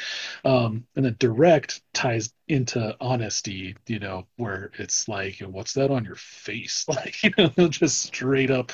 Um, 0.44 0.86
and 0.96 1.04
then 1.04 1.16
direct 1.18 1.82
ties 1.92 2.32
into 2.48 2.96
honesty, 3.00 3.76
you 3.86 3.98
know, 3.98 4.26
where 4.36 4.70
it's 4.78 5.08
like, 5.08 5.38
what's 5.40 5.74
that 5.74 5.90
on 5.90 6.04
your 6.04 6.16
face? 6.16 6.84
Like, 6.98 7.22
you 7.22 7.30
know, 7.36 7.50
he'll 7.54 7.68
just 7.68 8.02
straight 8.02 8.50
up 8.50 8.72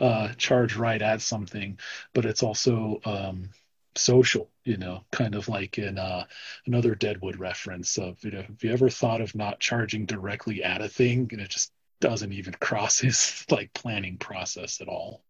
uh, 0.00 0.28
charge 0.36 0.76
right 0.76 1.02
at 1.02 1.20
something, 1.20 1.78
but 2.14 2.24
it's 2.24 2.42
also 2.42 3.00
um, 3.04 3.50
social, 3.96 4.48
you 4.64 4.76
know, 4.76 5.04
kind 5.10 5.34
of 5.34 5.48
like 5.48 5.78
in 5.78 5.98
uh, 5.98 6.24
another 6.66 6.94
Deadwood 6.94 7.38
reference 7.38 7.98
of, 7.98 8.22
you 8.24 8.30
know, 8.30 8.42
have 8.42 8.62
you 8.62 8.72
ever 8.72 8.88
thought 8.88 9.20
of 9.20 9.34
not 9.34 9.60
charging 9.60 10.06
directly 10.06 10.62
at 10.62 10.80
a 10.80 10.88
thing 10.88 11.28
and 11.32 11.40
it 11.40 11.50
just 11.50 11.72
doesn't 12.00 12.32
even 12.32 12.54
cross 12.60 13.00
his 13.00 13.44
like 13.50 13.72
planning 13.74 14.16
process 14.16 14.80
at 14.80 14.88
all? 14.88 15.22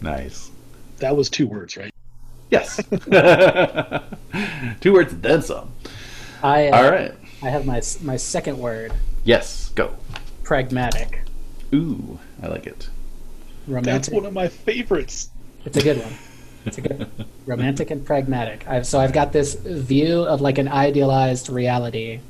Nice. 0.00 0.50
That 0.98 1.16
was 1.16 1.30
two 1.30 1.46
words, 1.46 1.76
right? 1.76 1.92
Yes. 2.50 2.76
two 4.80 4.92
words 4.92 5.12
and 5.12 5.22
then 5.22 5.42
some. 5.42 5.72
I 6.44 6.68
uh, 6.68 6.76
All 6.76 6.90
right. 6.90 7.12
i 7.42 7.48
have 7.48 7.66
my 7.66 7.82
my 8.02 8.16
second 8.16 8.58
word 8.58 8.92
Yes. 9.24 9.70
Go. 9.74 9.96
pragmatic 10.44 11.22
Ooh, 11.74 12.20
I 12.40 12.46
like 12.46 12.66
it. 12.68 12.88
Romantic. 13.66 13.84
That's 13.92 14.08
one 14.10 14.26
of 14.26 14.32
my 14.32 14.46
favorites. 14.46 15.30
It's 15.64 15.76
a 15.76 15.82
good 15.82 15.98
one. 15.98 16.12
It's 16.66 16.78
a 16.78 16.82
good 16.82 16.98
one. 17.00 17.10
romantic 17.46 17.90
and 17.90 18.06
pragmatic. 18.06 18.64
I've, 18.68 18.86
so 18.86 19.00
I've 19.00 19.12
got 19.12 19.32
this 19.32 19.54
view 19.54 20.22
of 20.22 20.40
like 20.40 20.58
an 20.58 20.68
idealized 20.68 21.48
reality, 21.48 22.20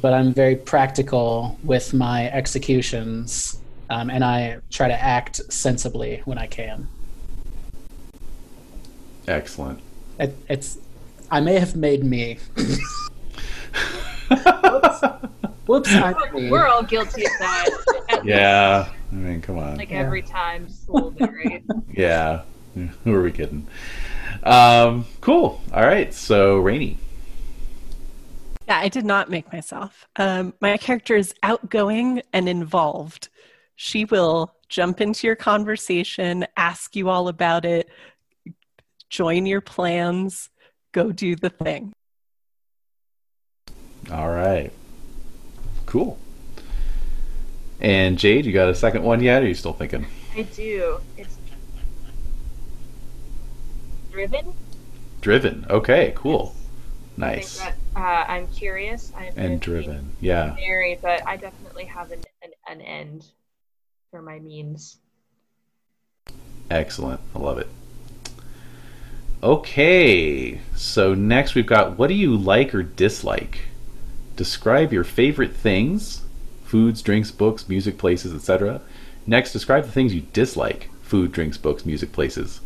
but 0.00 0.12
I'm 0.12 0.32
very 0.32 0.54
practical 0.54 1.58
with 1.64 1.92
my 1.92 2.30
executions, 2.30 3.58
um, 3.90 4.10
and 4.10 4.22
I 4.22 4.58
try 4.70 4.86
to 4.86 5.02
act 5.02 5.40
sensibly 5.52 6.22
when 6.24 6.38
I 6.38 6.46
can. 6.46 6.86
Excellent. 9.26 9.80
It, 10.20 10.36
it's 10.48 10.78
I 11.32 11.40
may 11.40 11.58
have 11.58 11.74
made 11.74 12.04
me. 12.04 12.38
Whoops, 15.66 15.92
I'm. 15.92 16.14
We're 16.50 16.66
all 16.66 16.82
guilty 16.82 17.24
of 17.24 17.32
that. 17.38 17.68
At 18.10 18.24
Yeah. 18.24 18.88
I 19.10 19.14
mean, 19.14 19.40
come 19.40 19.58
on. 19.58 19.78
least, 19.78 19.78
Like 19.78 19.92
every 19.92 20.22
time, 20.22 20.66
just 20.66 20.88
a 20.88 20.92
little 20.92 21.10
bit, 21.10 21.30
right? 21.30 21.64
Yeah. 21.92 22.42
Who 23.04 23.14
are 23.14 23.22
we 23.22 23.32
kidding? 23.32 23.66
Um, 24.42 25.06
cool. 25.20 25.60
All 25.72 25.86
right. 25.86 26.12
So, 26.12 26.58
Rainy. 26.58 26.98
Yeah, 28.66 28.78
I 28.78 28.88
did 28.88 29.04
not 29.04 29.30
make 29.30 29.52
myself. 29.52 30.06
Um, 30.16 30.54
my 30.60 30.76
character 30.76 31.16
is 31.16 31.34
outgoing 31.42 32.22
and 32.32 32.48
involved. 32.48 33.28
She 33.76 34.04
will 34.04 34.54
jump 34.68 35.00
into 35.00 35.26
your 35.26 35.36
conversation, 35.36 36.46
ask 36.56 36.96
you 36.96 37.08
all 37.08 37.28
about 37.28 37.64
it, 37.64 37.88
join 39.10 39.44
your 39.44 39.60
plans, 39.60 40.48
go 40.92 41.12
do 41.12 41.36
the 41.36 41.50
thing. 41.50 41.92
All 44.10 44.30
right. 44.30 44.72
Cool. 45.86 46.18
And 47.80 48.18
Jade, 48.18 48.46
you 48.46 48.52
got 48.52 48.68
a 48.68 48.74
second 48.74 49.02
one 49.02 49.22
yet? 49.22 49.42
Or 49.42 49.44
are 49.44 49.48
you 49.48 49.54
still 49.54 49.72
thinking? 49.72 50.06
I 50.36 50.42
do. 50.42 51.00
It's 51.16 51.36
driven. 54.10 54.54
Driven. 55.20 55.66
Okay. 55.68 56.12
Cool. 56.16 56.54
Nice. 57.16 57.58
think 57.58 57.74
that 57.94 58.00
uh, 58.00 58.30
I'm 58.30 58.46
curious. 58.48 59.12
I'm 59.16 59.32
And 59.36 59.60
driven. 59.60 60.16
Yeah. 60.20 60.54
married, 60.56 61.00
but 61.02 61.26
I 61.26 61.36
definitely 61.36 61.84
have 61.86 62.10
an, 62.10 62.22
an, 62.42 62.50
an 62.68 62.80
end 62.80 63.26
for 64.10 64.22
my 64.22 64.38
means. 64.38 64.98
Excellent. 66.70 67.20
I 67.34 67.38
love 67.38 67.58
it. 67.58 67.68
Okay. 69.42 70.60
So 70.76 71.14
next 71.14 71.54
we've 71.54 71.66
got 71.66 71.98
what 71.98 72.06
do 72.06 72.14
you 72.14 72.36
like 72.36 72.74
or 72.74 72.82
dislike? 72.82 73.60
Describe 74.36 74.92
your 74.92 75.04
favorite 75.04 75.54
things 75.54 76.22
foods, 76.64 77.02
drinks, 77.02 77.30
books, 77.30 77.68
music, 77.68 77.98
places, 77.98 78.34
etc. 78.34 78.80
Next, 79.26 79.52
describe 79.52 79.84
the 79.84 79.92
things 79.92 80.14
you 80.14 80.22
dislike 80.32 80.88
food, 81.02 81.30
drinks, 81.30 81.58
books, 81.58 81.84
music, 81.84 82.12
places, 82.12 82.62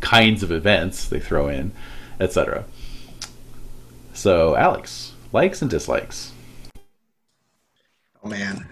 kinds 0.00 0.42
of 0.42 0.50
events 0.50 1.06
they 1.06 1.20
throw 1.20 1.48
in, 1.48 1.72
etc. 2.20 2.64
So, 4.14 4.56
Alex, 4.56 5.12
likes 5.32 5.60
and 5.60 5.70
dislikes. 5.70 6.32
Oh 8.24 8.28
man, 8.28 8.66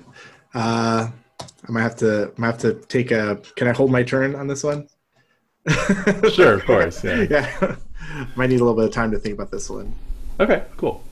uh, 0.55 1.11
I 1.41 1.71
might 1.71 1.83
have 1.83 1.97
to. 1.97 2.33
I 2.37 2.41
might 2.41 2.47
have 2.47 2.59
to 2.59 2.75
take 2.89 3.11
a. 3.11 3.41
Can 3.57 3.69
I 3.69 3.73
hold 3.73 3.91
my 3.91 4.03
turn 4.03 4.35
on 4.35 4.47
this 4.47 4.65
one? 4.65 4.89
Sure, 6.33 6.55
of 6.55 6.65
course, 6.65 7.05
yeah. 7.05 7.27
yeah. 7.31 7.77
might 8.37 8.49
need 8.49 8.61
a 8.61 8.65
little 8.65 8.75
bit 8.75 8.87
of 8.87 8.93
time 8.93 9.11
to 9.11 9.19
think 9.19 9.35
about 9.35 9.51
this 9.51 9.69
one. 9.69 9.95
Okay, 10.41 10.65
cool. 10.77 11.03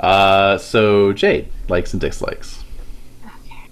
Uh, 0.00 0.58
so, 0.58 1.12
Jade, 1.12 1.48
likes 1.68 1.92
and 1.92 2.00
dislikes. 2.00 2.64
Okay. 3.24 3.68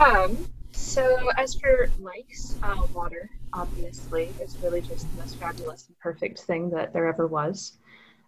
Um, 0.00 0.46
so 0.72 1.28
as 1.36 1.54
for 1.54 1.90
likes, 2.00 2.56
uh, 2.62 2.82
water 2.94 3.30
obviously 3.52 4.30
is 4.40 4.56
really 4.62 4.80
just 4.80 5.10
the 5.10 5.22
most 5.22 5.36
fabulous 5.36 5.86
and 5.88 5.98
perfect 5.98 6.40
thing 6.40 6.70
that 6.70 6.92
there 6.92 7.06
ever 7.06 7.26
was. 7.26 7.78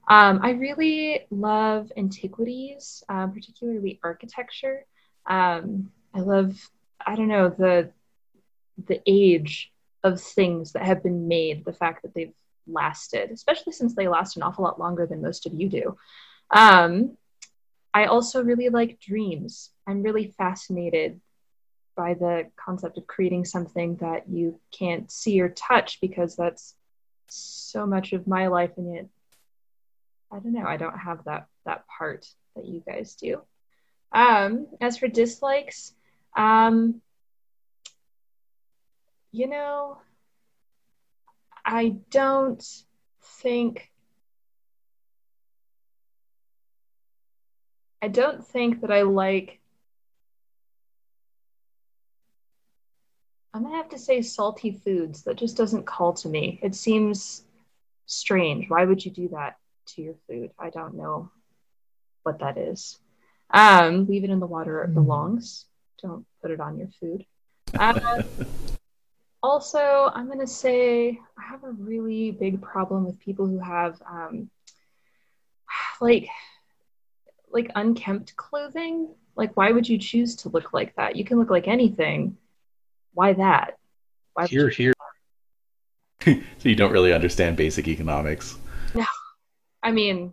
Um, 0.08 0.40
I 0.42 0.50
really 0.50 1.26
love 1.30 1.92
antiquities, 1.96 3.04
uh, 3.08 3.28
particularly 3.28 4.00
architecture. 4.02 4.84
Um, 5.26 5.90
I 6.14 6.20
love, 6.20 6.56
I 7.04 7.14
don't 7.14 7.28
know, 7.28 7.48
the 7.48 7.90
the 8.86 9.00
age 9.06 9.70
of 10.02 10.20
things 10.20 10.72
that 10.72 10.82
have 10.82 11.02
been 11.02 11.28
made, 11.28 11.64
the 11.64 11.72
fact 11.72 12.02
that 12.02 12.14
they've 12.14 12.34
lasted, 12.66 13.30
especially 13.30 13.72
since 13.72 13.94
they 13.94 14.08
last 14.08 14.36
an 14.36 14.42
awful 14.42 14.64
lot 14.64 14.80
longer 14.80 15.06
than 15.06 15.22
most 15.22 15.46
of 15.46 15.54
you 15.54 15.68
do. 15.68 15.96
Um, 16.50 17.16
I 17.92 18.06
also 18.06 18.42
really 18.42 18.68
like 18.68 19.00
dreams. 19.00 19.70
I'm 19.86 20.02
really 20.02 20.34
fascinated 20.38 21.20
by 21.96 22.14
the 22.14 22.50
concept 22.56 22.98
of 22.98 23.06
creating 23.06 23.44
something 23.44 23.96
that 23.96 24.28
you 24.28 24.58
can't 24.70 25.10
see 25.10 25.40
or 25.40 25.48
touch 25.50 26.00
because 26.00 26.36
that's 26.36 26.74
so 27.28 27.86
much 27.86 28.12
of 28.12 28.26
my 28.26 28.46
life 28.46 28.70
and 28.76 28.94
yet 28.94 29.06
I 30.32 30.38
don't 30.38 30.52
know, 30.52 30.64
I 30.64 30.76
don't 30.76 30.98
have 30.98 31.24
that 31.24 31.46
that 31.64 31.84
part 31.86 32.26
that 32.54 32.64
you 32.64 32.82
guys 32.86 33.14
do. 33.16 33.42
Um, 34.12 34.68
as 34.80 34.98
for 34.98 35.08
dislikes, 35.08 35.92
um, 36.36 37.00
you 39.32 39.48
know, 39.48 39.98
I 41.64 41.96
don't 42.10 42.64
think 43.22 43.89
I 48.02 48.08
don't 48.08 48.46
think 48.46 48.80
that 48.80 48.90
I 48.90 49.02
like 49.02 49.60
I'm 53.52 53.64
gonna 53.64 53.76
have 53.76 53.88
to 53.90 53.98
say 53.98 54.22
salty 54.22 54.70
foods. 54.70 55.22
That 55.24 55.36
just 55.36 55.56
doesn't 55.56 55.84
call 55.84 56.12
to 56.14 56.28
me. 56.28 56.60
It 56.62 56.74
seems 56.74 57.42
strange. 58.06 58.70
Why 58.70 58.84
would 58.84 59.04
you 59.04 59.10
do 59.10 59.28
that 59.30 59.56
to 59.86 60.02
your 60.02 60.14
food? 60.28 60.52
I 60.58 60.70
don't 60.70 60.94
know 60.94 61.30
what 62.22 62.38
that 62.38 62.56
is. 62.56 62.98
Um, 63.50 64.06
leave 64.06 64.22
it 64.22 64.30
in 64.30 64.38
the 64.38 64.46
water 64.46 64.84
it 64.84 64.94
belongs. 64.94 65.66
Don't 66.00 66.24
put 66.40 66.52
it 66.52 66.60
on 66.60 66.78
your 66.78 66.88
food. 67.00 67.26
Uh, 67.76 68.22
also, 69.42 70.12
I'm 70.14 70.28
gonna 70.28 70.46
say 70.46 71.18
I 71.36 71.42
have 71.50 71.64
a 71.64 71.72
really 71.72 72.30
big 72.30 72.62
problem 72.62 73.04
with 73.04 73.18
people 73.18 73.48
who 73.48 73.58
have 73.58 74.00
um, 74.08 74.48
like 76.00 76.28
like 77.50 77.70
unkempt 77.74 78.36
clothing. 78.36 79.08
Like, 79.36 79.56
why 79.56 79.72
would 79.72 79.88
you 79.88 79.98
choose 79.98 80.36
to 80.36 80.48
look 80.48 80.72
like 80.72 80.94
that? 80.96 81.16
You 81.16 81.24
can 81.24 81.38
look 81.38 81.50
like 81.50 81.68
anything. 81.68 82.36
Why 83.14 83.32
that? 83.34 83.78
Why 84.34 84.44
would 84.44 84.50
Here, 84.50 84.68
you- 84.70 84.74
here. 84.74 84.94
so 86.58 86.68
you 86.68 86.74
don't 86.74 86.92
really 86.92 87.12
understand 87.12 87.56
basic 87.56 87.88
economics. 87.88 88.58
No, 88.94 89.06
I 89.82 89.90
mean, 89.90 90.32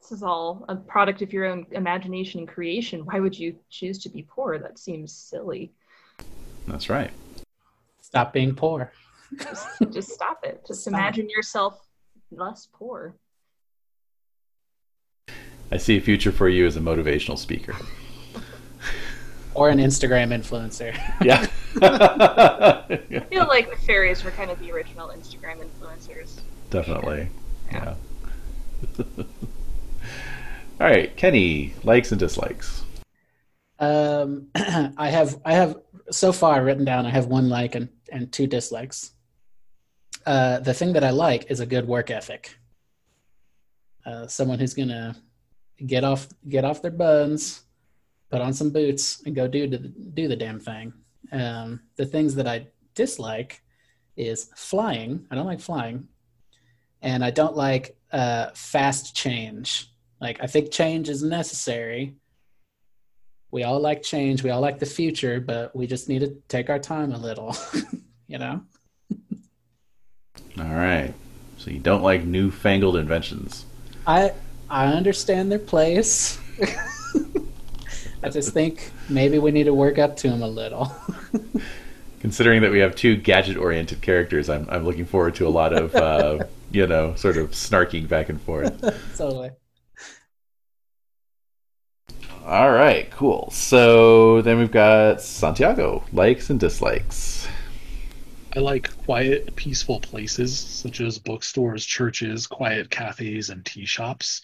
this 0.00 0.10
is 0.10 0.22
all 0.22 0.64
a 0.68 0.74
product 0.74 1.22
of 1.22 1.32
your 1.32 1.44
own 1.46 1.66
imagination 1.70 2.40
and 2.40 2.48
creation. 2.48 3.04
Why 3.06 3.20
would 3.20 3.38
you 3.38 3.56
choose 3.68 3.98
to 4.00 4.08
be 4.08 4.22
poor? 4.28 4.58
That 4.58 4.78
seems 4.78 5.12
silly. 5.12 5.72
That's 6.66 6.88
right. 6.90 7.10
Stop 8.00 8.32
being 8.32 8.54
poor. 8.56 8.92
Just, 9.38 9.68
just 9.92 10.08
stop 10.10 10.40
it. 10.42 10.64
Just 10.66 10.80
Stop. 10.80 10.94
imagine 10.94 11.30
yourself 11.30 11.86
less 12.32 12.68
poor. 12.72 13.14
I 15.70 15.76
see 15.76 15.96
a 15.96 16.00
future 16.00 16.32
for 16.32 16.48
you 16.48 16.66
as 16.66 16.76
a 16.76 16.80
motivational 16.80 17.38
speaker. 17.38 17.74
Or 19.54 19.68
an 19.68 19.78
Instagram 19.78 20.28
influencer. 20.32 20.96
Yeah. 21.24 21.46
I 21.82 23.24
feel 23.30 23.46
like 23.46 23.70
the 23.70 23.76
fairies 23.76 24.24
were 24.24 24.32
kind 24.32 24.50
of 24.50 24.58
the 24.58 24.72
original 24.72 25.08
Instagram 25.08 25.62
influencers. 25.62 26.40
Definitely. 26.70 27.28
Yeah. 27.70 27.94
Yeah. 28.98 29.04
All 30.80 30.86
right, 30.86 31.14
Kenny, 31.16 31.74
likes 31.84 32.10
and 32.10 32.18
dislikes. 32.18 32.82
Um, 33.78 34.48
I 34.54 35.10
have 35.10 35.38
I 35.44 35.52
have 35.52 35.76
so 36.10 36.32
far 36.32 36.64
written 36.64 36.84
down. 36.84 37.06
I 37.06 37.10
have 37.10 37.26
one 37.26 37.48
like 37.48 37.74
and 37.74 37.88
and 38.10 38.32
two 38.32 38.46
dislikes. 38.46 39.12
Uh, 40.26 40.60
the 40.60 40.74
thing 40.74 40.94
that 40.94 41.04
I 41.04 41.10
like 41.10 41.50
is 41.50 41.60
a 41.60 41.66
good 41.66 41.86
work 41.86 42.10
ethic. 42.10 42.56
Uh, 44.06 44.26
someone 44.26 44.58
who's 44.58 44.74
gonna 44.74 45.16
get 45.86 46.04
off 46.04 46.28
get 46.48 46.64
off 46.64 46.82
their 46.82 46.90
buns, 46.90 47.62
put 48.30 48.40
on 48.40 48.52
some 48.52 48.70
boots, 48.70 49.22
and 49.26 49.34
go 49.34 49.46
do 49.46 49.66
the, 49.68 49.78
do 49.78 50.28
the 50.28 50.36
damn 50.36 50.60
thing. 50.60 50.92
Um, 51.32 51.80
the 51.96 52.06
things 52.06 52.34
that 52.36 52.46
I 52.46 52.66
dislike 52.94 53.62
is 54.16 54.50
flying. 54.56 55.26
I 55.30 55.34
don't 55.34 55.46
like 55.46 55.60
flying, 55.60 56.08
and 57.02 57.24
I 57.24 57.30
don't 57.30 57.56
like 57.56 57.96
uh, 58.12 58.50
fast 58.54 59.14
change. 59.14 59.92
Like 60.20 60.42
I 60.42 60.46
think 60.46 60.70
change 60.70 61.08
is 61.08 61.22
necessary, 61.22 62.16
we 63.50 63.64
all 63.64 63.80
like 63.80 64.02
change 64.02 64.44
we 64.44 64.50
all 64.50 64.60
like 64.60 64.78
the 64.78 64.86
future 64.86 65.40
but 65.40 65.74
we 65.74 65.84
just 65.84 66.08
need 66.08 66.20
to 66.20 66.36
take 66.46 66.70
our 66.70 66.78
time 66.78 67.12
a 67.12 67.18
little 67.18 67.56
you 68.28 68.38
know 68.38 68.60
All 70.58 70.64
right. 70.66 71.14
So 71.58 71.70
you 71.70 71.78
don't 71.78 72.02
like 72.02 72.24
newfangled 72.24 72.96
inventions. 72.96 73.64
i 74.06 74.32
i 74.70 74.86
understand 74.86 75.50
their 75.50 75.58
place 75.58 76.38
i 78.22 78.28
just 78.28 78.52
think 78.52 78.90
maybe 79.08 79.38
we 79.38 79.50
need 79.50 79.64
to 79.64 79.74
work 79.74 79.98
up 79.98 80.16
to 80.16 80.28
them 80.28 80.42
a 80.42 80.48
little 80.48 80.94
Considering 82.20 82.60
that 82.60 82.70
we 82.70 82.80
have 82.80 82.94
two 82.94 83.16
gadget-oriented 83.16 84.02
characters, 84.02 84.50
I'm 84.50 84.68
I'm 84.70 84.84
looking 84.84 85.06
forward 85.06 85.34
to 85.36 85.46
a 85.46 85.48
lot 85.48 85.72
of 85.72 85.94
uh, 85.94 86.44
you 86.70 86.86
know 86.86 87.14
sort 87.14 87.38
of 87.38 87.52
snarking 87.52 88.08
back 88.08 88.28
and 88.28 88.40
forth. 88.40 88.78
totally 89.16 89.50
All 92.44 92.70
right, 92.70 93.10
cool. 93.10 93.50
So 93.52 94.42
then 94.42 94.58
we've 94.58 94.70
got 94.70 95.22
Santiago, 95.22 96.04
likes 96.12 96.50
and 96.50 96.60
dislikes. 96.60 97.48
I 98.56 98.60
like 98.60 98.96
quiet, 98.96 99.54
peaceful 99.56 100.00
places 100.00 100.60
such 100.60 101.00
as 101.00 101.18
bookstores, 101.18 101.86
churches, 101.86 102.46
quiet 102.46 102.90
cafes, 102.90 103.50
and 103.50 103.64
tea 103.64 103.84
shops. 103.84 104.42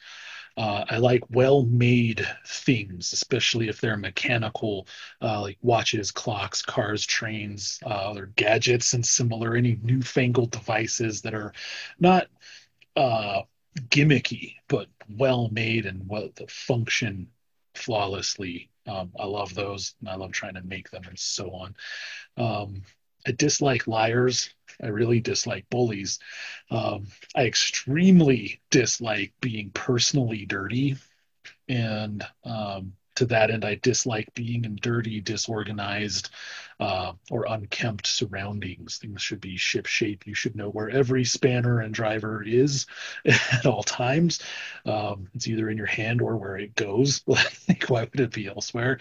Uh, 0.56 0.84
I 0.88 0.98
like 0.98 1.24
well-made 1.28 2.26
things, 2.46 3.12
especially 3.12 3.68
if 3.68 3.80
they're 3.80 3.96
mechanical, 3.96 4.86
uh, 5.20 5.40
like 5.42 5.58
watches, 5.60 6.10
clocks, 6.12 6.62
cars, 6.62 7.04
trains, 7.04 7.78
uh, 7.84 7.88
other 7.88 8.26
gadgets, 8.36 8.94
and 8.94 9.04
similar. 9.04 9.54
Any 9.54 9.78
newfangled 9.82 10.52
devices 10.52 11.20
that 11.22 11.34
are 11.34 11.52
not 11.98 12.28
uh, 12.94 13.42
gimmicky, 13.88 14.54
but 14.68 14.88
well-made 15.10 15.84
and 15.84 16.08
well 16.08 16.30
function 16.48 17.28
flawlessly. 17.74 18.70
Um, 18.86 19.12
I 19.18 19.26
love 19.26 19.52
those, 19.54 19.94
and 20.00 20.08
I 20.08 20.14
love 20.14 20.32
trying 20.32 20.54
to 20.54 20.62
make 20.62 20.90
them, 20.90 21.02
and 21.08 21.18
so 21.18 21.50
on. 21.50 21.74
Um, 22.36 22.82
I 23.26 23.32
dislike 23.32 23.86
liars. 23.86 24.50
I 24.82 24.88
really 24.88 25.20
dislike 25.20 25.68
bullies. 25.70 26.18
Um, 26.70 27.06
I 27.34 27.46
extremely 27.46 28.60
dislike 28.70 29.32
being 29.40 29.70
personally 29.70 30.44
dirty. 30.44 30.96
And 31.68 32.24
um, 32.44 32.92
to 33.16 33.26
that 33.26 33.50
end, 33.50 33.64
I 33.64 33.76
dislike 33.76 34.32
being 34.34 34.64
in 34.64 34.76
dirty, 34.76 35.20
disorganized, 35.20 36.30
uh, 36.78 37.14
or 37.30 37.46
unkempt 37.48 38.06
surroundings. 38.06 38.98
Things 38.98 39.22
should 39.22 39.40
be 39.40 39.56
ship 39.56 39.86
shape. 39.86 40.26
You 40.26 40.34
should 40.34 40.54
know 40.54 40.68
where 40.68 40.90
every 40.90 41.24
spanner 41.24 41.80
and 41.80 41.94
driver 41.94 42.42
is 42.42 42.86
at 43.24 43.64
all 43.66 43.82
times. 43.82 44.40
Um, 44.84 45.28
it's 45.34 45.48
either 45.48 45.70
in 45.70 45.78
your 45.78 45.86
hand 45.86 46.20
or 46.20 46.36
where 46.36 46.58
it 46.58 46.74
goes. 46.74 47.22
why 47.88 48.02
would 48.02 48.20
it 48.20 48.32
be 48.32 48.46
elsewhere? 48.46 48.98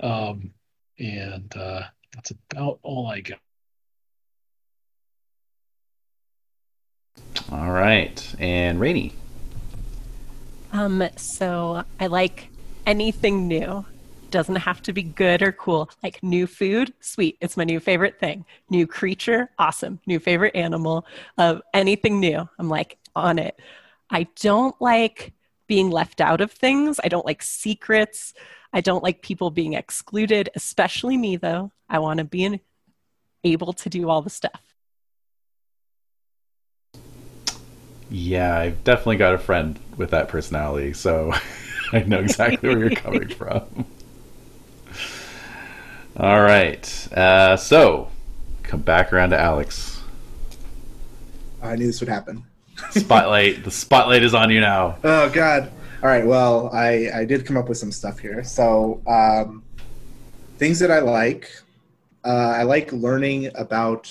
Um, 0.00 0.52
and 0.98 1.54
uh, 1.56 1.82
that's 2.14 2.32
about 2.50 2.78
all 2.82 3.08
I 3.08 3.20
got. 3.20 3.40
All 7.50 7.70
right, 7.70 8.34
and 8.38 8.80
Rainy. 8.80 9.12
Um, 10.72 11.08
so 11.16 11.84
I 12.00 12.06
like 12.08 12.48
anything 12.86 13.48
new. 13.48 13.84
Doesn't 14.30 14.56
have 14.56 14.82
to 14.82 14.92
be 14.92 15.02
good 15.02 15.42
or 15.42 15.52
cool. 15.52 15.88
Like 16.02 16.22
new 16.22 16.46
food, 16.46 16.92
sweet. 17.00 17.38
It's 17.40 17.56
my 17.56 17.64
new 17.64 17.80
favorite 17.80 18.18
thing. 18.18 18.44
New 18.68 18.86
creature, 18.86 19.50
awesome. 19.58 20.00
New 20.06 20.18
favorite 20.18 20.56
animal. 20.56 21.06
Uh, 21.38 21.60
anything 21.72 22.20
new, 22.20 22.48
I'm 22.58 22.68
like 22.68 22.98
on 23.14 23.38
it. 23.38 23.58
I 24.10 24.26
don't 24.40 24.78
like 24.80 25.32
being 25.66 25.90
left 25.90 26.20
out 26.20 26.40
of 26.40 26.52
things. 26.52 27.00
I 27.02 27.08
don't 27.08 27.26
like 27.26 27.42
secrets. 27.42 28.34
I 28.72 28.80
don't 28.80 29.02
like 29.02 29.22
people 29.22 29.50
being 29.50 29.74
excluded, 29.74 30.50
especially 30.54 31.16
me 31.16 31.36
though. 31.36 31.72
I 31.88 32.00
want 32.00 32.18
to 32.18 32.24
be 32.24 32.60
able 33.44 33.72
to 33.72 33.88
do 33.88 34.10
all 34.10 34.22
the 34.22 34.30
stuff. 34.30 34.60
Yeah, 38.18 38.56
I've 38.56 38.82
definitely 38.82 39.18
got 39.18 39.34
a 39.34 39.38
friend 39.38 39.78
with 39.98 40.12
that 40.12 40.28
personality, 40.28 40.94
so 40.94 41.34
I 41.92 41.98
know 42.04 42.18
exactly 42.18 42.66
where 42.66 42.78
you're 42.78 42.90
coming 42.96 43.28
from. 43.34 43.84
All 46.16 46.40
right. 46.40 47.12
Uh, 47.12 47.58
so, 47.58 48.08
come 48.62 48.80
back 48.80 49.12
around 49.12 49.30
to 49.30 49.38
Alex. 49.38 50.00
I 51.62 51.76
knew 51.76 51.86
this 51.86 52.00
would 52.00 52.08
happen. 52.08 52.42
Spotlight. 52.92 53.64
the 53.64 53.70
spotlight 53.70 54.22
is 54.22 54.32
on 54.32 54.50
you 54.50 54.60
now. 54.60 54.96
Oh 55.04 55.28
God. 55.28 55.70
All 56.02 56.08
right. 56.08 56.26
Well, 56.26 56.70
I 56.72 57.10
I 57.14 57.24
did 57.26 57.44
come 57.44 57.58
up 57.58 57.68
with 57.68 57.76
some 57.76 57.92
stuff 57.92 58.18
here. 58.18 58.42
So 58.44 59.02
um, 59.06 59.62
things 60.56 60.78
that 60.78 60.90
I 60.90 61.00
like. 61.00 61.50
Uh, 62.24 62.54
I 62.56 62.62
like 62.62 62.90
learning 62.94 63.50
about 63.56 64.10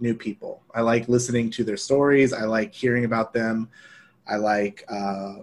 new 0.00 0.14
people. 0.14 0.62
I 0.74 0.80
like 0.82 1.08
listening 1.08 1.50
to 1.50 1.64
their 1.64 1.76
stories. 1.76 2.32
I 2.32 2.44
like 2.44 2.74
hearing 2.74 3.04
about 3.04 3.32
them. 3.32 3.68
I 4.26 4.36
like 4.36 4.84
uh, 4.88 5.36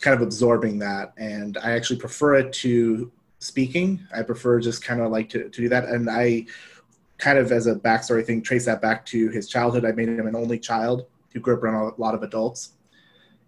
kind 0.00 0.14
of 0.14 0.22
absorbing 0.22 0.78
that, 0.80 1.12
and 1.16 1.58
I 1.58 1.72
actually 1.72 2.00
prefer 2.00 2.36
it 2.36 2.52
to 2.54 3.12
speaking. 3.38 4.06
I 4.14 4.22
prefer 4.22 4.60
just 4.60 4.82
kind 4.84 5.00
of 5.00 5.10
like 5.10 5.28
to, 5.30 5.48
to 5.48 5.60
do 5.62 5.68
that, 5.68 5.84
and 5.84 6.08
I 6.10 6.46
kind 7.18 7.38
of 7.38 7.52
as 7.52 7.66
a 7.66 7.74
backstory 7.74 8.24
thing 8.24 8.42
trace 8.42 8.64
that 8.66 8.82
back 8.82 9.06
to 9.06 9.28
his 9.28 9.48
childhood. 9.48 9.84
I 9.84 9.92
made 9.92 10.08
him 10.08 10.26
an 10.26 10.36
only 10.36 10.58
child 10.58 11.06
who 11.32 11.40
grew 11.40 11.56
up 11.56 11.62
around 11.62 11.92
a 11.96 12.00
lot 12.00 12.14
of 12.14 12.22
adults, 12.22 12.72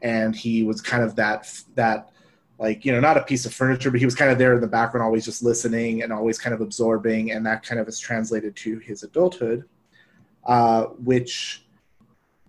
and 0.03 0.35
he 0.36 0.62
was 0.62 0.81
kind 0.81 1.03
of 1.03 1.16
that 1.16 1.51
that 1.74 2.11
like 2.59 2.85
you 2.85 2.93
know 2.93 3.01
not 3.01 3.16
a 3.16 3.23
piece 3.23 3.47
of 3.47 3.55
furniture 3.55 3.91
but 3.91 3.99
he 3.99 4.07
was 4.07 4.15
kind 4.15 4.31
of 4.31 4.39
there 4.39 4.55
in 4.55 4.61
the 4.61 4.66
background 4.66 5.05
always 5.05 5.24
just 5.24 5.43
listening 5.43 6.03
and 6.03 6.12
always 6.12 6.39
kind 6.39 6.55
of 6.55 6.61
absorbing 6.61 7.32
and 7.32 7.45
that 7.45 7.65
kind 7.65 7.81
of 7.81 7.89
is 7.89 7.99
translated 7.99 8.55
to 8.55 8.78
his 8.78 9.03
adulthood 9.03 9.65
uh, 10.47 10.85
which 11.03 11.65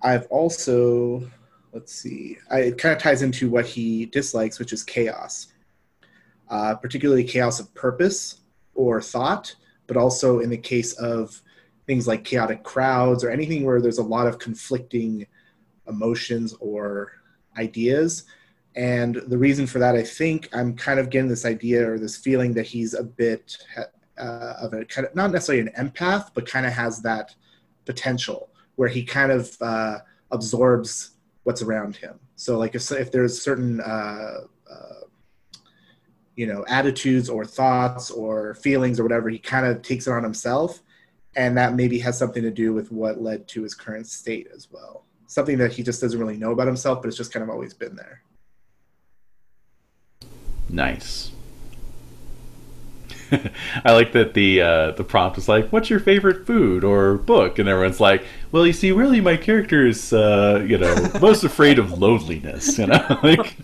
i've 0.04 0.28
also 0.28 1.30
let's 1.74 1.94
see 1.94 2.38
I, 2.52 2.60
it 2.60 2.78
kind 2.78 2.96
of 2.96 3.02
ties 3.02 3.22
into 3.22 3.50
what 3.50 3.66
he 3.66 4.06
dislikes 4.08 4.60
which 4.60 4.74
is 4.74 4.84
chaos. 4.84 5.48
Uh, 6.48 6.76
particularly 6.76 7.24
chaos 7.24 7.60
of 7.60 7.74
purpose 7.74 8.42
or 8.76 9.02
thought 9.02 9.56
but 9.88 9.98
also 9.98 10.40
in 10.40 10.50
the 10.50 10.58
case 10.58 10.94
of 10.94 11.42
things 11.88 12.08
like 12.08 12.24
chaotic 12.24 12.64
crowds 12.64 13.24
or 13.24 13.30
anything 13.30 13.64
where 13.64 13.82
there's 13.82 13.98
a 13.98 14.04
lot 14.04 14.28
of 14.28 14.40
conflicting 14.40 15.26
emotions 15.88 16.54
or 16.60 17.12
ideas. 17.58 18.24
And 18.76 19.16
the 19.28 19.38
reason 19.38 19.68
for 19.68 19.80
that, 19.80 19.96
I 19.96 20.04
think 20.04 20.50
I'm 20.54 20.76
kind 20.76 21.00
of 21.00 21.10
getting 21.10 21.30
this 21.30 21.46
idea 21.46 21.90
or 21.90 21.98
this 21.98 22.18
feeling 22.18 22.54
that 22.56 22.66
he's 22.66 22.94
a 22.94 23.04
bit 23.04 23.58
uh, 24.18 24.54
of 24.60 24.74
a 24.74 24.86
kind 24.86 25.08
of 25.08 25.16
not 25.16 25.32
necessarily 25.32 25.68
an 25.68 25.90
empath, 25.90 26.32
but 26.34 26.48
kind 26.48 26.66
of 26.66 26.74
has 26.74 27.02
that 27.04 27.36
potential 27.86 28.50
where 28.76 28.90
he 28.90 29.04
kind 29.04 29.32
of 29.32 29.56
uh, 29.62 30.00
absorbs 30.32 31.12
what's 31.44 31.62
around 31.62 31.96
him. 31.96 32.20
So, 32.36 32.58
like 32.58 32.76
if, 32.76 32.92
if 32.92 33.12
there's 33.12 33.42
certain 33.42 33.82
uh, 33.82 34.42
uh 34.70 35.02
you 36.36 36.48
know 36.48 36.66
attitudes 36.68 37.30
or 37.30 37.46
thoughts 37.46 38.12
or 38.12 38.56
feelings 38.56 39.00
or 39.00 39.04
whatever, 39.04 39.30
he 39.30 39.40
kind 39.40 39.66
of 39.66 39.82
takes 39.82 40.08
it 40.08 40.12
on 40.12 40.24
himself, 40.24 40.82
and 41.36 41.58
that 41.58 41.76
maybe 41.76 42.00
has 42.00 42.18
something 42.18 42.44
to 42.44 42.52
do 42.52 42.74
with 42.74 42.92
what 42.92 43.22
led 43.22 43.48
to 43.50 43.64
his 43.64 43.74
current 43.74 44.08
state 44.08 44.48
as 44.54 44.68
well. 44.72 45.06
Something 45.28 45.58
that 45.60 45.72
he 45.72 45.84
just 45.84 46.02
doesn't 46.02 46.20
really 46.20 46.38
know 46.38 46.52
about 46.52 46.68
himself, 46.68 47.02
but 47.02 47.08
it's 47.08 47.18
just 47.18 47.32
kind 47.32 47.44
of 47.44 47.50
always 47.50 47.74
been 47.74 47.96
there. 47.96 48.22
Nice. 50.70 51.32
I 53.86 53.94
like 53.94 54.12
that 54.14 54.34
the 54.34 54.62
uh, 54.62 54.92
the 54.92 55.04
prompt 55.04 55.38
is 55.38 55.48
like, 55.48 55.70
"What's 55.70 55.90
your 55.90 56.00
favorite 56.00 56.46
food 56.46 56.84
or 56.84 57.16
book?" 57.16 57.60
And 57.60 57.68
everyone's 57.68 58.00
like, 58.00 58.24
"Well, 58.52 58.66
you 58.66 58.74
see, 58.74 58.92
really, 58.92 59.22
my 59.22 59.38
character 59.38 59.86
is, 59.86 60.14
uh, 60.14 60.66
you 60.68 60.78
know, 60.78 60.96
most 61.22 61.44
afraid 61.44 61.80
of 61.80 62.00
loneliness." 62.00 62.78
You 62.78 62.88
know, 62.88 63.20
like 63.24 63.56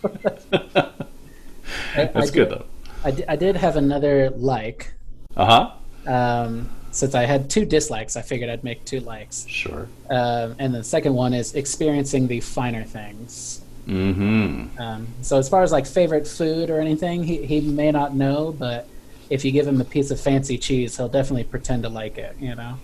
that's 1.96 2.16
I 2.16 2.34
good 2.34 2.50
did, 2.50 2.50
though. 2.50 2.66
I, 3.04 3.36
did 3.36 3.56
have 3.56 3.78
another 3.78 4.30
like. 4.32 4.94
Uh 5.36 5.74
huh. 6.06 6.12
Um, 6.12 6.70
since 6.92 7.16
I 7.16 7.26
had 7.26 7.50
two 7.50 7.66
dislikes, 7.66 8.16
I 8.16 8.22
figured 8.22 8.50
I'd 8.50 8.64
make 8.64 8.84
two 8.86 9.00
likes. 9.00 9.46
Sure. 9.48 9.88
Um, 10.10 10.56
and 10.60 10.74
the 10.74 10.84
second 10.84 11.14
one 11.14 11.34
is 11.34 11.56
experiencing 11.56 12.28
the 12.28 12.42
finer 12.42 12.84
things. 12.84 13.62
Mm-hmm. 13.88 14.80
Um, 14.80 15.08
so 15.22 15.38
as 15.38 15.50
far 15.50 15.64
as 15.64 15.72
like 15.72 15.88
favorite 15.88 16.28
food 16.28 16.70
or 16.70 16.80
anything, 16.80 17.24
he, 17.24 17.46
he 17.46 17.62
may 17.62 17.92
not 17.92 18.14
know, 18.14 18.52
but 18.52 18.88
if 19.32 19.46
you 19.46 19.52
give 19.52 19.66
him 19.66 19.80
a 19.80 19.86
piece 19.86 20.12
of 20.12 20.20
fancy 20.20 20.58
cheese, 20.58 20.98
he'll 20.98 21.08
definitely 21.08 21.46
pretend 21.46 21.84
to 21.84 21.90
like 21.90 22.18
it. 22.18 22.36
You 22.40 22.54
know. 22.54 22.78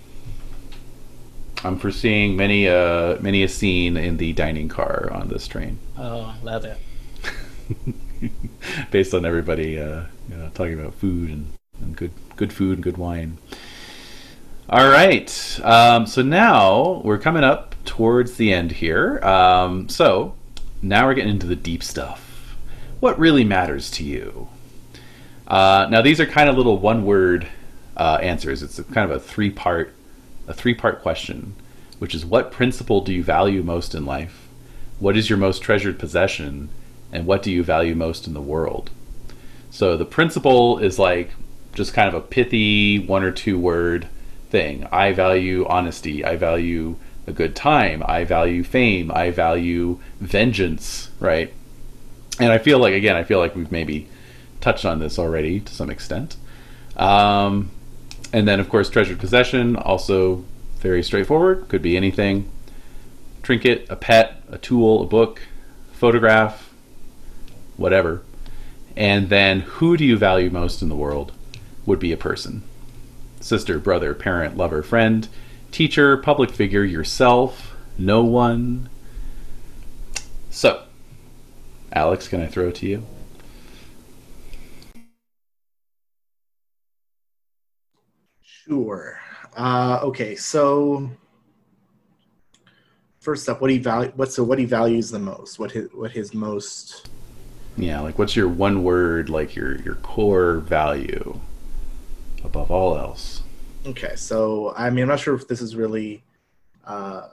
I'm 1.64 1.78
foreseeing 1.78 2.36
many 2.36 2.68
uh 2.68 3.18
many 3.19 3.44
a 3.44 3.48
scene 3.48 3.98
in 3.98 4.18
the 4.18 4.32
dining 4.34 4.69
car 4.69 5.10
on 5.11 5.28
this 5.28 5.48
train, 5.48 5.80
Oh, 5.98 6.36
I 6.40 6.44
love 6.44 6.65
it. 6.65 6.78
based 8.91 9.14
on 9.14 9.26
everybody 9.26 9.80
uh, 9.80 10.03
you 10.30 10.38
know 10.38 10.49
talking 10.53 10.80
about 10.80 10.94
food 10.95 11.30
and, 11.30 11.53
and 11.82 11.95
good 11.95 12.11
good 12.36 12.53
food 12.53 12.76
and 12.76 12.84
good 12.84 12.98
wine. 12.98 13.38
All 14.69 14.90
right, 14.90 15.60
um, 15.64 16.06
so 16.06 16.22
now 16.22 17.02
we're 17.03 17.18
coming 17.18 17.44
up 17.44 17.74
towards 17.86 18.36
the 18.36 18.52
end 18.52 18.74
here. 18.74 19.19
Um, 19.24 19.88
so 19.88 20.36
now 20.82 21.07
we're 21.07 21.14
getting 21.14 21.32
into 21.32 21.48
the 21.48 21.56
deep 21.56 21.82
stuff. 21.82 22.56
What 22.99 23.18
really 23.18 23.45
matters 23.45 23.90
to 23.91 24.03
you? 24.03 24.49
Uh, 25.48 25.88
now 25.90 26.02
these 26.02 26.19
are 26.19 26.26
kind 26.26 26.49
of 26.49 26.57
little 26.57 26.78
one-word 26.78 27.48
uh, 27.95 28.19
answers. 28.22 28.61
It's 28.61 28.78
a, 28.78 28.84
kind 28.84 29.10
of 29.10 29.15
a 29.15 29.19
three-part 29.19 29.94
a 30.48 30.53
three-part 30.53 31.02
question, 31.02 31.56
which 31.99 32.15
is 32.15 32.26
what 32.26 32.52
principle 32.52 33.02
do 33.02 33.14
you 33.14 33.24
value 33.24 33.64
most 33.64 33.94
in 33.94 34.06
life? 34.06 34.48
What 34.99 35.18
is 35.18 35.30
your 35.30 35.38
most 35.38 35.61
treasured 35.61 35.99
possession? 35.99 36.69
And 37.11 37.26
what 37.26 37.44
do 37.44 37.52
you 37.52 37.64
value 37.64 37.95
most 37.95 38.28
in 38.28 38.34
the 38.34 38.41
world? 38.41 38.90
So 39.72 39.98
the 39.98 40.06
principle 40.06 40.78
is 40.80 40.98
like 40.99 41.32
just 41.74 41.94
kind 41.94 42.07
of 42.07 42.14
a 42.14 42.22
pithy 42.22 42.98
one 42.98 43.24
or 43.24 43.32
two 43.32 43.60
word 43.60 44.07
thing. 44.49 44.88
I 44.91 45.11
value 45.11 45.65
honesty. 45.68 46.24
I 46.24 46.36
value 46.38 46.95
a 47.26 47.32
good 47.32 47.56
time. 47.56 48.03
I 48.06 48.24
value 48.24 48.64
fame. 48.64 49.11
I 49.14 49.32
value 49.32 49.99
vengeance, 50.19 51.11
right? 51.19 51.53
And 52.40 52.52
I 52.52 52.57
feel 52.57 52.80
like, 52.80 52.94
again, 52.94 53.15
I 53.15 53.24
feel 53.24 53.40
like 53.40 53.56
we've 53.56 53.72
maybe 53.72 54.07
touched 54.61 54.85
on 54.85 54.99
this 54.99 55.19
already 55.19 55.59
to 55.59 55.73
some 55.73 55.89
extent. 55.89 56.35
Um, 56.95 57.71
and 58.34 58.47
then, 58.47 58.59
of 58.59 58.69
course, 58.69 58.89
treasured 58.89 59.19
possession, 59.19 59.75
also 59.75 60.43
very 60.79 61.03
straightforward. 61.03 61.67
Could 61.69 61.81
be 61.81 61.95
anything 61.95 62.49
trinket, 63.43 63.88
a 63.89 63.95
pet, 63.95 64.43
a 64.49 64.57
tool, 64.57 65.03
a 65.03 65.05
book, 65.05 65.41
photograph, 65.93 66.73
whatever. 67.77 68.21
And 68.95 69.29
then, 69.29 69.61
who 69.61 69.95
do 69.95 70.03
you 70.03 70.17
value 70.17 70.49
most 70.49 70.81
in 70.81 70.89
the 70.89 70.95
world? 70.95 71.31
Would 71.85 71.99
be 71.99 72.11
a 72.11 72.17
person 72.17 72.63
sister, 73.39 73.79
brother, 73.79 74.13
parent, 74.13 74.57
lover, 74.57 74.84
friend, 74.84 75.27
teacher, 75.71 76.17
public 76.17 76.49
figure, 76.49 76.84
yourself, 76.84 77.75
no 77.97 78.23
one. 78.23 78.89
So, 80.49 80.84
Alex, 81.93 82.27
can 82.27 82.41
I 82.41 82.47
throw 82.47 82.67
it 82.69 82.75
to 82.75 82.88
you? 82.88 83.05
Sure. 88.68 89.19
Uh, 89.56 89.99
okay, 90.03 90.35
so 90.35 91.10
first 93.19 93.48
up, 93.49 93.61
what 93.61 93.69
he 93.69 93.77
value? 93.77 94.11
What 94.15 94.31
so 94.31 94.44
what 94.44 94.60
he 94.60 94.65
values 94.65 95.10
the 95.10 95.19
most? 95.19 95.60
What 95.60 95.72
his 95.72 95.89
what 95.94 96.11
his 96.11 96.34
most? 96.34 97.10
Yeah, 97.77 98.02
like 98.02 98.18
what's 98.19 98.35
your 98.35 98.48
one 98.48 98.84
word, 98.84 99.30
like 99.30 99.56
your 99.56 99.81
your 99.81 99.95
core 99.95 100.57
value 100.60 101.39
above 102.44 102.72
all 102.72 102.98
else? 102.98 103.44
Okay, 103.85 104.15
so 104.15 104.73
I 104.76 104.89
mean, 104.89 105.03
I'm 105.03 105.10
not 105.10 105.19
sure 105.19 105.35
if 105.35 105.48
this 105.48 105.61
is 105.61 105.76
really. 105.76 106.23
Uh, 106.85 107.27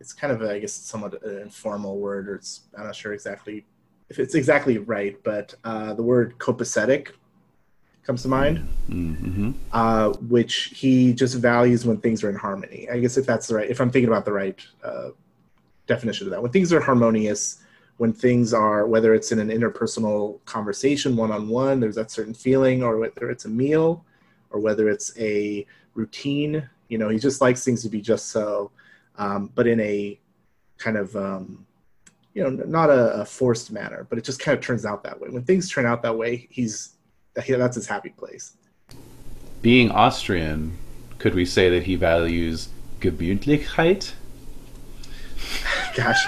it's 0.00 0.12
kind 0.12 0.32
of, 0.32 0.42
a, 0.42 0.50
I 0.50 0.58
guess, 0.58 0.72
somewhat 0.72 1.22
an 1.22 1.38
informal 1.38 1.98
word, 1.98 2.28
or 2.28 2.34
it's 2.34 2.62
I'm 2.76 2.86
not 2.86 2.96
sure 2.96 3.12
exactly 3.12 3.64
if 4.08 4.18
it's 4.18 4.34
exactly 4.34 4.78
right, 4.78 5.16
but 5.22 5.54
uh, 5.64 5.94
the 5.94 6.02
word 6.02 6.38
copacetic 6.38 7.12
comes 8.04 8.22
to 8.22 8.28
mind, 8.28 8.68
Mm-hmm. 8.88 9.52
uh, 9.72 10.10
which 10.28 10.72
he 10.74 11.14
just 11.14 11.36
values 11.36 11.86
when 11.86 11.98
things 11.98 12.22
are 12.24 12.30
in 12.30 12.36
harmony. 12.36 12.88
I 12.90 12.98
guess 12.98 13.16
if 13.16 13.26
that's 13.26 13.46
the 13.46 13.54
right, 13.54 13.70
if 13.70 13.80
I'm 13.80 13.90
thinking 13.90 14.08
about 14.08 14.24
the 14.24 14.32
right 14.32 14.60
uh, 14.84 15.10
definition 15.86 16.26
of 16.26 16.32
that, 16.32 16.42
when 16.42 16.50
things 16.52 16.72
are 16.72 16.80
harmonious, 16.80 17.62
when 17.98 18.12
things 18.12 18.52
are, 18.52 18.86
whether 18.86 19.14
it's 19.14 19.32
in 19.32 19.38
an 19.38 19.48
interpersonal 19.48 20.44
conversation, 20.44 21.16
one 21.16 21.30
on 21.30 21.48
one, 21.48 21.78
there's 21.78 21.94
that 21.94 22.10
certain 22.10 22.34
feeling, 22.34 22.82
or 22.82 22.98
whether 22.98 23.30
it's 23.30 23.44
a 23.44 23.48
meal, 23.48 24.04
or 24.50 24.60
whether 24.60 24.88
it's 24.88 25.16
a 25.18 25.64
routine. 25.94 26.68
You 26.88 26.98
know, 26.98 27.08
he 27.08 27.18
just 27.18 27.40
likes 27.40 27.64
things 27.64 27.82
to 27.82 27.88
be 27.88 28.00
just 28.00 28.26
so, 28.26 28.72
um, 29.16 29.50
but 29.54 29.66
in 29.66 29.78
a 29.80 30.18
kind 30.78 30.96
of, 30.96 31.14
um, 31.14 31.64
you 32.34 32.42
know, 32.42 32.50
not 32.50 32.90
a, 32.90 33.20
a 33.20 33.24
forced 33.24 33.70
manner, 33.70 34.06
but 34.08 34.18
it 34.18 34.24
just 34.24 34.40
kind 34.40 34.58
of 34.58 34.64
turns 34.64 34.84
out 34.84 35.04
that 35.04 35.20
way. 35.20 35.28
When 35.28 35.44
things 35.44 35.70
turn 35.70 35.86
out 35.86 36.02
that 36.02 36.16
way, 36.16 36.48
he's 36.50 36.91
that's 37.34 37.76
his 37.76 37.86
happy 37.86 38.10
place. 38.10 38.56
Being 39.60 39.90
Austrian, 39.90 40.76
could 41.18 41.34
we 41.34 41.44
say 41.44 41.70
that 41.70 41.84
he 41.84 41.94
values 41.94 42.68
Gemütlichkeit? 43.00 44.12
Gosh, 45.96 46.24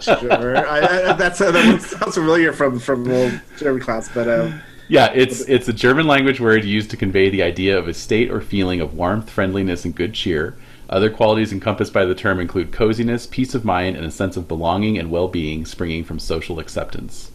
sure. 0.00 0.56
I, 0.56 1.10
I, 1.10 1.12
that's 1.14 1.40
uh, 1.40 1.50
that 1.50 1.80
sounds 1.80 2.14
familiar 2.14 2.52
from 2.52 2.78
from 2.78 3.10
old 3.10 3.40
German 3.58 3.80
class, 3.80 4.08
but 4.12 4.28
um, 4.28 4.60
Yeah, 4.88 5.10
it's 5.14 5.40
it's 5.42 5.68
a 5.68 5.72
German 5.72 6.06
language 6.06 6.40
word 6.40 6.64
used 6.64 6.90
to 6.90 6.96
convey 6.96 7.30
the 7.30 7.42
idea 7.42 7.78
of 7.78 7.88
a 7.88 7.94
state 7.94 8.30
or 8.30 8.40
feeling 8.40 8.80
of 8.80 8.94
warmth, 8.94 9.30
friendliness, 9.30 9.84
and 9.84 9.94
good 9.94 10.14
cheer. 10.14 10.56
Other 10.88 11.10
qualities 11.10 11.52
encompassed 11.52 11.92
by 11.92 12.04
the 12.04 12.14
term 12.14 12.38
include 12.38 12.70
coziness, 12.70 13.26
peace 13.26 13.54
of 13.54 13.64
mind, 13.64 13.96
and 13.96 14.04
a 14.04 14.10
sense 14.10 14.36
of 14.36 14.46
belonging 14.46 14.98
and 14.98 15.10
well-being 15.10 15.64
springing 15.64 16.04
from 16.04 16.18
social 16.18 16.58
acceptance. 16.58 17.30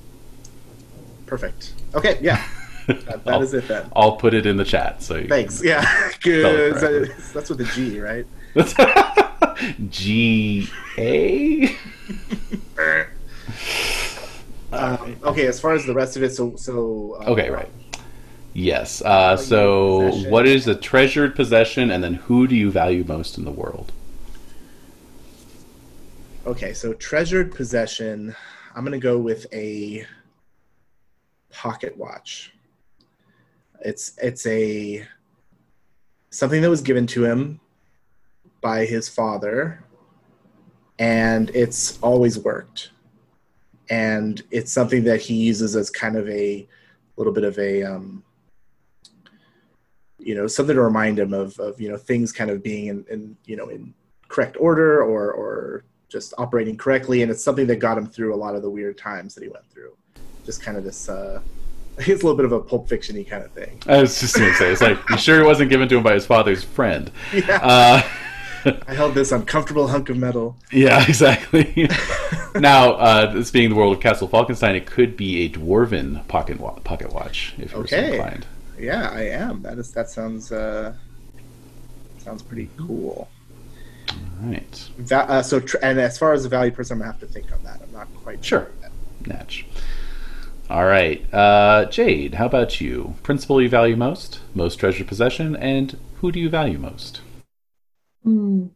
Perfect. 1.25 1.73
Okay, 1.95 2.19
yeah. 2.21 2.47
That, 3.05 3.23
that 3.25 3.27
I'll- 3.35 3.41
is 3.41 3.53
it 3.53 3.67
then. 3.67 3.89
I'll 3.95 4.17
put 4.17 4.33
it 4.33 4.45
in 4.45 4.57
the 4.57 4.65
chat. 4.65 5.01
So 5.03 5.23
Thanks. 5.27 5.63
Yeah, 5.63 6.11
good. 6.21 6.75
That's 7.33 7.49
with 7.49 7.61
a 7.61 7.65
G, 7.75 7.99
right? 7.99 8.25
G 9.89 10.67
A. 10.97 11.75
Um, 14.71 15.17
okay, 15.23 15.47
as 15.47 15.59
far 15.59 15.73
as 15.73 15.85
the 15.85 15.93
rest 15.93 16.15
of 16.15 16.23
it, 16.23 16.29
so 16.31 16.55
so. 16.55 17.17
Uh, 17.21 17.31
Okay, 17.31 17.49
right. 17.49 17.69
Yes. 18.53 19.01
Uh, 19.03 19.37
so, 19.37 20.09
Possession. 20.09 20.31
what 20.31 20.47
is 20.47 20.67
a 20.67 20.75
treasured 20.75 21.35
possession, 21.35 21.91
and 21.91 22.03
then 22.03 22.15
who 22.15 22.47
do 22.47 22.55
you 22.55 22.71
value 22.71 23.03
most 23.07 23.37
in 23.37 23.45
the 23.45 23.51
world? 23.51 23.91
Okay, 26.45 26.73
so 26.73 26.93
treasured 26.93 27.53
possession. 27.53 28.35
I'm 28.75 28.83
gonna 28.83 28.97
go 28.99 29.17
with 29.17 29.45
a 29.53 30.05
pocket 31.51 31.95
watch. 31.97 32.53
It's 33.83 34.17
it's 34.21 34.45
a 34.45 35.05
something 36.29 36.61
that 36.61 36.69
was 36.69 36.81
given 36.81 37.07
to 37.07 37.25
him 37.25 37.59
by 38.61 38.85
his 38.85 39.07
father, 39.09 39.83
and 40.97 41.49
it's 41.53 41.97
always 42.01 42.37
worked. 42.39 42.91
And 43.89 44.41
it's 44.51 44.71
something 44.71 45.03
that 45.05 45.21
he 45.21 45.33
uses 45.33 45.75
as 45.75 45.89
kind 45.89 46.15
of 46.15 46.29
a 46.29 46.67
little 47.17 47.33
bit 47.33 47.43
of 47.43 47.57
a 47.57 47.83
um, 47.83 48.23
you 50.19 50.35
know 50.35 50.47
something 50.47 50.75
to 50.75 50.81
remind 50.81 51.17
him 51.17 51.33
of 51.33 51.57
of 51.59 51.79
you 51.79 51.89
know 51.89 51.97
things 51.97 52.31
kind 52.31 52.51
of 52.51 52.61
being 52.61 52.87
in, 52.87 53.05
in 53.09 53.37
you 53.45 53.55
know 53.55 53.69
in 53.69 53.93
correct 54.27 54.57
order 54.59 55.01
or 55.01 55.31
or 55.31 55.83
just 56.09 56.33
operating 56.37 56.77
correctly 56.77 57.21
and 57.21 57.31
it's 57.31 57.43
something 57.43 57.67
that 57.67 57.77
got 57.77 57.97
him 57.97 58.05
through 58.05 58.33
a 58.33 58.37
lot 58.37 58.55
of 58.55 58.61
the 58.61 58.69
weird 58.69 58.97
times 58.97 59.33
that 59.33 59.43
he 59.43 59.49
went 59.49 59.67
through 59.69 59.95
just 60.45 60.61
kind 60.61 60.77
of 60.77 60.83
this 60.83 61.07
uh 61.09 61.39
it's 62.07 62.23
a 62.23 62.25
little 62.25 62.35
bit 62.35 62.45
of 62.45 62.51
a 62.51 62.59
pulp 62.59 62.87
fiction-y 62.89 63.23
kind 63.23 63.43
of 63.43 63.51
thing 63.51 63.81
I 63.87 64.01
was 64.01 64.19
just 64.19 64.35
going 64.35 64.49
to 64.49 64.55
say, 64.57 64.71
it's 64.71 64.81
like, 64.81 64.97
you 65.09 65.17
sure 65.17 65.39
it 65.41 65.45
wasn't 65.45 65.69
given 65.69 65.87
to 65.89 65.97
him 65.97 66.03
by 66.03 66.13
his 66.13 66.25
father's 66.25 66.63
friend? 66.63 67.11
yeah 67.33 67.59
Uh, 67.61 68.01
i 68.87 68.93
held 68.93 69.13
this 69.13 69.31
uncomfortable 69.31 69.87
hunk 69.87 70.09
of 70.09 70.17
metal 70.17 70.55
yeah, 70.71 71.05
exactly. 71.07 71.87
now, 72.55 72.91
uh, 72.93 73.31
this 73.33 73.51
being 73.51 73.69
the 73.69 73.75
world 73.75 73.95
of 73.95 74.01
Castle 74.01 74.27
Falkenstein, 74.27 74.75
it 74.75 74.85
could 74.85 75.15
be 75.15 75.45
a 75.45 75.49
dwarven 75.49 76.27
pocket 76.27 76.59
wa- 76.59 76.77
pocket 76.79 77.13
watch 77.13 77.53
if 77.57 77.71
you're 77.71 77.87
so 77.87 77.95
Okay. 77.97 78.15
inclined. 78.17 78.45
yeah 78.77 79.09
i 79.11 79.21
am 79.23 79.61
that 79.61 79.77
is 79.77 79.91
that 79.91 80.09
sounds 80.09 80.51
uh 80.51 80.93
sounds 82.17 82.41
pretty 82.43 82.69
cool 82.77 83.29
All 84.09 84.51
right. 84.51 84.89
that, 84.99 85.29
uh, 85.29 85.41
so 85.41 85.59
tr- 85.61 85.77
and 85.81 85.99
as 85.99 86.17
far 86.17 86.33
as 86.33 86.43
the 86.43 86.49
value 86.49 86.71
person 86.71 86.95
i'm 86.95 86.99
gonna 86.99 87.11
have 87.11 87.19
to 87.21 87.27
think 87.27 87.51
on 87.53 87.63
that 87.63 87.81
i'm 87.81 87.91
not 87.93 88.07
quite 88.23 88.43
Sure. 88.43 88.69
yet. 88.81 88.91
Natch. 89.25 89.65
All 90.69 90.85
right. 90.85 91.33
Uh, 91.33 91.85
Jade, 91.85 92.35
how 92.35 92.45
about 92.45 92.79
you? 92.79 93.15
Principal 93.23 93.59
you 93.59 93.69
value 93.69 93.95
most, 93.95 94.39
most 94.53 94.75
treasured 94.75 95.07
possession, 95.07 95.55
and 95.55 95.97
who 96.17 96.31
do 96.31 96.39
you 96.39 96.47
value 96.47 96.77
most? 96.77 97.21
Hmm. 98.23 98.67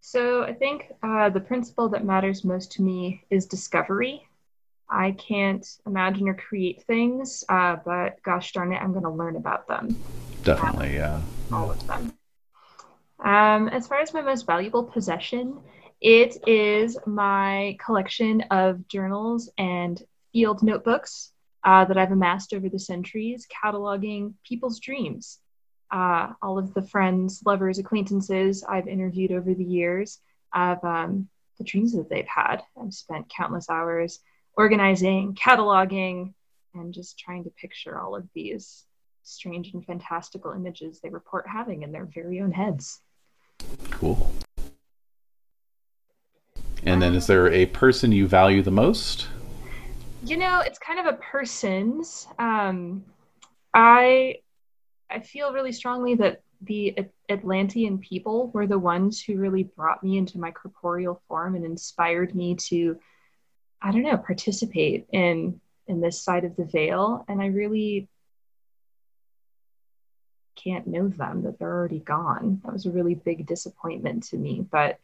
So 0.00 0.42
I 0.42 0.52
think 0.52 0.92
uh, 1.02 1.30
the 1.30 1.38
principle 1.38 1.88
that 1.90 2.04
matters 2.04 2.44
most 2.44 2.72
to 2.72 2.82
me 2.82 3.22
is 3.30 3.46
discovery. 3.46 4.26
I 4.90 5.12
can't 5.12 5.64
imagine 5.86 6.28
or 6.28 6.34
create 6.34 6.82
things, 6.82 7.44
uh, 7.48 7.76
but 7.84 8.20
gosh 8.24 8.52
darn 8.52 8.72
it, 8.72 8.82
I'm 8.82 8.90
going 8.90 9.04
to 9.04 9.10
learn 9.10 9.36
about 9.36 9.68
them, 9.68 9.96
Definitely, 10.42 10.96
yeah. 10.96 11.20
all 11.52 11.70
of 11.70 11.86
them. 11.86 12.12
Um, 13.20 13.68
as 13.68 13.86
far 13.86 14.00
as 14.00 14.12
my 14.12 14.22
most 14.22 14.44
valuable 14.44 14.82
possession, 14.82 15.60
it 16.00 16.36
is 16.48 16.98
my 17.06 17.78
collection 17.82 18.40
of 18.50 18.86
journals 18.88 19.48
and 19.56 20.02
field 20.32 20.62
notebooks 20.62 21.32
uh, 21.64 21.84
that 21.84 21.98
I've 21.98 22.12
amassed 22.12 22.52
over 22.52 22.68
the 22.68 22.78
centuries, 22.78 23.46
cataloging 23.64 24.34
people's 24.44 24.80
dreams. 24.80 25.38
Uh, 25.90 26.32
all 26.40 26.58
of 26.58 26.72
the 26.74 26.82
friends, 26.82 27.42
lovers, 27.44 27.78
acquaintances 27.78 28.64
I've 28.64 28.88
interviewed 28.88 29.30
over 29.30 29.52
the 29.52 29.64
years 29.64 30.20
of 30.54 30.82
um, 30.84 31.28
the 31.58 31.64
dreams 31.64 31.92
that 31.94 32.08
they've 32.08 32.26
had. 32.26 32.62
I've 32.80 32.94
spent 32.94 33.28
countless 33.28 33.68
hours 33.68 34.20
organizing, 34.56 35.34
cataloging, 35.34 36.32
and 36.74 36.94
just 36.94 37.18
trying 37.18 37.44
to 37.44 37.50
picture 37.50 37.98
all 37.98 38.16
of 38.16 38.26
these 38.34 38.86
strange 39.22 39.72
and 39.74 39.84
fantastical 39.84 40.52
images 40.52 41.00
they 41.00 41.10
report 41.10 41.46
having 41.46 41.82
in 41.82 41.92
their 41.92 42.06
very 42.06 42.40
own 42.40 42.52
heads. 42.52 43.00
Cool. 43.90 44.32
And 46.84 47.00
then, 47.00 47.14
is 47.14 47.28
there 47.28 47.48
a 47.48 47.66
person 47.66 48.10
you 48.10 48.26
value 48.26 48.62
the 48.62 48.72
most? 48.72 49.28
You 50.24 50.36
know, 50.36 50.60
it's 50.60 50.78
kind 50.78 51.00
of 51.00 51.06
a 51.06 51.18
person's. 51.18 52.28
Um, 52.38 53.04
I 53.74 54.36
I 55.10 55.20
feel 55.20 55.52
really 55.52 55.72
strongly 55.72 56.14
that 56.16 56.42
the 56.60 56.96
Atlantean 57.28 57.98
people 57.98 58.50
were 58.52 58.68
the 58.68 58.78
ones 58.78 59.20
who 59.20 59.36
really 59.36 59.64
brought 59.64 60.04
me 60.04 60.16
into 60.16 60.38
my 60.38 60.52
corporeal 60.52 61.20
form 61.26 61.56
and 61.56 61.64
inspired 61.64 62.34
me 62.36 62.54
to, 62.68 62.98
I 63.80 63.90
don't 63.90 64.02
know, 64.02 64.16
participate 64.16 65.06
in 65.12 65.60
in 65.88 66.00
this 66.00 66.22
side 66.22 66.44
of 66.44 66.54
the 66.54 66.66
veil. 66.66 67.24
And 67.28 67.42
I 67.42 67.46
really 67.46 68.08
can't 70.54 70.86
know 70.86 71.08
them 71.08 71.42
that 71.42 71.58
they're 71.58 71.68
already 71.68 71.98
gone. 71.98 72.60
That 72.64 72.72
was 72.72 72.86
a 72.86 72.92
really 72.92 73.16
big 73.16 73.44
disappointment 73.46 74.24
to 74.28 74.36
me. 74.36 74.64
But 74.70 75.00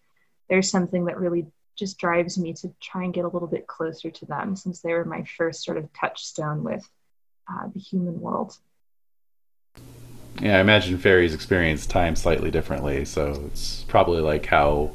there's 0.48 0.70
something 0.70 1.06
that 1.06 1.18
really 1.18 1.46
just 1.78 1.98
drives 1.98 2.38
me 2.38 2.52
to 2.54 2.72
try 2.80 3.04
and 3.04 3.14
get 3.14 3.24
a 3.24 3.28
little 3.28 3.48
bit 3.48 3.66
closer 3.66 4.10
to 4.10 4.26
them 4.26 4.56
since 4.56 4.80
they 4.80 4.92
were 4.92 5.04
my 5.04 5.22
first 5.36 5.64
sort 5.64 5.76
of 5.76 5.92
touchstone 5.92 6.64
with 6.64 6.86
uh, 7.48 7.68
the 7.72 7.80
human 7.80 8.20
world. 8.20 8.56
Yeah, 10.40 10.58
I 10.58 10.60
imagine 10.60 10.98
fairies 10.98 11.34
experience 11.34 11.86
time 11.86 12.16
slightly 12.16 12.50
differently, 12.50 13.04
so 13.04 13.44
it's 13.46 13.84
probably 13.84 14.20
like 14.20 14.46
how 14.46 14.92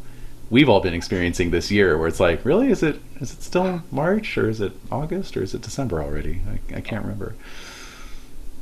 we've 0.50 0.70
all 0.70 0.80
been 0.80 0.94
experiencing 0.94 1.52
this 1.52 1.72
year, 1.72 1.98
where 1.98 2.08
it's 2.08 2.20
like, 2.20 2.46
really, 2.46 2.70
is 2.70 2.84
it 2.84 3.02
is 3.20 3.34
it 3.34 3.42
still 3.42 3.82
March 3.92 4.38
or 4.38 4.50
is 4.50 4.62
it 4.62 4.74
August 4.92 5.36
or 5.36 5.44
is 5.44 5.54
it 5.54 5.62
December 5.62 6.02
already? 6.02 6.42
I, 6.48 6.78
I 6.78 6.82
can't 6.82 7.04
remember. 7.04 7.36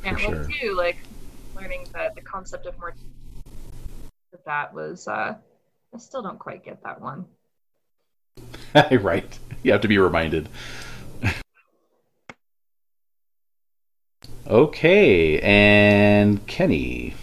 And 0.04 0.18
For 0.18 0.30
well, 0.30 0.44
sure. 0.44 0.52
too, 0.60 0.74
like 0.74 0.96
learning 1.54 1.86
that 1.92 2.14
the 2.14 2.22
concept 2.22 2.66
of 2.66 2.78
mortality 2.78 3.06
that 4.32 4.44
that 4.46 4.74
was, 4.74 5.06
uh, 5.06 5.34
I 5.94 5.98
still 5.98 6.22
don't 6.22 6.38
quite 6.38 6.64
get 6.64 6.82
that 6.82 7.00
one. 7.00 7.26
right, 9.00 9.38
you 9.62 9.72
have 9.72 9.80
to 9.82 9.88
be 9.88 9.98
reminded. 9.98 10.48
okay, 14.46 15.40
and 15.40 16.46
Kenny. 16.46 17.14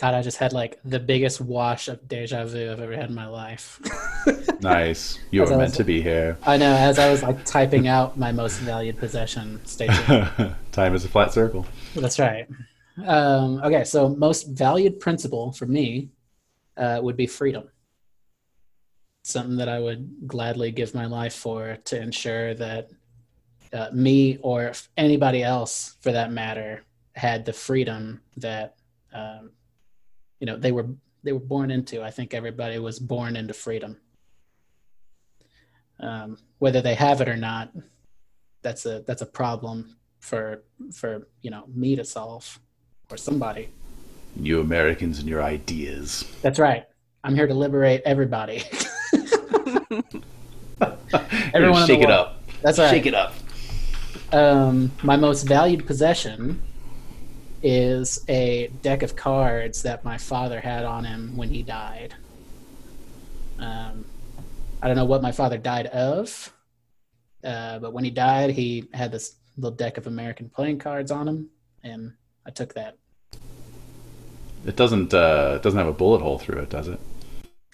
God, 0.00 0.14
I 0.14 0.22
just 0.22 0.36
had 0.38 0.52
like 0.52 0.78
the 0.84 1.00
biggest 1.00 1.40
wash 1.40 1.88
of 1.88 2.06
deja 2.06 2.44
vu 2.44 2.70
I've 2.70 2.80
ever 2.80 2.94
had 2.94 3.08
in 3.08 3.14
my 3.14 3.26
life. 3.26 3.80
Nice, 4.60 5.20
you 5.30 5.42
were 5.42 5.48
meant 5.50 5.60
was- 5.60 5.76
to 5.76 5.84
be 5.84 6.02
here. 6.02 6.36
I 6.44 6.56
know, 6.56 6.74
as 6.74 6.98
I 6.98 7.10
was 7.10 7.22
like 7.22 7.44
typing 7.44 7.86
out 7.86 8.18
my 8.18 8.32
most 8.32 8.58
valued 8.58 8.98
possession, 8.98 9.64
statement. 9.64 10.54
time 10.72 10.94
is 10.94 11.04
a 11.04 11.08
flat 11.08 11.32
circle. 11.32 11.64
That's 11.94 12.18
right. 12.18 12.48
Um, 13.06 13.62
okay, 13.62 13.84
so 13.84 14.08
most 14.08 14.48
valued 14.48 14.98
principle 14.98 15.52
for 15.52 15.66
me 15.66 16.08
uh, 16.76 16.98
would 17.02 17.16
be 17.16 17.26
freedom. 17.28 17.68
Something 19.28 19.56
that 19.58 19.68
I 19.68 19.78
would 19.78 20.26
gladly 20.26 20.70
give 20.70 20.94
my 20.94 21.04
life 21.04 21.34
for 21.34 21.76
to 21.84 22.00
ensure 22.00 22.54
that 22.54 22.88
uh, 23.74 23.88
me 23.92 24.38
or 24.40 24.72
anybody 24.96 25.42
else, 25.42 25.96
for 26.00 26.12
that 26.12 26.32
matter, 26.32 26.82
had 27.12 27.44
the 27.44 27.52
freedom 27.52 28.22
that 28.38 28.76
um, 29.12 29.50
you 30.40 30.46
know 30.46 30.56
they 30.56 30.72
were 30.72 30.86
they 31.24 31.32
were 31.32 31.40
born 31.40 31.70
into. 31.70 32.02
I 32.02 32.10
think 32.10 32.32
everybody 32.32 32.78
was 32.78 32.98
born 32.98 33.36
into 33.36 33.52
freedom. 33.52 33.98
Um, 36.00 36.38
whether 36.58 36.80
they 36.80 36.94
have 36.94 37.20
it 37.20 37.28
or 37.28 37.36
not, 37.36 37.70
that's 38.62 38.86
a 38.86 39.02
that's 39.06 39.20
a 39.20 39.26
problem 39.26 39.98
for 40.20 40.62
for 40.94 41.28
you 41.42 41.50
know 41.50 41.64
me 41.74 41.96
to 41.96 42.04
solve 42.04 42.58
or 43.10 43.18
somebody. 43.18 43.68
You 44.36 44.62
Americans 44.62 45.18
and 45.18 45.28
your 45.28 45.42
ideas. 45.42 46.24
That's 46.40 46.58
right. 46.58 46.86
I'm 47.24 47.34
here 47.34 47.46
to 47.46 47.54
liberate 47.54 48.00
everybody. 48.06 48.62
Everyone 50.80 51.50
Everyone 51.54 51.76
in 51.76 51.80
the 51.80 51.86
shake 51.86 52.02
it 52.02 52.10
up. 52.10 52.42
That's 52.62 52.78
right. 52.78 52.90
Shake 52.90 53.06
it 53.06 53.14
up. 53.14 53.34
Um, 54.32 54.92
my 55.02 55.16
most 55.16 55.44
valued 55.44 55.86
possession 55.86 56.60
is 57.62 58.24
a 58.28 58.68
deck 58.82 59.02
of 59.02 59.16
cards 59.16 59.82
that 59.82 60.04
my 60.04 60.18
father 60.18 60.60
had 60.60 60.84
on 60.84 61.04
him 61.04 61.36
when 61.36 61.48
he 61.48 61.62
died. 61.62 62.14
Um, 63.58 64.04
I 64.80 64.86
don't 64.86 64.96
know 64.96 65.04
what 65.04 65.22
my 65.22 65.32
father 65.32 65.58
died 65.58 65.86
of, 65.86 66.52
uh, 67.42 67.78
but 67.80 67.92
when 67.92 68.04
he 68.04 68.10
died, 68.10 68.50
he 68.50 68.88
had 68.94 69.10
this 69.10 69.36
little 69.56 69.76
deck 69.76 69.98
of 69.98 70.06
American 70.06 70.48
playing 70.48 70.78
cards 70.78 71.10
on 71.10 71.26
him, 71.26 71.48
and 71.82 72.12
I 72.46 72.50
took 72.50 72.74
that. 72.74 72.96
It 74.64 74.76
doesn't 74.76 75.14
uh, 75.14 75.54
it 75.56 75.62
doesn't 75.62 75.78
have 75.78 75.88
a 75.88 75.92
bullet 75.92 76.20
hole 76.20 76.38
through 76.38 76.60
it, 76.60 76.70
does 76.70 76.88
it? 76.88 77.00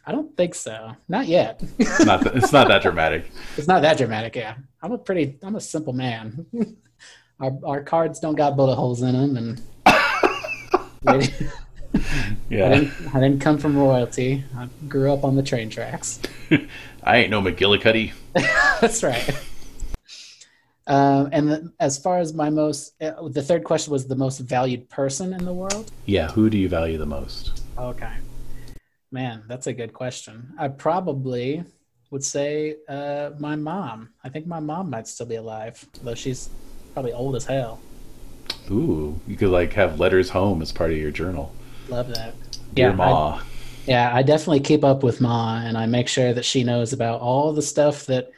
I 0.06 0.12
don't 0.12 0.36
think 0.36 0.55
so. 0.55 0.94
Not 1.09 1.26
yet. 1.26 1.62
It's 1.78 2.05
not 2.05 2.22
th- 2.22 2.35
it's 2.36 2.52
not 2.52 2.68
that 2.68 2.82
dramatic. 2.82 3.31
it's 3.56 3.66
not 3.66 3.82
that 3.82 3.97
dramatic. 3.97 4.36
Yeah, 4.36 4.55
I'm 4.82 4.93
a 4.93 4.98
pretty. 4.98 5.39
I'm 5.43 5.56
a 5.56 5.60
simple 5.60 5.93
man. 5.93 6.47
our 7.40 7.52
our 7.64 7.82
cards 7.82 8.20
don't 8.20 8.35
got 8.35 8.56
bullet 8.56 8.76
holes 8.76 9.02
in 9.02 9.12
them, 9.14 9.36
and 9.36 9.62
I 9.86 11.31
Yeah, 12.51 12.68
didn't. 12.68 13.14
I 13.14 13.20
didn't 13.20 13.40
come 13.40 13.56
from 13.59 13.76
royalty. 13.76 14.44
I 14.56 14.68
grew 14.89 15.12
up 15.12 15.24
on 15.24 15.36
the 15.36 15.43
train 15.43 15.70
tracks. 15.70 16.20
I 17.02 17.16
ain't 17.18 17.31
no 17.31 17.40
McGillicuddy. 17.40 18.12
That's 18.81 19.02
right. 19.02 19.31
Um, 20.86 21.31
and 21.32 21.48
the, 21.48 21.72
as 21.81 21.97
far 21.97 22.18
as 22.18 22.35
my 22.35 22.51
most, 22.51 22.93
uh, 23.02 23.26
the 23.28 23.43
third 23.43 23.64
question 23.64 23.90
was 23.90 24.06
the 24.06 24.16
most 24.16 24.39
valued 24.40 24.90
person 24.90 25.32
in 25.32 25.47
the 25.47 25.52
world. 25.52 25.90
Yeah, 26.05 26.28
who 26.31 26.51
do 26.51 26.59
you 26.59 26.68
value 26.68 26.98
the 26.98 27.06
most? 27.06 27.62
Okay. 27.78 28.12
Man, 29.15 29.45
that's 29.47 29.69
a 29.69 29.73
good 29.73 29.93
question. 29.93 30.53
I 30.59 30.66
probably 30.66 31.62
would 32.11 32.24
say 32.24 32.78
uh, 32.89 33.31
my 33.39 33.55
mom. 33.55 34.09
I 34.24 34.28
think 34.28 34.45
my 34.45 34.59
mom 34.59 34.91
might 34.91 35.07
still 35.07 35.24
be 35.27 35.36
alive, 35.36 35.86
though 36.03 36.16
she's 36.16 36.51
probably 36.95 37.12
old 37.12 37.36
as 37.36 37.45
hell. 37.45 37.81
Ooh, 38.73 39.20
you 39.28 39.36
could 39.36 39.51
like 39.51 39.73
have 39.74 40.01
letters 40.01 40.31
home 40.31 40.61
as 40.62 40.73
part 40.73 40.91
of 40.91 40.97
your 40.97 41.12
journal. 41.12 41.55
Love 41.89 42.09
that. 42.09 42.35
Dear 42.74 42.89
Yeah, 42.89 42.93
I- 42.95 42.97
Ma. 42.97 43.43
Yeah, 43.86 44.11
I 44.12 44.24
definitely 44.24 44.61
keep 44.61 44.82
up 44.82 45.05
with 45.05 45.20
Ma, 45.20 45.61
and 45.65 45.78
I 45.78 45.86
make 45.86 46.09
sure 46.09 46.32
that 46.35 46.45
she 46.45 46.65
knows 46.65 46.93
about 46.93 47.20
all 47.20 47.53
the 47.53 47.62
stuff 47.62 48.07
that 48.07 48.32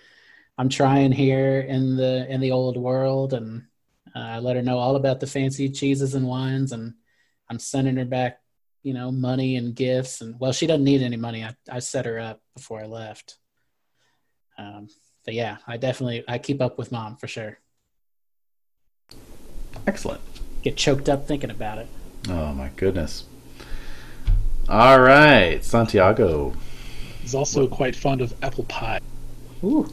I'm 0.59 0.69
trying 0.69 1.11
here 1.11 1.61
in 1.61 1.97
the 1.97 2.27
in 2.28 2.43
the 2.43 2.51
old 2.51 2.77
world, 2.77 3.32
and 3.32 3.62
uh, 4.15 4.19
I 4.19 4.39
let 4.40 4.57
her 4.57 4.62
know 4.62 4.77
all 4.77 4.97
about 4.97 5.20
the 5.20 5.27
fancy 5.27 5.70
cheeses 5.70 6.15
and 6.15 6.27
wines, 6.28 6.73
and 6.73 6.93
I'm 7.48 7.59
sending 7.59 7.97
her 7.97 8.05
back, 8.05 8.40
you 8.86 8.94
know, 8.94 9.10
money 9.10 9.56
and 9.56 9.74
gifts, 9.74 10.20
and 10.20 10.38
well, 10.38 10.52
she 10.52 10.68
doesn't 10.68 10.84
need 10.84 11.02
any 11.02 11.16
money. 11.16 11.44
I 11.44 11.56
I 11.68 11.80
set 11.80 12.06
her 12.06 12.20
up 12.20 12.40
before 12.54 12.80
I 12.80 12.86
left. 12.86 13.36
Um, 14.56 14.88
but 15.24 15.34
yeah, 15.34 15.56
I 15.66 15.76
definitely 15.76 16.22
I 16.28 16.38
keep 16.38 16.62
up 16.62 16.78
with 16.78 16.92
Mom 16.92 17.16
for 17.16 17.26
sure. 17.26 17.58
Excellent. 19.88 20.20
Get 20.62 20.76
choked 20.76 21.08
up 21.08 21.26
thinking 21.26 21.50
about 21.50 21.78
it. 21.78 21.88
Oh 22.28 22.52
my 22.54 22.68
goodness. 22.76 23.24
All 24.68 25.00
right, 25.00 25.64
Santiago. 25.64 26.54
He's 27.22 27.34
also 27.34 27.66
quite 27.66 27.96
fond 27.96 28.20
of 28.20 28.32
apple 28.40 28.64
pie. 28.64 29.00
Ooh, 29.64 29.92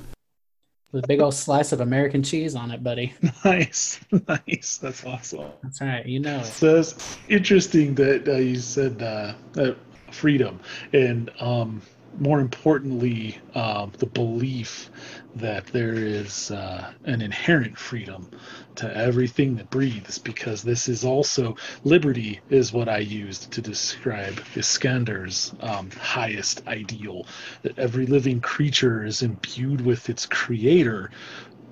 with 0.93 1.03
a 1.03 1.07
big 1.07 1.19
old 1.19 1.33
slice 1.33 1.71
of 1.71 1.81
American 1.81 2.23
cheese 2.23 2.55
on 2.55 2.71
it, 2.71 2.81
buddy. 2.81 3.13
Nice, 3.43 3.99
nice. 4.27 4.77
That's 4.81 5.03
awesome. 5.03 5.51
That's 5.63 5.81
right, 5.81 6.05
you 6.05 6.19
know 6.19 6.39
it. 6.39 6.45
So 6.45 6.77
it's 6.77 7.17
interesting 7.27 7.95
that 7.95 8.25
uh, 8.27 8.33
you 8.35 8.57
said 8.57 9.01
uh, 9.01 9.33
that 9.53 9.75
freedom, 10.11 10.61
and 10.93 11.29
um, 11.41 11.81
more 12.19 12.39
importantly, 12.39 13.37
um, 13.55 13.91
the 13.97 14.05
belief 14.05 14.89
that 15.35 15.65
there 15.68 15.93
is 15.93 16.51
uh, 16.51 16.91
an 17.05 17.22
inherent 17.22 17.77
freedom 17.77 18.30
to 18.76 18.95
everything 18.95 19.55
that 19.55 19.69
breathes, 19.69 20.18
because 20.18 20.61
this 20.61 20.88
is 20.88 21.03
also 21.03 21.55
liberty, 21.84 22.39
is 22.49 22.72
what 22.72 22.88
I 22.88 22.99
used 22.99 23.51
to 23.51 23.61
describe 23.61 24.35
Iskandar's 24.55 25.53
um, 25.60 25.89
highest 25.91 26.68
ideal. 26.68 27.26
That 27.64 27.77
every 27.80 28.05
living 28.05 28.41
creature 28.41 29.05
is 29.05 29.22
imbued 29.22 29.81
with 29.81 30.10
its 30.10 30.26
creator 30.26 31.11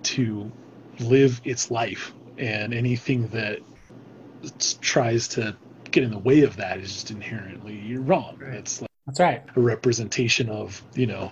to 0.04 0.52
live 1.00 1.42
its 1.44 1.72
life, 1.72 2.14
and 2.38 2.74
anything 2.74 3.28
that 3.28 3.60
tries 4.82 5.28
to 5.30 5.56
get 5.92 6.04
in 6.04 6.12
the 6.12 6.18
way 6.20 6.42
of 6.42 6.56
that 6.58 6.80
is 6.80 6.94
just 6.94 7.12
inherently 7.12 7.98
wrong. 7.98 8.38
It's 8.42 8.82
like 8.82 8.91
That's 9.06 9.20
right. 9.20 9.44
a 9.56 9.60
representation 9.60 10.50
of, 10.50 10.82
you 10.94 11.08
know, 11.08 11.32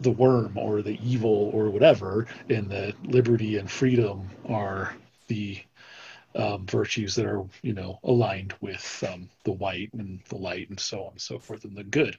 the 0.00 0.10
worm 0.10 0.56
or 0.58 0.82
the 0.82 0.98
evil 1.02 1.50
or 1.54 1.70
whatever, 1.70 2.26
and 2.48 2.70
that 2.70 2.94
liberty 3.04 3.56
and 3.56 3.70
freedom 3.70 4.28
are 4.46 4.94
the 5.28 5.58
um, 6.34 6.66
virtues 6.66 7.14
that 7.16 7.26
are, 7.26 7.44
you 7.62 7.72
know, 7.72 7.98
aligned 8.04 8.54
with 8.60 9.04
um, 9.08 9.28
the 9.44 9.52
white 9.52 9.90
and 9.94 10.20
the 10.28 10.36
light 10.36 10.68
and 10.68 10.78
so 10.78 11.04
on 11.04 11.12
and 11.12 11.20
so 11.20 11.38
forth 11.38 11.64
and 11.64 11.76
the 11.76 11.84
good. 11.84 12.16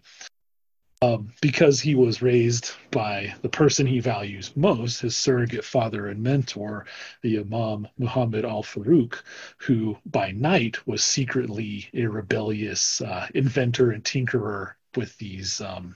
Um, 1.03 1.33
because 1.41 1.79
he 1.79 1.95
was 1.95 2.21
raised 2.21 2.73
by 2.91 3.33
the 3.41 3.49
person 3.49 3.87
he 3.87 3.99
values 3.99 4.55
most, 4.55 5.01
his 5.01 5.17
surrogate 5.17 5.65
father 5.65 6.07
and 6.07 6.21
mentor, 6.21 6.85
the 7.23 7.39
Imam 7.39 7.87
Muhammad 7.97 8.45
al 8.45 8.61
Farouk, 8.61 9.23
who 9.57 9.97
by 10.05 10.31
night 10.31 10.85
was 10.85 11.03
secretly 11.03 11.89
a 11.95 12.05
rebellious 12.05 13.01
uh, 13.01 13.27
inventor 13.33 13.89
and 13.89 14.03
tinkerer 14.03 14.73
with 14.95 15.17
these, 15.17 15.59
um, 15.59 15.95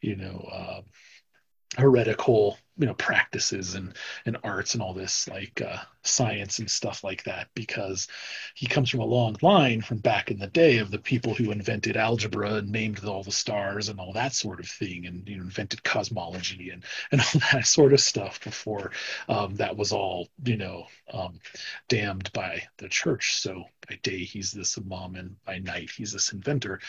you 0.00 0.16
know, 0.16 0.48
uh, 0.50 0.80
heretical, 1.76 2.58
you 2.78 2.86
know, 2.86 2.94
practices 2.94 3.74
and 3.74 3.94
and 4.24 4.38
arts 4.42 4.72
and 4.72 4.82
all 4.82 4.94
this 4.94 5.28
like 5.28 5.60
uh, 5.60 5.76
science 6.02 6.58
and 6.58 6.70
stuff 6.70 7.04
like 7.04 7.24
that. 7.24 7.48
Because 7.54 8.08
he 8.54 8.66
comes 8.66 8.90
from 8.90 9.00
a 9.00 9.04
long 9.04 9.36
line 9.42 9.80
from 9.80 9.98
back 9.98 10.30
in 10.30 10.38
the 10.38 10.46
day 10.46 10.78
of 10.78 10.90
the 10.90 10.98
people 10.98 11.34
who 11.34 11.50
invented 11.50 11.96
algebra 11.96 12.54
and 12.54 12.70
named 12.70 13.04
all 13.04 13.22
the 13.22 13.32
stars 13.32 13.88
and 13.88 14.00
all 14.00 14.12
that 14.12 14.34
sort 14.34 14.60
of 14.60 14.68
thing, 14.68 15.06
and 15.06 15.28
you 15.28 15.36
know, 15.36 15.42
invented 15.42 15.82
cosmology 15.82 16.70
and 16.70 16.84
and 17.12 17.20
all 17.20 17.40
that 17.52 17.66
sort 17.66 17.92
of 17.92 18.00
stuff 18.00 18.42
before 18.42 18.92
um, 19.28 19.54
that 19.56 19.76
was 19.76 19.92
all, 19.92 20.28
you 20.44 20.56
know. 20.56 20.86
Um, 21.12 21.40
damned 21.88 22.30
by 22.32 22.62
the 22.78 22.88
church. 22.88 23.34
So 23.40 23.64
by 23.88 23.98
day 24.02 24.24
he's 24.24 24.52
this 24.52 24.78
imam, 24.78 25.16
and 25.16 25.36
by 25.44 25.58
night 25.58 25.90
he's 25.90 26.12
this 26.12 26.32
inventor. 26.32 26.80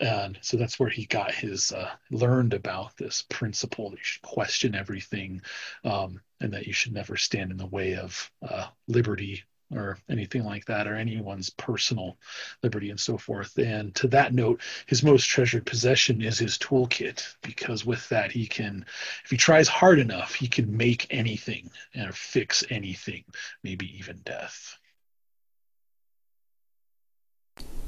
And 0.00 0.38
so 0.42 0.56
that's 0.56 0.78
where 0.78 0.88
he 0.88 1.06
got 1.06 1.34
his 1.34 1.72
uh, 1.72 1.90
learned 2.10 2.54
about 2.54 2.96
this 2.96 3.22
principle 3.28 3.90
that 3.90 3.98
you 3.98 4.04
should 4.04 4.22
question 4.22 4.74
everything, 4.74 5.42
um, 5.84 6.20
and 6.40 6.52
that 6.52 6.66
you 6.66 6.72
should 6.72 6.92
never 6.92 7.16
stand 7.16 7.50
in 7.50 7.56
the 7.56 7.66
way 7.66 7.96
of 7.96 8.30
uh, 8.46 8.66
liberty 8.88 9.44
or 9.72 9.98
anything 10.10 10.44
like 10.44 10.66
that, 10.66 10.86
or 10.86 10.94
anyone's 10.94 11.50
personal 11.50 12.16
liberty 12.62 12.90
and 12.90 13.00
so 13.00 13.16
forth. 13.16 13.56
And 13.58 13.94
to 13.96 14.08
that 14.08 14.34
note, 14.34 14.60
his 14.86 15.02
most 15.02 15.24
treasured 15.24 15.66
possession 15.66 16.22
is 16.22 16.38
his 16.38 16.58
toolkit, 16.58 17.34
because 17.42 17.84
with 17.84 18.06
that 18.10 18.30
he 18.30 18.46
can, 18.46 18.84
if 19.24 19.30
he 19.30 19.36
tries 19.36 19.66
hard 19.66 19.98
enough, 19.98 20.34
he 20.34 20.48
can 20.48 20.76
make 20.76 21.06
anything 21.10 21.70
and 21.94 22.14
fix 22.14 22.62
anything 22.70 23.24
maybe 23.62 23.96
even 23.98 24.20
death. 24.24 24.76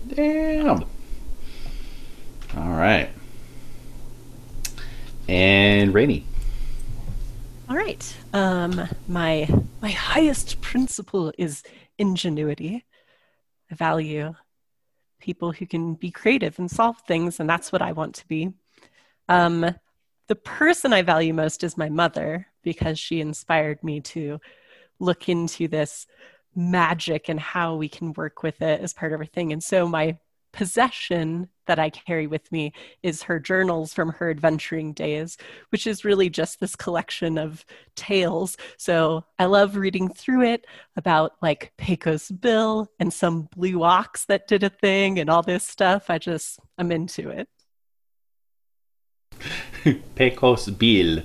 Damn. 0.09 0.83
All 2.57 2.71
right. 2.71 3.11
And 5.29 5.93
Rainy. 5.93 6.25
All 7.69 7.77
right. 7.77 8.17
Um, 8.33 8.89
my 9.09 9.49
my 9.83 9.91
highest 9.91 10.61
principle 10.61 11.33
is 11.37 11.65
ingenuity. 11.99 12.85
I 13.71 13.75
value 13.75 14.35
people 15.19 15.51
who 15.51 15.67
can 15.67 15.95
be 15.95 16.13
creative 16.13 16.61
and 16.61 16.71
solve 16.71 16.97
things, 17.09 17.41
and 17.41 17.51
that's 17.51 17.73
what 17.73 17.83
I 17.83 17.91
want 17.91 18.15
to 18.17 18.29
be. 18.29 18.53
Um, 19.29 19.67
the 20.29 20.37
person 20.37 20.93
I 20.93 21.03
value 21.03 21.35
most 21.35 21.65
is 21.65 21.77
my 21.77 21.89
mother 21.89 22.47
because 22.63 23.01
she 23.01 23.21
inspired 23.21 23.83
me 23.83 24.01
to 24.01 24.41
look 25.01 25.29
into 25.29 25.67
this 25.67 26.07
magic 26.55 27.29
and 27.29 27.41
how 27.41 27.75
we 27.75 27.89
can 27.89 28.13
work 28.13 28.45
with 28.45 28.63
it 28.63 28.81
as 28.81 28.95
part 28.95 29.13
of 29.13 29.19
our 29.19 29.27
thing. 29.27 29.53
And 29.53 29.63
so 29.63 29.89
my 29.89 30.19
possession 30.57 31.51
that 31.67 31.79
I 31.79 31.91
carry 31.91 32.27
with 32.27 32.51
me 32.51 32.73
is 33.03 33.25
her 33.25 33.39
journals 33.39 33.93
from 33.93 34.09
her 34.13 34.31
adventuring 34.31 34.95
days, 34.95 35.37
which 35.69 35.87
is 35.87 36.03
really 36.03 36.31
just 36.31 36.61
this 36.61 36.75
collection 36.75 37.37
of 37.37 37.67
tales. 37.95 38.57
So 38.79 39.27
I 39.39 39.45
love 39.45 39.77
reading 39.77 40.09
through 40.09 40.45
it 40.45 40.67
about 40.97 41.33
like 41.43 41.73
Pecos 41.77 42.31
Bill 42.31 42.91
and 42.99 43.13
some 43.13 43.51
blue 43.55 43.83
ox 43.83 44.25
that 44.27 44.49
did 44.49 44.63
a 44.63 44.71
thing 44.71 45.19
and 45.19 45.29
all 45.29 45.43
this 45.43 45.65
stuff. 45.65 46.09
I 46.09 46.17
just, 46.17 46.59
I'm 46.79 46.91
into 46.91 47.29
it. 47.29 47.49
Pecos 50.15 50.71
Bill. 50.71 51.23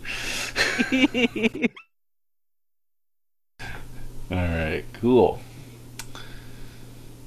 All 4.30 4.38
right, 4.38 4.84
cool. 4.94 5.40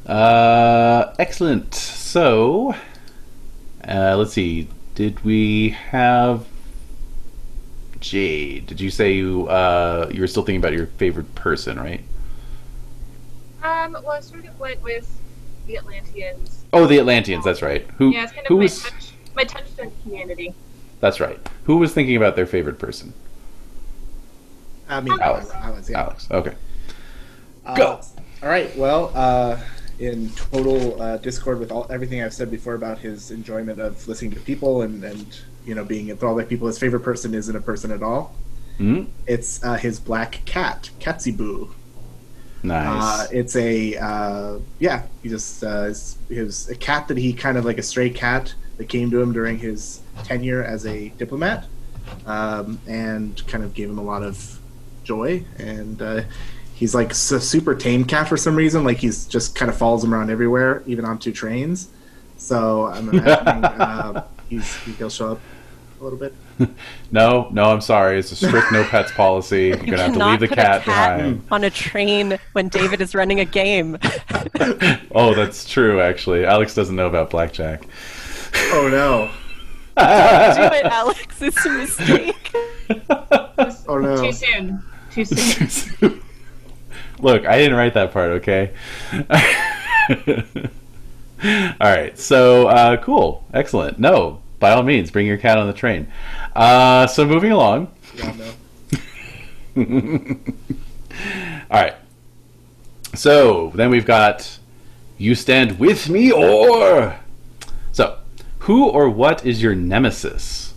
Uh, 0.06 1.14
excellent. 1.18 1.74
So, 1.74 2.74
uh, 3.88 4.16
let's 4.16 4.32
see. 4.32 4.68
Did 4.94 5.24
we 5.24 5.70
have 5.70 6.46
Jade? 8.00 8.66
Did 8.66 8.80
you 8.80 8.90
say 8.90 9.12
you 9.14 9.48
uh 9.48 10.08
you 10.12 10.20
were 10.20 10.26
still 10.26 10.44
thinking 10.44 10.60
about 10.60 10.72
your 10.72 10.86
favorite 10.86 11.34
person, 11.34 11.78
right? 11.78 12.02
Um, 13.62 13.94
well, 13.94 14.10
I 14.10 14.20
sort 14.20 14.44
of 14.44 14.58
went 14.60 14.82
with 14.82 15.10
the 15.66 15.78
Atlanteans. 15.78 16.64
Oh, 16.72 16.86
the 16.86 16.98
Atlanteans. 16.98 17.44
That's 17.44 17.62
right. 17.62 17.86
Who 17.96 18.10
Yeah, 18.10 18.24
it's 18.24 18.32
kind 18.32 18.46
of 18.46 18.50
my, 18.50 18.56
was? 18.56 18.82
touch, 18.82 19.12
my 19.34 19.44
touchstone 19.44 19.90
community. 20.02 20.54
That's 21.00 21.18
right. 21.18 21.40
Who 21.64 21.78
was 21.78 21.94
thinking 21.94 22.16
about 22.16 22.36
their 22.36 22.46
favorite 22.46 22.78
person? 22.78 23.14
I 24.88 25.00
mean, 25.00 25.18
Alex. 25.20 25.50
Alex, 25.54 25.90
yeah. 25.90 26.02
Alex. 26.02 26.28
Okay. 26.30 26.54
Go. 27.74 28.00
All 28.42 28.48
right. 28.48 28.76
Well, 28.76 29.10
uh, 29.14 29.58
in 29.98 30.30
total 30.30 31.00
uh, 31.00 31.16
discord 31.18 31.58
with 31.60 31.70
all 31.70 31.86
everything 31.90 32.22
I've 32.22 32.34
said 32.34 32.50
before 32.50 32.74
about 32.74 32.98
his 32.98 33.30
enjoyment 33.30 33.80
of 33.80 34.06
listening 34.08 34.32
to 34.32 34.40
people 34.40 34.82
and 34.82 35.02
and 35.04 35.26
you 35.64 35.74
know 35.74 35.84
being 35.84 36.08
enthralled 36.10 36.36
by 36.38 36.44
people, 36.44 36.66
his 36.66 36.78
favorite 36.78 37.00
person 37.00 37.34
isn't 37.34 37.54
a 37.54 37.60
person 37.60 37.90
at 37.90 38.02
all. 38.02 38.34
Hmm? 38.78 39.04
It's 39.26 39.62
uh, 39.62 39.74
his 39.74 40.00
black 40.00 40.40
cat, 40.44 40.90
Katsiboo. 41.00 41.70
Nice. 42.62 43.02
Uh, 43.02 43.26
it's 43.32 43.56
a 43.56 43.94
uh, 43.96 44.58
yeah. 44.78 45.02
He 45.22 45.28
just 45.28 45.62
uh, 45.62 45.84
is- 45.84 46.16
he 46.28 46.40
was 46.40 46.68
a 46.68 46.74
cat 46.74 47.08
that 47.08 47.16
he 47.18 47.32
kind 47.32 47.56
of 47.58 47.64
like 47.64 47.78
a 47.78 47.82
stray 47.82 48.10
cat 48.10 48.54
that 48.78 48.88
came 48.88 49.10
to 49.10 49.20
him 49.20 49.32
during 49.32 49.58
his 49.58 50.00
tenure 50.24 50.64
as 50.64 50.86
a 50.86 51.10
diplomat, 51.10 51.66
um, 52.26 52.80
and 52.88 53.46
kind 53.46 53.62
of 53.62 53.74
gave 53.74 53.88
him 53.88 53.98
a 53.98 54.02
lot 54.02 54.22
of 54.22 54.58
joy. 55.04 55.44
And 55.58 56.00
uh, 56.02 56.22
he's 56.74 56.94
like 56.94 57.10
s- 57.10 57.30
a 57.32 57.40
super 57.40 57.74
tame 57.74 58.04
cat 58.04 58.28
for 58.28 58.36
some 58.36 58.56
reason. 58.56 58.84
Like 58.84 58.98
he's 58.98 59.26
just 59.26 59.54
kind 59.54 59.70
of 59.70 59.76
follows 59.76 60.04
him 60.04 60.12
around 60.14 60.30
everywhere, 60.30 60.82
even 60.86 61.04
onto 61.04 61.32
trains. 61.32 61.88
So 62.36 62.86
I'm 62.86 63.08
imagining 63.08 63.64
uh, 63.64 64.26
he's 64.50 64.74
he'll 64.98 65.08
show 65.10 65.32
up 65.32 65.40
a 66.00 66.04
little 66.04 66.18
bit. 66.18 66.34
no, 67.10 67.48
no, 67.50 67.64
I'm 67.64 67.80
sorry. 67.80 68.18
It's 68.18 68.30
a 68.30 68.36
strict 68.36 68.70
no 68.70 68.84
pets 68.84 69.10
policy. 69.12 69.66
You're 69.68 69.78
You 69.78 69.86
gonna 69.86 70.02
have 70.02 70.12
to 70.14 70.26
leave 70.26 70.40
the 70.40 70.48
put 70.48 70.58
cat, 70.58 70.82
a 70.82 70.84
cat 70.84 71.16
behind. 71.18 71.42
on 71.50 71.64
a 71.64 71.70
train 71.70 72.38
when 72.52 72.68
David 72.68 73.00
is 73.00 73.14
running 73.14 73.40
a 73.40 73.44
game. 73.44 73.98
Oh, 75.12 75.34
that's 75.34 75.68
true. 75.68 76.00
Actually, 76.00 76.44
Alex 76.44 76.74
doesn't 76.74 76.94
know 76.96 77.06
about 77.08 77.30
blackjack. 77.30 77.82
Oh 78.72 78.88
no! 78.88 79.30
Do 79.96 80.76
it, 80.76 80.84
Alex. 80.86 81.42
It's 81.42 81.66
a 81.66 81.70
mistake. 81.70 82.52
Oh 83.88 83.98
no! 83.98 84.16
Too 84.22 84.32
soon. 84.32 84.82
Too 85.10 85.24
soon. 85.24 86.20
Look, 87.20 87.46
I 87.46 87.58
didn't 87.58 87.76
write 87.76 87.94
that 87.94 88.12
part, 88.12 88.30
okay? 88.32 88.72
all 91.80 91.90
right, 91.90 92.18
so 92.18 92.68
uh, 92.68 92.96
cool, 92.98 93.44
excellent. 93.52 93.98
No, 93.98 94.40
by 94.58 94.72
all 94.72 94.82
means, 94.82 95.10
bring 95.10 95.26
your 95.26 95.36
cat 95.36 95.58
on 95.58 95.66
the 95.66 95.72
train. 95.72 96.10
Uh, 96.54 97.06
so 97.06 97.26
moving 97.26 97.52
along. 97.52 97.90
Yeah, 98.14 98.32
no. 98.32 98.52
All 101.70 101.82
right. 101.82 101.94
So 103.14 103.72
then 103.74 103.90
we've 103.90 104.06
got 104.06 104.58
you 105.18 105.34
stand 105.34 105.78
with 105.78 106.08
me 106.08 106.30
or. 106.30 107.16
So, 107.92 108.18
who 108.60 108.88
or 108.88 109.10
what 109.10 109.44
is 109.44 109.62
your 109.62 109.74
nemesis? 109.74 110.74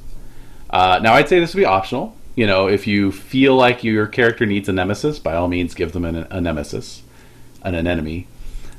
Uh, 0.70 1.00
now, 1.02 1.14
I'd 1.14 1.30
say 1.30 1.40
this 1.40 1.54
would 1.54 1.62
be 1.62 1.66
optional. 1.66 2.17
You 2.38 2.46
know, 2.46 2.68
if 2.68 2.86
you 2.86 3.12
feel 3.12 3.56
like 3.56 3.84
your 3.84 4.06
character 4.06 4.46
needs 4.46 4.70
a 4.70 4.72
nemesis, 4.72 5.18
by 5.18 5.36
all 5.36 5.48
means, 5.48 5.74
give 5.74 5.92
them 5.92 6.06
an, 6.06 6.28
a 6.30 6.40
nemesis, 6.40 7.02
an 7.64 7.74
anemone. 7.74 8.28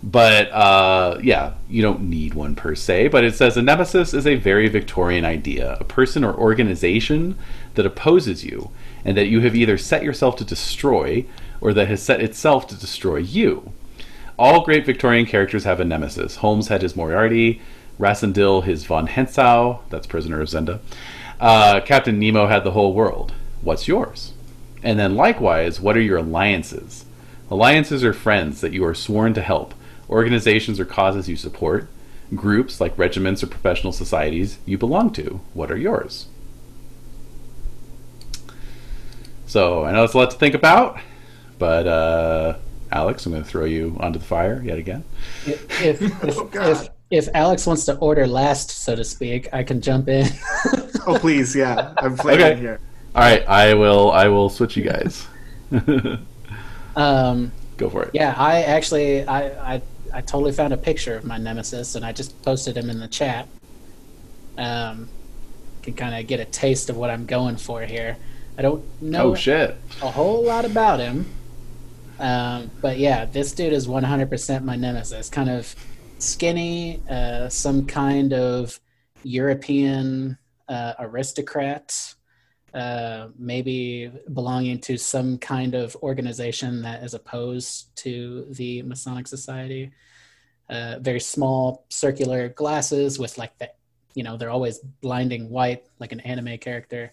But 0.01 0.49
uh, 0.53 1.19
yeah, 1.21 1.55
you 1.69 1.83
don't 1.83 2.03
need 2.03 2.35
one 2.35 2.55
per 2.55 2.77
se. 2.77 3.09
But 3.09 3.25
it 3.25 3.35
says 3.35 3.57
a 3.57 3.63
nemesis 3.63 4.15
is 4.15 4.29
a 4.29 4.37
very 4.37 4.69
Victorian 4.69 5.25
idea, 5.25 5.77
a 5.81 5.85
person 5.85 6.23
or 6.23 6.33
organization 6.35 7.37
that 7.75 7.85
opposes 7.85 8.45
you, 8.45 8.71
and 9.05 9.17
that 9.17 9.27
you 9.27 9.41
have 9.41 9.57
either 9.57 9.77
set 9.77 10.05
yourself 10.05 10.37
to 10.37 10.45
destroy 10.45 11.27
or 11.61 11.75
that 11.75 11.89
has 11.89 12.01
set 12.01 12.21
itself 12.21 12.69
to 12.69 12.79
destroy 12.79 13.17
you. 13.17 13.73
All 14.39 14.65
great 14.65 14.87
Victorian 14.87 15.27
characters 15.27 15.65
have 15.65 15.81
a 15.81 15.85
nemesis. 15.85 16.37
Holmes 16.37 16.69
had 16.69 16.83
his 16.83 16.95
Moriarty, 16.95 17.61
Rassendyll 17.99 18.63
his 18.63 18.85
von 18.85 19.09
Hentzau, 19.09 19.81
that's 19.91 20.07
Prisoner 20.07 20.41
of 20.41 20.47
Zenda. 20.47 20.79
Uh, 21.41 21.81
Captain 21.81 22.21
Nemo 22.21 22.47
had 22.47 22.63
the 22.63 22.71
whole 22.71 22.95
world. 22.95 23.33
What's 23.63 23.89
yours? 23.89 24.33
And 24.83 24.99
then 24.99 25.17
likewise, 25.17 25.81
what 25.81 25.97
are 25.97 26.01
your 26.01 26.19
alliances? 26.19 27.05
Alliances 27.51 28.05
are 28.05 28.13
friends 28.13 28.61
that 28.61 28.73
you 28.73 28.85
are 28.85 28.95
sworn 28.95 29.35
to 29.35 29.41
help, 29.43 29.75
organizations 30.09 30.79
or 30.79 30.85
causes 30.85 31.29
you 31.29 31.37
support, 31.37 31.89
groups 32.35 32.81
like 32.81 32.97
regiments 32.99 33.43
or 33.43 33.47
professional 33.47 33.93
societies 33.93 34.59
you 34.67 34.77
belong 34.79 35.11
to. 35.15 35.41
What 35.55 35.71
are 35.71 35.77
yours? 35.77 36.27
So 39.47 39.85
I 39.85 39.93
know 39.93 40.05
it's 40.05 40.15
a 40.15 40.19
lot 40.19 40.31
to 40.31 40.37
think 40.37 40.55
about, 40.55 41.01
but 41.59 41.87
uh, 41.87 42.59
Alex, 42.93 43.25
I'm 43.25 43.33
going 43.33 43.43
to 43.45 43.49
throw 43.49 43.65
you 43.65 43.97
onto 43.99 44.19
the 44.19 44.25
fire 44.25 44.63
yet 44.63 44.79
again. 44.79 45.05
If 45.47 45.83
if, 45.83 46.03
if, 46.03 46.39
Oh, 46.55 46.71
if 46.71 46.89
if 47.11 47.29
Alex 47.35 47.67
wants 47.67 47.87
to 47.87 47.97
order 47.97 48.27
last, 48.27 48.71
so 48.71 48.95
to 48.95 49.03
speak, 49.05 49.49
I 49.53 49.63
can 49.63 49.81
jump 49.81 50.09
in. 50.09 50.27
Oh 51.07 51.17
please, 51.19 51.57
yeah. 51.57 51.95
I'm 51.97 52.17
playing 52.19 52.41
Okay. 52.43 52.61
here. 52.61 52.81
All 53.15 53.23
right, 53.23 53.47
I 53.49 53.75
will. 53.75 54.11
I 54.13 54.29
will 54.29 54.49
switch 54.49 54.77
you 54.77 54.85
guys. 54.85 55.27
um, 56.97 57.53
Go 57.77 57.91
for 57.91 58.05
it. 58.05 58.11
yeah, 58.13 58.35
I 58.37 58.63
actually 58.63 59.25
I, 59.27 59.75
I 59.77 59.83
I 60.13 60.21
totally 60.21 60.53
found 60.53 60.73
a 60.73 60.77
picture 60.77 61.17
of 61.17 61.25
my 61.25 61.39
nemesis 61.39 61.95
and 61.95 62.05
I 62.05 62.13
just 62.13 62.41
posted 62.43 62.77
him 62.77 62.91
in 62.91 62.99
the 63.01 63.09
chat. 63.09 63.49
Um, 64.57 65.09
can 65.83 65.95
kind 65.95 66.15
of 66.15 66.27
get 66.27 66.41
a 66.41 66.45
taste 66.45 66.91
of 66.91 66.97
what 66.97 67.11
I'm 67.11 67.27
going 67.27 67.57
for 67.57 67.83
here. 67.83 68.17
I 68.57 68.63
don't 68.63 68.85
know 69.01 69.31
Oh 69.31 69.35
shit! 69.35 69.77
a 70.03 70.11
whole 70.11 70.43
lot 70.45 70.65
about 70.65 70.99
him. 71.01 71.27
Um, 72.19 72.71
but 72.81 72.99
yeah, 72.99 73.27
this 73.27 73.53
dude 73.53 73.73
is 73.73 73.87
100% 73.87 74.65
my 74.65 74.75
nemesis. 74.75 75.29
Kind 75.29 75.49
of 75.49 75.73
skinny, 76.19 77.01
uh, 77.09 77.49
some 77.49 77.87
kind 77.87 78.33
of 78.33 78.81
European 79.23 80.37
uh, 80.69 80.95
aristocrat, 80.99 82.15
uh, 82.75 83.29
maybe 83.39 84.11
belonging 84.33 84.79
to 84.81 84.97
some 84.97 85.39
kind 85.39 85.75
of 85.75 85.97
organization 85.97 86.83
that 86.83 87.03
is 87.03 87.15
opposed 87.15 87.95
to 87.97 88.47
the 88.51 88.83
Masonic 88.83 89.27
Society. 89.27 89.91
Uh, 90.69 90.99
very 91.01 91.21
small 91.21 91.87
circular 91.89 92.51
glasses 92.51 93.19
with 93.19 93.39
like 93.39 93.57
the, 93.59 93.71
you 94.15 94.23
know, 94.23 94.37
they're 94.37 94.51
always 94.51 94.81
blinding 95.01 95.49
white, 95.49 95.85
like 95.99 96.13
an 96.13 96.21
anime 96.21 96.59
character 96.59 97.13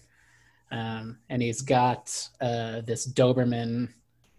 um, 0.70 1.18
and 1.28 1.42
he's 1.42 1.60
got 1.60 2.28
uh, 2.40 2.80
this 2.82 3.06
Doberman 3.06 3.88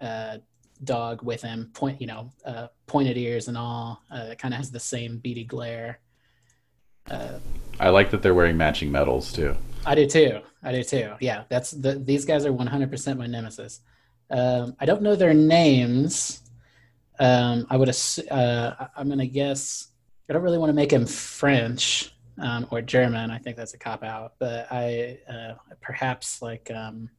uh, 0.02 0.38
dog 0.84 1.24
with 1.24 1.42
him, 1.42 1.72
point 1.74 2.02
you 2.02 2.08
know, 2.08 2.32
uh, 2.46 2.68
pointed 2.86 3.18
ears 3.18 3.48
and 3.48 3.58
all. 3.58 4.02
Uh, 4.12 4.28
that 4.28 4.40
kind 4.40 4.54
of 4.54 4.58
has 4.58 4.72
the 4.72 4.80
same 4.80 5.18
beady 5.18 5.44
glare. 5.44 6.00
Uh, 7.10 7.40
I 7.80 7.90
like 7.90 8.12
that 8.12 8.22
they're 8.22 8.34
wearing 8.34 8.58
matching 8.58 8.92
medals 8.92 9.32
too. 9.32 9.56
I 9.86 9.96
do 9.96 10.06
too. 10.06 10.42
I 10.68 10.72
do 10.74 10.84
too. 10.84 11.14
Yeah, 11.22 11.44
that's 11.50 11.72
the 11.72 11.94
these 11.94 12.26
guys 12.26 12.46
are 12.46 12.52
100% 12.52 13.18
my 13.18 13.26
nemesis. 13.28 13.80
Um, 14.30 14.76
I 14.80 14.86
don't 14.86 15.02
know 15.02 15.16
their 15.16 15.34
names. 15.34 16.42
Um, 17.20 17.66
I 17.70 17.78
would 17.78 17.90
ass- 17.90 18.20
uh, 18.30 18.76
I- 18.80 18.88
I'm 19.00 19.08
gonna 19.10 19.26
guess. 19.28 19.88
I 20.30 20.34
don't 20.34 20.42
really 20.44 20.58
want 20.58 20.70
to 20.70 20.74
make 20.76 20.92
him 20.92 21.06
French 21.06 22.14
um, 22.38 22.68
or 22.70 22.82
German. 22.82 23.32
I 23.32 23.38
think 23.38 23.56
that's 23.56 23.74
a 23.74 23.78
cop 23.78 24.04
out. 24.04 24.34
But 24.40 24.68
I 24.70 25.20
uh, 25.30 25.54
perhaps 25.82 26.42
like 26.42 26.70
um, 26.70 27.10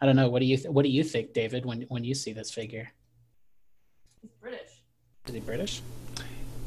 I 0.00 0.06
don't 0.06 0.14
know. 0.16 0.30
What 0.30 0.38
do 0.38 0.46
you 0.46 0.56
th- 0.56 0.68
What 0.68 0.84
do 0.84 0.90
you 0.90 1.02
think, 1.02 1.32
David? 1.32 1.66
When 1.66 1.82
when 1.88 2.04
you 2.04 2.14
see 2.14 2.32
this 2.32 2.52
figure, 2.52 2.88
He's 4.22 4.30
British. 4.40 4.70
is 5.26 5.34
he 5.34 5.40
British? 5.40 5.82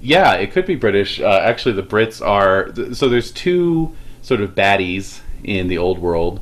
Yeah, 0.01 0.34
it 0.34 0.51
could 0.51 0.65
be 0.65 0.75
British. 0.75 1.21
Uh, 1.21 1.39
actually, 1.41 1.75
the 1.75 1.84
Brits 1.84 2.23
are 2.25 2.65
th- 2.73 2.95
so. 2.95 3.07
There's 3.07 3.31
two 3.31 3.95
sort 4.21 4.41
of 4.41 4.53
baddies 4.53 5.21
in 5.43 5.67
the 5.67 5.77
old 5.77 5.99
world, 5.99 6.39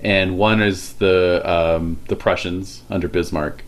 and 0.00 0.38
one 0.38 0.62
is 0.62 0.94
the 0.94 1.42
um, 1.44 1.98
the 2.08 2.16
Prussians 2.16 2.82
under 2.90 3.08
Bismarck, 3.08 3.62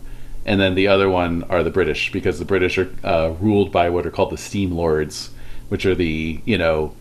and 0.45 0.61
then 0.61 0.75
the 0.75 0.89
other 0.89 1.09
one 1.09 1.45
are 1.45 1.63
the 1.63 1.71
British 1.71 2.13
because 2.13 2.39
the 2.39 2.45
British 2.45 2.79
are 2.79 2.91
uh, 3.05 3.31
ruled 3.41 3.73
by 3.73 3.91
what 3.91 4.07
are 4.07 4.11
called 4.11 4.31
the 4.31 4.37
Steam 4.37 4.73
Lords, 4.73 5.31
which 5.69 5.87
are 5.87 5.95
the 5.95 6.41
you 6.45 6.59
know 6.59 6.95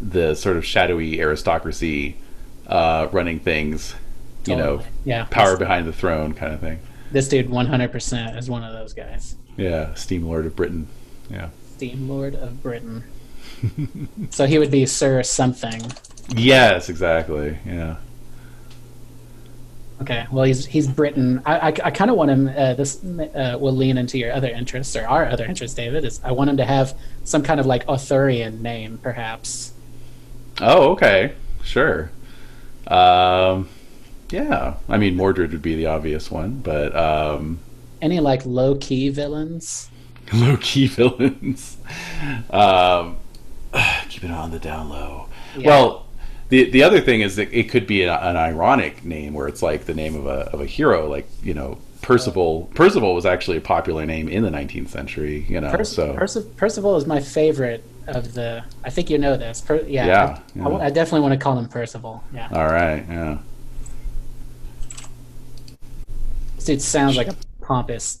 the 0.00 0.34
sort 0.34 0.56
of 0.56 0.64
shadowy 0.64 1.20
aristocracy 1.20 2.16
uh, 2.66 3.08
running 3.12 3.40
things, 3.40 3.94
you 4.46 4.54
know, 4.54 4.82
yeah, 5.04 5.24
power 5.30 5.56
behind 5.56 5.86
the 5.86 5.92
throne 5.92 6.34
kind 6.34 6.52
of 6.54 6.60
thing. 6.60 6.78
this 7.10 7.28
dude 7.28 7.48
100% 7.48 8.38
is 8.38 8.48
one 8.48 8.62
of 8.62 8.72
those 8.72 8.92
guys. 8.92 9.36
Yeah, 9.56 9.94
Steam 9.94 10.24
Lord 10.26 10.46
of 10.46 10.54
Britain. 10.54 10.88
Yeah. 11.30 11.48
Steam 11.76 12.08
Lord 12.08 12.34
of 12.34 12.62
Britain. 12.62 13.04
so 14.30 14.46
he 14.46 14.58
would 14.58 14.70
be 14.70 14.86
Sir 14.86 15.22
something. 15.22 15.82
Yes, 16.28 16.88
exactly. 16.88 17.58
Yeah. 17.66 17.96
Okay, 20.00 20.26
well 20.30 20.44
he's 20.44 20.64
he's 20.64 20.86
Britain. 20.86 21.42
I 21.44 21.58
I, 21.58 21.66
I 21.68 21.90
kind 21.90 22.10
of 22.10 22.16
want 22.16 22.30
him. 22.30 22.48
Uh, 22.48 22.74
this 22.74 23.02
uh, 23.04 23.56
will 23.60 23.74
lean 23.74 23.98
into 23.98 24.16
your 24.16 24.32
other 24.32 24.48
interests 24.48 24.94
or 24.94 25.04
our 25.06 25.26
other 25.26 25.44
interests, 25.44 25.74
David. 25.76 26.04
Is 26.04 26.20
I 26.22 26.30
want 26.32 26.50
him 26.50 26.56
to 26.58 26.64
have 26.64 26.96
some 27.24 27.42
kind 27.42 27.58
of 27.58 27.66
like 27.66 27.84
Arthurian 27.88 28.62
name, 28.62 28.98
perhaps. 29.02 29.72
Oh, 30.60 30.90
okay. 30.92 31.34
Sure. 31.62 32.12
Um, 32.86 33.68
yeah. 34.30 34.76
I 34.88 34.98
mean, 34.98 35.16
Mordred 35.16 35.52
would 35.52 35.62
be 35.62 35.76
the 35.76 35.86
obvious 35.86 36.30
one, 36.30 36.60
but 36.60 36.94
um, 36.96 37.60
Any 38.00 38.20
like 38.20 38.44
low 38.46 38.74
key 38.76 39.08
villains? 39.10 39.90
low 40.32 40.56
key 40.58 40.86
villains. 40.88 41.78
Um, 42.50 43.18
keep 44.08 44.24
it 44.24 44.30
on 44.30 44.50
the 44.50 44.58
down 44.58 44.88
low. 44.88 45.28
Yeah. 45.56 45.68
Well, 45.68 46.06
the 46.48 46.70
the 46.70 46.82
other 46.82 47.00
thing 47.00 47.20
is 47.20 47.36
that 47.36 47.52
it 47.52 47.64
could 47.70 47.86
be 47.86 48.02
an, 48.02 48.08
an 48.08 48.36
ironic 48.36 49.04
name 49.04 49.34
where 49.34 49.48
it's 49.48 49.62
like 49.62 49.84
the 49.84 49.94
name 49.94 50.14
of 50.16 50.26
a 50.26 50.50
of 50.52 50.60
a 50.60 50.66
hero, 50.66 51.08
like 51.08 51.28
you 51.42 51.54
know 51.54 51.78
Percival. 52.02 52.70
Percival 52.74 53.14
was 53.14 53.26
actually 53.26 53.56
a 53.58 53.60
popular 53.60 54.06
name 54.06 54.28
in 54.28 54.42
the 54.42 54.50
19th 54.50 54.88
century. 54.88 55.44
You 55.48 55.60
know, 55.60 55.82
so 55.82 56.14
Perci- 56.14 56.56
Percival 56.56 56.96
is 56.96 57.06
my 57.06 57.20
favorite 57.20 57.84
of 58.06 58.32
the. 58.34 58.64
I 58.84 58.90
think 58.90 59.10
you 59.10 59.18
know 59.18 59.36
this. 59.36 59.60
Per- 59.60 59.82
yeah, 59.82 60.06
Yeah, 60.06 60.24
I, 60.24 60.24
I 60.24 60.40
yeah. 60.54 60.62
w- 60.64 60.82
I 60.82 60.90
definitely 60.90 61.20
want 61.28 61.34
to 61.34 61.40
call 61.42 61.58
him 61.58 61.68
Percival. 61.68 62.22
Yeah, 62.32 62.48
all 62.52 62.66
right, 62.66 63.04
yeah. 63.08 63.38
this 66.56 66.64
dude 66.64 66.80
sounds 66.82 67.16
like 67.16 67.28
a 67.28 67.36
pompous. 67.60 68.20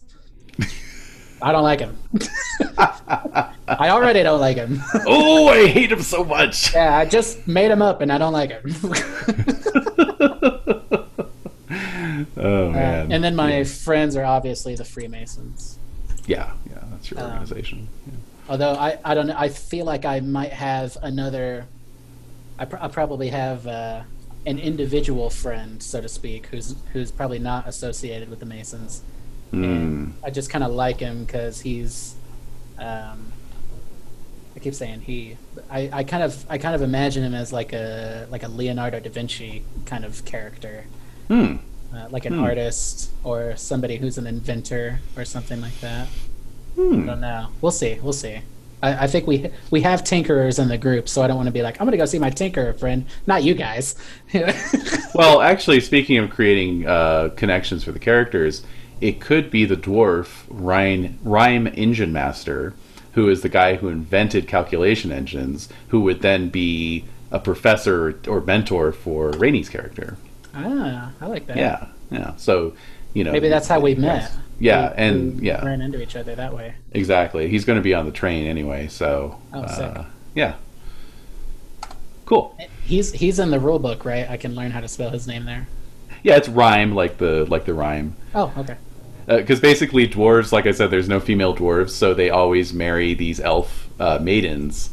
I 1.40 1.52
don't 1.52 1.62
like 1.62 1.80
him. 1.80 1.96
I 2.78 3.90
already 3.90 4.22
don't 4.22 4.40
like 4.40 4.56
him. 4.56 4.82
oh, 5.06 5.48
I 5.48 5.68
hate 5.68 5.92
him 5.92 6.02
so 6.02 6.24
much. 6.24 6.74
yeah, 6.74 6.98
I 6.98 7.04
just 7.04 7.46
made 7.46 7.70
him 7.70 7.82
up, 7.82 8.00
and 8.00 8.12
I 8.12 8.18
don't 8.18 8.32
like 8.32 8.50
him. 8.50 8.64
Oh 12.36 12.68
Uh, 12.68 12.72
man. 12.72 13.12
and 13.12 13.22
then 13.22 13.36
my 13.36 13.64
friends 13.64 14.16
are 14.16 14.24
obviously 14.24 14.74
the 14.74 14.84
Freemasons. 14.84 15.78
yeah, 16.26 16.52
yeah, 16.68 16.82
that's 16.90 17.10
your 17.10 17.20
Um, 17.20 17.30
organization. 17.32 17.88
Yeah. 18.06 18.12
Although 18.48 18.72
I, 18.74 18.98
I 19.04 19.14
don't 19.14 19.26
know, 19.28 19.36
I 19.36 19.48
feel 19.48 19.84
like 19.84 20.04
I 20.04 20.20
might 20.20 20.52
have 20.52 20.96
another. 21.02 21.66
I, 22.58 22.64
pr- 22.64 22.78
I 22.80 22.88
probably 22.88 23.28
have 23.28 23.66
uh, 23.66 24.02
an 24.46 24.58
individual 24.58 25.30
friend, 25.30 25.82
so 25.82 26.00
to 26.00 26.08
speak, 26.08 26.46
who's 26.46 26.74
who's 26.92 27.10
probably 27.12 27.38
not 27.38 27.68
associated 27.68 28.28
with 28.30 28.40
the 28.40 28.46
Masons. 28.46 29.02
And 29.52 30.14
I 30.24 30.30
just 30.30 30.50
kind 30.50 30.62
of 30.64 30.70
like 30.72 31.00
him 31.00 31.24
because 31.24 31.60
he's. 31.60 32.14
Um, 32.78 33.32
I 34.56 34.60
keep 34.60 34.74
saying 34.74 35.02
he. 35.02 35.36
I, 35.70 35.90
I 35.92 36.04
kind 36.04 36.22
of 36.22 36.44
I 36.50 36.58
kind 36.58 36.74
of 36.74 36.82
imagine 36.82 37.22
him 37.24 37.34
as 37.34 37.52
like 37.52 37.72
a 37.72 38.26
like 38.30 38.42
a 38.42 38.48
Leonardo 38.48 39.00
da 39.00 39.08
Vinci 39.10 39.62
kind 39.86 40.04
of 40.04 40.24
character, 40.24 40.84
Hmm. 41.28 41.56
uh, 41.94 42.08
like 42.10 42.24
an 42.26 42.34
Hmm. 42.34 42.44
artist 42.44 43.10
or 43.24 43.56
somebody 43.56 43.96
who's 43.96 44.18
an 44.18 44.26
inventor 44.26 45.00
or 45.16 45.24
something 45.24 45.60
like 45.60 45.78
that. 45.80 46.08
I 46.08 46.80
Hmm. 46.80 47.06
don't 47.06 47.20
know. 47.20 47.48
We'll 47.60 47.72
see. 47.72 47.98
We'll 48.02 48.12
see. 48.12 48.40
I, 48.82 49.04
I 49.04 49.06
think 49.08 49.26
we 49.26 49.50
we 49.70 49.80
have 49.82 50.02
tinkerers 50.04 50.58
in 50.60 50.68
the 50.68 50.78
group, 50.78 51.08
so 51.08 51.22
I 51.22 51.26
don't 51.28 51.36
want 51.36 51.46
to 51.48 51.52
be 51.52 51.62
like 51.62 51.80
I'm 51.80 51.86
going 51.86 51.92
to 51.92 51.96
go 51.98 52.04
see 52.04 52.18
my 52.18 52.30
tinkerer 52.30 52.78
friend, 52.78 53.06
not 53.26 53.42
you 53.44 53.54
guys. 53.54 53.94
Well, 55.14 55.40
actually, 55.40 55.80
speaking 55.80 56.18
of 56.18 56.30
creating 56.30 56.86
uh, 56.86 57.30
connections 57.34 57.82
for 57.82 57.90
the 57.90 57.98
characters, 57.98 58.62
it 59.00 59.20
could 59.20 59.50
be 59.50 59.64
the 59.64 59.76
dwarf 59.76 60.44
Rhyme, 60.48 61.18
Rhyme 61.22 61.66
Engine 61.68 62.12
Master, 62.12 62.74
who 63.12 63.28
is 63.28 63.42
the 63.42 63.48
guy 63.48 63.76
who 63.76 63.88
invented 63.88 64.46
calculation 64.48 65.10
engines, 65.12 65.68
who 65.88 66.00
would 66.00 66.20
then 66.22 66.48
be 66.48 67.04
a 67.30 67.38
professor 67.38 68.18
or 68.26 68.40
mentor 68.40 68.92
for 68.92 69.30
Rainy's 69.32 69.68
character. 69.68 70.16
ah, 70.54 71.10
I 71.20 71.26
like 71.26 71.46
that. 71.46 71.56
Yeah, 71.56 71.86
yeah. 72.10 72.34
So, 72.36 72.74
you 73.14 73.24
know, 73.24 73.32
Maybe 73.32 73.48
that's 73.48 73.68
how 73.68 73.80
we 73.80 73.94
met. 73.94 74.30
Yeah, 74.60 74.90
We- 74.90 74.96
and 74.96 75.40
we 75.40 75.46
yeah, 75.48 75.64
ran 75.64 75.80
into 75.80 76.00
each 76.02 76.16
other 76.16 76.34
that 76.34 76.52
way. 76.54 76.74
exactly. 76.92 77.48
He's 77.48 77.64
going 77.64 77.78
to 77.78 77.82
be 77.82 77.94
on 77.94 78.06
the 78.06 78.12
train 78.12 78.46
anyway, 78.46 78.88
so 78.88 79.38
Oh, 79.52 79.60
uh, 79.62 79.76
sick. 79.76 80.06
yeah, 80.34 80.54
cool. 82.24 82.56
He's 82.84 83.12
he's 83.12 83.38
in 83.38 83.50
the 83.50 83.60
rule 83.60 83.78
book, 83.78 84.04
right? 84.04 84.28
I 84.28 84.36
can 84.36 84.54
learn 84.54 84.70
how 84.70 84.80
to 84.80 84.88
spell 84.88 85.10
his 85.10 85.26
name 85.26 85.44
there. 85.44 85.68
Yeah, 86.22 86.36
it's 86.36 86.48
rhyme 86.48 86.94
like 86.94 87.18
the 87.18 87.44
like 87.48 87.64
the 87.64 87.74
rhyme. 87.74 88.16
Oh, 88.34 88.52
okay. 88.58 88.76
Because 89.28 89.60
basically 89.60 90.08
dwarves, 90.08 90.52
like 90.52 90.66
I 90.66 90.72
said, 90.72 90.90
there's 90.90 91.08
no 91.08 91.20
female 91.20 91.54
dwarves, 91.54 91.90
so 91.90 92.14
they 92.14 92.30
always 92.30 92.72
marry 92.72 93.12
these 93.14 93.40
elf 93.40 93.88
uh, 94.00 94.18
maidens. 94.20 94.90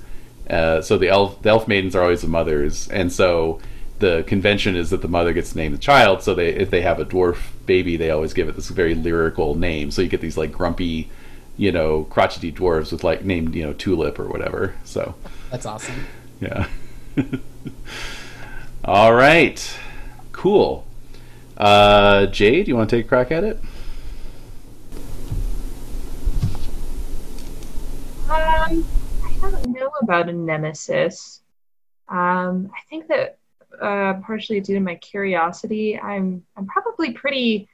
Uh, 0.49 0.82
so 0.82 0.98
the 0.98 1.07
elf 1.07 1.41
the 1.41 1.49
elf 1.49 1.68
maidens 1.68 1.95
are 1.95 2.02
always 2.02 2.22
the 2.22 2.28
mothers, 2.28 2.88
and 2.90 3.12
so 3.12 3.60
the 3.99 4.24
convention 4.28 4.76
is 4.76 4.90
that 4.90 5.02
the 5.02 5.07
mother 5.07 5.32
gets 5.32 5.52
to 5.52 5.57
name 5.57 5.72
the 5.72 5.78
child. 5.78 6.22
So 6.22 6.36
they 6.36 6.49
if 6.49 6.70
they 6.70 6.82
have 6.82 6.99
a 6.99 7.06
dwarf 7.06 7.38
baby, 7.66 7.95
they 7.98 8.12
always 8.12 8.34
give 8.34 8.49
it 8.49 8.56
this 8.56 8.70
very 8.70 8.94
lyrical 8.94 9.56
name. 9.56 9.90
So 9.90 10.02
you 10.02 10.10
get 10.10 10.22
these 10.22 10.38
like 10.38 10.52
grumpy, 10.52 11.10
you 11.57 11.72
know, 11.72 12.03
crotchety 12.03 12.52
dwarves 12.52 12.91
with 12.91 13.03
like 13.03 13.24
named 13.24 13.56
you 13.56 13.64
know 13.64 13.74
tulip 13.74 14.20
or 14.20 14.28
whatever. 14.28 14.76
So 14.84 15.16
That's 15.49 15.66
awesome. 15.66 16.06
yeah. 16.41 16.68
All 18.84 19.16
right, 19.16 19.80
cool. 20.32 20.86
Uh, 21.57 22.26
Jade, 22.28 22.68
you 22.68 22.76
want 22.76 22.90
to 22.90 22.98
take 22.98 23.06
a 23.06 23.07
crack 23.07 23.32
at 23.32 23.44
it? 23.44 23.60
Um, 28.36 28.86
I 29.24 29.49
don't 29.49 29.66
know 29.68 29.90
about 30.02 30.30
a 30.30 30.34
nemesis. 30.34 31.41
Um, 32.07 32.72
I 32.76 32.82
think 32.90 33.07
that 33.07 33.38
uh, 33.82 34.16
partially 34.26 34.60
due 34.60 34.76
to 34.76 34.80
my 34.80 34.95
curiosity, 34.95 35.99
I'm 35.99 36.45
I'm 36.56 36.68
probably 36.68 37.14
pretty 37.14 37.70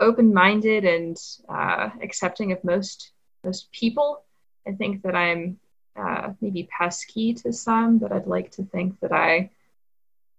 open-minded 0.00 0.84
and 0.84 1.16
uh, 1.48 1.90
accepting 2.02 2.52
of 2.52 2.62
most 2.64 3.12
most 3.44 3.70
people. 3.72 4.22
I 4.66 4.72
think 4.72 5.02
that 5.02 5.14
I'm 5.14 5.58
uh, 5.96 6.32
maybe 6.40 6.68
pesky 6.76 7.34
to 7.34 7.52
some, 7.52 7.98
but 7.98 8.12
I'd 8.12 8.26
like 8.26 8.50
to 8.52 8.64
think 8.64 9.00
that 9.00 9.12
I 9.12 9.50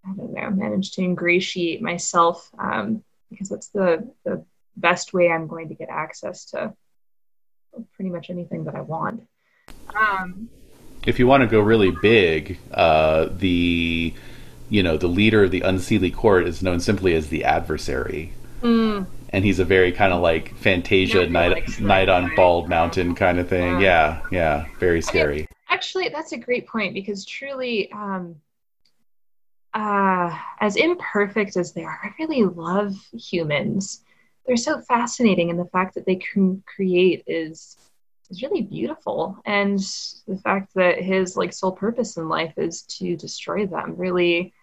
I 0.06 0.14
don't 0.16 0.34
know 0.34 0.50
manage 0.50 0.92
to 0.92 1.02
ingratiate 1.02 1.82
myself 1.82 2.50
um, 2.58 3.04
because 3.30 3.50
that's 3.50 3.70
the 3.70 4.12
the 4.24 4.46
best 4.76 5.14
way 5.14 5.30
I'm 5.30 5.48
going 5.48 5.70
to 5.70 5.76
get 5.76 5.90
access 5.90 6.46
to 6.52 6.74
pretty 7.96 8.10
much 8.10 8.30
anything 8.30 8.66
that 8.66 8.76
I 8.76 8.82
want. 8.82 9.24
Um, 9.96 10.50
if 11.06 11.20
you 11.20 11.28
want 11.28 11.42
to 11.42 11.48
go 11.48 11.60
really 11.60 11.92
big, 12.02 12.60
uh, 12.72 13.28
the 13.32 14.14
you 14.70 14.84
know 14.84 14.98
the 14.98 15.08
leader 15.08 15.44
of 15.44 15.52
the 15.52 15.62
unseelie 15.62 16.14
court 16.14 16.48
is 16.48 16.64
known 16.64 16.80
simply 16.80 17.14
as 17.14 17.30
the 17.30 17.44
adversary, 17.44 18.34
mm, 18.62 19.06
and 19.30 19.46
he's 19.46 19.60
a 19.60 19.66
very 19.66 19.92
kind 19.92 20.14
of 20.14 20.22
like 20.22 20.56
Fantasia 20.56 21.28
Nobody 21.28 21.32
night 21.32 21.68
that 21.68 21.82
night 21.82 22.10
on. 22.10 22.36
Bald 22.36 22.70
Mountain 22.70 23.16
kind 23.16 23.40
of 23.40 23.50
thing. 23.50 23.82
Yeah. 23.82 24.22
Yeah, 24.32 24.66
yeah, 24.66 24.66
very 24.80 25.02
scary. 25.02 25.48
actually, 25.70 26.10
that's 26.10 26.32
a 26.32 26.38
great 26.38 26.68
point 26.68 26.94
because 26.94 27.26
truly, 27.26 27.92
um, 27.92 28.36
uh, 29.74 30.38
as 30.60 30.76
imperfect 30.76 31.58
as 31.58 31.74
they 31.74 31.84
are, 31.84 32.00
I 32.04 32.14
really 32.20 32.44
love 32.44 32.94
humans. 33.14 34.04
They're 34.46 34.58
so 34.58 34.82
fascinating, 34.82 35.50
and 35.50 35.60
the 35.60 35.66
fact 35.66 35.96
that 35.96 36.06
they 36.06 36.16
can 36.16 36.64
create 36.66 37.24
is 37.28 37.78
is 38.34 38.42
really 38.42 38.64
beautiful. 38.64 39.38
And 39.46 39.80
the 40.28 40.40
fact 40.44 40.74
that 40.76 41.02
his 41.02 41.38
like 41.38 41.54
sole 41.54 41.72
purpose 41.72 42.18
in 42.18 42.28
life 42.28 42.54
is 42.58 42.82
to 42.98 43.16
destroy 43.16 43.68
them 43.68 43.96
really, 43.96 44.54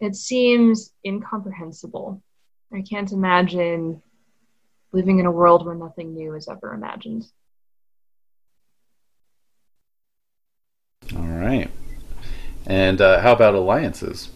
it 0.00 0.16
seems 0.16 0.92
incomprehensible. 1.04 2.20
I 2.72 2.82
can't 2.82 3.12
imagine 3.12 4.02
living 4.92 5.20
in 5.20 5.26
a 5.26 5.30
world 5.30 5.64
where 5.64 5.76
nothing 5.76 6.14
new 6.14 6.34
is 6.34 6.48
ever 6.48 6.74
imagined. 6.74 7.24
All 11.14 11.22
right. 11.22 11.70
And 12.66 13.00
uh, 13.00 13.20
how 13.20 13.32
about 13.32 13.54
alliances? 13.54 14.30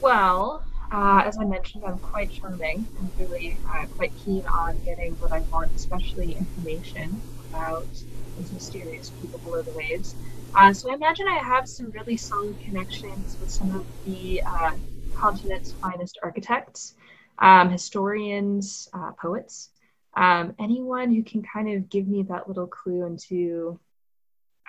Well, 0.00 0.62
uh, 0.90 1.22
as 1.24 1.38
I 1.38 1.44
mentioned, 1.44 1.84
I'm 1.86 1.98
quite 2.00 2.30
charming 2.30 2.88
and 2.98 3.12
really 3.18 3.60
uh, 3.74 3.86
quite 3.86 4.14
keen 4.16 4.44
on 4.46 4.80
getting 4.84 5.16
what 5.18 5.32
I 5.32 5.40
want, 5.52 5.70
especially 5.74 6.32
information 6.32 7.22
about 7.48 7.88
these 8.36 8.52
mysterious 8.52 9.12
people 9.20 9.40
below 9.40 9.62
the 9.62 9.72
waves. 9.72 10.16
Uh, 10.54 10.72
so 10.72 10.90
I 10.90 10.94
imagine 10.94 11.26
I 11.28 11.38
have 11.44 11.68
some 11.68 11.90
really 11.92 12.16
solid 12.16 12.58
connections 12.58 13.36
with 13.40 13.50
some 13.50 13.74
of 13.74 13.86
the 14.04 14.42
uh, 14.46 14.72
continent's 15.14 15.76
finest 15.80 16.18
architects, 16.22 16.94
um, 17.38 17.70
historians, 17.70 18.88
uh, 18.92 19.12
poets, 19.12 19.70
um, 20.16 20.54
anyone 20.58 21.14
who 21.14 21.22
can 21.22 21.42
kind 21.42 21.68
of 21.72 21.88
give 21.88 22.08
me 22.08 22.24
that 22.24 22.48
little 22.48 22.66
clue 22.66 23.06
into 23.06 23.78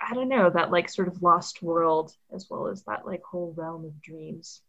I 0.04 0.14
don't 0.14 0.28
know, 0.28 0.50
that 0.50 0.72
like 0.72 0.88
sort 0.88 1.08
of 1.08 1.22
lost 1.22 1.62
world 1.62 2.16
as 2.32 2.50
well 2.50 2.66
as 2.66 2.82
that 2.84 3.06
like 3.06 3.22
whole 3.22 3.54
realm 3.56 3.84
of 3.84 4.02
dreams. 4.02 4.60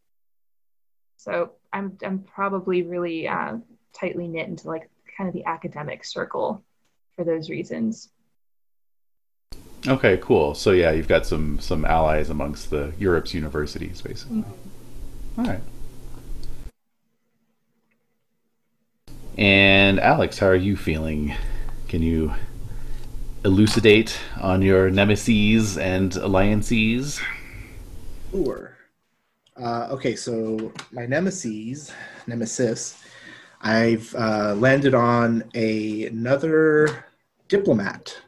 So 1.17 1.51
I'm 1.71 1.97
I'm 2.03 2.19
probably 2.19 2.83
really 2.83 3.27
uh, 3.27 3.57
tightly 3.93 4.27
knit 4.27 4.47
into 4.47 4.67
like 4.67 4.89
kind 5.17 5.27
of 5.27 5.33
the 5.33 5.45
academic 5.45 6.03
circle 6.03 6.63
for 7.15 7.23
those 7.23 7.49
reasons. 7.49 8.09
Okay, 9.87 10.17
cool. 10.21 10.55
So 10.55 10.71
yeah, 10.71 10.91
you've 10.91 11.07
got 11.07 11.25
some 11.25 11.59
some 11.59 11.85
allies 11.85 12.29
amongst 12.29 12.69
the 12.69 12.93
Europe's 12.97 13.33
universities, 13.33 14.01
basically. 14.01 14.43
All 15.37 15.45
right. 15.45 15.61
And 19.37 19.99
Alex, 19.99 20.37
how 20.37 20.47
are 20.47 20.55
you 20.55 20.77
feeling? 20.77 21.33
Can 21.87 22.01
you 22.01 22.33
elucidate 23.43 24.19
on 24.39 24.61
your 24.61 24.89
nemesis 24.89 25.77
and 25.77 26.15
alliances? 26.15 27.19
Sure. 28.31 28.72
Uh, 29.55 29.87
okay, 29.91 30.15
so 30.15 30.73
my 30.91 31.05
nemesis, 31.05 31.91
nemesis, 32.27 33.01
I've 33.61 34.13
uh, 34.15 34.55
landed 34.55 34.93
on 34.95 35.43
a, 35.53 36.05
another 36.07 37.05
diplomat, 37.49 38.19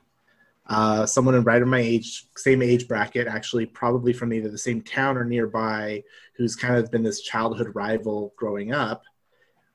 uh, 0.68 1.06
someone 1.06 1.36
in 1.36 1.44
right 1.44 1.62
in 1.62 1.70
my 1.70 1.80
age, 1.80 2.28
same 2.38 2.62
age 2.62 2.88
bracket, 2.88 3.28
actually, 3.28 3.66
probably 3.66 4.14
from 4.14 4.34
either 4.34 4.50
the 4.50 4.58
same 4.58 4.82
town 4.82 5.18
or 5.18 5.26
nearby, 5.26 6.04
who's 6.38 6.56
kind 6.56 6.76
of 6.78 6.92
been 6.92 7.04
this 7.04 7.22
childhood 7.22 7.72
rival 7.76 8.34
growing 8.38 8.74
up. 8.74 9.04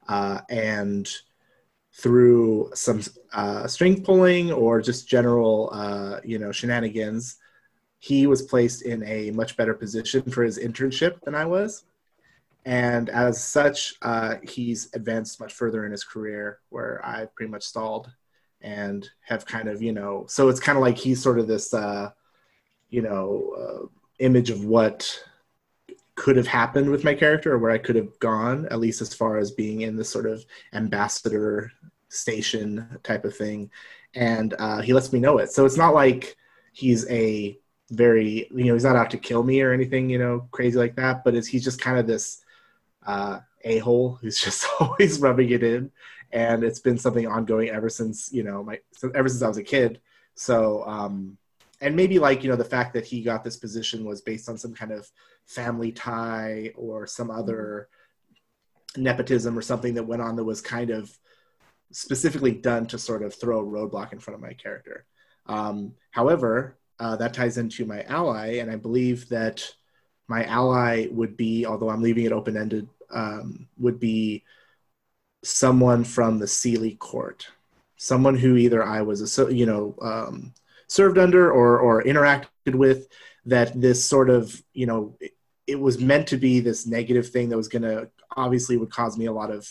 uh, 0.09 0.41
and 0.51 1.09
through 1.93 2.71
some 2.75 3.01
uh, 3.33 3.67
string 3.67 4.03
pulling 4.03 4.53
or 4.53 4.81
just 4.81 5.09
general, 5.09 5.71
uh, 5.73 6.21
you 6.25 6.39
know, 6.39 6.53
shenanigans, 6.53 7.37
he 8.01 8.27
was 8.27 8.43
placed 8.43 8.83
in 8.83 9.05
a 9.05 9.31
much 9.31 9.57
better 9.57 9.75
position 9.75 10.23
for 10.23 10.43
his 10.43 10.59
internship 10.59 11.21
than 11.21 11.35
I 11.35 11.45
was. 11.45 11.85
And 12.65 13.11
as 13.11 13.43
such, 13.43 13.95
uh, 14.03 14.37
he's 14.43 14.89
advanced 14.95 15.39
much 15.39 15.53
further 15.53 15.85
in 15.85 15.93
his 15.93 16.03
career, 16.03 16.61
where 16.71 17.05
I 17.05 17.27
pretty 17.37 17.53
much 17.53 17.63
stalled 17.63 18.11
and 18.63 19.09
have 19.21 19.47
kind 19.47 19.69
of, 19.69 19.83
you 19.83 19.93
know, 19.93 20.25
so 20.29 20.49
it's 20.49 20.61
kind 20.61 20.77
of 20.77 20.83
like 20.83 20.97
he's 20.97 21.23
sort 21.23 21.39
of 21.39 21.47
this, 21.47 21.73
uh, 21.75 22.11
you 22.89 23.03
know, 23.03 23.55
uh, 23.59 23.87
image 24.19 24.49
of 24.49 24.65
what 24.65 25.23
could 26.15 26.37
have 26.37 26.47
happened 26.47 26.91
with 26.91 27.05
my 27.05 27.15
character 27.15 27.53
or 27.53 27.59
where 27.59 27.71
I 27.71 27.79
could 27.79 27.97
have 27.97 28.19
gone, 28.19 28.67
at 28.71 28.81
least 28.81 29.03
as 29.03 29.15
far 29.15 29.37
as 29.37 29.51
being 29.51 29.83
in 29.83 29.97
this 29.97 30.11
sort 30.11 30.27
of 30.27 30.45
ambassador 30.73 31.71
station 32.09 32.99
type 33.03 33.25
of 33.27 33.37
thing. 33.37 33.71
And 34.15 34.55
uh, 34.59 34.81
he 34.81 34.95
lets 34.95 35.13
me 35.13 35.21
know 35.21 35.39
it. 35.39 35.51
So 35.51 35.67
it's 35.67 35.77
not 35.79 35.95
like 35.95 36.37
he's 36.73 37.09
a 37.11 37.59
very, 37.91 38.49
you 38.55 38.65
know, 38.67 38.75
he's 38.75 38.85
not 38.85 38.97
out 38.97 39.11
to 39.11 39.19
kill 39.19 39.43
me 39.43 39.61
or 39.61 39.73
anything, 39.73 40.11
you 40.11 40.19
know, 40.19 40.49
crazy 40.51 40.79
like 40.79 40.97
that, 40.97 41.25
but 41.25 41.35
it's, 41.35 41.49
he's 41.49 41.65
just 41.65 41.81
kind 41.81 41.99
of 41.99 42.07
this 42.07 42.43
uh, 43.07 43.41
a 43.65 43.79
hole 43.79 44.19
who's 44.21 44.41
just 44.45 44.67
always 44.81 45.19
rubbing 45.19 45.51
it 45.51 45.63
in. 45.63 45.91
And 46.33 46.63
it's 46.63 46.79
been 46.79 46.99
something 46.99 47.27
ongoing 47.27 47.71
ever 47.71 47.89
since, 47.89 48.33
you 48.33 48.45
know, 48.45 48.63
my, 48.63 48.79
ever 49.15 49.29
since 49.29 49.43
I 49.43 49.49
was 49.49 49.57
a 49.57 49.65
kid. 49.65 50.01
So, 50.37 50.85
um, 50.87 51.37
and 51.81 51.97
maybe 51.97 52.19
like 52.19 52.43
you 52.43 52.51
know 52.51 52.57
the 52.57 52.65
fact 52.65 52.93
that 52.95 53.07
he 53.07 53.23
got 53.23 53.43
this 53.43 53.57
position 53.57 54.05
was 54.05 54.21
based 54.21 54.49
on 54.49 54.59
some 54.59 54.75
kind 54.75 54.93
of 54.93 55.11
family 55.47 55.93
tie 55.93 56.73
or 56.77 57.07
some 57.07 57.31
other 57.31 57.89
nepotism 58.97 59.57
or 59.57 59.63
something 59.63 59.95
that 59.95 60.05
went 60.05 60.23
on 60.23 60.37
that 60.37 60.45
was 60.45 60.61
kind 60.61 60.91
of 60.91 61.17
specifically 61.93 62.53
done 62.53 62.87
to 62.87 62.99
sort 62.99 63.23
of 63.23 63.35
throw 63.35 63.61
a 63.61 63.65
roadblock 63.65 64.13
in 64.13 64.19
front 64.19 64.37
of 64.37 64.43
my 64.43 64.53
character 64.53 65.07
um, 65.47 65.95
however 66.11 66.77
uh, 67.01 67.17
that 67.17 67.35
ties 67.35 67.59
into 67.59 67.85
my 67.85 68.03
ally 68.05 68.59
and 68.59 68.71
i 68.71 68.77
believe 68.77 69.29
that 69.29 69.69
my 70.29 70.45
ally 70.45 71.07
would 71.11 71.37
be 71.37 71.67
although 71.67 71.91
i'm 71.91 72.03
leaving 72.03 72.25
it 72.25 72.33
open-ended 72.33 72.89
um, 73.13 73.67
would 73.79 73.99
be 73.99 74.45
someone 75.43 76.05
from 76.05 76.39
the 76.39 76.47
Seelie 76.47 76.99
court. 76.99 77.49
Someone 77.97 78.37
who 78.37 78.57
either 78.57 78.83
i 78.83 79.03
was 79.03 79.39
you 79.51 79.67
know 79.67 79.95
um, 80.01 80.55
served 80.87 81.19
under 81.19 81.53
or 81.53 81.79
or 81.79 82.03
interacted 82.03 82.75
with 82.75 83.09
that 83.45 83.79
this 83.79 84.05
sort 84.05 84.31
of 84.31 84.63
you 84.73 84.87
know 84.87 85.17
it, 85.21 85.33
it 85.67 85.79
was 85.79 86.01
meant 86.01 86.27
to 86.29 86.39
be 86.39 86.61
this 86.61 86.87
negative 86.87 87.29
thing 87.29 87.51
that 87.51 87.57
was 87.57 87.69
going 87.69 87.83
to 87.83 88.09
obviously 88.37 88.77
would 88.77 88.91
cause 88.91 89.19
me 89.19 89.27
a 89.27 89.33
lot 89.33 89.51
of 89.51 89.71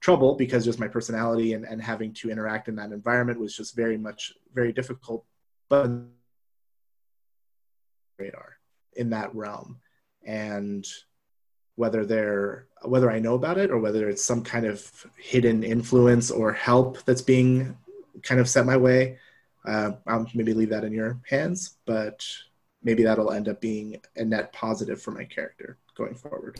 trouble 0.00 0.36
because 0.36 0.64
just 0.64 0.78
my 0.78 0.88
personality 0.88 1.52
and, 1.52 1.64
and 1.64 1.82
having 1.82 2.12
to 2.14 2.30
interact 2.30 2.68
in 2.68 2.76
that 2.76 2.92
environment 2.92 3.38
was 3.38 3.54
just 3.54 3.76
very 3.76 3.98
much 3.98 4.32
very 4.54 4.72
difficult. 4.72 5.24
But 5.68 5.90
radar 8.18 8.58
in 8.94 9.10
that 9.10 9.34
realm 9.34 9.78
and 10.24 10.86
whether 11.76 12.06
they're 12.06 12.66
whether 12.82 13.10
i 13.10 13.18
know 13.18 13.34
about 13.34 13.58
it 13.58 13.70
or 13.70 13.78
whether 13.78 14.08
it's 14.08 14.24
some 14.24 14.42
kind 14.42 14.64
of 14.66 15.06
hidden 15.18 15.62
influence 15.62 16.30
or 16.30 16.52
help 16.52 17.02
that's 17.04 17.22
being 17.22 17.76
kind 18.22 18.40
of 18.40 18.48
set 18.48 18.64
my 18.64 18.76
way 18.76 19.18
uh, 19.66 19.92
I'll 20.06 20.26
maybe 20.34 20.54
leave 20.54 20.70
that 20.70 20.84
in 20.84 20.92
your 20.92 21.20
hands, 21.28 21.76
but 21.86 22.24
maybe 22.82 23.02
that'll 23.02 23.32
end 23.32 23.48
up 23.48 23.60
being 23.60 24.00
a 24.16 24.24
net 24.24 24.52
positive 24.52 25.02
for 25.02 25.10
my 25.10 25.24
character 25.24 25.76
going 25.96 26.14
forward. 26.14 26.58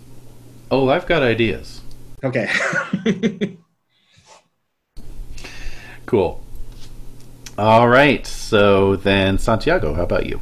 Oh, 0.70 0.88
I've 0.88 1.06
got 1.06 1.22
ideas. 1.22 1.82
Okay. 2.24 2.50
cool. 6.06 6.44
All 7.56 7.88
right. 7.88 8.26
So 8.26 8.96
then, 8.96 9.38
Santiago, 9.38 9.94
how 9.94 10.02
about 10.02 10.26
you? 10.26 10.40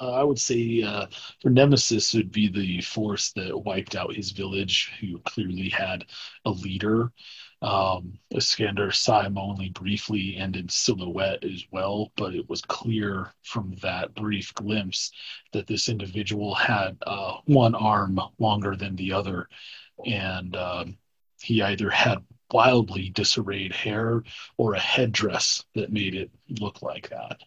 Uh, 0.00 0.12
I 0.12 0.22
would 0.22 0.38
say 0.38 0.82
uh, 0.82 1.06
for 1.40 1.50
Nemesis 1.50 2.14
would 2.14 2.30
be 2.30 2.48
the 2.48 2.80
force 2.82 3.32
that 3.32 3.64
wiped 3.64 3.96
out 3.96 4.14
his 4.14 4.30
village, 4.30 4.92
who 5.00 5.18
clearly 5.20 5.68
had 5.68 6.04
a 6.44 6.50
leader 6.50 7.12
um, 7.60 8.18
Iskandar 8.32 8.94
saw 8.94 9.22
him 9.22 9.36
only 9.36 9.70
briefly 9.70 10.36
and 10.36 10.54
in 10.54 10.68
silhouette 10.68 11.42
as 11.42 11.64
well, 11.72 12.12
but 12.16 12.34
it 12.34 12.48
was 12.48 12.62
clear 12.62 13.32
from 13.42 13.74
that 13.82 14.14
brief 14.14 14.54
glimpse 14.54 15.10
that 15.52 15.66
this 15.66 15.88
individual 15.88 16.54
had 16.54 16.96
uh, 17.06 17.38
one 17.46 17.74
arm 17.74 18.20
longer 18.38 18.76
than 18.76 18.94
the 18.94 19.12
other, 19.12 19.48
and 20.06 20.54
um, 20.54 20.98
he 21.42 21.60
either 21.62 21.90
had 21.90 22.24
wildly 22.52 23.10
disarrayed 23.10 23.72
hair 23.72 24.22
or 24.56 24.74
a 24.74 24.80
headdress 24.80 25.64
that 25.74 25.92
made 25.92 26.14
it 26.14 26.30
look 26.60 26.80
like 26.80 27.08
that. 27.10 27.42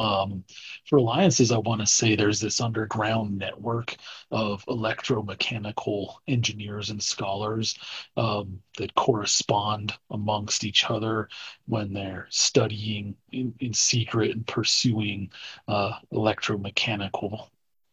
Um, 0.00 0.44
for 0.86 0.96
alliances, 0.96 1.52
I 1.52 1.58
want 1.58 1.82
to 1.82 1.86
say 1.86 2.16
there's 2.16 2.40
this 2.40 2.62
underground 2.62 3.36
network 3.36 3.96
of 4.30 4.64
electromechanical 4.64 6.14
engineers 6.26 6.88
and 6.88 7.02
scholars 7.02 7.78
um, 8.16 8.60
that 8.78 8.94
correspond 8.94 9.92
amongst 10.10 10.64
each 10.64 10.88
other 10.88 11.28
when 11.66 11.92
they're 11.92 12.26
studying 12.30 13.14
in, 13.30 13.52
in 13.60 13.74
secret 13.74 14.30
and 14.30 14.46
pursuing 14.46 15.30
uh, 15.68 15.92
electromechanical 16.12 17.48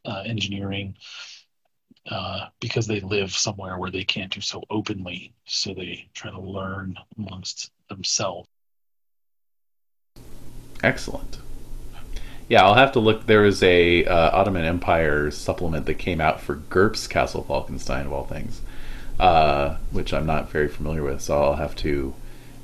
uh, 0.05 0.23
engineering. 0.25 0.95
Uh, 2.09 2.47
because 2.61 2.87
they 2.87 3.01
live 3.01 3.33
somewhere 3.33 3.77
where 3.77 3.91
they 3.91 4.05
can't 4.05 4.31
do 4.31 4.39
so 4.39 4.63
openly, 4.69 5.33
so 5.43 5.73
they 5.73 6.07
try 6.13 6.31
to 6.31 6.39
learn 6.39 6.95
amongst 7.17 7.69
themselves. 7.89 8.47
Excellent. 10.81 11.39
Yeah, 12.49 12.63
I'll 12.63 12.75
have 12.75 12.93
to 12.93 12.99
look. 12.99 13.25
There 13.25 13.41
was 13.41 13.61
a 13.61 14.05
uh, 14.05 14.37
Ottoman 14.37 14.63
Empire 14.63 15.31
supplement 15.31 15.85
that 15.85 15.95
came 15.95 16.21
out 16.21 16.39
for 16.39 16.55
GURPS 16.55 17.09
Castle 17.09 17.43
Falkenstein 17.43 18.05
of 18.05 18.13
all 18.13 18.25
things, 18.25 18.61
uh, 19.19 19.77
which 19.91 20.13
I'm 20.13 20.25
not 20.25 20.49
very 20.49 20.69
familiar 20.69 21.03
with. 21.03 21.21
So 21.21 21.41
I'll 21.41 21.55
have 21.55 21.75
to 21.77 22.13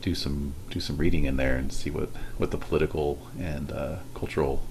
do 0.01 0.15
some 0.15 0.53
do 0.69 0.79
some 0.79 0.97
reading 0.97 1.25
in 1.25 1.37
there 1.37 1.55
and 1.57 1.71
see 1.71 1.89
what 1.89 2.09
what 2.37 2.51
the 2.51 2.57
political 2.57 3.27
and 3.37 3.71
uh, 3.71 3.97
cultural 4.13 4.61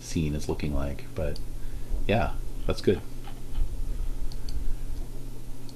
scene 0.00 0.34
is 0.34 0.48
looking 0.48 0.74
like. 0.74 1.04
But 1.14 1.38
yeah, 2.06 2.32
that's 2.66 2.80
good. 2.80 3.00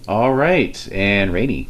All 0.08 0.32
right, 0.32 0.90
and 0.90 1.32
Rainy. 1.34 1.68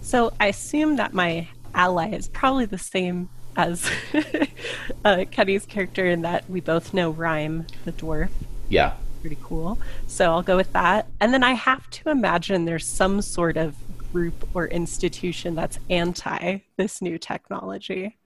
So 0.00 0.32
I 0.40 0.46
assume 0.46 0.96
that 0.96 1.14
my 1.14 1.48
ally 1.74 2.10
is 2.10 2.28
probably 2.28 2.64
the 2.64 2.78
same 2.78 3.28
as 3.58 3.90
uh, 5.04 5.24
Kenny's 5.30 5.66
character 5.66 6.06
in 6.06 6.22
that 6.22 6.48
we 6.48 6.60
both 6.60 6.94
know 6.94 7.10
Rhyme 7.10 7.66
the 7.84 7.92
dwarf. 7.92 8.30
Yeah. 8.68 8.94
Pretty 9.20 9.36
cool. 9.42 9.78
So 10.06 10.30
I'll 10.30 10.42
go 10.42 10.56
with 10.56 10.72
that. 10.72 11.08
And 11.20 11.34
then 11.34 11.42
I 11.42 11.52
have 11.52 11.90
to 11.90 12.08
imagine 12.08 12.64
there's 12.64 12.86
some 12.86 13.20
sort 13.20 13.56
of 13.56 13.74
group 14.12 14.48
or 14.54 14.68
institution 14.68 15.56
that's 15.56 15.80
anti 15.90 16.60
this 16.76 17.02
new 17.02 17.18
technology. 17.18 18.16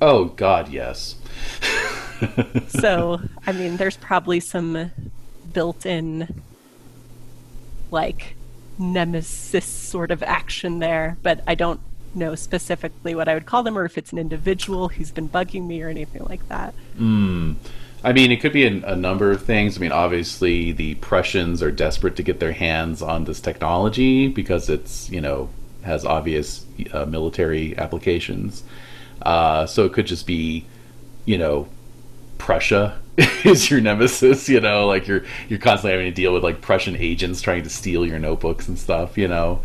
Oh, 0.00 0.26
God, 0.26 0.68
yes. 0.68 1.16
so, 2.68 3.20
I 3.44 3.52
mean, 3.52 3.76
there's 3.76 3.96
probably 3.96 4.38
some 4.38 4.92
built 5.52 5.84
in, 5.84 6.42
like, 7.90 8.36
nemesis 8.78 9.64
sort 9.64 10.12
of 10.12 10.22
action 10.22 10.78
there, 10.78 11.18
but 11.22 11.42
I 11.48 11.56
don't 11.56 11.80
know 12.18 12.34
specifically 12.34 13.14
what 13.14 13.28
I 13.28 13.34
would 13.34 13.46
call 13.46 13.62
them 13.62 13.78
or 13.78 13.84
if 13.84 13.96
it's 13.96 14.12
an 14.12 14.18
individual 14.18 14.88
who's 14.88 15.10
been 15.10 15.28
bugging 15.28 15.66
me 15.66 15.82
or 15.82 15.88
anything 15.88 16.24
like 16.24 16.46
that. 16.48 16.74
Mm. 16.98 17.56
I 18.04 18.12
mean, 18.12 18.30
it 18.30 18.40
could 18.40 18.52
be 18.52 18.64
a, 18.64 18.92
a, 18.92 18.96
number 18.96 19.32
of 19.32 19.42
things. 19.42 19.76
I 19.76 19.80
mean, 19.80 19.90
obviously, 19.90 20.70
the 20.70 20.94
Prussians 20.96 21.62
are 21.62 21.72
desperate 21.72 22.14
to 22.16 22.22
get 22.22 22.38
their 22.38 22.52
hands 22.52 23.02
on 23.02 23.24
this 23.24 23.40
technology 23.40 24.28
because 24.28 24.68
it's, 24.68 25.10
you 25.10 25.20
know, 25.20 25.48
has 25.82 26.04
obvious 26.04 26.64
uh, 26.92 27.06
military 27.06 27.76
applications. 27.76 28.62
Uh, 29.22 29.66
so 29.66 29.84
it 29.84 29.92
could 29.92 30.06
just 30.06 30.26
be, 30.26 30.64
you 31.24 31.38
know, 31.38 31.68
Prussia 32.38 33.00
is 33.44 33.68
your 33.68 33.80
nemesis. 33.80 34.48
You 34.48 34.60
know, 34.60 34.86
like 34.86 35.08
you're 35.08 35.24
you're 35.48 35.58
constantly 35.58 35.92
having 35.92 36.12
to 36.12 36.14
deal 36.14 36.32
with 36.32 36.44
like 36.44 36.60
Prussian 36.60 36.96
agents 36.96 37.42
trying 37.42 37.64
to 37.64 37.70
steal 37.70 38.06
your 38.06 38.20
notebooks 38.20 38.68
and 38.68 38.78
stuff. 38.78 39.18
You 39.18 39.26
know, 39.26 39.60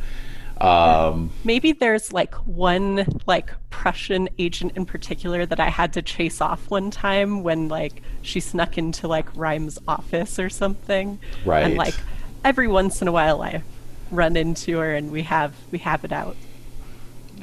um, 0.59 1.31
Maybe 1.43 1.71
there's 1.71 2.13
like 2.13 2.33
one 2.47 3.05
like 3.25 3.51
Prussian 3.69 4.29
agent 4.37 4.73
in 4.75 4.85
particular 4.85 5.45
that 5.45 5.59
I 5.59 5.69
had 5.69 5.93
to 5.93 6.01
chase 6.01 6.41
off 6.41 6.69
one 6.69 6.91
time 6.91 7.43
when 7.43 7.67
like 7.67 8.01
she 8.21 8.39
snuck 8.39 8.77
into 8.77 9.07
like 9.07 9.27
Rhyme's 9.35 9.79
office 9.87 10.39
or 10.39 10.49
something. 10.49 11.19
Right. 11.45 11.63
And 11.63 11.75
like 11.75 11.95
every 12.43 12.67
once 12.67 13.01
in 13.01 13.07
a 13.07 13.11
while 13.11 13.41
I 13.41 13.63
run 14.11 14.37
into 14.37 14.77
her 14.77 14.93
and 14.93 15.11
we 15.11 15.23
have 15.23 15.53
we 15.71 15.79
have 15.79 16.05
it 16.05 16.11
out. 16.11 16.35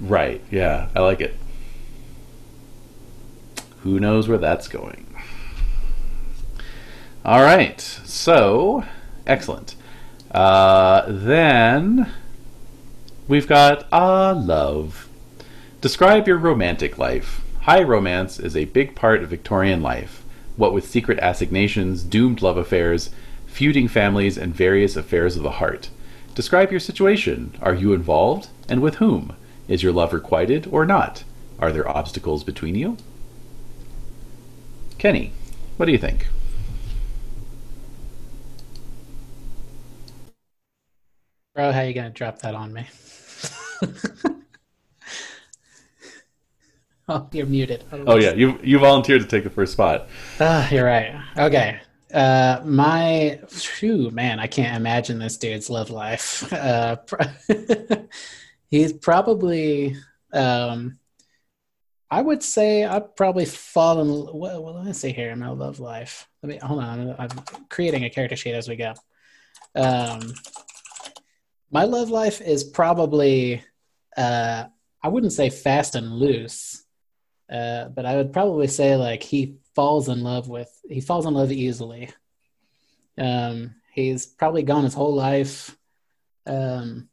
Right. 0.01 0.43
Yeah, 0.51 0.89
I 0.95 1.01
like 1.01 1.21
it. 1.21 1.37
Who 3.83 3.99
knows 3.99 4.29
where 4.29 4.39
that's 4.39 4.69
going? 4.69 5.07
All 7.25 7.43
right. 7.43 7.81
So, 7.81 8.85
Excellent. 9.27 9.77
Uh, 10.31 11.05
then 11.07 12.13
we've 13.31 13.47
got 13.47 13.87
ah 13.93 14.33
love. 14.33 15.09
Describe 15.81 16.27
your 16.27 16.37
romantic 16.37 16.99
life. 16.99 17.43
High 17.61 17.85
romance 17.85 18.41
is 18.41 18.57
a 18.57 18.65
big 18.65 18.97
part 18.97 19.23
of 19.23 19.31
Victorian 19.31 19.81
life. 19.81 20.25
What 20.57 20.73
with 20.75 20.85
secret 20.85 21.21
assignations, 21.21 22.03
doomed 22.03 22.43
love 22.43 22.57
affairs, 22.57 23.11
feuding 23.47 23.87
families, 23.87 24.37
and 24.37 24.53
various 24.53 24.97
affairs 24.97 25.37
of 25.37 25.45
the 25.45 25.53
heart. 25.63 25.91
Describe 26.35 26.73
your 26.73 26.81
situation. 26.81 27.57
Are 27.63 27.73
you 27.75 27.93
involved? 27.93 28.49
And 28.69 28.83
with 28.83 28.97
whom? 28.97 29.37
Is 29.69 29.85
your 29.85 29.93
love 29.93 30.13
requited 30.13 30.67
or 30.69 30.85
not? 30.85 31.23
Are 31.61 31.71
there 31.71 31.89
obstacles 31.89 32.43
between 32.43 32.75
you? 32.75 32.97
Kenny, 34.99 35.33
what 35.77 35.87
do 35.87 35.93
you 35.93 35.99
think? 35.99 36.27
Bro, 41.55 41.71
how 41.71 41.83
you 41.83 41.95
gonna 41.95 42.11
drop 42.11 42.41
that 42.41 42.57
on 42.57 42.73
me? 42.73 42.89
oh, 47.09 47.29
you're 47.33 47.47
muted. 47.47 47.85
Oh 47.93 48.17
yeah, 48.17 48.33
you 48.33 48.59
you 48.63 48.79
volunteered 48.79 49.23
to 49.23 49.27
take 49.27 49.45
the 49.45 49.51
first 49.51 49.73
spot. 49.73 50.09
Ah, 50.39 50.69
you're 50.71 50.85
right. 50.85 51.21
Okay. 51.37 51.81
Uh, 52.13 52.61
my, 52.65 53.41
phew, 53.49 54.11
man, 54.11 54.41
I 54.41 54.49
can't 54.49 54.77
imagine 54.77 55.19
this 55.19 55.37
dude's 55.37 55.71
love 55.71 55.91
life. 55.91 56.53
Uh, 56.53 56.97
he's 58.71 58.93
probably, 58.93 59.97
um, 60.33 60.99
I 62.11 62.21
would 62.21 62.43
say 62.43 62.85
I'd 62.85 63.15
probably 63.15 63.45
fall 63.45 64.01
in. 64.01 64.09
Well, 64.37 64.63
well, 64.63 64.75
let 64.75 64.85
me 64.85 64.93
see 64.93 65.13
here. 65.13 65.35
My 65.37 65.51
love 65.51 65.79
life. 65.79 66.29
Let 66.43 66.49
me 66.49 66.59
hold 66.59 66.83
on. 66.83 67.15
I'm 67.17 67.31
creating 67.69 68.05
a 68.05 68.11
character 68.11 68.37
sheet 68.37 68.55
as 68.55 68.69
we 68.69 68.75
go. 68.75 68.95
Um, 69.77 70.35
my 71.71 71.85
love 71.85 72.11
life 72.11 72.41
is 72.41 72.65
probably, 72.65 73.63
uh, 74.17 74.65
I 75.03 75.09
wouldn't 75.09 75.33
say 75.33 75.51
fast 75.51 75.95
and 75.95 76.13
loose, 76.13 76.85
uh, 77.51 77.89
but 77.89 78.07
I 78.07 78.17
would 78.17 78.33
probably 78.33 78.67
say 78.67 78.97
like 78.97 79.23
he 79.23 79.57
falls 79.75 80.09
in 80.09 80.23
love 80.23 80.49
with 80.49 80.71
he 80.89 81.01
falls 81.01 81.27
in 81.27 81.35
love 81.35 81.53
easily. 81.53 82.11
Um, 83.19 83.75
he's 83.93 84.27
probably 84.27 84.63
gone 84.63 84.85
his 84.85 84.95
whole 84.95 85.15
life, 85.15 85.77
um, 86.47 87.09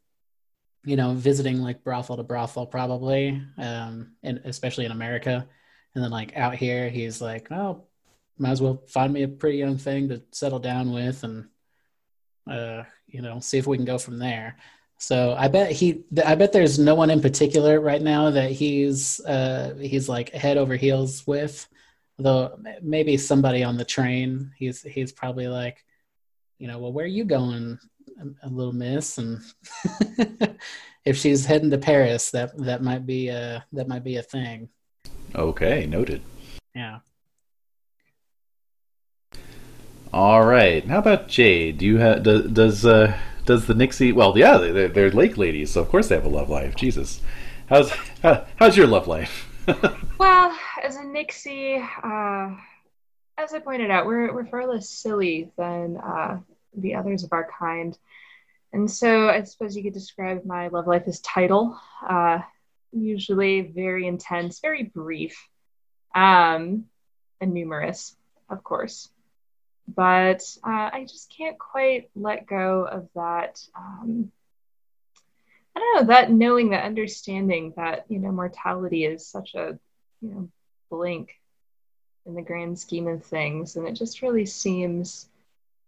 you 0.83 0.95
know, 0.95 1.13
visiting 1.13 1.59
like 1.59 1.83
brothel 1.83 2.17
to 2.17 2.23
brothel 2.23 2.65
probably, 2.65 3.41
um, 3.57 4.13
and 4.23 4.41
especially 4.45 4.85
in 4.85 4.91
America. 4.91 5.47
And 5.95 6.03
then 6.03 6.11
like 6.11 6.35
out 6.37 6.55
here, 6.55 6.89
he's 6.89 7.21
like, 7.21 7.51
oh, 7.51 7.83
might 8.37 8.51
as 8.51 8.61
well 8.61 8.83
find 8.87 9.11
me 9.11 9.23
a 9.23 9.27
pretty 9.27 9.57
young 9.57 9.77
thing 9.77 10.09
to 10.09 10.21
settle 10.31 10.59
down 10.59 10.91
with, 10.91 11.23
and 11.23 11.47
uh, 12.49 12.83
you 13.07 13.21
know, 13.21 13.39
see 13.39 13.57
if 13.57 13.67
we 13.67 13.77
can 13.77 13.85
go 13.85 13.97
from 13.97 14.19
there. 14.19 14.57
So 14.97 15.35
I 15.37 15.47
bet 15.47 15.71
he, 15.71 16.03
I 16.25 16.35
bet 16.35 16.51
there's 16.51 16.79
no 16.79 16.95
one 16.95 17.09
in 17.09 17.21
particular 17.21 17.79
right 17.79 18.01
now 18.01 18.31
that 18.31 18.51
he's, 18.51 19.19
uh, 19.21 19.75
he's 19.79 20.09
like 20.09 20.29
head 20.31 20.57
over 20.57 20.75
heels 20.75 21.25
with 21.27 21.67
though 22.17 22.59
maybe 22.81 23.17
somebody 23.17 23.63
on 23.63 23.77
the 23.77 23.85
train. 23.85 24.51
He's 24.57 24.81
he's 24.81 25.11
probably 25.11 25.47
like 25.47 25.83
you 26.59 26.67
know 26.67 26.79
well 26.79 26.93
where 26.93 27.05
are 27.05 27.07
you 27.07 27.23
going 27.23 27.77
a, 28.43 28.49
little 28.49 28.73
miss? 28.73 29.17
And 29.17 29.39
if 31.05 31.17
she's 31.17 31.45
heading 31.45 31.69
to 31.71 31.77
paris 31.77 32.31
that 32.31 32.57
that 32.57 32.81
might 32.81 33.05
be 33.05 33.29
a 33.29 33.65
that 33.73 33.87
might 33.87 34.03
be 34.03 34.17
a 34.17 34.23
thing. 34.23 34.69
Okay 35.35 35.85
noted. 35.85 36.21
Yeah. 36.73 36.99
All 40.13 40.43
right. 40.43 40.85
How 40.85 40.99
about 40.99 41.27
jade 41.27 41.77
do 41.77 41.85
you 41.85 41.97
have 41.97 42.23
does 42.23 42.51
does 42.51 42.85
uh 42.85 43.17
does 43.47 43.65
the 43.65 43.73
nixie 43.73 44.11
well 44.11 44.37
yeah 44.37 44.57
they're, 44.57 44.87
they're 44.87 45.11
lake 45.11 45.37
ladies 45.37 45.71
so 45.71 45.81
of 45.81 45.89
course 45.89 46.07
they 46.07 46.15
have 46.15 46.25
a 46.25 46.29
love 46.29 46.49
life 46.49 46.75
jesus 46.75 47.21
how's 47.67 47.89
how, 48.21 48.45
how's 48.57 48.77
your 48.77 48.87
love 48.87 49.07
life 49.07 49.47
well, 50.17 50.57
as 50.81 50.95
a 50.95 51.03
Nixie, 51.03 51.75
uh, 51.75 52.51
as 53.37 53.53
I 53.53 53.59
pointed 53.59 53.91
out, 53.91 54.05
we're, 54.05 54.33
we're 54.33 54.45
far 54.45 54.65
less 54.65 54.89
silly 54.89 55.51
than 55.57 55.97
uh, 55.97 56.39
the 56.75 56.95
others 56.95 57.23
of 57.23 57.33
our 57.33 57.49
kind. 57.59 57.97
And 58.71 58.89
so 58.89 59.27
I 59.29 59.43
suppose 59.43 59.75
you 59.75 59.83
could 59.83 59.93
describe 59.93 60.45
my 60.45 60.69
love 60.69 60.87
life 60.87 61.03
as 61.07 61.19
tidal, 61.19 61.79
uh, 62.07 62.39
usually 62.93 63.61
very 63.61 64.07
intense, 64.07 64.59
very 64.59 64.83
brief, 64.83 65.37
um, 66.15 66.85
and 67.41 67.53
numerous, 67.53 68.15
of 68.49 68.63
course. 68.63 69.09
But 69.87 70.43
uh, 70.63 70.89
I 70.93 71.05
just 71.07 71.33
can't 71.35 71.57
quite 71.57 72.09
let 72.15 72.45
go 72.45 72.85
of 72.85 73.07
that 73.15 73.61
um, 73.75 74.31
I 75.77 75.79
don't 75.79 75.95
know 75.95 76.13
that 76.13 76.31
knowing 76.31 76.71
that 76.71 76.85
understanding 76.85 77.71
that 77.77 78.05
you 78.09 78.17
know 78.17 78.31
mortality 78.31 79.05
is 79.05 79.27
such 79.27 79.53
a 79.53 79.77
you 80.21 80.29
know 80.29 80.49
blink 80.89 81.39
in 82.25 82.33
the 82.33 82.41
grand 82.41 82.79
scheme 82.79 83.07
of 83.07 83.23
things, 83.23 83.75
and 83.75 83.87
it 83.87 83.93
just 83.93 84.23
really 84.23 84.47
seems 84.47 85.29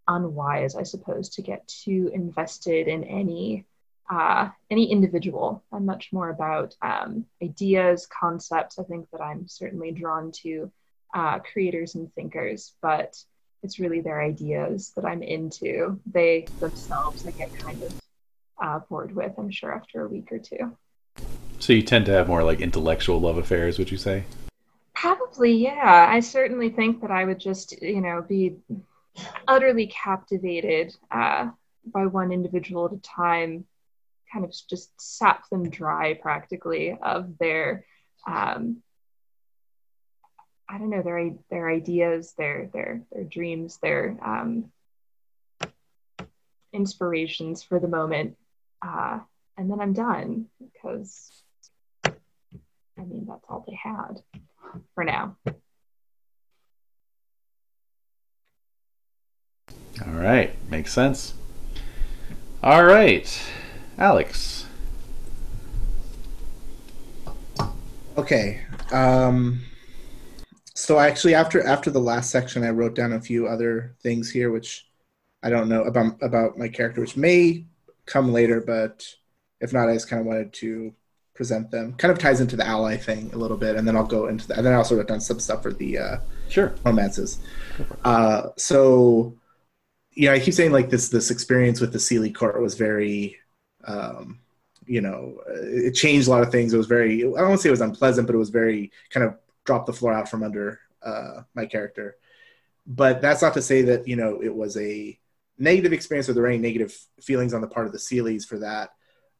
unwise, 0.08 0.76
I 0.76 0.84
suppose, 0.84 1.30
to 1.30 1.42
get 1.42 1.68
too 1.68 2.12
invested 2.14 2.88
in 2.88 3.04
any 3.04 3.66
uh, 4.12 4.50
any 4.70 4.92
individual. 4.92 5.64
I'm 5.72 5.88
much 5.88 6.14
more 6.14 6.30
about 6.30 6.76
um, 6.84 7.26
ideas, 7.42 8.08
concepts. 8.08 8.78
I 8.78 8.84
think 8.84 9.10
that 9.10 9.22
I'm 9.22 9.48
certainly 9.48 9.92
drawn 9.92 10.32
to 10.44 10.72
uh, 11.16 11.40
creators 11.40 11.96
and 11.96 12.14
thinkers, 12.14 12.76
but 12.80 13.24
it's 13.64 13.80
really 13.80 14.02
their 14.02 14.22
ideas 14.22 14.92
that 14.96 15.06
I'm 15.06 15.22
into. 15.22 16.00
They 16.12 16.48
themselves, 16.60 17.26
I 17.28 17.32
get 17.32 17.54
kind 17.58 17.82
of 17.84 18.02
uh, 18.62 18.80
bored 18.90 19.16
with, 19.16 19.34
I'm 19.38 19.52
sure, 19.52 19.74
after 19.74 20.06
a 20.06 20.08
week 20.08 20.32
or 20.32 20.40
two. 20.40 20.76
So 21.60 21.74
you 21.74 21.82
tend 21.82 22.06
to 22.06 22.14
have 22.14 22.28
more 22.28 22.44
like 22.44 22.62
intellectual 22.62 23.20
love 23.20 23.38
affairs, 23.38 23.78
would 23.78 23.92
you 23.92 23.98
say? 23.98 24.24
Probably, 24.94 25.54
yeah. 25.54 26.08
I 26.10 26.20
certainly 26.22 26.70
think 26.70 27.02
that 27.02 27.12
I 27.12 27.26
would 27.26 27.40
just, 27.40 27.82
you 27.82 28.02
know, 28.02 28.22
be 28.22 28.58
utterly 29.48 29.88
captivated 29.88 30.96
uh, 31.12 31.50
by 31.86 32.06
one 32.06 32.32
individual 32.32 32.86
at 32.86 32.94
a 32.94 32.98
time, 32.98 33.66
kind 34.32 34.46
of 34.46 34.54
just 34.70 34.92
sap 35.00 35.50
them 35.50 35.70
dry 35.70 36.14
practically 36.14 36.98
of 37.02 37.38
their, 37.40 37.86
um, 38.28 38.78
I 40.72 40.78
don't 40.78 40.92
know, 40.92 41.02
their 41.02 41.32
their 41.50 41.68
ideas, 41.70 42.34
their 42.38 42.70
their 42.72 43.02
their 43.12 43.24
dreams, 43.24 43.80
their 43.82 44.16
um, 44.24 44.72
inspirations 46.72 47.64
for 47.64 47.80
the 47.80 47.88
moment, 47.88 48.38
uh, 48.86 49.20
and 49.58 49.72
then 49.72 49.82
I'm 49.82 49.94
done 49.94 50.46
because 50.60 51.32
I 52.06 52.12
mean 52.98 53.26
that's 53.28 53.44
all 53.50 53.66
they 53.68 53.80
had 53.82 54.22
for 54.94 55.04
now. 55.04 55.36
All 60.06 60.14
right, 60.14 60.54
makes 60.70 60.94
sense. 60.94 61.34
All 62.62 62.86
right, 62.86 63.42
Alex. 63.98 64.68
Okay. 68.18 68.62
Um, 68.92 69.62
so 70.80 70.98
actually, 70.98 71.36
after 71.36 71.62
after 71.66 71.92
the 71.92 72.00
last 72.00 72.32
section, 72.32 72.64
I 72.64 72.70
wrote 72.70 72.96
down 72.96 73.12
a 73.14 73.20
few 73.20 73.48
other 73.48 73.96
things 74.02 74.32
here, 74.32 74.50
which 74.50 74.88
I 75.44 75.50
don't 75.50 75.68
know 75.68 75.84
about 75.84 76.18
about 76.22 76.58
my 76.58 76.70
character, 76.70 77.02
which 77.02 77.18
may 77.18 77.66
come 78.06 78.32
later, 78.32 78.62
but 78.62 79.06
if 79.60 79.74
not, 79.74 79.90
I 79.90 79.94
just 79.94 80.10
kind 80.10 80.22
of 80.22 80.26
wanted 80.26 80.54
to 80.54 80.94
present 81.36 81.70
them. 81.70 81.94
Kind 81.94 82.14
of 82.14 82.18
ties 82.18 82.40
into 82.40 82.56
the 82.56 82.66
ally 82.66 82.96
thing 82.96 83.30
a 83.34 83.38
little 83.38 83.58
bit, 83.58 83.76
and 83.76 83.86
then 83.86 83.98
I'll 83.98 84.06
go 84.06 84.28
into 84.28 84.48
that. 84.48 84.58
And 84.58 84.66
then 84.66 84.74
I 84.74 84.78
also 84.78 84.96
wrote 84.96 85.10
down 85.10 85.20
some 85.20 85.40
stuff 85.40 85.64
for 85.64 85.74
the 85.74 85.98
uh, 85.98 86.18
sure 86.48 86.74
romances. 86.86 87.40
Uh, 88.06 88.50
so 88.56 89.38
yeah, 90.16 90.32
I 90.32 90.40
keep 90.40 90.54
saying 90.54 90.72
like 90.72 90.90
this 90.90 91.10
this 91.10 91.30
experience 91.30 91.82
with 91.82 91.92
the 91.92 92.00
Seelie 92.00 92.34
Court 92.34 92.62
was 92.62 92.76
very, 92.76 93.38
um, 93.84 94.40
you 94.86 95.02
know, 95.02 95.42
it 95.48 95.92
changed 95.92 96.30
a 96.30 96.32
lot 96.32 96.42
of 96.42 96.52
things. 96.54 96.74
It 96.74 96.78
was 96.78 96.88
very 96.88 97.20
I 97.20 97.24
don't 97.24 97.50
want 97.50 97.56
to 97.56 97.62
say 97.64 97.70
it 97.70 97.72
was 97.72 97.82
unpleasant, 97.82 98.28
but 98.28 98.36
it 98.36 98.40
was 98.40 98.50
very 98.50 98.94
kind 99.10 99.26
of 99.26 99.36
dropped 99.70 99.86
the 99.86 99.94
floor 99.94 100.12
out 100.12 100.28
from 100.28 100.42
under 100.42 100.80
uh, 101.04 101.42
my 101.54 101.68
character. 101.68 102.16
But 102.88 103.22
that's 103.22 103.44
not 103.44 103.54
to 103.54 103.62
say 103.62 103.84
that 103.84 104.08
you 104.08 104.16
know 104.16 104.42
it 104.42 104.54
was 104.54 104.76
a 104.78 105.20
negative 105.60 105.94
experience 105.94 106.28
or 106.28 106.34
there 106.34 106.48
any 106.48 106.58
negative 106.58 106.98
feelings 107.22 107.54
on 107.54 107.62
the 107.62 107.68
part 107.68 107.86
of 107.86 107.92
the 107.92 108.00
Seelies 108.00 108.48
for 108.48 108.58
that. 108.60 108.90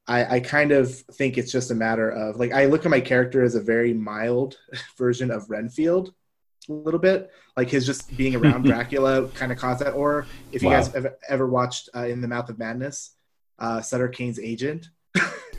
I, 0.08 0.36
I 0.36 0.40
kind 0.40 0.72
of 0.72 0.94
think 0.94 1.40
it's 1.40 1.52
just 1.52 1.72
a 1.72 1.76
matter 1.76 2.12
of 2.12 2.36
like 2.36 2.54
I 2.54 2.66
look 2.66 2.86
at 2.86 2.92
my 2.92 3.02
character 3.02 3.42
as 3.42 3.56
a 3.56 3.62
very 3.62 3.92
mild 3.92 4.56
version 5.00 5.32
of 5.32 5.50
Renfield 5.50 6.14
a 6.68 6.74
little 6.74 7.00
bit 7.00 7.32
like 7.58 7.70
his 7.70 7.88
just 7.88 8.16
being 8.16 8.36
around 8.36 8.64
Dracula 8.66 9.28
kind 9.30 9.52
of 9.52 9.58
caused 9.58 9.82
that 9.84 9.94
or 9.94 10.28
if 10.52 10.62
you 10.62 10.70
wow. 10.70 10.76
guys 10.76 10.94
have 10.94 11.08
ever 11.28 11.48
watched 11.48 11.90
uh, 11.96 12.06
in 12.06 12.22
the 12.22 12.28
mouth 12.28 12.50
of 12.50 12.60
madness 12.60 13.16
uh, 13.58 13.82
Sutter 13.82 14.08
Cane's 14.08 14.40
agent 14.40 14.90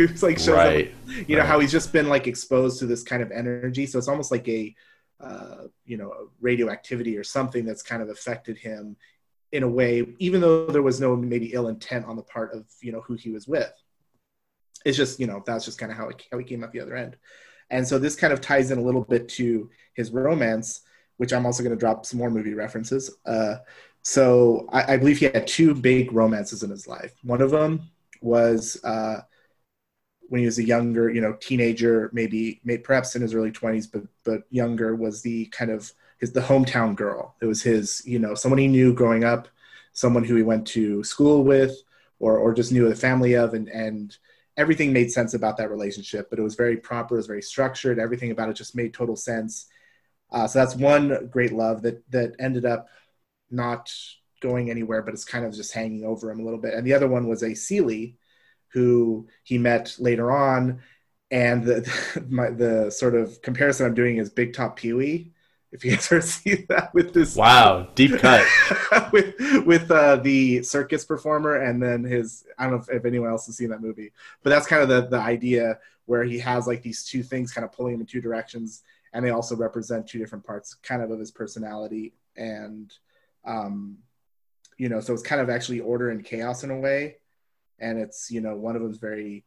who's 0.07 0.23
like 0.23 0.39
shows 0.39 0.49
right. 0.49 0.89
up, 0.89 1.29
you 1.29 1.37
know 1.37 1.43
right. 1.43 1.49
how 1.49 1.61
he's 1.61 1.73
just 1.73 1.93
been 1.93 2.09
like 2.09 2.27
exposed 2.27 2.79
to 2.79 2.87
this 2.87 3.03
kind 3.03 3.23
of 3.23 3.31
energy 3.31 3.87
so 3.87 3.99
it's 3.99 4.09
almost 4.09 4.31
like 4.31 4.49
a 4.49 4.75
uh, 5.21 5.65
you 5.85 5.97
know 5.97 6.31
radioactivity 6.41 7.17
or 7.17 7.25
something 7.25 7.65
that's 7.65 7.83
kind 7.83 8.03
of 8.03 8.09
affected 8.09 8.57
him 8.57 8.97
in 9.53 9.63
a 9.63 9.69
way, 9.69 10.07
even 10.19 10.41
though 10.41 10.67
there 10.67 10.83
was 10.83 11.01
no 11.01 11.17
maybe 11.17 11.53
ill 11.53 11.69
intent 11.69 12.07
on 12.07 12.17
the 12.17 12.23
part 12.23 12.55
of 12.55 12.65
you 12.81 12.93
know 12.93 13.01
who 13.01 13.15
he 13.15 13.31
was 13.31 13.47
with. 13.47 13.73
It's 14.85 14.97
just 14.97 15.21
you 15.21 15.27
know 15.27 15.43
that's 15.45 15.65
just 15.65 15.79
kind 15.79 15.93
of 15.93 15.99
how 15.99 16.09
it, 16.09 16.23
how 16.31 16.39
he 16.39 16.45
came 16.45 16.65
out 16.65 16.73
the 16.73 16.81
other 16.81 16.97
end, 16.97 17.17
and 17.71 17.87
so 17.87 17.99
this 17.99 18.17
kind 18.17 18.33
of 18.33 18.41
ties 18.41 18.71
in 18.71 18.79
a 18.79 18.83
little 18.83 19.05
bit 19.05 19.29
to 19.31 19.71
his 19.95 20.11
romance, 20.11 20.83
which 21.17 21.33
I'm 21.33 21.47
also 21.47 21.63
going 21.63 21.75
to 21.75 21.81
drop 21.81 22.07
some 22.07 22.19
more 22.19 22.31
movie 22.31 22.55
references. 22.55 23.15
Uh, 23.27 23.57
so 24.03 24.67
I, 24.73 24.95
I, 24.95 24.97
believe 24.97 25.19
he 25.19 25.27
had 25.27 25.47
two 25.47 25.75
big 25.75 26.11
romances 26.13 26.63
in 26.63 26.71
his 26.71 26.87
life. 26.87 27.13
One 27.23 27.43
of 27.43 27.51
them 27.51 27.91
was 28.23 28.83
uh, 28.83 29.21
when 30.31 30.41
he 30.41 30.47
was 30.47 30.59
a 30.59 30.65
younger, 30.65 31.11
you 31.11 31.21
know, 31.21 31.35
teenager, 31.41 32.09
maybe, 32.13 32.61
maybe 32.65 32.83
perhaps 32.83 33.17
in 33.17 33.23
his 33.23 33.35
early 33.35 33.51
20s, 33.51 33.91
but 33.93 34.05
but 34.25 34.45
younger, 34.51 34.95
was 34.97 35.23
the 35.23 35.47
kind 35.47 35.71
of 35.73 35.93
his 36.21 36.33
the 36.33 36.41
hometown 36.41 36.95
girl. 36.95 37.35
It 37.43 37.47
was 37.47 37.63
his, 37.63 38.03
you 38.07 38.19
know, 38.21 38.35
someone 38.35 38.59
he 38.59 38.69
knew 38.69 38.95
growing 38.95 39.25
up, 39.25 39.49
someone 39.93 40.25
who 40.25 40.37
he 40.37 40.43
went 40.45 40.67
to 40.69 41.03
school 41.05 41.45
with, 41.45 41.77
or 42.21 42.39
or 42.39 42.55
just 42.55 42.73
knew 42.73 42.89
the 42.89 42.95
family 42.95 43.35
of, 43.35 43.55
and 43.55 43.69
and 43.69 44.17
everything 44.57 44.93
made 44.93 45.11
sense 45.11 45.35
about 45.35 45.57
that 45.59 45.71
relationship. 45.71 46.31
But 46.31 46.39
it 46.39 46.43
was 46.43 46.55
very 46.55 46.77
proper, 46.77 47.17
it 47.17 47.19
was 47.19 47.27
very 47.27 47.43
structured. 47.43 47.99
Everything 47.99 48.31
about 48.31 48.51
it 48.51 48.55
just 48.55 48.77
made 48.77 48.95
total 48.95 49.17
sense. 49.17 49.67
Uh, 50.31 50.47
so 50.47 50.61
that's 50.61 50.77
one 50.77 51.29
great 51.29 51.53
love 51.53 51.83
that 51.83 52.09
that 52.13 52.37
ended 52.39 52.65
up 52.65 52.89
not 53.51 53.93
going 54.41 54.71
anywhere, 54.71 55.03
but 55.03 55.15
it's 55.15 55.25
kind 55.25 55.45
of 55.45 55.55
just 55.55 55.73
hanging 55.73 56.05
over 56.05 56.31
him 56.31 56.41
a 56.41 56.45
little 56.45 56.61
bit. 56.61 56.75
And 56.75 56.87
the 56.87 56.95
other 56.95 57.09
one 57.09 57.29
was 57.29 57.43
a 57.43 57.51
Seelie, 57.51 58.15
who 58.73 59.29
he 59.45 59.59
met 59.59 59.97
later 59.99 60.31
on. 60.33 60.81
And 61.31 61.65
the 61.65 62.27
my, 62.29 62.51
the 62.51 62.91
sort 62.91 63.15
of 63.15 63.41
comparison 63.43 63.87
I'm 63.87 63.95
doing 63.95 64.17
is 64.17 64.31
Big 64.31 64.53
Top 64.53 64.77
Pee 64.77 64.93
Wee 64.93 65.33
if 65.73 65.85
you 65.85 65.93
guys 65.93 66.11
ever 66.13 66.21
see 66.21 66.67
that 66.69 66.93
with 66.95 67.13
this. 67.13 67.37
Wow 67.37 67.89
deep 67.95 68.19
cut. 68.19 68.47
With 69.13 69.35
with 69.67 69.91
uh, 69.91 70.17
the 70.17 70.63
circus 70.63 71.05
performer 71.05 71.57
and 71.57 71.83
then 71.83 72.05
his 72.05 72.45
i 72.59 72.65
don't 72.65 72.73
know 72.73 72.79
if, 72.79 72.89
if, 72.89 73.05
anyone 73.05 73.31
else 73.31 73.47
has 73.47 73.57
seen 73.57 73.71
that 73.71 73.81
movie 73.81 74.13
but 74.43 74.51
that's 74.51 74.67
kind 74.67 74.83
of 74.83 74.89
the, 74.89 75.09
the 75.09 75.19
idea 75.21 75.79
where 76.07 76.25
he 76.25 76.39
has 76.39 76.67
like 76.67 76.83
these 76.83 77.05
two 77.05 77.23
things 77.23 77.53
kind 77.53 77.65
of 77.65 77.73
pulling 77.73 77.95
him 77.95 78.01
in 78.01 78.07
two 78.07 78.21
directions 78.21 78.83
and 79.13 79.25
they 79.25 79.31
also 79.31 79.57
represent 79.57 80.07
two 80.07 80.19
different 80.19 80.45
parts 80.45 80.75
kind 80.75 81.03
of 81.03 81.11
of 81.11 81.19
his 81.19 81.31
personality 81.31 82.13
and 82.37 82.95
um 83.45 83.97
you 84.77 84.89
know 84.89 85.01
so 85.01 85.13
it's 85.13 85.23
kind 85.23 85.41
of 85.41 85.51
actually 85.51 85.81
order 85.81 86.11
and 86.11 86.25
chaos 86.25 86.63
in 86.63 86.71
a 86.71 86.79
way 86.79 87.17
and 87.81 87.99
it's 87.99 88.31
you 88.31 88.41
know 88.41 88.57
one 88.57 88.77
of 88.77 88.83
them's 88.83 88.99
very 88.99 89.45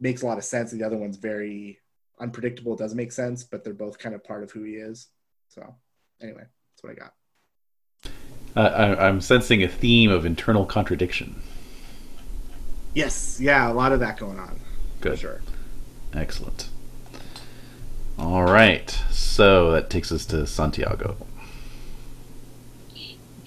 makes 0.00 0.22
a 0.22 0.26
lot 0.26 0.38
of 0.38 0.44
sense 0.44 0.72
and 0.72 0.80
the 0.80 0.86
other 0.86 0.96
one's 0.96 1.16
very 1.16 1.78
unpredictable 2.20 2.74
it 2.74 2.78
doesn't 2.78 2.96
make 2.96 3.12
sense 3.12 3.44
but 3.44 3.62
they're 3.64 3.74
both 3.74 3.98
kind 3.98 4.14
of 4.14 4.24
part 4.24 4.42
of 4.42 4.50
who 4.50 4.62
he 4.62 4.72
is 4.72 5.08
so, 5.48 5.74
anyway, 6.20 6.42
that's 6.42 6.82
what 6.82 6.92
I 6.92 6.94
got. 6.94 7.14
Uh, 8.54 8.96
I, 8.98 9.08
am 9.08 9.20
sensing 9.20 9.62
a 9.62 9.68
theme 9.68 10.10
of 10.10 10.24
internal 10.24 10.64
contradiction. 10.64 11.42
Yes, 12.94 13.38
yeah, 13.40 13.70
a 13.70 13.74
lot 13.74 13.92
of 13.92 14.00
that 14.00 14.18
going 14.18 14.38
on. 14.38 14.60
Good. 15.00 15.18
sure. 15.18 15.42
Excellent. 16.14 16.68
All 18.18 18.44
right, 18.44 18.90
so 19.10 19.70
that 19.72 19.90
takes 19.90 20.10
us 20.10 20.24
to 20.26 20.46
Santiago. 20.46 21.16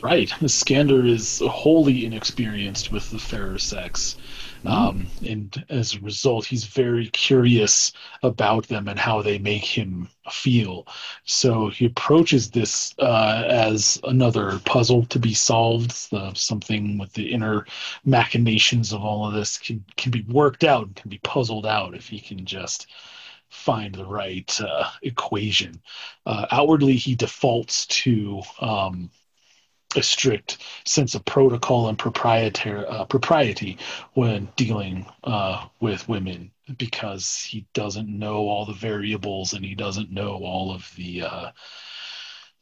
Right, 0.02 0.30
Skander 0.48 1.06
is 1.06 1.40
wholly 1.46 2.06
inexperienced 2.06 2.92
with 2.92 3.12
the 3.12 3.20
fairer 3.20 3.58
sex. 3.58 4.16
Mm. 4.64 4.72
Um, 4.72 5.08
and 5.28 5.66
as 5.70 5.96
a 5.96 6.00
result, 6.00 6.46
he's 6.46 6.64
very 6.66 7.08
curious 7.08 7.92
about 8.24 8.68
them 8.68 8.88
and 8.88 8.98
how 8.98 9.22
they 9.22 9.40
make 9.40 9.66
him 9.66 10.10
feel. 10.32 10.88
So 11.26 11.70
he 11.70 11.86
approaches 11.86 12.50
this 12.50 12.94
uh, 13.00 13.44
as 13.48 14.00
another 14.04 14.60
puzzle 14.66 15.06
to 15.08 15.20
be 15.20 15.34
solved. 15.34 15.92
Something 15.92 16.98
with 16.98 17.14
the 17.14 17.32
inner 17.32 17.66
machinations 18.06 18.94
of 18.94 19.04
all 19.04 19.28
of 19.28 19.34
this 19.34 19.58
can, 19.58 19.84
can 19.98 20.12
be 20.12 20.26
worked 20.30 20.64
out 20.64 20.88
and 20.88 20.96
can 20.96 21.10
be 21.10 21.20
puzzled 21.20 21.66
out 21.66 21.94
if 21.94 22.08
he 22.08 22.20
can 22.20 22.46
just 22.46 22.88
find 23.50 23.96
the 23.96 24.06
right 24.06 24.60
uh, 24.62 24.90
equation. 25.02 25.82
Uh, 26.26 26.46
outwardly, 26.52 26.96
he 26.96 27.16
defaults 27.16 27.86
to 27.88 28.42
um, 28.62 29.10
a 29.96 30.04
strict 30.04 30.60
sense 30.86 31.16
of 31.16 31.26
protocol 31.26 31.90
and 31.90 31.98
proprietary 31.98 32.86
uh, 32.86 33.06
propriety 33.06 33.78
when 34.14 34.48
dealing 34.56 35.06
uh, 35.24 35.66
with 35.80 36.08
women 36.08 36.52
because 36.78 37.42
he 37.42 37.66
doesn't 37.74 38.08
know 38.08 38.48
all 38.48 38.66
the 38.66 38.74
variables 38.74 39.54
and 39.54 39.66
he 39.66 39.74
doesn't 39.74 40.12
know 40.12 40.34
all 40.44 40.72
of 40.72 40.92
the 40.96 41.24
uh, 41.24 41.52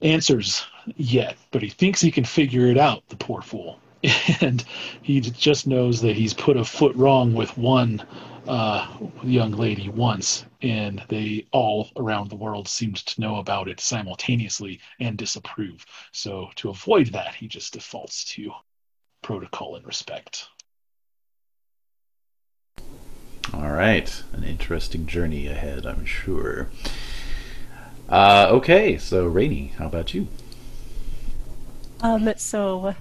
answers 0.01 0.65
yet, 0.95 1.37
but 1.51 1.61
he 1.61 1.69
thinks 1.69 1.99
he 1.99 2.11
can 2.11 2.23
figure 2.23 2.67
it 2.67 2.77
out. 2.77 3.03
The 3.09 3.17
poor 3.17 3.41
fool, 3.41 3.79
and 4.41 4.63
he 5.01 5.19
just 5.19 5.67
knows 5.67 6.01
that 6.01 6.15
he's 6.15 6.33
put 6.33 6.55
a 6.55 6.63
foot 6.63 6.95
wrong 6.95 7.33
with 7.33 7.57
one 7.57 8.03
uh, 8.47 8.87
young 9.23 9.51
lady 9.51 9.89
once, 9.89 10.45
and 10.61 11.03
they 11.09 11.45
all 11.51 11.89
around 11.97 12.29
the 12.29 12.35
world 12.35 12.67
seemed 12.67 12.97
to 12.97 13.21
know 13.21 13.37
about 13.37 13.67
it 13.67 13.79
simultaneously 13.79 14.79
and 14.99 15.17
disapprove. 15.17 15.85
So 16.11 16.49
to 16.55 16.69
avoid 16.69 17.07
that, 17.07 17.35
he 17.35 17.47
just 17.47 17.73
defaults 17.73 18.25
to 18.35 18.51
protocol 19.21 19.75
and 19.75 19.85
respect. 19.85 20.47
All 23.53 23.71
right, 23.71 24.23
an 24.33 24.43
interesting 24.43 25.05
journey 25.05 25.47
ahead, 25.47 25.85
I'm 25.85 26.05
sure. 26.05 26.67
Uh, 28.09 28.47
okay, 28.51 28.97
so 28.97 29.25
Rainy, 29.25 29.73
how 29.77 29.87
about 29.87 30.13
you? 30.13 30.27
Um, 32.01 32.31
so 32.37 32.95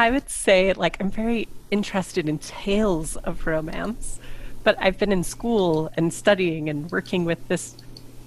I 0.00 0.10
would 0.10 0.30
say 0.30 0.72
like 0.72 0.96
I'm 0.98 1.10
very 1.10 1.46
interested 1.70 2.26
in 2.26 2.38
tales 2.38 3.16
of 3.16 3.46
romance, 3.46 4.18
but 4.64 4.74
I've 4.80 4.98
been 4.98 5.12
in 5.12 5.22
school 5.22 5.90
and 5.94 6.10
studying 6.10 6.70
and 6.70 6.90
working 6.90 7.26
with 7.26 7.46
this 7.48 7.76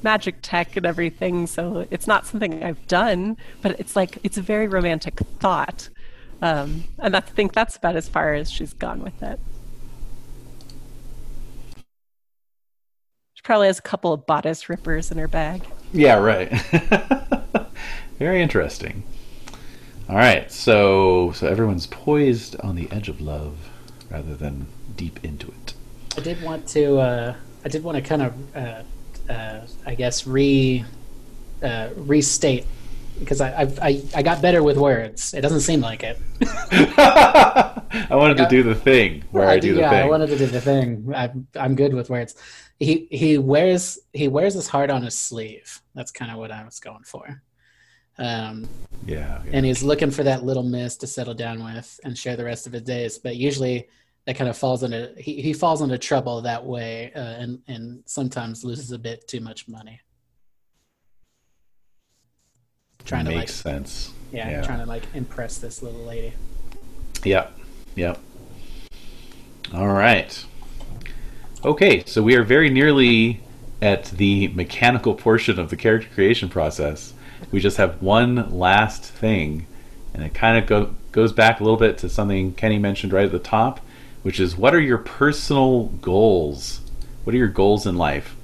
magic 0.03 0.35
tech 0.43 0.77
and 0.77 0.85
everything, 0.85 1.47
so 1.47 1.87
it's 1.89 2.05
not 2.05 2.27
something 2.27 2.63
I've 2.63 2.85
done, 2.85 3.37
but 3.63 3.79
it's 3.79 3.95
like 3.95 4.19
it's 4.21 4.37
a 4.37 4.41
very 4.43 4.67
romantic 4.67 5.17
thought. 5.39 5.89
Um, 6.43 6.83
and 6.99 7.15
I 7.15 7.21
think 7.21 7.53
that's 7.53 7.75
about 7.75 7.95
as 7.95 8.07
far 8.07 8.35
as 8.35 8.51
she's 8.51 8.73
gone 8.73 9.01
with 9.01 9.23
it. 9.23 9.39
She 13.33 13.41
probably 13.43 13.65
has 13.65 13.79
a 13.79 13.81
couple 13.81 14.13
of 14.13 14.27
bodice 14.27 14.69
rippers 14.69 15.09
in 15.09 15.17
her 15.17 15.27
bag. 15.27 15.63
Yeah, 15.91 16.19
right. 16.19 16.51
very 18.19 18.43
interesting. 18.43 19.01
All 20.09 20.15
right, 20.15 20.51
so 20.51 21.31
so 21.31 21.47
everyone's 21.47 21.87
poised 21.87 22.59
on 22.59 22.75
the 22.75 22.91
edge 22.91 23.07
of 23.07 23.21
love 23.21 23.55
rather 24.09 24.35
than 24.35 24.67
deep 24.95 25.23
into 25.23 25.47
it. 25.47 25.73
I 26.17 26.21
did 26.21 26.41
want 26.43 26.67
to. 26.69 26.99
Uh, 26.99 27.35
I 27.65 27.69
did 27.69 27.83
want 27.83 27.95
to 27.95 28.01
kind 28.01 28.21
of, 28.21 28.55
uh, 28.55 29.31
uh, 29.31 29.61
I 29.85 29.95
guess, 29.95 30.27
re 30.27 30.83
uh, 31.63 31.89
restate 31.95 32.65
because 33.19 33.39
I, 33.39 33.63
I 33.81 34.01
I 34.13 34.21
got 34.21 34.41
better 34.41 34.61
with 34.61 34.77
words. 34.77 35.33
It 35.33 35.41
doesn't 35.41 35.61
seem 35.61 35.79
like 35.79 36.03
it. 36.03 36.19
I 36.41 38.15
wanted 38.15 38.37
to 38.37 38.47
do 38.47 38.63
the 38.63 38.75
thing 38.75 39.23
where 39.31 39.47
I, 39.47 39.53
I 39.53 39.59
do, 39.59 39.69
do, 39.69 39.75
the 39.75 39.81
yeah, 39.81 39.89
thing. 39.91 40.03
I 40.03 40.09
wanted 40.09 40.27
to 40.27 40.37
do 40.37 40.47
the 40.47 40.61
thing. 40.61 41.13
I'm 41.15 41.47
I'm 41.55 41.75
good 41.75 41.93
with 41.93 42.09
words. 42.09 42.35
He 42.79 43.07
he 43.09 43.37
wears 43.37 43.99
he 44.11 44.27
wears 44.27 44.53
his 44.53 44.67
heart 44.67 44.89
on 44.89 45.01
his 45.03 45.17
sleeve. 45.17 45.81
That's 45.95 46.11
kind 46.11 46.29
of 46.31 46.37
what 46.37 46.51
I 46.51 46.65
was 46.65 46.79
going 46.79 47.03
for. 47.03 47.41
Um, 48.17 48.67
yeah, 49.05 49.41
yeah, 49.43 49.51
And 49.51 49.65
he's 49.65 49.83
looking 49.83 50.11
for 50.11 50.23
that 50.23 50.43
little 50.43 50.63
miss 50.63 50.95
to 50.97 51.07
settle 51.07 51.33
down 51.33 51.63
with 51.63 51.99
and 52.03 52.17
share 52.17 52.35
the 52.35 52.45
rest 52.45 52.67
of 52.67 52.73
his 52.73 52.83
days. 52.83 53.17
But 53.17 53.35
usually 53.35 53.87
that 54.25 54.35
kind 54.35 54.49
of 54.49 54.57
falls 54.57 54.83
into 54.83 55.13
he, 55.17 55.41
he 55.41 55.53
falls 55.53 55.81
into 55.81 55.97
trouble 55.97 56.41
that 56.41 56.63
way 56.63 57.11
uh, 57.15 57.19
and 57.19 57.61
and 57.67 58.03
sometimes 58.05 58.63
loses 58.63 58.91
a 58.91 58.99
bit 58.99 59.27
too 59.27 59.41
much 59.41 59.67
money. 59.67 59.99
Trying 63.05 63.25
Makes 63.25 63.33
to 63.33 63.39
like 63.39 63.49
sense. 63.49 64.13
Yeah, 64.31 64.49
yeah, 64.49 64.61
trying 64.61 64.79
to 64.79 64.85
like 64.85 65.03
impress 65.13 65.57
this 65.57 65.81
little 65.81 66.05
lady. 66.05 66.33
Yep. 67.23 67.59
Yep. 67.95 68.19
All 69.73 69.87
right. 69.87 70.45
Okay, 71.65 72.03
so 72.05 72.21
we 72.21 72.35
are 72.35 72.43
very 72.43 72.69
nearly 72.69 73.41
at 73.81 74.05
the 74.05 74.47
mechanical 74.49 75.13
portion 75.13 75.59
of 75.59 75.69
the 75.69 75.75
character 75.75 76.09
creation 76.13 76.49
process 76.49 77.13
we 77.51 77.59
just 77.59 77.77
have 77.77 78.01
one 78.01 78.51
last 78.51 79.03
thing, 79.03 79.65
and 80.13 80.23
it 80.23 80.33
kind 80.33 80.57
of 80.57 80.67
go, 80.67 80.95
goes 81.11 81.31
back 81.31 81.59
a 81.59 81.63
little 81.63 81.77
bit 81.77 81.97
to 81.99 82.09
something 82.09 82.53
Kenny 82.53 82.79
mentioned 82.79 83.13
right 83.13 83.25
at 83.25 83.31
the 83.31 83.39
top, 83.39 83.79
which 84.23 84.39
is 84.39 84.57
what 84.57 84.73
are 84.73 84.81
your 84.81 84.97
personal 84.97 85.85
goals? 85.85 86.81
What 87.23 87.33
are 87.33 87.37
your 87.37 87.47
goals 87.47 87.85
in 87.85 87.97
life? 87.97 88.35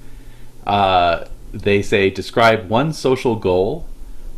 Uh, 0.66 1.24
they 1.52 1.82
say 1.82 2.10
describe 2.10 2.68
one 2.68 2.92
social 2.92 3.36
goal, 3.36 3.86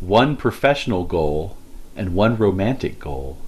one 0.00 0.36
professional 0.36 1.04
goal, 1.04 1.56
and 1.94 2.14
one 2.14 2.36
romantic 2.36 2.98
goal. 2.98 3.38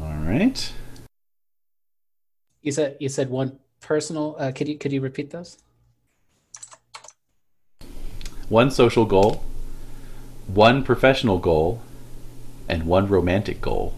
All 0.00 0.14
right. 0.14 0.72
You 2.62 2.72
said 2.72 2.96
you 2.98 3.08
said 3.08 3.28
one 3.28 3.58
personal. 3.88 4.34
Uh, 4.38 4.50
could 4.50 4.66
you 4.68 4.76
could 4.78 4.92
you 4.92 5.00
repeat 5.00 5.30
those? 5.30 5.58
one 8.50 8.70
social 8.70 9.06
goal, 9.06 9.42
one 10.46 10.84
professional 10.84 11.38
goal, 11.38 11.80
and 12.68 12.84
one 12.84 13.06
romantic 13.08 13.60
goal. 13.60 13.94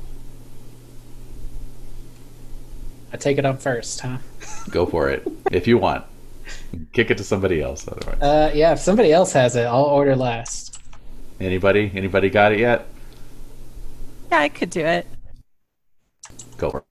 I 3.13 3.17
take 3.17 3.39
it 3.39 3.45
up 3.45 3.61
first, 3.61 4.01
huh? 4.01 4.19
Go 4.71 4.87
for 4.87 5.11
it 5.11 5.27
if 5.51 5.67
you 5.67 5.79
want. 5.79 6.05
Kick 6.93 7.11
it 7.11 7.19
to 7.19 7.25
somebody 7.25 7.61
else. 7.61 7.89
Otherwise, 7.89 8.21
Uh, 8.23 8.51
yeah, 8.55 8.73
if 8.73 8.79
somebody 8.79 9.13
else 9.13 9.33
has 9.33 9.57
it, 9.57 9.65
I'll 9.65 9.83
order 9.85 10.15
last. 10.15 10.79
anybody? 11.41 11.91
Anybody 11.95 12.31
got 12.31 12.53
it 12.53 12.61
yet? 12.61 12.87
Yeah, 14.31 14.39
I 14.41 14.49
could 14.49 14.71
do 14.71 14.81
it. 14.81 15.07
Go 16.57 16.71
for 16.71 16.79
it. 16.79 16.85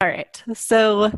All 0.00 0.08
right. 0.08 0.42
So, 0.54 1.12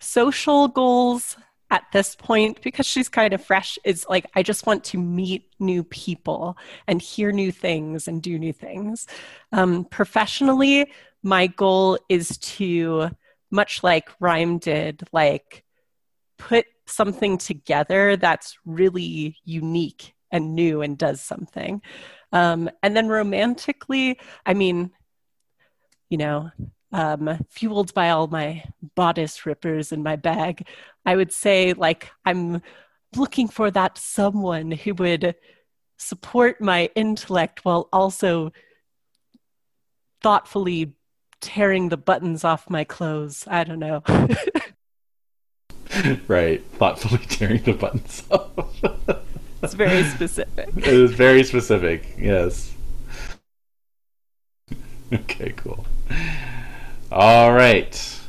social 0.00 0.68
goals 0.68 1.36
at 1.70 1.84
this 1.92 2.16
point, 2.16 2.60
because 2.62 2.84
she's 2.84 3.08
kind 3.08 3.32
of 3.32 3.44
fresh, 3.44 3.78
is 3.84 4.04
like, 4.08 4.26
I 4.34 4.42
just 4.42 4.66
want 4.66 4.82
to 4.84 4.98
meet 4.98 5.52
new 5.60 5.84
people 5.84 6.58
and 6.88 7.00
hear 7.00 7.30
new 7.30 7.52
things 7.52 8.08
and 8.08 8.20
do 8.20 8.38
new 8.38 8.52
things. 8.52 9.06
Um, 9.52 9.84
professionally, 9.84 10.90
my 11.22 11.46
goal 11.46 11.96
is 12.08 12.38
to, 12.38 13.10
much 13.52 13.84
like 13.84 14.08
Rhyme 14.18 14.58
did, 14.58 15.04
like, 15.12 15.64
put 16.38 16.66
something 16.86 17.38
together 17.38 18.16
that's 18.16 18.58
really 18.64 19.36
unique 19.44 20.14
and 20.32 20.56
new 20.56 20.82
and 20.82 20.98
does 20.98 21.20
something. 21.20 21.82
Um, 22.32 22.68
and 22.82 22.96
then 22.96 23.06
romantically, 23.06 24.18
I 24.44 24.54
mean, 24.54 24.90
you 26.08 26.18
know, 26.18 26.50
um, 26.92 27.44
fueled 27.48 27.94
by 27.94 28.10
all 28.10 28.26
my 28.26 28.64
bodice 28.94 29.46
rippers 29.46 29.92
in 29.92 30.02
my 30.02 30.16
bag, 30.16 30.66
I 31.06 31.16
would 31.16 31.32
say, 31.32 31.72
like, 31.72 32.10
I'm 32.24 32.62
looking 33.16 33.48
for 33.48 33.70
that 33.70 33.98
someone 33.98 34.70
who 34.70 34.94
would 34.94 35.34
support 35.96 36.60
my 36.60 36.90
intellect 36.94 37.64
while 37.64 37.88
also 37.92 38.52
thoughtfully 40.22 40.94
tearing 41.40 41.88
the 41.88 41.96
buttons 41.96 42.44
off 42.44 42.70
my 42.70 42.84
clothes. 42.84 43.44
I 43.46 43.64
don't 43.64 43.78
know. 43.78 44.02
right, 46.28 46.62
thoughtfully 46.72 47.24
tearing 47.26 47.62
the 47.62 47.72
buttons 47.72 48.22
off. 48.30 48.50
it's 49.62 49.74
very 49.74 50.04
specific. 50.04 50.68
it 50.76 50.86
is 50.86 51.12
very 51.12 51.42
specific. 51.44 52.14
Yes. 52.18 52.74
okay, 55.12 55.52
cool. 55.56 55.86
All 57.12 57.52
right, 57.52 58.20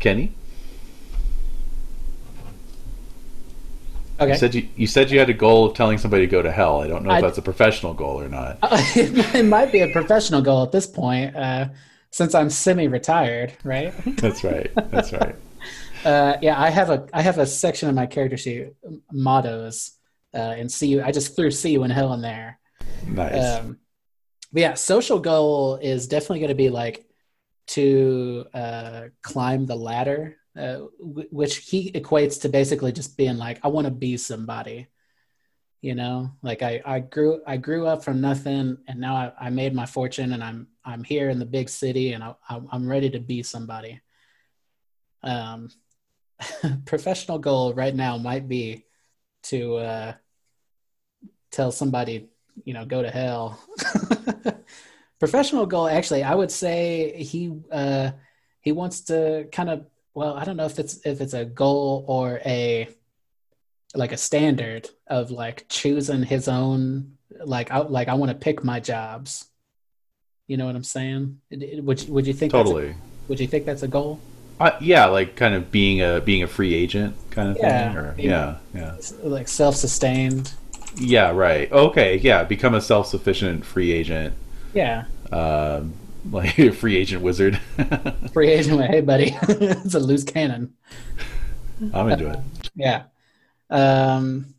Kenny. 0.00 0.32
Okay. 4.18 4.32
You 4.32 4.38
said 4.38 4.54
you, 4.54 4.68
you 4.76 4.86
said 4.86 5.10
you 5.10 5.18
had 5.18 5.28
a 5.28 5.34
goal 5.34 5.66
of 5.66 5.76
telling 5.76 5.98
somebody 5.98 6.26
to 6.26 6.30
go 6.30 6.40
to 6.40 6.50
hell. 6.50 6.80
I 6.80 6.86
don't 6.86 7.04
know 7.04 7.10
if 7.10 7.16
I- 7.16 7.20
that's 7.20 7.36
a 7.38 7.42
professional 7.42 7.92
goal 7.92 8.18
or 8.20 8.28
not. 8.28 8.58
it 8.62 9.44
might 9.44 9.70
be 9.72 9.80
a 9.80 9.88
professional 9.88 10.40
goal 10.40 10.62
at 10.62 10.72
this 10.72 10.86
point, 10.86 11.36
uh, 11.36 11.68
since 12.10 12.34
I'm 12.34 12.48
semi-retired, 12.48 13.52
right? 13.62 13.92
That's 14.16 14.42
right. 14.42 14.70
That's 14.90 15.12
right. 15.12 15.34
Uh, 16.04 16.36
yeah, 16.40 16.60
I 16.60 16.70
have 16.70 16.88
a 16.90 17.08
I 17.12 17.20
have 17.22 17.38
a 17.38 17.46
section 17.46 17.88
of 17.88 17.94
my 17.96 18.06
character 18.06 18.36
sheet 18.36 18.68
mottos, 19.12 19.92
uh, 20.32 20.36
and 20.36 20.70
see 20.70 20.86
you. 20.86 21.02
I 21.02 21.10
just 21.10 21.34
threw 21.34 21.50
"see 21.50 21.72
you 21.72 21.82
in 21.82 21.90
hell" 21.90 22.12
in 22.12 22.20
there. 22.20 22.60
Nice. 23.08 23.58
Um, 23.58 23.78
but 24.52 24.60
yeah, 24.60 24.74
social 24.74 25.18
goal 25.18 25.76
is 25.82 26.06
definitely 26.06 26.40
going 26.40 26.50
to 26.50 26.54
be 26.54 26.70
like 26.70 27.05
to 27.68 28.46
uh, 28.54 29.02
climb 29.22 29.66
the 29.66 29.76
ladder, 29.76 30.36
uh, 30.56 30.86
w- 31.00 31.28
which 31.30 31.58
he 31.58 31.90
equates 31.92 32.40
to 32.42 32.48
basically 32.48 32.92
just 32.92 33.16
being 33.16 33.36
like, 33.36 33.60
I 33.62 33.68
want 33.68 33.86
to 33.86 33.92
be 33.92 34.16
somebody. 34.16 34.88
You 35.82 35.94
know, 35.94 36.32
like 36.42 36.62
I, 36.62 36.80
I 36.84 37.00
grew 37.00 37.42
I 37.46 37.58
grew 37.58 37.86
up 37.86 38.02
from 38.02 38.20
nothing, 38.20 38.78
and 38.88 38.98
now 38.98 39.14
I, 39.14 39.32
I 39.46 39.50
made 39.50 39.74
my 39.74 39.86
fortune, 39.86 40.32
and 40.32 40.42
I'm 40.42 40.66
I'm 40.84 41.04
here 41.04 41.28
in 41.30 41.38
the 41.38 41.46
big 41.46 41.68
city, 41.68 42.12
and 42.12 42.24
I, 42.24 42.34
I'm 42.48 42.66
I'm 42.72 42.88
ready 42.88 43.10
to 43.10 43.20
be 43.20 43.42
somebody. 43.42 44.00
Um, 45.22 45.68
professional 46.86 47.38
goal 47.38 47.74
right 47.74 47.94
now 47.94 48.16
might 48.16 48.48
be 48.48 48.84
to 49.44 49.76
uh, 49.76 50.12
tell 51.52 51.70
somebody 51.70 52.28
you 52.64 52.74
know 52.74 52.84
go 52.84 53.02
to 53.02 53.10
hell 53.10 53.60
professional 55.18 55.66
goal 55.66 55.88
actually 55.88 56.22
i 56.22 56.34
would 56.34 56.50
say 56.50 57.22
he 57.22 57.52
uh 57.72 58.10
he 58.60 58.72
wants 58.72 59.00
to 59.02 59.46
kind 59.52 59.70
of 59.70 59.86
well 60.14 60.34
i 60.34 60.44
don't 60.44 60.56
know 60.56 60.66
if 60.66 60.78
it's 60.78 61.04
if 61.06 61.20
it's 61.20 61.34
a 61.34 61.44
goal 61.44 62.04
or 62.06 62.40
a 62.44 62.88
like 63.94 64.12
a 64.12 64.16
standard 64.16 64.88
of 65.06 65.30
like 65.30 65.64
choosing 65.68 66.22
his 66.22 66.48
own 66.48 67.12
like 67.44 67.70
I, 67.70 67.78
like 67.78 68.08
i 68.08 68.14
want 68.14 68.30
to 68.30 68.36
pick 68.36 68.62
my 68.62 68.78
jobs 68.80 69.46
you 70.46 70.56
know 70.56 70.66
what 70.66 70.76
i'm 70.76 70.84
saying 70.84 71.40
would 71.50 72.02
you, 72.02 72.12
would 72.12 72.26
you 72.26 72.34
think 72.34 72.52
that's 72.52 72.68
a- 72.68 72.72
totally. 72.72 72.94
would 73.28 73.40
you 73.40 73.46
think 73.46 73.64
that's 73.64 73.82
a 73.82 73.88
goal 73.88 74.20
Uh, 74.58 74.70
yeah, 74.80 75.04
like 75.04 75.36
kind 75.36 75.54
of 75.54 75.70
being 75.70 76.00
a 76.00 76.18
being 76.20 76.42
a 76.42 76.46
free 76.46 76.72
agent 76.74 77.14
kind 77.30 77.50
of 77.50 77.56
Yeah. 77.58 77.88
thing. 77.88 77.96
Or, 77.98 78.14
yeah, 78.16 78.56
yeah, 78.74 78.96
like 79.22 79.48
self-sustained 79.48 80.52
yeah. 80.98 81.30
Right. 81.30 81.70
Okay. 81.70 82.16
Yeah. 82.16 82.44
Become 82.44 82.74
a 82.74 82.80
self 82.80 83.06
sufficient 83.08 83.66
free 83.66 83.92
agent. 83.92 84.32
Yeah 84.76 85.04
Um, 85.32 85.94
like 86.30 86.58
a 86.58 86.70
free 86.82 86.96
agent 86.96 87.22
wizard. 87.22 87.60
free 88.32 88.50
agent 88.52 88.80
hey 88.82 89.00
buddy 89.00 89.36
it's 89.48 89.94
a 89.94 90.00
loose 90.00 90.24
cannon 90.24 90.74
I'm 91.92 92.08
into 92.08 92.30
it. 92.30 92.38
Yeah. 92.74 93.04
Um, 93.68 94.54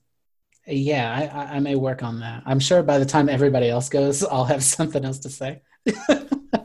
yeah, 0.68 1.32
I, 1.34 1.56
I, 1.56 1.60
may 1.60 1.76
work 1.76 2.04
on 2.04 2.20
that. 2.20 2.44
I'm 2.46 2.60
sure 2.60 2.84
by 2.84 3.00
the 3.00 3.06
time 3.06 3.30
everybody 3.30 3.70
else 3.70 3.90
goes, 3.90 4.24
I'll 4.24 4.46
have 4.46 4.64
something 4.64 5.04
else 5.06 5.20
to 5.20 5.30
say. 5.30 5.62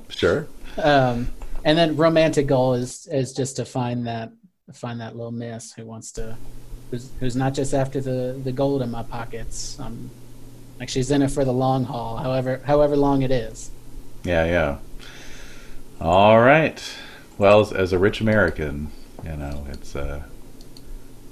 Sure. 0.08 0.46
Um, 0.76 1.28
and 1.64 1.78
then 1.78 1.96
romantic 1.96 2.46
goal 2.46 2.74
is 2.74 3.06
is 3.10 3.32
just 3.32 3.56
to 3.56 3.64
find 3.64 4.06
that 4.06 4.32
find 4.72 5.00
that 5.00 5.16
little 5.16 5.32
miss 5.32 5.72
who 5.72 5.84
wants 5.84 6.12
to 6.12 6.36
who's 6.90 7.10
who's 7.20 7.36
not 7.36 7.54
just 7.54 7.74
after 7.74 8.00
the 8.00 8.40
the 8.42 8.52
gold 8.52 8.82
in 8.82 8.90
my 8.90 9.02
pockets. 9.02 9.78
Um, 9.78 10.10
like 10.82 10.88
she's 10.88 11.12
in 11.12 11.22
it 11.22 11.30
for 11.30 11.44
the 11.44 11.52
long 11.52 11.84
haul, 11.84 12.16
however 12.16 12.60
however 12.64 12.96
long 12.96 13.22
it 13.22 13.30
is. 13.30 13.70
Yeah, 14.24 14.44
yeah. 14.46 14.78
All 16.00 16.40
right. 16.40 16.82
Well, 17.38 17.60
as, 17.60 17.72
as 17.72 17.92
a 17.92 18.00
rich 18.00 18.20
American, 18.20 18.90
you 19.22 19.36
know, 19.36 19.64
it's 19.70 19.94
uh, 19.94 20.24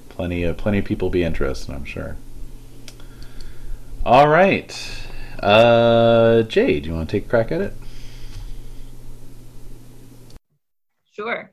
plenty 0.07 0.43
of 0.43 0.55
plenty 0.55 0.77
of 0.77 0.85
people 0.85 1.09
be 1.09 1.25
interested. 1.25 1.75
I'm 1.75 1.83
sure. 1.83 2.15
All 4.05 4.29
right, 4.29 4.71
uh, 5.41 6.43
Jay, 6.43 6.79
do 6.79 6.87
you 6.87 6.95
want 6.95 7.09
to 7.09 7.19
take 7.19 7.25
a 7.25 7.29
crack 7.29 7.51
at 7.51 7.59
it? 7.59 7.73
Sure. 11.11 11.51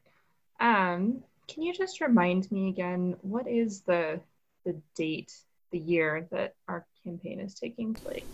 Um, 0.60 1.24
can 1.48 1.64
you 1.64 1.74
just 1.74 2.00
remind 2.00 2.48
me 2.52 2.68
again 2.68 3.16
what 3.22 3.48
is 3.48 3.80
the 3.80 4.20
the 4.64 4.80
date, 4.94 5.32
the 5.72 5.80
year 5.80 6.28
that 6.30 6.54
our 6.68 6.86
campaign 7.04 7.40
is 7.40 7.54
taking 7.54 7.94
place? 7.94 8.24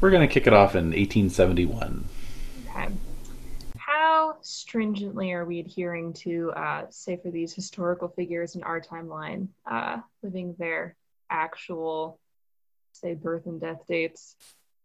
We're 0.00 0.10
gonna 0.10 0.28
kick 0.28 0.46
it 0.46 0.52
off 0.52 0.74
in 0.74 0.86
1871. 0.86 2.08
Okay. 2.68 2.88
How 3.76 4.36
stringently 4.40 5.32
are 5.32 5.44
we 5.44 5.60
adhering 5.60 6.12
to, 6.14 6.52
uh, 6.52 6.86
say, 6.90 7.18
for 7.22 7.30
these 7.30 7.52
historical 7.52 8.08
figures 8.08 8.56
in 8.56 8.62
our 8.62 8.80
timeline, 8.80 9.48
uh, 9.70 9.98
living 10.22 10.54
their 10.58 10.96
actual, 11.30 12.18
say, 12.92 13.14
birth 13.14 13.46
and 13.46 13.60
death 13.60 13.86
dates 13.86 14.36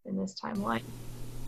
in 0.05 0.17
this 0.17 0.35
timeline? 0.39 0.83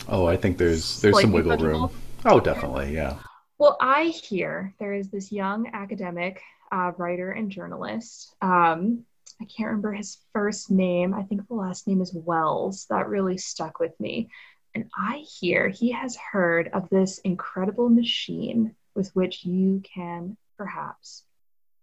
Oh, 0.08 0.26
I 0.26 0.38
think 0.38 0.58
there's 0.58 1.02
there's 1.02 1.20
some 1.22 1.32
wiggle 1.32 1.58
room. 1.58 1.90
Oh, 2.26 2.40
definitely, 2.40 2.94
yeah. 2.94 3.20
Well, 3.58 3.78
I 3.80 4.06
hear 4.06 4.74
there 4.80 4.94
is 4.94 5.10
this 5.10 5.32
young 5.32 5.70
academic, 5.74 6.42
uh, 6.72 6.94
writer, 6.98 7.32
and 7.32 7.52
journalist. 7.52 8.34
Um, 8.42 9.06
I 9.42 9.46
can't 9.46 9.68
remember 9.68 9.94
his 9.94 10.18
first 10.34 10.70
name. 10.70 11.14
I 11.14 11.24
think 11.24 11.48
the 11.48 11.54
last 11.54 11.88
name 11.88 12.02
is 12.02 12.14
Wells. 12.14 12.86
That 12.90 13.08
really 13.08 13.38
stuck 13.38 13.80
with 13.80 13.98
me. 14.00 14.30
And 14.76 14.90
I 14.96 15.24
hear 15.40 15.70
he 15.70 15.92
has 15.92 16.18
heard 16.32 16.70
of 16.74 16.90
this 16.90 17.20
incredible 17.20 17.90
machine 17.90 18.76
with 18.96 19.10
which 19.16 19.46
you 19.46 19.82
can 19.84 20.38
perhaps 20.58 21.24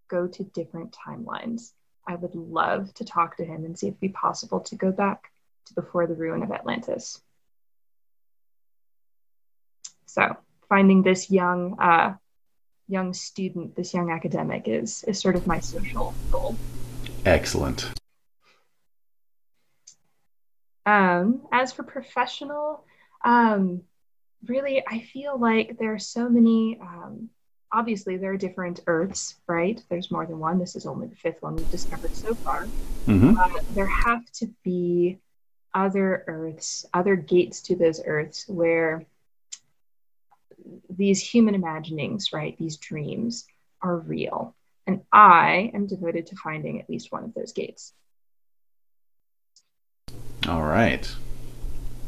go 0.09 0.27
to 0.29 0.45
different 0.45 0.95
timelines. 1.07 1.73
I 2.07 2.15
would 2.15 2.35
love 2.35 2.93
to 2.95 3.05
talk 3.05 3.37
to 3.39 3.45
him 3.45 3.65
and 3.65 3.77
see 3.77 3.89
if 3.89 3.93
it'd 3.93 4.01
be 4.01 4.09
possible 4.11 4.61
to 4.61 4.77
go 4.77 4.93
back 4.93 5.33
to 5.67 5.75
before 5.75 6.07
the 6.07 6.15
ruin 6.15 6.43
of 6.43 6.53
Atlantis. 6.53 7.21
So 10.07 10.37
finding 10.69 11.03
this 11.03 11.31
young 11.31 11.79
uh, 11.81 12.15
young 12.89 13.13
student, 13.13 13.75
this 13.75 13.93
young 13.93 14.11
academic 14.11 14.69
is 14.69 15.03
is 15.05 15.21
sort 15.21 15.37
of 15.37 15.47
my 15.47 15.59
social 15.59 16.19
goal. 16.31 16.61
Excellent. 17.27 17.91
Um, 20.87 21.43
as 21.53 21.73
for 21.73 21.83
professional, 21.83 22.85
um, 23.25 23.83
really, 24.47 24.83
I 24.87 25.01
feel 25.01 25.37
like 25.37 25.77
there 25.79 25.93
are 25.93 25.99
so 25.99 26.29
many 26.29 26.79
um, 26.81 27.29
obviously 27.73 28.17
there 28.17 28.33
are 28.33 28.37
different 28.37 28.81
Earths, 28.87 29.35
right? 29.47 29.83
There's 29.89 30.11
more 30.11 30.25
than 30.25 30.39
one. 30.39 30.59
This 30.59 30.77
is 30.77 30.87
only 30.87 31.09
the 31.09 31.17
fifth 31.17 31.43
one 31.43 31.57
we've 31.57 31.69
discovered 31.69 32.15
so 32.15 32.37
far. 32.45 32.71
hmm 33.07 33.31
Uh, 33.31 33.61
there 33.71 33.89
have 33.89 34.25
to 34.33 34.49
be 34.63 35.19
other 35.75 36.25
Earths, 36.27 36.87
other 36.95 37.17
gates 37.17 37.61
to 37.63 37.77
those 37.77 38.01
Earths 38.05 38.49
where 38.49 39.05
these 40.89 41.21
human 41.21 41.55
imaginings, 41.55 42.33
right, 42.33 42.57
these 42.57 42.77
dreams 42.77 43.47
are 43.83 43.97
real. 43.97 44.55
And 44.87 45.03
I 45.13 45.71
am 45.75 45.87
devoted 45.87 46.29
to 46.29 46.37
finding 46.37 46.81
at 46.81 46.89
least 46.89 47.11
one 47.11 47.25
of 47.25 47.35
those 47.35 47.53
gates. 47.53 47.93
All 50.49 50.63
right. 50.63 51.13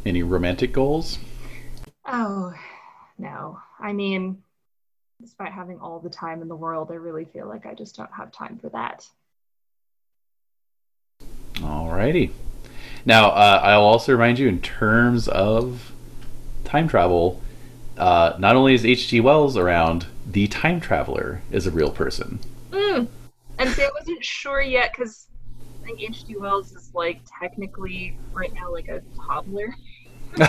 Any 0.07 0.23
romantic 0.23 0.73
goals? 0.73 1.19
Oh, 2.07 2.55
no. 3.19 3.59
I 3.81 3.93
mean, 3.93 4.43
despite 5.21 5.53
having 5.53 5.81
all 5.81 5.99
the 5.99 6.09
time 6.09 6.41
in 6.41 6.49
the 6.49 6.55
world, 6.55 6.91
I 6.93 6.95
really 6.95 7.25
feel 7.25 7.49
like 7.49 7.67
I 7.67 7.75
just 7.75 7.97
don't 7.97 8.13
have 8.17 8.31
time 8.31 8.59
for 8.59 8.69
that. 8.69 9.07
All 11.63 11.89
righty. 11.89 12.31
Now, 13.05 13.31
uh, 13.31 13.61
I'll 13.65 13.83
also 13.83 14.13
remind 14.13 14.39
you 14.39 14.47
in 14.49 14.61
terms 14.61 15.27
of 15.27 15.93
time 16.65 16.87
travel, 16.87 17.43
uh, 17.97 18.35
not 18.39 18.55
only 18.55 18.75
is 18.75 18.85
H.G. 18.85 19.21
Wells 19.21 19.57
around, 19.57 20.07
the 20.25 20.47
time 20.47 20.81
traveler 20.81 21.43
is 21.51 21.67
a 21.67 21.73
real 21.73 21.91
person. 21.91 22.39
Mm. 22.71 23.09
And 23.59 23.71
see, 23.71 23.83
I 23.83 23.91
wasn't 23.99 24.25
sure 24.25 24.61
yet 24.61 24.93
because 24.97 25.29
I 25.83 25.87
think 25.87 26.03
H.G. 26.03 26.37
Wells 26.37 26.73
is 26.73 26.91
like 26.95 27.21
technically 27.41 28.17
right 28.33 28.53
now 28.55 28.73
like 28.73 28.89
a 28.89 29.03
toddler. 29.17 29.75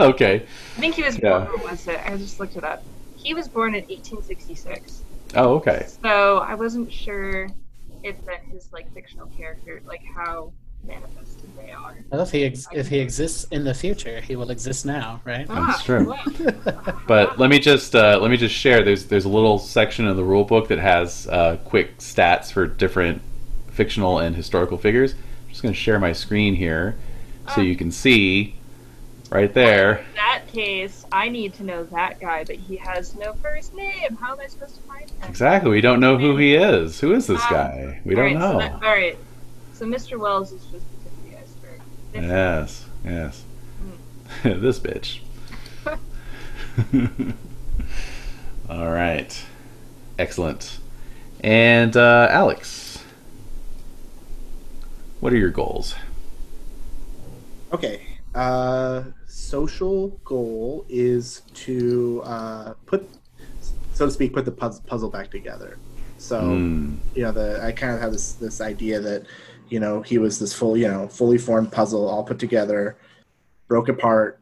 okay. 0.00 0.42
I 0.76 0.80
think 0.80 0.94
he 0.94 1.02
was 1.02 1.18
Yeah. 1.18 1.40
born, 1.40 1.62
was 1.62 1.86
it? 1.86 2.00
I 2.04 2.16
just 2.16 2.40
looked 2.40 2.56
it 2.56 2.64
up. 2.64 2.82
He 3.16 3.34
was 3.34 3.46
born 3.48 3.74
in 3.74 3.82
1866. 3.82 5.02
Oh, 5.36 5.54
okay. 5.54 5.86
So 6.02 6.38
I 6.38 6.54
wasn't 6.54 6.92
sure 6.92 7.48
if 8.02 8.24
that 8.26 8.42
his 8.44 8.72
like 8.72 8.92
fictional 8.92 9.26
character, 9.28 9.80
like 9.86 10.02
how 10.14 10.52
manifested 10.86 11.50
they 11.56 11.70
are. 11.72 11.96
Well, 12.10 12.22
if 12.22 12.30
he 12.30 12.44
ex- 12.44 12.66
if 12.72 12.88
he 12.88 12.98
exists 12.98 13.44
in 13.50 13.64
the 13.64 13.74
future, 13.74 14.20
he 14.20 14.36
will 14.36 14.50
exist 14.50 14.84
now, 14.86 15.20
right? 15.24 15.46
That's 15.48 15.80
Ah, 15.80 15.82
true. 15.84 16.14
But 17.06 17.38
let 17.38 17.50
me 17.50 17.58
just 17.58 17.94
uh, 17.94 18.18
let 18.20 18.30
me 18.30 18.36
just 18.36 18.54
share. 18.54 18.82
There's 18.82 19.06
there's 19.06 19.24
a 19.24 19.28
little 19.30 19.58
section 19.58 20.06
of 20.06 20.16
the 20.16 20.24
rule 20.24 20.44
book 20.44 20.68
that 20.68 20.78
has 20.78 21.26
uh, 21.28 21.58
quick 21.64 21.98
stats 21.98 22.52
for 22.52 22.66
different 22.66 23.22
fictional 23.70 24.18
and 24.18 24.34
historical 24.36 24.78
figures. 24.78 25.12
I'm 25.14 25.48
just 25.50 25.62
going 25.62 25.74
to 25.74 25.80
share 25.80 25.98
my 25.98 26.12
screen 26.12 26.54
here 26.54 26.96
so 27.54 27.60
you 27.60 27.76
can 27.76 27.90
see 27.90 28.54
right 29.30 29.52
there. 29.52 29.98
In 29.98 30.04
that 30.16 30.42
case, 30.52 31.04
I 31.10 31.28
need 31.28 31.54
to 31.54 31.64
know 31.64 31.84
that 31.84 32.20
guy, 32.20 32.44
but 32.44 32.56
he 32.56 32.76
has 32.76 33.14
no 33.16 33.32
first 33.34 33.74
name. 33.74 34.16
How 34.20 34.32
am 34.34 34.40
I 34.40 34.46
supposed 34.46 34.76
to 34.76 34.82
find 34.82 35.10
him? 35.10 35.16
Exactly. 35.28 35.70
We 35.70 35.80
don't 35.80 36.00
know 36.00 36.16
who 36.18 36.36
he 36.36 36.54
is. 36.54 37.00
Who 37.00 37.12
is 37.14 37.26
this 37.26 37.40
Ah, 37.44 37.50
guy? 37.50 38.00
We 38.04 38.14
don't 38.14 38.36
Alright, 38.36 38.38
know. 38.38 38.52
So 38.52 38.58
that, 38.58 38.72
all 38.74 38.94
right. 38.94 39.18
So 39.82 39.88
Mr. 39.88 40.16
Wells 40.16 40.52
is 40.52 40.62
just 40.66 40.84
the 40.92 41.02
tip 41.02 41.12
of 41.12 41.24
the 41.24 41.36
iceberg. 41.38 41.80
This- 42.12 42.22
Yes, 42.22 42.86
yes. 43.04 43.44
Hmm. 44.44 44.60
this 44.60 44.78
bitch. 44.78 45.18
All 48.70 48.92
right. 48.92 49.44
Excellent. 50.20 50.78
And 51.42 51.96
uh, 51.96 52.28
Alex, 52.30 53.02
what 55.18 55.32
are 55.32 55.36
your 55.36 55.50
goals? 55.50 55.96
Okay. 57.72 58.02
Uh, 58.36 59.02
social 59.26 60.10
goal 60.24 60.86
is 60.88 61.42
to 61.54 62.22
uh, 62.24 62.74
put, 62.86 63.08
so 63.94 64.06
to 64.06 64.12
speak, 64.12 64.32
put 64.32 64.44
the 64.44 64.52
puzzle, 64.52 64.84
puzzle 64.86 65.10
back 65.10 65.32
together. 65.32 65.76
So 66.18 66.38
Hmm. 66.40 66.98
you 67.16 67.22
know, 67.24 67.32
the 67.32 67.60
I 67.64 67.72
kind 67.72 67.92
of 67.92 68.00
have 68.00 68.12
this 68.12 68.34
this 68.34 68.60
idea 68.60 69.00
that 69.00 69.26
you 69.72 69.80
know 69.80 70.02
he 70.02 70.18
was 70.18 70.38
this 70.38 70.52
full 70.52 70.76
you 70.76 70.88
know 70.88 71.08
fully 71.08 71.38
formed 71.38 71.72
puzzle 71.72 72.08
all 72.08 72.24
put 72.24 72.38
together, 72.38 72.96
broke 73.68 73.88
apart, 73.88 74.40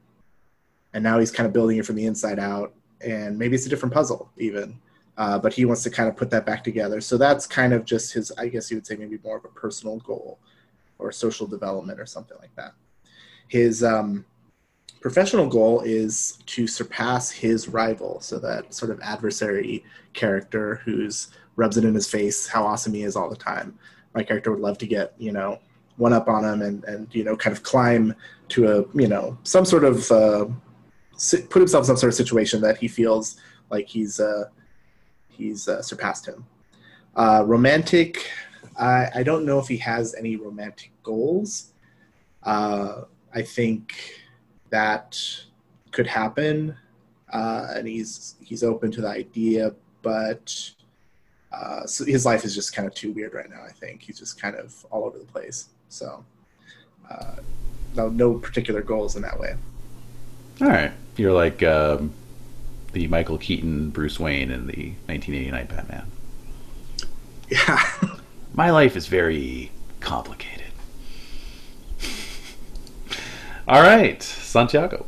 and 0.94 1.05
now 1.05 1.19
he's 1.19 1.31
kind 1.31 1.47
of 1.47 1.52
building 1.52 1.78
it 1.78 1.86
from 1.86 1.97
the 1.97 2.07
inside 2.07 2.39
out. 2.39 2.74
And 3.01 3.39
maybe 3.39 3.55
it's 3.55 3.66
a 3.66 3.70
different 3.70 3.94
puzzle 3.94 4.31
even, 4.36 4.78
uh, 5.16 5.39
but 5.39 5.55
he 5.55 5.65
wants 5.65 5.82
to 5.85 5.90
kind 5.90 6.09
of 6.09 6.16
put 6.16 6.31
that 6.31 6.44
back 6.44 6.63
together. 6.63 7.01
So 7.01 7.16
that's 7.16 7.46
kind 7.46 7.72
of 7.72 7.85
just 7.85 8.13
his. 8.13 8.32
I 8.38 8.48
guess 8.48 8.71
you 8.71 8.77
would 8.77 8.87
say 8.87 8.96
maybe 8.96 9.19
more 9.24 9.38
of 9.38 9.45
a 9.45 9.48
personal 9.48 9.98
goal, 9.98 10.38
or 10.98 11.13
social 11.13 11.46
development 11.46 12.01
or 12.01 12.06
something 12.06 12.37
like 12.40 12.55
that 12.56 12.74
his 13.51 13.82
um, 13.82 14.24
professional 15.01 15.48
goal 15.48 15.80
is 15.80 16.38
to 16.46 16.66
surpass 16.66 17.30
his 17.30 17.69
rival 17.69 18.21
so 18.21 18.38
that 18.38 18.72
sort 18.72 18.93
of 18.93 19.01
adversary 19.01 19.85
character 20.14 20.80
who's 20.85 21.29
rubs 21.56 21.77
it 21.77 21.85
in 21.85 21.95
his 21.95 22.09
face 22.09 22.46
how 22.46 22.64
awesome 22.64 22.95
he 22.95 23.03
is 23.03 23.16
all 23.16 23.29
the 23.29 23.37
time 23.37 23.77
my 24.14 24.22
character 24.22 24.51
would 24.51 24.61
love 24.61 24.79
to 24.79 24.87
get 24.87 25.14
you 25.19 25.32
know 25.32 25.59
one 25.97 26.13
up 26.13 26.29
on 26.29 26.45
him 26.45 26.63
and 26.63 26.85
and 26.85 27.14
you 27.14 27.24
know 27.24 27.37
kind 27.37 27.56
of 27.56 27.63
climb 27.63 28.14
to 28.48 28.66
a 28.69 28.98
you 28.98 29.09
know 29.09 29.37
some 29.43 29.64
sort 29.64 29.85
of 29.85 30.11
uh, 30.11 30.47
put 31.51 31.61
himself 31.61 31.82
in 31.82 31.87
some 31.87 31.97
sort 31.97 32.13
of 32.13 32.14
situation 32.14 32.61
that 32.61 32.79
he 32.79 32.89
feels 32.89 33.37
like 33.71 33.87
he's 33.87 34.21
uh, 34.21 34.45
he's 35.29 35.69
uh, 35.69 35.82
surpassed 35.82 36.27
him. 36.27 36.45
Uh, 37.16 37.45
romantic 37.47 38.27
I, 38.80 39.11
I 39.16 39.22
don't 39.22 39.45
know 39.45 39.59
if 39.59 39.69
he 39.69 39.77
has 39.79 40.14
any 40.14 40.37
romantic 40.37 40.93
goals. 41.03 41.72
Uh, 42.43 43.03
I 43.35 43.43
think 43.43 43.95
that 44.71 45.21
could 45.93 46.06
happen, 46.06 46.77
uh, 47.32 47.66
and 47.74 47.87
he's 47.87 48.37
he's 48.40 48.64
open 48.64 48.90
to 48.93 49.03
the 49.03 49.09
idea, 49.09 49.74
but 50.03 50.71
uh, 51.53 51.87
so 51.87 52.04
his 52.04 52.24
life 52.24 52.45
is 52.45 52.54
just 52.54 52.74
kind 52.74 52.87
of 52.87 52.95
too 52.95 53.12
weird 53.12 53.35
right 53.35 53.51
now. 53.51 53.62
I 53.62 53.72
think 53.72 54.03
he's 54.03 54.19
just 54.19 54.40
kind 54.40 54.56
of 54.56 54.87
all 54.90 55.04
over 55.04 55.19
the 55.19 55.24
place. 55.24 55.69
So, 55.88 56.24
uh, 57.11 57.37
no, 57.95 58.09
no 58.09 58.35
particular 58.35 58.82
goals 58.82 59.16
in 59.16 59.22
that 59.22 59.38
way. 59.38 59.54
All 60.61 60.69
right. 60.69 60.93
You're 61.16 61.32
like 61.32 61.62
um, 61.62 62.12
the 62.93 63.09
Michael 63.09 63.38
Keaton 63.38 63.90
Bruce 63.90 64.20
Wayne 64.20 64.51
in 64.51 64.66
the 64.66 64.95
1989 65.06 65.66
Batman. 65.66 66.06
Yeah. 67.48 67.90
My 68.54 68.70
life 68.70 68.96
is 68.96 69.06
very 69.06 69.70
complicated. 70.01 70.61
All 73.69 73.82
right, 73.82 74.20
Santiago. 74.20 75.06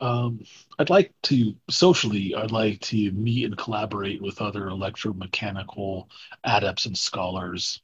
Um, 0.00 0.44
I'd 0.78 0.90
like 0.90 1.12
to 1.24 1.56
socially, 1.70 2.34
I'd 2.34 2.50
like 2.50 2.80
to 2.82 3.10
meet 3.12 3.44
and 3.44 3.56
collaborate 3.56 4.20
with 4.20 4.40
other 4.42 4.66
electromechanical 4.66 6.08
adepts 6.44 6.86
and 6.86 6.96
scholars, 6.96 7.80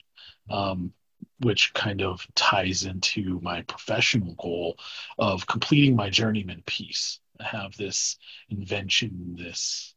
um, 0.51 0.93
which 1.41 1.73
kind 1.75 2.03
of 2.03 2.27
ties 2.35 2.85
into 2.85 3.41
my 3.43 3.63
professional 3.63 4.35
goal 4.35 4.79
of 5.19 5.47
completing 5.47 5.97
my 5.97 6.11
journeyman 6.11 6.63
piece. 6.67 7.21
I 7.41 7.45
have 7.45 7.77
this 7.77 8.19
invention, 8.51 9.37
this 9.39 9.95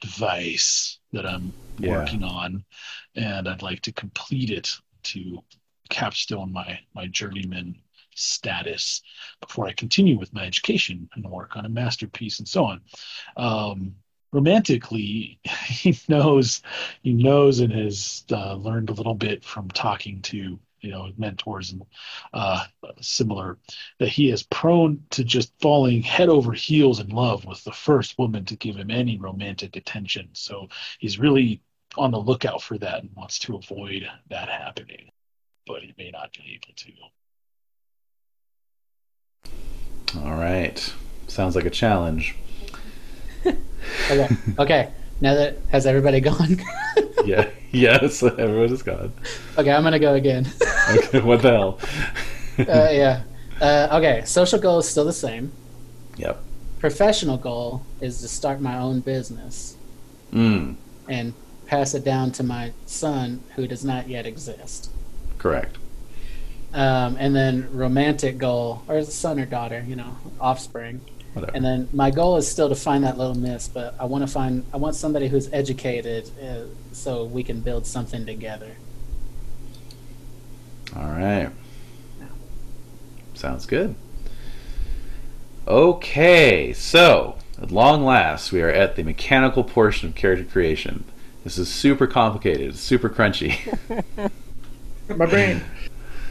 device 0.00 0.98
that 1.12 1.26
I'm 1.26 1.54
Yeah. 1.78 1.88
working 1.88 2.22
on, 2.24 2.64
and 3.14 3.48
I'd 3.48 3.62
like 3.62 3.82
to 3.82 3.92
complete 3.92 4.50
it 4.50 4.70
to 5.04 5.42
capstone 5.90 6.52
my 6.52 6.80
my 6.94 7.06
journeyman 7.08 7.76
status 8.14 9.02
before 9.40 9.66
I 9.66 9.72
continue 9.72 10.18
with 10.18 10.32
my 10.32 10.44
education 10.44 11.08
and 11.14 11.24
work 11.24 11.56
on 11.56 11.66
a 11.66 11.68
masterpiece 11.68 12.38
and 12.38 12.48
so 12.48 12.64
on. 12.64 12.80
Um, 13.36 13.94
romantically, 14.32 15.38
he 15.66 15.98
knows 16.08 16.62
he 17.02 17.12
knows 17.12 17.60
and 17.60 17.72
has 17.72 18.24
uh, 18.32 18.54
learned 18.54 18.90
a 18.90 18.94
little 18.94 19.14
bit 19.14 19.44
from 19.44 19.68
talking 19.68 20.22
to 20.22 20.58
you 20.80 20.90
know 20.90 21.10
mentors 21.16 21.72
and 21.72 21.82
uh, 22.32 22.64
similar 23.00 23.58
that 23.98 24.08
he 24.08 24.30
is 24.30 24.42
prone 24.42 25.02
to 25.10 25.24
just 25.24 25.52
falling 25.60 26.02
head 26.02 26.28
over 26.28 26.52
heels 26.52 27.00
in 27.00 27.08
love 27.08 27.44
with 27.44 27.62
the 27.64 27.72
first 27.72 28.18
woman 28.18 28.44
to 28.44 28.56
give 28.56 28.76
him 28.76 28.90
any 28.90 29.18
romantic 29.18 29.76
attention. 29.76 30.28
So 30.32 30.68
he's 30.98 31.18
really 31.18 31.62
on 31.96 32.10
the 32.10 32.18
lookout 32.18 32.62
for 32.62 32.78
that 32.78 33.02
and 33.02 33.10
wants 33.14 33.38
to 33.40 33.56
avoid 33.56 34.08
that 34.30 34.48
happening, 34.48 35.10
but 35.66 35.82
he 35.82 35.94
may 35.98 36.10
not 36.10 36.32
be 36.32 36.54
able 36.54 36.74
to. 36.74 36.92
All 40.16 40.32
right. 40.34 40.92
Sounds 41.28 41.56
like 41.56 41.64
a 41.64 41.70
challenge. 41.70 42.36
Okay. 44.10 44.28
okay. 44.60 44.90
Now 45.20 45.34
that 45.34 45.58
has 45.72 45.86
everybody 45.86 46.20
gone? 46.20 46.60
Yeah. 47.24 47.50
yes. 47.72 48.22
Everyone 48.22 48.72
is 48.72 48.82
gone. 48.82 49.12
okay, 49.58 49.70
I'm 49.72 49.82
gonna 49.82 49.98
go 49.98 50.14
again. 50.14 50.46
Okay. 50.96 51.20
What 51.20 51.42
the 51.42 51.50
hell? 51.50 51.78
uh, 52.60 52.88
yeah. 52.92 53.22
Uh, 53.60 53.88
okay. 53.92 54.22
Social 54.24 54.58
goal 54.60 54.78
is 54.78 54.88
still 54.88 55.04
the 55.04 55.12
same. 55.12 55.50
Yep. 56.16 56.40
Professional 56.78 57.36
goal 57.38 57.84
is 58.00 58.20
to 58.22 58.28
start 58.28 58.60
my 58.60 58.76
own 58.78 59.00
business 59.00 59.76
Mm. 60.32 60.76
and 61.08 61.34
pass 61.66 61.94
it 61.94 62.04
down 62.04 62.30
to 62.32 62.42
my 62.42 62.72
son, 62.86 63.42
who 63.56 63.66
does 63.66 63.84
not 63.84 64.08
yet 64.08 64.26
exist. 64.26 64.90
Correct. 65.38 65.76
Um, 66.74 67.16
and 67.18 67.36
then 67.36 67.68
romantic 67.72 68.38
goal, 68.38 68.82
or 68.88 69.02
son 69.02 69.38
or 69.38 69.44
daughter, 69.44 69.84
you 69.86 69.94
know, 69.94 70.16
offspring, 70.40 71.02
whatever. 71.34 71.54
And 71.54 71.64
then 71.64 71.88
my 71.92 72.10
goal 72.10 72.38
is 72.38 72.50
still 72.50 72.68
to 72.70 72.74
find 72.74 73.04
that 73.04 73.18
little 73.18 73.34
miss, 73.34 73.68
but 73.68 73.94
I 74.00 74.06
want 74.06 74.26
to 74.26 74.32
find 74.32 74.64
I 74.72 74.78
want 74.78 74.96
somebody 74.96 75.28
who's 75.28 75.52
educated, 75.52 76.30
uh, 76.42 76.72
so 76.92 77.24
we 77.24 77.42
can 77.42 77.60
build 77.60 77.86
something 77.86 78.24
together. 78.24 78.76
All 80.96 81.10
right. 81.10 81.50
Sounds 83.34 83.66
good. 83.66 83.94
Okay, 85.66 86.72
so 86.72 87.36
at 87.60 87.70
long 87.70 88.04
last, 88.04 88.50
we 88.52 88.60
are 88.62 88.68
at 88.68 88.96
the 88.96 89.02
mechanical 89.02 89.62
portion 89.62 90.08
of 90.08 90.14
character 90.14 90.44
creation. 90.44 91.04
This 91.44 91.58
is 91.58 91.68
super 91.68 92.06
complicated, 92.06 92.68
it's 92.68 92.80
super 92.80 93.08
crunchy. 93.08 93.58
My 95.08 95.26
brain. 95.26 95.62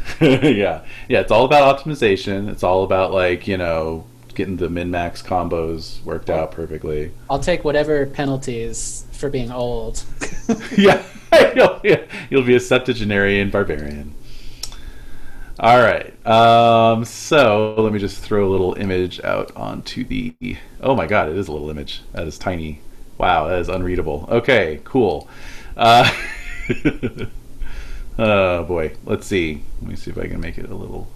yeah, 0.22 0.84
yeah. 1.08 1.20
It's 1.20 1.32
all 1.32 1.46
about 1.46 1.80
optimization. 1.80 2.50
It's 2.50 2.64
all 2.64 2.84
about 2.84 3.12
like 3.12 3.48
you 3.48 3.58
know 3.58 4.06
getting 4.34 4.58
the 4.58 4.70
min 4.70 4.92
max 4.92 5.22
combos 5.22 6.04
worked 6.04 6.30
out 6.30 6.52
perfectly. 6.52 7.12
I'll 7.30 7.40
take 7.40 7.64
whatever 7.64 8.06
penalties 8.06 9.06
for 9.12 9.30
being 9.30 9.52
old. 9.52 10.04
yeah, 10.78 11.04
you'll, 11.56 11.80
yeah, 11.84 12.04
you'll 12.30 12.44
be 12.44 12.56
a 12.56 12.60
septuagenarian 12.60 13.50
barbarian. 13.50 14.16
All 15.60 15.80
right. 15.80 16.26
Um, 16.26 17.06
so 17.06 17.76
let 17.78 17.94
me 17.94 18.00
just 18.00 18.20
throw 18.20 18.48
a 18.48 18.50
little 18.50 18.74
image 18.76 19.22
out 19.22 19.56
onto 19.56 20.04
the. 20.04 20.34
Oh 20.82 20.96
my 20.96 21.06
god, 21.06 21.30
it 21.30 21.38
is 21.38 21.48
a 21.48 21.52
little 21.52 21.70
image. 21.70 22.02
That 22.14 22.28
is 22.28 22.38
tiny. 22.38 22.82
Wow, 23.18 23.48
that 23.48 23.60
is 23.60 23.70
unreadable. 23.70 24.28
Okay, 24.32 24.82
cool. 24.84 25.30
Uh, 25.78 26.10
oh 28.18 28.64
boy, 28.64 28.96
let's 29.06 29.28
see. 29.28 29.64
Let 29.82 29.90
me 29.90 29.96
see 29.96 30.12
if 30.12 30.18
I 30.18 30.28
can 30.28 30.40
make 30.40 30.58
it 30.58 30.70
a 30.70 30.76
little, 30.76 31.12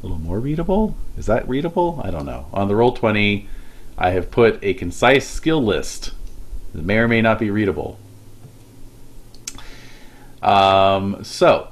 a 0.00 0.02
little 0.02 0.18
more 0.18 0.40
readable. 0.40 0.94
Is 1.16 1.26
that 1.26 1.48
readable? 1.48 2.00
I 2.04 2.10
don't 2.10 2.26
know. 2.26 2.46
On 2.52 2.68
the 2.68 2.76
roll 2.76 2.92
twenty, 2.92 3.48
I 3.96 4.10
have 4.10 4.30
put 4.30 4.58
a 4.62 4.74
concise 4.74 5.28
skill 5.28 5.62
list. 5.62 6.12
It 6.74 6.84
may 6.84 6.98
or 6.98 7.08
may 7.08 7.20
not 7.20 7.38
be 7.38 7.50
readable. 7.50 7.98
Um, 10.42 11.22
so 11.22 11.68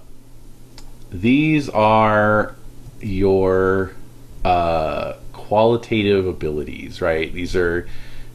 these 1.10 1.68
are 1.70 2.55
your 3.01 3.93
uh, 4.44 5.15
qualitative 5.33 6.27
abilities, 6.27 7.01
right? 7.01 7.33
These 7.33 7.57
are 7.57 7.89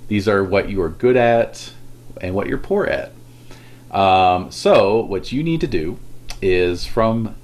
these 0.07 0.27
are 0.27 0.43
what 0.43 0.69
you 0.69 0.81
are 0.81 0.89
good 0.89 1.15
at 1.15 1.71
and 2.19 2.33
what 2.33 2.47
you're 2.47 2.57
poor 2.57 2.85
at. 2.85 3.12
Um, 3.93 4.51
so 4.51 5.01
what 5.01 5.31
you 5.31 5.43
need 5.43 5.61
to 5.61 5.67
do 5.67 5.99
is 6.41 6.85
from 6.85 7.35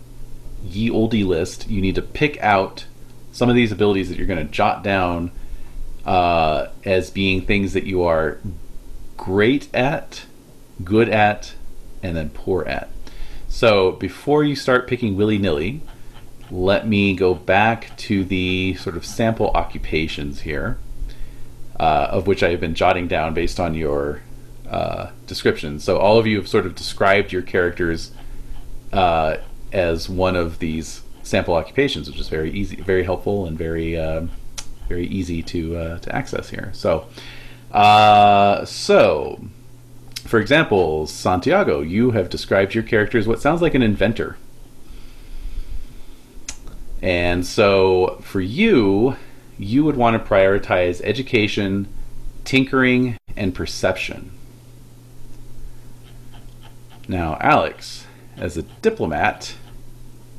ye 0.63 0.89
olde 0.89 1.13
list, 1.13 1.69
you 1.69 1.79
need 1.79 1.95
to 1.95 2.01
pick 2.01 2.41
out 2.41 2.85
some 3.31 3.49
of 3.49 3.55
these 3.55 3.71
abilities 3.71 4.09
that 4.09 4.17
you're 4.17 4.27
going 4.27 4.45
to 4.45 4.51
jot 4.51 4.83
down 4.83 5.31
uh, 6.05 6.67
as 6.83 7.11
being 7.11 7.41
things 7.41 7.73
that 7.73 7.83
you 7.83 8.03
are 8.03 8.39
great 9.15 9.73
at, 9.75 10.25
good 10.83 11.07
at, 11.07 11.53
and 12.01 12.17
then 12.17 12.29
poor 12.31 12.63
at. 12.65 12.89
So 13.47 13.91
before 13.93 14.43
you 14.43 14.55
start 14.55 14.87
picking 14.87 15.15
willy 15.15 15.37
nilly, 15.37 15.81
let 16.49 16.87
me 16.87 17.15
go 17.15 17.35
back 17.35 17.95
to 17.97 18.23
the 18.23 18.75
sort 18.75 18.97
of 18.97 19.05
sample 19.05 19.51
occupations 19.51 20.41
here, 20.41 20.79
uh, 21.79 22.07
of 22.11 22.25
which 22.25 22.41
I 22.41 22.49
have 22.49 22.59
been 22.59 22.75
jotting 22.75 23.07
down 23.07 23.33
based 23.33 23.59
on 23.59 23.75
your 23.75 24.21
uh, 24.69 25.11
description. 25.27 25.79
So 25.79 25.97
all 25.97 26.17
of 26.17 26.27
you 26.27 26.37
have 26.37 26.47
sort 26.47 26.65
of 26.65 26.75
described 26.75 27.31
your 27.31 27.41
characters 27.41 28.11
uh, 28.93 29.37
as 29.71 30.09
one 30.09 30.35
of 30.35 30.59
these 30.59 31.01
sample 31.23 31.53
occupations, 31.55 32.09
which 32.09 32.19
is 32.19 32.29
very 32.29 32.51
easy, 32.51 32.75
very 32.77 33.03
helpful, 33.03 33.45
and 33.45 33.57
very 33.57 33.97
um, 33.97 34.31
very 34.87 35.07
easy 35.07 35.41
to 35.43 35.77
uh, 35.77 35.99
to 35.99 36.15
access 36.15 36.49
here. 36.49 36.71
So 36.73 37.07
uh, 37.71 38.65
so 38.65 39.39
for 40.25 40.39
example, 40.39 41.07
Santiago, 41.07 41.81
you 41.81 42.11
have 42.11 42.29
described 42.29 42.75
your 42.75 42.83
character 42.83 43.17
as 43.17 43.27
what 43.27 43.41
sounds 43.41 43.61
like 43.61 43.73
an 43.73 43.81
inventor. 43.81 44.37
And 47.01 47.45
so 47.45 48.19
for 48.21 48.41
you, 48.41 49.15
you 49.57 49.83
would 49.85 49.95
want 49.95 50.21
to 50.21 50.29
prioritize 50.29 51.01
education, 51.01 51.87
tinkering, 52.43 53.17
and 53.35 53.55
perception. 53.55 54.31
Now, 57.09 57.39
Alex, 57.41 58.05
as 58.37 58.55
a 58.55 58.61
diplomat, 58.61 59.55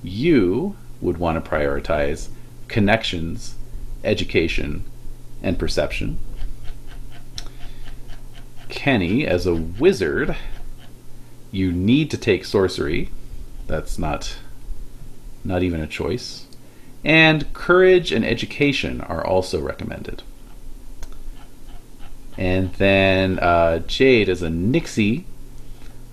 you 0.05 0.77
would 1.01 1.19
want 1.19 1.45
to 1.45 1.51
prioritize 1.51 2.29
connections, 2.69 3.57
education, 4.05 4.85
and 5.43 5.59
perception. 5.59 6.21
Kenny, 8.69 9.27
as 9.27 9.47
a 9.47 9.55
wizard, 9.57 10.37
you 11.51 11.73
need 11.73 12.09
to 12.13 12.17
take 12.17 12.45
sorcery. 12.45 13.11
That's 13.67 13.99
not 13.99 14.37
not 15.43 15.65
even 15.65 15.81
a 15.81 15.89
choice. 15.89 16.47
And 17.05 17.53
courage 17.53 18.13
and 18.13 18.25
education 18.25 19.01
are 19.01 19.27
also 19.27 19.61
recommended. 19.61 20.23
And 22.39 22.73
then 22.75 23.41
uh, 23.41 23.81
Jade, 23.81 24.29
as 24.29 24.41
a 24.41 24.51
Nixie, 24.51 25.25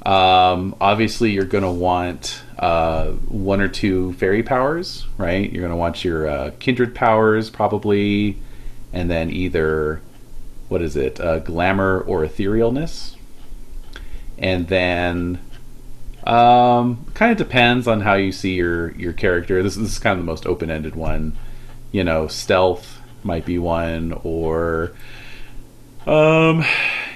um, 0.08 0.74
obviously 0.80 1.32
you're 1.32 1.44
going 1.44 1.66
to 1.66 1.70
want 1.70 2.42
uh, 2.58 3.08
one 3.28 3.60
or 3.60 3.68
two 3.68 4.14
fairy 4.14 4.42
powers, 4.42 5.06
right? 5.18 5.52
You're 5.52 5.62
going 5.62 5.72
to 5.72 5.78
want 5.78 6.06
your 6.06 6.30
uh, 6.30 6.52
kindred 6.60 6.96
powers, 6.96 7.50
probably, 7.50 8.38
and 8.94 9.12
then 9.12 9.30
either 9.30 10.02
what 10.70 10.82
is 10.82 10.96
it, 10.96 11.20
uh, 11.20 11.40
glamour 11.40 12.00
or 12.00 12.26
etherealness. 12.26 13.18
And 14.38 14.70
then 14.70 15.42
um, 16.24 17.06
kind 17.14 17.34
of 17.34 17.38
depends 17.38 17.86
on 17.86 18.00
how 18.00 18.14
you 18.14 18.32
see 18.32 18.54
your 18.56 18.92
your 18.92 19.12
character. 19.12 19.62
This, 19.62 19.76
this 19.76 19.92
is 19.92 20.00
kind 20.00 20.18
of 20.18 20.26
the 20.26 20.32
most 20.32 20.46
open 20.46 20.72
ended 20.72 20.96
one. 20.96 21.38
You 21.92 22.06
know, 22.06 22.28
stealth 22.28 23.02
might 23.24 23.46
be 23.46 23.60
one, 23.60 24.14
or 24.24 24.94
um, 26.08 26.66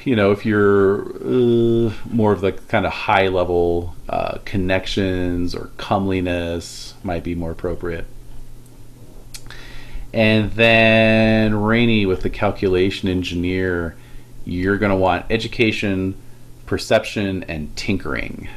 you 0.03 0.15
know, 0.15 0.31
if 0.31 0.45
you're 0.45 1.01
uh, 1.15 1.93
more 2.09 2.33
of 2.33 2.41
the 2.41 2.51
kind 2.51 2.85
of 2.85 2.91
high 2.91 3.27
level 3.27 3.95
uh, 4.09 4.39
connections 4.45 5.55
or 5.55 5.71
comeliness 5.77 6.93
might 7.03 7.23
be 7.23 7.35
more 7.35 7.51
appropriate. 7.51 8.05
And 10.13 10.51
then 10.51 11.55
Rainy 11.55 12.05
with 12.05 12.21
the 12.21 12.29
calculation 12.29 13.07
engineer, 13.07 13.95
you're 14.43 14.77
going 14.77 14.89
to 14.89 14.95
want 14.97 15.25
education, 15.29 16.15
perception, 16.65 17.43
and 17.43 17.75
tinkering. 17.77 18.49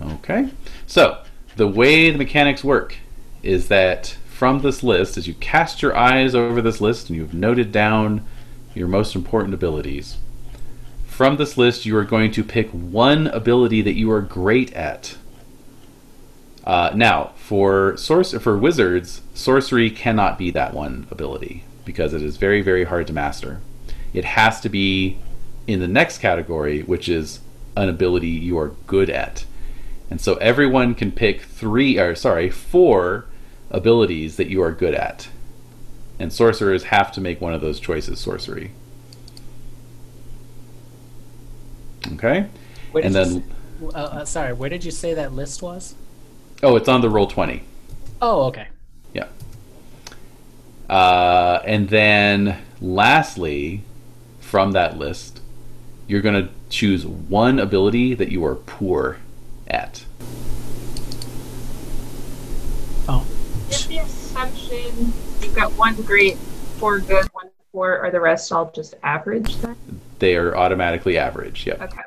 Okay, 0.00 0.48
so 0.86 1.22
the 1.56 1.66
way 1.66 2.10
the 2.10 2.16
mechanics 2.16 2.64
work 2.64 2.96
is 3.42 3.68
that 3.68 4.16
from 4.28 4.62
this 4.62 4.82
list, 4.82 5.18
as 5.18 5.28
you 5.28 5.34
cast 5.34 5.82
your 5.82 5.94
eyes 5.94 6.34
over 6.34 6.62
this 6.62 6.80
list 6.80 7.10
and 7.10 7.18
you've 7.18 7.34
noted 7.34 7.70
down 7.70 8.24
your 8.74 8.88
most 8.88 9.14
important 9.14 9.54
abilities, 9.54 10.18
from 11.06 11.36
this 11.36 11.58
list 11.58 11.84
you 11.84 11.96
are 11.96 12.04
going 12.04 12.30
to 12.32 12.42
pick 12.42 12.70
one 12.70 13.26
ability 13.26 13.82
that 13.82 13.94
you 13.94 14.10
are 14.10 14.22
great 14.22 14.72
at. 14.72 15.16
Uh, 16.64 16.90
now, 16.94 17.32
for 17.36 17.96
source 17.96 18.32
for 18.32 18.56
wizards, 18.56 19.22
sorcery 19.34 19.90
cannot 19.90 20.38
be 20.38 20.50
that 20.50 20.72
one 20.72 21.06
ability 21.10 21.64
because 21.84 22.14
it 22.14 22.22
is 22.22 22.36
very 22.36 22.62
very 22.62 22.84
hard 22.84 23.06
to 23.06 23.12
master. 23.12 23.60
It 24.12 24.24
has 24.24 24.60
to 24.60 24.68
be 24.68 25.18
in 25.66 25.80
the 25.80 25.88
next 25.88 26.18
category, 26.18 26.82
which 26.82 27.08
is 27.08 27.40
an 27.76 27.88
ability 27.88 28.28
you 28.28 28.58
are 28.58 28.74
good 28.86 29.10
at. 29.10 29.44
And 30.10 30.20
so 30.20 30.34
everyone 30.36 30.94
can 30.94 31.12
pick 31.12 31.42
three, 31.42 31.98
or 31.98 32.14
sorry, 32.14 32.50
four 32.50 33.26
abilities 33.70 34.36
that 34.36 34.48
you 34.48 34.62
are 34.62 34.72
good 34.72 34.94
at. 34.94 35.28
And 36.20 36.30
sorcerers 36.30 36.84
have 36.84 37.10
to 37.12 37.20
make 37.20 37.40
one 37.40 37.54
of 37.54 37.62
those 37.62 37.80
choices 37.80 38.20
sorcery. 38.20 38.72
Okay? 42.12 42.46
Where 42.92 43.04
And 43.04 43.14
then- 43.14 43.44
you 43.80 43.88
uh, 43.94 43.98
uh, 43.98 44.24
sorry, 44.26 44.52
where 44.52 44.68
did 44.68 44.84
you 44.84 44.90
say 44.90 45.14
that 45.14 45.32
list 45.32 45.62
was? 45.62 45.94
Oh, 46.62 46.76
it's 46.76 46.86
on 46.88 47.00
the 47.00 47.08
roll 47.08 47.26
20. 47.26 47.62
Oh, 48.20 48.42
okay. 48.48 48.66
Yeah. 49.14 49.28
Uh, 50.90 51.60
and 51.64 51.88
then 51.88 52.58
lastly, 52.82 53.82
from 54.40 54.72
that 54.72 54.98
list, 54.98 55.40
you're 56.06 56.20
going 56.20 56.34
to 56.46 56.50
choose 56.68 57.06
one 57.06 57.58
ability 57.58 58.12
that 58.12 58.30
you 58.30 58.44
are 58.44 58.54
poor 58.56 59.16
at. 59.66 60.04
Oh, 63.08 63.24
With 63.70 63.88
the 63.88 63.98
assumption 63.98 65.14
you've 65.42 65.54
got 65.54 65.72
one 65.72 65.94
great, 66.02 66.36
four 66.78 67.00
good, 67.00 67.26
one 67.32 67.50
poor, 67.72 67.98
are 67.98 68.10
the 68.10 68.20
rest 68.20 68.52
all 68.52 68.70
just 68.74 68.94
average 69.02 69.56
then? 69.56 69.76
They 70.18 70.36
are 70.36 70.56
automatically 70.56 71.18
average. 71.18 71.66
Yep. 71.66 71.82
Okay. 71.82 72.02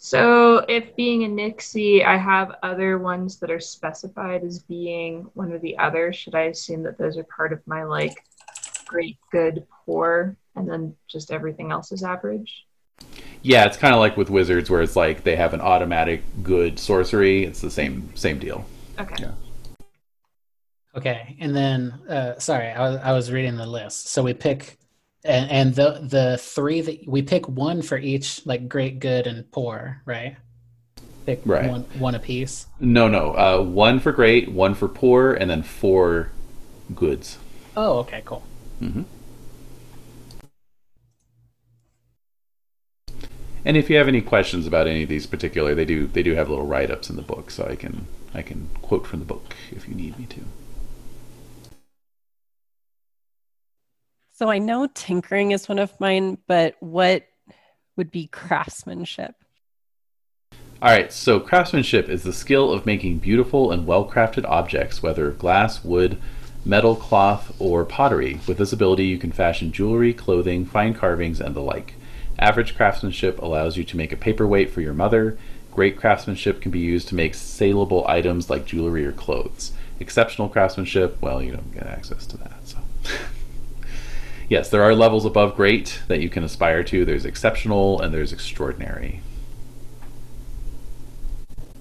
So, 0.00 0.58
if 0.68 0.94
being 0.94 1.24
a 1.24 1.28
Nixie, 1.28 2.04
I 2.04 2.16
have 2.16 2.54
other 2.62 2.98
ones 2.98 3.40
that 3.40 3.50
are 3.50 3.58
specified 3.58 4.44
as 4.44 4.60
being 4.60 5.28
one 5.34 5.52
or 5.52 5.58
the 5.58 5.76
other, 5.78 6.12
should 6.12 6.36
I 6.36 6.42
assume 6.42 6.84
that 6.84 6.98
those 6.98 7.18
are 7.18 7.24
part 7.24 7.52
of 7.52 7.66
my 7.66 7.82
like 7.82 8.24
great, 8.86 9.18
good, 9.32 9.66
poor, 9.84 10.36
and 10.54 10.70
then 10.70 10.94
just 11.08 11.32
everything 11.32 11.72
else 11.72 11.90
is 11.90 12.04
average? 12.04 12.64
Yeah, 13.42 13.64
it's 13.64 13.76
kind 13.76 13.92
of 13.92 13.98
like 13.98 14.16
with 14.16 14.30
wizards, 14.30 14.70
where 14.70 14.82
it's 14.82 14.96
like 14.96 15.24
they 15.24 15.34
have 15.34 15.52
an 15.52 15.60
automatic 15.60 16.22
good 16.44 16.78
sorcery. 16.78 17.44
It's 17.44 17.60
the 17.60 17.70
same 17.70 18.14
same 18.14 18.38
deal. 18.38 18.64
Okay. 19.00 19.16
Yeah. 19.18 19.32
Okay, 20.98 21.36
and 21.38 21.54
then 21.54 21.92
uh, 22.08 22.40
sorry, 22.40 22.70
I 22.70 22.90
was, 22.90 23.00
I 23.04 23.12
was 23.12 23.30
reading 23.30 23.56
the 23.56 23.66
list. 23.66 24.08
So 24.08 24.24
we 24.24 24.34
pick, 24.34 24.78
and, 25.24 25.48
and 25.48 25.74
the 25.74 26.00
the 26.02 26.38
three 26.38 26.80
that 26.80 27.06
we 27.06 27.22
pick 27.22 27.48
one 27.48 27.82
for 27.82 27.96
each, 27.96 28.44
like 28.44 28.68
great, 28.68 28.98
good, 28.98 29.28
and 29.28 29.48
poor, 29.52 30.02
right? 30.06 30.36
Pick 31.24 31.40
Right. 31.44 31.66
one 31.66 31.82
one 31.92 32.16
apiece. 32.16 32.66
No, 32.80 33.06
no, 33.06 33.34
uh, 33.36 33.62
one 33.62 34.00
for 34.00 34.10
great, 34.10 34.50
one 34.50 34.74
for 34.74 34.88
poor, 34.88 35.34
and 35.34 35.48
then 35.48 35.62
four 35.62 36.30
goods. 36.96 37.38
Oh, 37.76 37.98
okay, 38.00 38.22
cool. 38.24 38.42
hmm 38.80 39.02
And 43.64 43.76
if 43.76 43.88
you 43.88 43.96
have 43.98 44.08
any 44.08 44.20
questions 44.20 44.66
about 44.66 44.88
any 44.88 45.04
of 45.04 45.08
these 45.08 45.26
particular, 45.26 45.74
they 45.76 45.84
do 45.84 46.08
they 46.08 46.24
do 46.24 46.34
have 46.34 46.48
little 46.48 46.66
write 46.66 46.90
ups 46.90 47.08
in 47.08 47.14
the 47.14 47.22
book, 47.22 47.52
so 47.52 47.68
I 47.68 47.76
can 47.76 48.06
I 48.34 48.42
can 48.42 48.68
quote 48.82 49.06
from 49.06 49.20
the 49.20 49.24
book 49.26 49.54
if 49.70 49.88
you 49.88 49.94
need 49.94 50.18
me 50.18 50.26
to. 50.26 50.40
So 54.38 54.48
I 54.48 54.60
know 54.60 54.86
tinkering 54.94 55.50
is 55.50 55.68
one 55.68 55.80
of 55.80 55.98
mine, 55.98 56.38
but 56.46 56.76
what 56.78 57.24
would 57.96 58.12
be 58.12 58.28
craftsmanship? 58.28 59.34
All 60.80 60.92
right, 60.92 61.12
so 61.12 61.40
craftsmanship 61.40 62.08
is 62.08 62.22
the 62.22 62.32
skill 62.32 62.72
of 62.72 62.86
making 62.86 63.18
beautiful 63.18 63.72
and 63.72 63.84
well 63.84 64.08
crafted 64.08 64.44
objects, 64.44 65.02
whether 65.02 65.32
glass, 65.32 65.82
wood, 65.82 66.22
metal, 66.64 66.94
cloth, 66.94 67.52
or 67.58 67.84
pottery. 67.84 68.38
With 68.46 68.58
this 68.58 68.72
ability, 68.72 69.06
you 69.06 69.18
can 69.18 69.32
fashion 69.32 69.72
jewelry, 69.72 70.14
clothing, 70.14 70.64
fine 70.64 70.94
carvings, 70.94 71.40
and 71.40 71.56
the 71.56 71.60
like. 71.60 71.94
Average 72.38 72.76
craftsmanship 72.76 73.42
allows 73.42 73.76
you 73.76 73.82
to 73.82 73.96
make 73.96 74.12
a 74.12 74.16
paperweight 74.16 74.70
for 74.70 74.82
your 74.82 74.94
mother. 74.94 75.36
Great 75.72 75.96
craftsmanship 75.96 76.60
can 76.60 76.70
be 76.70 76.78
used 76.78 77.08
to 77.08 77.16
make 77.16 77.34
saleable 77.34 78.06
items 78.06 78.48
like 78.48 78.66
jewelry 78.66 79.04
or 79.04 79.10
clothes. 79.10 79.72
Exceptional 79.98 80.48
craftsmanship, 80.48 81.20
well, 81.20 81.42
you 81.42 81.50
don't 81.50 81.74
get 81.74 81.88
access 81.88 82.24
to 82.26 82.36
that. 82.36 82.57
Yes, 84.48 84.70
there 84.70 84.82
are 84.82 84.94
levels 84.94 85.24
above 85.24 85.56
great 85.56 86.00
that 86.08 86.20
you 86.20 86.28
can 86.28 86.44
aspire 86.44 86.82
to. 86.84 87.04
There's 87.04 87.24
exceptional 87.24 88.00
and 88.00 88.12
there's 88.12 88.32
extraordinary. 88.32 89.20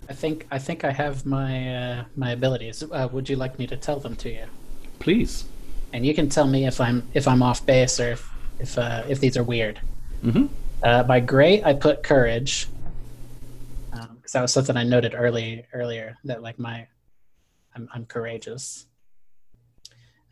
I 0.10 0.14
think 0.14 0.48
I 0.52 0.60
think 0.60 0.84
I 0.84 0.92
have 0.92 1.26
my 1.26 1.76
uh, 1.76 2.04
my 2.16 2.32
abilities. 2.32 2.84
Uh, 2.84 3.10
would 3.12 3.30
you 3.30 3.36
like 3.36 3.60
me 3.60 3.68
to 3.68 3.76
tell 3.76 4.00
them 4.00 4.16
to 4.18 4.30
you? 4.30 4.46
Please. 5.00 5.46
And 5.94 6.06
you 6.06 6.14
can 6.14 6.30
tell 6.30 6.48
me 6.48 6.66
if 6.66 6.80
I'm 6.80 7.08
if 7.14 7.28
I'm 7.28 7.44
off 7.44 7.66
base 7.66 8.00
or 8.00 8.12
if 8.12 8.30
if 8.60 8.78
uh, 8.78 9.04
if 9.08 9.20
these 9.20 9.36
are 9.38 9.44
weird. 9.44 9.80
Mm-hmm. 10.24 10.46
Uh, 10.82 11.04
by 11.04 11.20
great, 11.20 11.66
I 11.66 11.74
put 11.74 12.04
courage 12.04 12.68
because 14.28 14.34
that 14.34 14.42
was 14.42 14.52
something 14.52 14.76
I 14.76 14.84
noted 14.84 15.14
early 15.16 15.66
earlier 15.72 16.18
that 16.26 16.42
like 16.42 16.60
my 16.60 16.86
I'm, 17.74 17.88
I'm 17.94 18.06
courageous. 18.06 18.86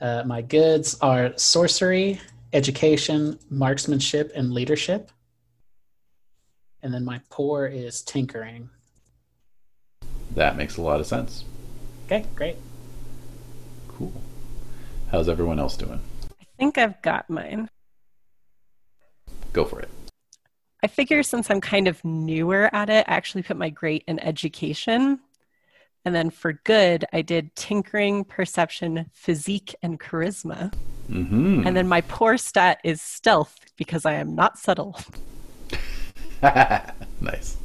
Uh, 0.02 0.24
my 0.26 0.42
goods 0.42 0.98
are 1.02 1.38
sorcery, 1.38 2.20
education, 2.54 3.40
marksmanship, 3.50 4.32
and 4.36 4.52
leadership. 4.52 5.12
And 6.84 6.94
then 6.94 7.04
my 7.04 7.22
poor 7.30 7.66
is 7.66 8.02
tinkering. 8.02 8.70
That 10.36 10.58
makes 10.58 10.78
a 10.78 10.82
lot 10.82 11.00
of 11.00 11.08
sense. 11.08 11.46
Okay, 12.06 12.26
great. 12.36 12.58
Cool. 13.88 14.14
How's 15.10 15.30
everyone 15.30 15.60
else 15.60 15.78
doing? 15.78 16.02
I 16.40 16.46
think 16.58 16.78
I've 16.78 17.02
got 17.02 17.30
mine. 17.30 17.70
Go 19.54 19.66
for 19.66 19.80
it. 19.80 19.90
I 20.84 20.88
figure 20.88 21.24
since 21.24 21.50
I'm 21.50 21.62
kind 21.62 21.88
of 21.88 22.04
newer 22.06 22.70
at 22.74 22.90
it, 22.90 23.06
I 23.08 23.14
actually 23.14 23.42
put 23.42 23.58
my 23.58 23.70
great 23.70 24.04
in 24.08 24.20
education. 24.20 25.20
And 26.06 26.14
then 26.14 26.30
for 26.30 26.54
good, 26.54 27.04
I 27.12 27.24
did 27.24 27.56
tinkering, 27.56 28.26
perception, 28.26 29.10
physique, 29.12 29.76
and 29.82 30.00
charisma. 30.00 30.72
Mm-hmm. 31.10 31.64
And 31.66 31.76
then 31.76 31.88
my 31.88 32.02
poor 32.02 32.38
stat 32.38 32.80
is 32.84 33.02
stealth 33.02 33.60
because 33.76 34.06
I 34.06 34.14
am 34.14 34.36
not 34.36 34.60
subtle. 34.60 35.00
nice. 36.44 37.58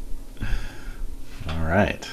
All 1.48 1.66
right. 1.66 2.08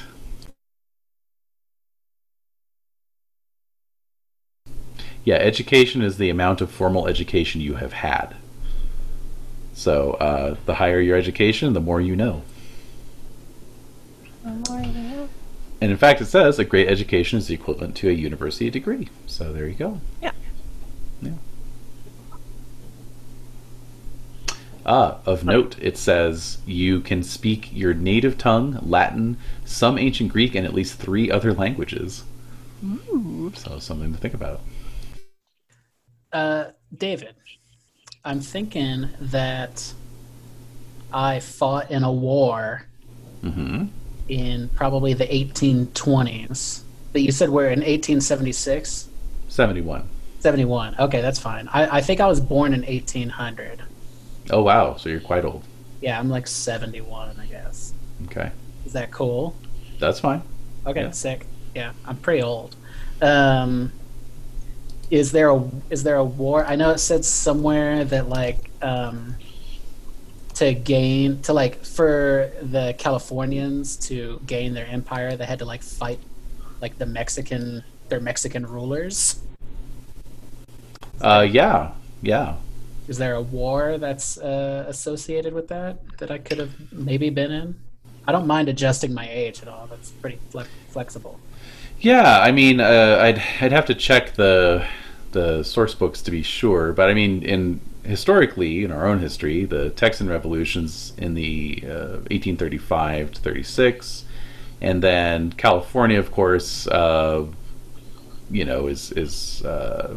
Yeah, 5.24 5.36
education 5.36 6.02
is 6.02 6.18
the 6.18 6.28
amount 6.30 6.60
of 6.60 6.70
formal 6.70 7.06
education 7.06 7.60
you 7.62 7.74
have 7.74 7.94
had. 7.94 8.36
So, 9.74 10.12
uh, 10.12 10.56
the 10.66 10.74
higher 10.74 11.00
your 11.00 11.16
education, 11.16 11.72
the 11.72 11.80
more 11.80 12.00
you 12.00 12.16
know. 12.16 12.42
And 15.80 15.90
in 15.92 15.96
fact, 15.96 16.20
it 16.20 16.26
says 16.26 16.58
a 16.58 16.64
great 16.64 16.88
education 16.88 17.38
is 17.38 17.50
equivalent 17.50 17.96
to 17.96 18.08
a 18.08 18.12
university 18.12 18.70
degree. 18.70 19.08
So 19.26 19.52
there 19.52 19.68
you 19.68 19.74
go. 19.74 20.00
Yeah. 20.20 20.32
Yeah. 21.22 21.34
Ah, 24.84 25.18
of 25.24 25.44
note, 25.44 25.76
it 25.80 25.96
says 25.96 26.58
you 26.66 27.00
can 27.00 27.22
speak 27.22 27.68
your 27.72 27.94
native 27.94 28.38
tongue, 28.38 28.78
Latin, 28.82 29.36
some 29.64 29.98
ancient 29.98 30.32
Greek, 30.32 30.54
and 30.54 30.66
at 30.66 30.74
least 30.74 30.98
three 30.98 31.30
other 31.30 31.52
languages. 31.52 32.24
Ooh. 32.84 33.52
So 33.54 33.78
something 33.78 34.12
to 34.12 34.18
think 34.18 34.34
about. 34.34 34.60
Uh, 36.32 36.66
David, 36.96 37.34
I'm 38.24 38.40
thinking 38.40 39.10
that 39.20 39.92
I 41.12 41.40
fought 41.40 41.90
in 41.90 42.02
a 42.02 42.12
war 42.12 42.86
hmm 43.42 43.84
in 44.28 44.68
probably 44.70 45.14
the 45.14 45.26
1820s. 45.26 46.82
But 47.12 47.22
you 47.22 47.32
said 47.32 47.48
we're 47.50 47.66
in 47.70 47.80
1876? 47.80 49.08
71. 49.48 50.08
71. 50.40 50.96
Okay, 50.98 51.20
that's 51.20 51.38
fine. 51.38 51.68
I, 51.72 51.98
I 51.98 52.00
think 52.00 52.20
I 52.20 52.26
was 52.26 52.40
born 52.40 52.72
in 52.74 52.82
1800. 52.82 53.82
Oh, 54.50 54.62
wow. 54.62 54.96
So 54.96 55.08
you're 55.08 55.20
quite 55.20 55.44
old. 55.44 55.64
Yeah, 56.00 56.18
I'm 56.18 56.28
like 56.28 56.46
71, 56.46 57.36
I 57.40 57.46
guess. 57.46 57.92
Okay. 58.26 58.52
Is 58.86 58.92
that 58.92 59.10
cool? 59.10 59.56
That's 59.98 60.20
fine. 60.20 60.42
Okay, 60.86 61.02
Yeah. 61.02 61.10
sick. 61.10 61.46
Yeah, 61.74 61.92
I'm 62.06 62.16
pretty 62.16 62.42
old. 62.42 62.76
Um, 63.20 63.92
is 65.10 65.32
there 65.32 65.50
a 65.50 65.70
is 65.90 66.02
there 66.02 66.16
a 66.16 66.24
war? 66.24 66.64
I 66.64 66.76
know 66.76 66.90
it 66.90 66.98
said 66.98 67.24
somewhere 67.24 68.04
that 68.04 68.28
like 68.28 68.70
um, 68.82 69.34
to 70.58 70.74
gain 70.74 71.40
to 71.42 71.52
like 71.52 71.84
for 71.84 72.50
the 72.60 72.92
Californians 72.98 73.96
to 74.08 74.40
gain 74.44 74.74
their 74.74 74.86
empire, 74.86 75.36
they 75.36 75.46
had 75.46 75.60
to 75.60 75.64
like 75.64 75.82
fight 75.82 76.18
like 76.80 76.98
the 76.98 77.06
Mexican 77.06 77.84
their 78.08 78.20
Mexican 78.20 78.66
rulers. 78.66 79.40
Uh, 81.20 81.46
yeah. 81.48 81.92
Yeah. 82.22 82.56
Is 83.06 83.18
there 83.18 83.34
a 83.34 83.40
war 83.40 83.98
that's 83.98 84.36
uh, 84.38 84.84
associated 84.88 85.54
with 85.54 85.68
that 85.68 85.98
that 86.18 86.30
I 86.30 86.38
could 86.38 86.58
have 86.58 86.92
maybe 86.92 87.30
been 87.30 87.52
in? 87.52 87.76
I 88.26 88.32
don't 88.32 88.46
mind 88.46 88.68
adjusting 88.68 89.14
my 89.14 89.28
age 89.30 89.62
at 89.62 89.68
all. 89.68 89.86
That's 89.86 90.10
pretty 90.10 90.38
fle- 90.50 90.68
flexible. 90.90 91.38
Yeah, 92.00 92.40
I 92.40 92.50
mean, 92.52 92.80
uh, 92.80 93.18
I'd 93.20 93.42
I'd 93.60 93.72
have 93.72 93.86
to 93.86 93.94
check 93.94 94.34
the 94.34 94.84
the 95.32 95.62
source 95.62 95.94
books 95.94 96.20
to 96.22 96.30
be 96.30 96.42
sure, 96.42 96.92
but 96.92 97.08
I 97.08 97.14
mean, 97.14 97.42
in 97.42 97.80
historically, 98.08 98.84
in 98.84 98.90
our 98.90 99.06
own 99.06 99.18
history, 99.18 99.64
the 99.64 99.90
Texan 99.90 100.28
revolutions 100.28 101.12
in 101.16 101.34
the 101.34 101.82
uh, 101.84 102.24
1835 102.30 103.32
to 103.32 103.40
36, 103.40 104.24
and 104.80 105.02
then 105.02 105.52
California, 105.52 106.18
of 106.18 106.32
course, 106.32 106.86
uh, 106.88 107.46
you 108.50 108.64
know, 108.64 108.86
is 108.86 109.12
is 109.12 109.64
uh, 109.64 110.16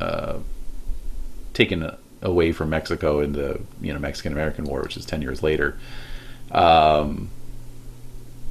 uh, 0.00 0.38
taken 1.52 1.90
away 2.22 2.52
from 2.52 2.70
Mexico 2.70 3.20
in 3.20 3.32
the 3.32 3.60
you 3.80 3.92
know 3.92 3.98
Mexican 3.98 4.32
American 4.32 4.64
War, 4.64 4.82
which 4.82 4.96
is 4.96 5.04
10 5.04 5.22
years 5.22 5.42
later. 5.42 5.76
Um, 6.50 7.30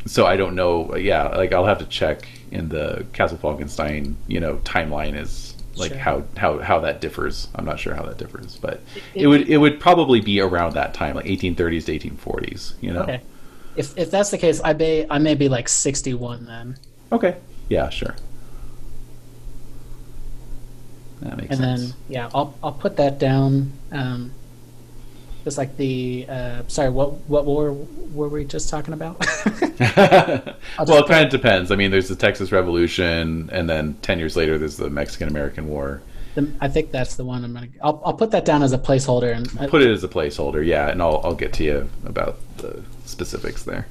so 0.05 0.25
I 0.25 0.35
don't 0.35 0.55
know. 0.55 0.95
Yeah, 0.95 1.29
like 1.29 1.53
I'll 1.53 1.65
have 1.65 1.79
to 1.79 1.85
check 1.85 2.27
in 2.51 2.69
the 2.69 3.05
Castle 3.13 3.37
Falkenstein, 3.37 4.15
you 4.27 4.39
know, 4.39 4.57
timeline 4.57 5.15
is 5.15 5.50
like 5.75 5.91
Sure. 5.91 5.99
how 5.99 6.23
how 6.37 6.59
how 6.59 6.79
that 6.81 6.99
differs. 7.01 7.47
I'm 7.55 7.65
not 7.65 7.79
sure 7.79 7.95
how 7.95 8.03
that 8.03 8.17
differs, 8.17 8.57
but 8.57 8.81
it, 9.15 9.27
would 9.27 9.47
it 9.49 9.57
would 9.57 9.79
probably 9.79 10.19
be 10.21 10.39
around 10.41 10.73
that 10.73 10.93
time, 10.93 11.15
like 11.15 11.25
1830s 11.25 11.85
to 11.85 11.99
1840s. 11.99 12.73
You 12.81 12.93
know. 12.93 13.01
Okay. 13.03 13.21
If 13.75 13.97
if 13.97 14.11
that's 14.11 14.31
the 14.31 14.37
case, 14.37 14.59
I 14.63 14.73
may 14.73 15.05
I 15.09 15.17
may 15.17 15.35
be 15.35 15.47
like 15.49 15.69
sixty 15.69 16.13
one 16.13 16.45
then, 16.45 16.77
Okay. 17.11 17.37
Yeah. 17.69 17.89
Sure. 17.89 18.15
That 21.21 21.37
makes 21.37 21.49
sense. 21.55 21.59
and 21.61 21.79
sense. 21.79 21.91
then 21.91 21.99
yeah, 22.09 22.29
I'll 22.33 22.53
I'll 22.63 22.71
put 22.73 22.97
that 22.97 23.19
down. 23.19 23.71
Um, 23.91 24.31
Just 25.43 25.57
like 25.57 25.75
the 25.77 26.25
uh, 26.29 26.63
sorry, 26.67 26.89
what 26.89 27.13
what 27.27 27.45
war 27.45 27.73
were 28.13 28.29
we 28.29 28.45
just 28.45 28.69
talking 28.69 28.93
about? 28.93 29.19
well, 29.79 31.03
it 31.03 31.07
kind 31.07 31.25
of 31.25 31.31
depends. 31.31 31.71
I 31.71 31.75
mean, 31.75 31.89
there's 31.89 32.09
the 32.09 32.15
Texas 32.15 32.51
Revolution, 32.51 33.49
and 33.51 33.69
then 33.69 33.95
ten 34.01 34.19
years 34.19 34.35
later, 34.35 34.57
there's 34.57 34.77
the 34.77 34.89
Mexican 34.89 35.27
American 35.27 35.67
War. 35.67 36.01
The- 36.35 36.51
I 36.61 36.67
think 36.67 36.91
that's 36.91 37.15
the 37.15 37.25
one 37.25 37.43
I'm 37.43 37.53
gonna. 37.53 37.67
I'll, 37.81 38.01
I'll 38.05 38.13
put 38.13 38.31
that 38.31 38.45
down 38.45 38.61
as 38.61 38.71
a 38.71 38.77
placeholder 38.77 39.35
and 39.35 39.47
uh, 39.59 39.67
Put 39.67 39.81
it 39.81 39.89
as 39.89 40.03
a 40.03 40.07
placeholder, 40.07 40.65
yeah, 40.65 40.89
and 40.89 41.01
I'll 41.01 41.21
I'll 41.23 41.35
get 41.35 41.53
to 41.53 41.63
you 41.63 41.89
about 42.05 42.37
the 42.57 42.83
specifics 43.05 43.63
there. 43.63 43.87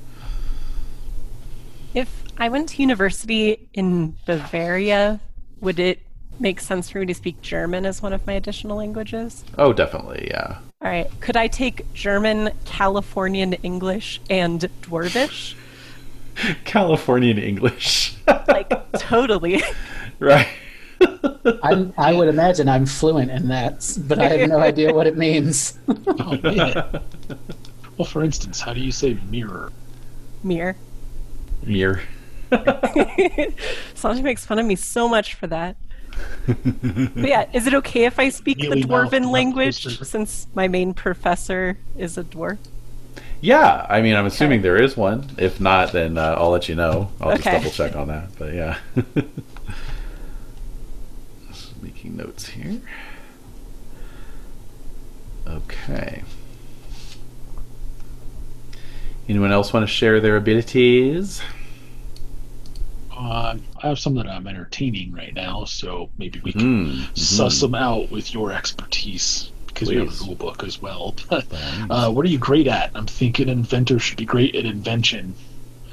If 1.95 2.23
I 2.39 2.49
went 2.49 2.69
to 2.71 2.83
university 2.83 3.69
in 3.75 4.15
Bavaria, 4.25 5.21
would 5.61 5.81
it 5.81 6.01
make 6.39 6.61
sense 6.61 6.89
for 6.91 7.01
me 7.01 7.07
to 7.07 7.15
speak 7.15 7.43
German 7.43 7.85
as 7.85 8.01
one 8.01 8.13
of 8.13 8.27
my 8.27 8.35
additional 8.35 8.77
languages? 8.77 9.45
Oh, 9.59 9.73
definitely, 9.73 10.29
yeah. 10.31 10.59
All 10.83 10.91
right. 10.91 11.11
Could 11.21 11.37
I 11.37 11.47
take 11.47 11.93
German, 11.93 12.53
Californian 12.65 13.53
English, 13.53 14.19
and 14.31 14.61
Dwarvish? 14.81 15.55
Californian 16.65 17.37
English, 17.37 18.17
Like, 18.49 18.73
totally. 18.93 19.63
right? 20.19 20.49
I'm, 21.63 21.93
I 21.99 22.15
would 22.15 22.29
imagine 22.29 22.67
I'm 22.67 22.87
fluent 22.87 23.31
in 23.31 23.49
that, 23.49 23.95
but 24.07 24.19
I 24.19 24.29
have 24.29 24.49
no 24.49 24.59
idea 24.59 24.95
what 24.95 25.07
it 25.07 25.19
means. 25.19 25.79
Oh, 25.87 26.39
man. 26.43 27.03
well, 27.99 28.07
for 28.07 28.25
instance, 28.25 28.61
how 28.61 28.73
do 28.73 28.81
you 28.81 28.93
say 28.93 29.19
mirror? 29.31 29.71
Mir. 30.43 30.77
Mir. 31.63 32.03
Sanji 32.51 34.23
makes 34.23 34.47
fun 34.47 34.59
of 34.59 34.65
me 34.65 34.77
so 34.77 35.09
much 35.09 35.35
for 35.35 35.47
that. 35.47 35.77
But 36.47 37.29
yeah, 37.29 37.49
is 37.53 37.67
it 37.67 37.75
okay 37.75 38.05
if 38.05 38.19
I 38.19 38.29
speak 38.29 38.59
the 38.59 38.71
Mealy 38.71 38.85
mouth, 38.85 39.11
Dwarven 39.11 39.23
not 39.23 39.33
language 39.33 39.83
twister. 39.83 40.05
since 40.05 40.47
my 40.55 40.69
main 40.69 40.95
professor 40.95 41.79
is 41.97 42.19
a 42.19 42.25
dwarf? 42.25 42.59
Yeah, 43.41 43.87
I 43.89 44.03
mean, 44.03 44.15
I'm 44.17 44.27
assuming 44.27 44.63
there 44.63 44.77
is 44.77 44.97
one. 44.97 45.31
If 45.39 45.61
not, 45.61 45.93
then 45.93 46.19
uh, 46.19 46.35
I'll 46.39 46.51
let 46.51 46.69
you 46.69 46.75
know. 46.75 47.11
I'll 47.21 47.37
just 47.37 47.45
double 47.45 47.71
check 47.71 47.97
on 47.97 48.09
that. 48.09 48.29
But 48.39 48.53
yeah. 48.53 48.79
Just 51.49 51.83
making 51.83 52.17
notes 52.17 52.49
here. 52.49 52.81
Okay. 55.47 56.23
Anyone 59.29 59.53
else 59.53 59.73
want 59.73 59.85
to 59.85 59.93
share 59.93 60.21
their 60.21 60.37
abilities? 60.37 61.41
Uh, 63.21 63.57
I 63.83 63.89
have 63.89 63.99
some 63.99 64.15
that 64.15 64.27
I'm 64.29 64.47
entertaining 64.47 65.13
right 65.13 65.35
now, 65.35 65.65
so 65.65 66.13
maybe 66.17 66.41
we 66.41 66.55
can 66.55 66.73
Mm, 66.85 67.13
suss 67.15 67.61
mhm. 67.61 67.61
them 67.61 67.75
out 67.75 68.11
with 68.11 68.33
your 68.33 68.53
expertise 68.53 69.53
because 69.69 69.93
we 69.93 69.99
have 70.01 70.09
a 70.09 70.13
rule 70.15 70.37
book 70.37 70.63
as 70.65 70.81
well. 70.81 71.17
But 71.29 71.47
By 71.51 71.61
all 71.63 71.73
means. 71.75 72.07
uh, 72.07 72.11
what 72.11 72.25
are 72.27 72.31
you 72.31 72.39
great 72.39 72.67
at? 72.67 72.91
I'm 72.95 73.07
thinking 73.07 73.49
inventor 73.49 73.99
should 73.99 74.19
be 74.19 74.25
great 74.27 74.55
at 74.57 74.65
invention. 74.65 75.39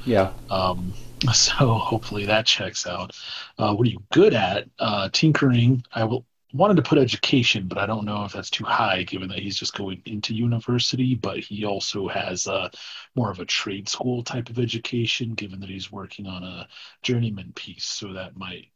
yeah. 0.04 0.32
Um, 0.50 0.94
so 1.32 1.74
hopefully 1.74 2.26
that 2.26 2.46
checks 2.46 2.86
out. 2.86 3.12
Uh, 3.58 3.74
what 3.74 3.86
are 3.86 3.90
you 3.90 4.04
good 4.12 4.34
at? 4.34 4.68
Uh, 4.78 5.08
tinkering. 5.12 5.84
I 5.92 6.04
will 6.04 6.26
wanted 6.52 6.76
to 6.76 6.82
put 6.82 6.98
education, 6.98 7.68
but 7.68 7.78
I 7.78 7.86
don't 7.86 8.04
know 8.04 8.24
if 8.24 8.32
that's 8.32 8.50
too 8.50 8.64
high 8.64 9.02
given 9.02 9.28
that 9.28 9.38
he's 9.38 9.56
just 9.56 9.74
going 9.74 10.02
into 10.06 10.34
university. 10.34 11.14
But 11.14 11.38
he 11.38 11.64
also 11.64 12.08
has 12.08 12.46
uh, 12.46 12.70
more 13.14 13.30
of 13.30 13.40
a 13.40 13.44
trade 13.44 13.88
school 13.88 14.22
type 14.22 14.48
of 14.50 14.58
education, 14.58 15.34
given 15.34 15.60
that 15.60 15.70
he's 15.70 15.92
working 15.92 16.26
on 16.26 16.42
a 16.44 16.68
journeyman 17.02 17.52
piece. 17.54 17.84
So 17.84 18.12
that 18.14 18.36
might 18.36 18.68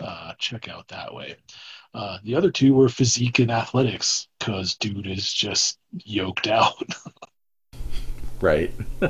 uh, 0.00 0.34
check 0.38 0.68
out 0.68 0.88
that 0.88 1.14
way. 1.14 1.36
Uh, 1.94 2.18
the 2.22 2.34
other 2.34 2.50
two 2.50 2.74
were 2.74 2.88
physique 2.88 3.38
and 3.38 3.50
athletics, 3.50 4.28
because 4.38 4.74
dude 4.76 5.06
is 5.06 5.32
just 5.32 5.78
yoked 5.92 6.46
out. 6.46 6.74
Right. 8.40 8.72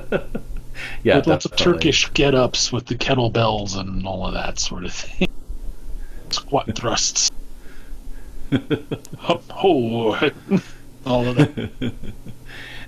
yeah. 1.02 1.16
with 1.16 1.26
lots 1.26 1.44
of. 1.44 1.56
Turkish 1.56 2.10
get-ups 2.12 2.72
with 2.72 2.86
the 2.86 2.94
kettlebells 2.94 3.76
and 3.76 4.06
all 4.06 4.26
of 4.26 4.34
that 4.34 4.58
sort 4.58 4.84
of 4.84 4.92
thing. 4.92 5.28
Squat 6.30 6.74
thrusts. 6.74 7.30
Hup, 9.18 9.42
ho. 9.50 10.14
all 11.06 11.28
of 11.28 11.36
that. 11.36 11.92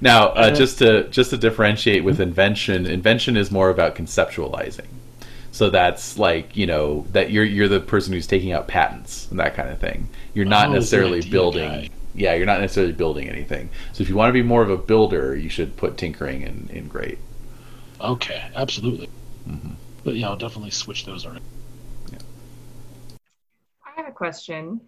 Now, 0.00 0.28
uh, 0.28 0.50
Uh, 0.50 0.50
just 0.50 0.78
to 0.78 1.08
just 1.10 1.30
to 1.30 1.36
differentiate 1.36 2.04
with 2.04 2.20
invention, 2.20 2.86
invention 2.86 3.36
is 3.36 3.50
more 3.50 3.70
about 3.70 3.94
conceptualizing. 3.94 4.86
So 5.52 5.68
that's 5.70 6.18
like 6.18 6.56
you 6.56 6.66
know 6.66 7.06
that 7.12 7.30
you're 7.30 7.44
you're 7.44 7.68
the 7.68 7.80
person 7.80 8.12
who's 8.12 8.26
taking 8.26 8.52
out 8.52 8.68
patents 8.68 9.28
and 9.30 9.38
that 9.40 9.54
kind 9.54 9.68
of 9.68 9.78
thing. 9.78 10.08
You're 10.34 10.46
not 10.46 10.68
Oh, 10.68 10.72
necessarily 10.72 11.20
building. 11.22 11.68
guy. 11.68 11.90
Yeah, 12.14 12.34
you're 12.34 12.46
not 12.46 12.60
necessarily 12.60 12.92
building 12.92 13.28
anything. 13.28 13.70
So 13.92 14.02
if 14.02 14.08
you 14.08 14.16
want 14.16 14.30
to 14.30 14.32
be 14.32 14.42
more 14.42 14.62
of 14.62 14.70
a 14.70 14.76
builder, 14.76 15.36
you 15.36 15.48
should 15.48 15.76
put 15.76 15.96
tinkering 15.96 16.42
in, 16.42 16.68
in 16.72 16.88
great. 16.88 17.18
Okay, 18.00 18.50
absolutely. 18.54 19.08
Mhm. 19.48 19.76
But 20.04 20.16
yeah, 20.16 20.28
I'll 20.28 20.36
definitely 20.36 20.70
switch 20.70 21.04
those 21.06 21.24
around. 21.26 21.40
I 23.84 23.90
have 23.96 24.08
a 24.08 24.12
question. 24.12 24.80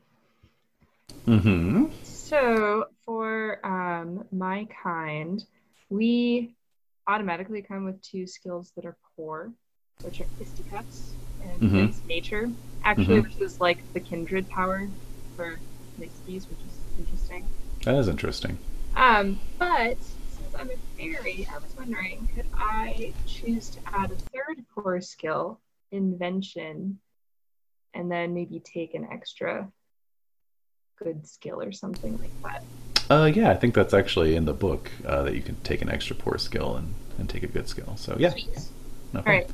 Mm-hmm. 1.27 1.87
So 2.03 2.87
for 3.05 3.65
um, 3.65 4.25
my 4.33 4.67
kind, 4.83 5.45
we 5.89 6.55
automatically 7.07 7.63
come 7.63 7.85
with 7.85 8.01
two 8.03 8.27
skills 8.27 8.73
that 8.77 8.85
are 8.85 8.97
core, 9.17 9.53
which 10.03 10.21
are 10.21 10.27
fisticuffs 10.39 11.17
and 11.41 11.61
Mhm. 11.63 12.07
nature. 12.07 12.53
Actually, 12.85 13.19
Mhm. 13.21 13.25
which 13.25 13.41
is 13.41 13.61
like 13.61 13.85
the 13.93 14.01
kindred 14.01 14.49
power 14.49 14.91
for 15.37 15.61
Nixies, 15.99 16.49
which 16.49 16.65
is 16.65 16.87
interesting. 16.97 17.49
That 17.85 17.97
is 17.97 18.09
interesting. 18.09 18.59
Um, 18.95 19.41
but 19.59 20.03
since 20.27 20.55
I'm 20.55 20.71
a 20.71 20.79
fairy, 20.97 21.47
I 21.53 21.59
was 21.59 21.75
wondering, 21.77 22.27
could 22.35 22.49
I 22.55 23.15
choose 23.25 23.71
to 23.71 23.81
add 23.93 24.11
a 24.11 24.17
third 24.33 24.67
core 24.75 25.01
skill, 25.01 25.61
invention, 25.91 27.01
and 27.95 28.11
then 28.11 28.35
maybe 28.35 28.61
take 28.61 28.95
an 28.95 29.07
extra 29.11 29.71
good 31.03 31.27
skill 31.27 31.61
or 31.61 31.73
something 31.73 32.19
like 32.19 32.35
that? 32.45 32.67
Uh, 33.11 33.31
yeah, 33.35 33.51
I 33.51 33.55
think 33.57 33.75
that's 33.75 33.95
actually 33.95 34.37
in 34.37 34.45
the 34.45 34.55
book 34.55 34.91
uh, 35.05 35.23
that 35.25 35.35
you 35.35 35.43
can 35.43 35.57
take 35.63 35.83
an 35.83 35.91
extra 35.91 36.17
poor 36.17 36.39
skill 36.39 36.77
and, 36.77 36.95
and 37.19 37.29
take 37.29 37.43
a 37.43 37.49
good 37.49 37.69
skill. 37.69 37.97
So 37.97 38.17
yeah, 38.19 38.33
Sweet. 38.33 38.71
no 39.13 39.23
All 39.27 39.33
problem. 39.33 39.33
right. 39.33 39.51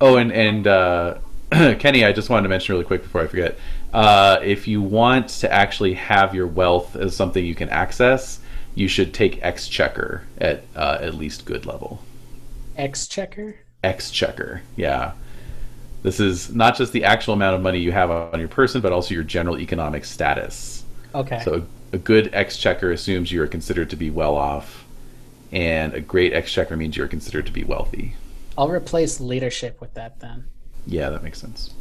Oh, 0.00 0.16
and 0.16 0.32
and 0.32 0.66
uh, 0.66 1.18
Kenny, 1.52 2.04
I 2.04 2.12
just 2.12 2.30
wanted 2.30 2.44
to 2.44 2.48
mention 2.48 2.74
really 2.74 2.84
quick 2.84 3.02
before 3.02 3.22
I 3.22 3.26
forget. 3.26 3.58
Uh, 3.92 4.38
if 4.42 4.66
you 4.68 4.82
want 4.82 5.28
to 5.28 5.52
actually 5.52 5.94
have 5.94 6.34
your 6.34 6.46
wealth 6.48 6.96
as 6.96 7.16
something 7.16 7.44
you 7.44 7.54
can 7.54 7.68
access, 7.70 8.40
you 8.74 8.88
should 8.88 9.14
take 9.14 9.40
Exchequer 9.42 10.28
at 10.38 10.64
uh, 10.74 10.98
at 11.00 11.14
least 11.14 11.44
good 11.44 11.66
level. 11.66 12.02
Exchequer. 12.76 13.66
Exchequer, 13.82 14.62
yeah. 14.76 15.12
This 16.04 16.20
is 16.20 16.54
not 16.54 16.76
just 16.76 16.92
the 16.92 17.04
actual 17.04 17.32
amount 17.32 17.56
of 17.56 17.62
money 17.62 17.78
you 17.78 17.90
have 17.90 18.10
on 18.10 18.38
your 18.38 18.48
person, 18.48 18.82
but 18.82 18.92
also 18.92 19.14
your 19.14 19.24
general 19.24 19.58
economic 19.58 20.04
status. 20.04 20.84
Okay. 21.14 21.40
So 21.42 21.64
a, 21.92 21.96
good 21.96 22.28
exchequer 22.34 22.92
assumes 22.92 23.32
you 23.32 23.42
are 23.42 23.46
considered 23.46 23.88
to 23.88 23.96
be 23.96 24.10
well 24.10 24.36
off, 24.36 24.84
and 25.50 25.94
a 25.94 26.02
great 26.02 26.34
exchequer 26.34 26.76
means 26.76 26.94
you're 26.94 27.08
considered 27.08 27.46
to 27.46 27.52
be 27.52 27.64
wealthy. 27.64 28.16
I'll 28.58 28.68
replace 28.68 29.18
leadership 29.18 29.80
with 29.80 29.94
that 29.94 30.20
then. 30.20 30.44
Yeah, 30.86 31.08
that 31.08 31.22
makes 31.22 31.40
sense. 31.40 31.72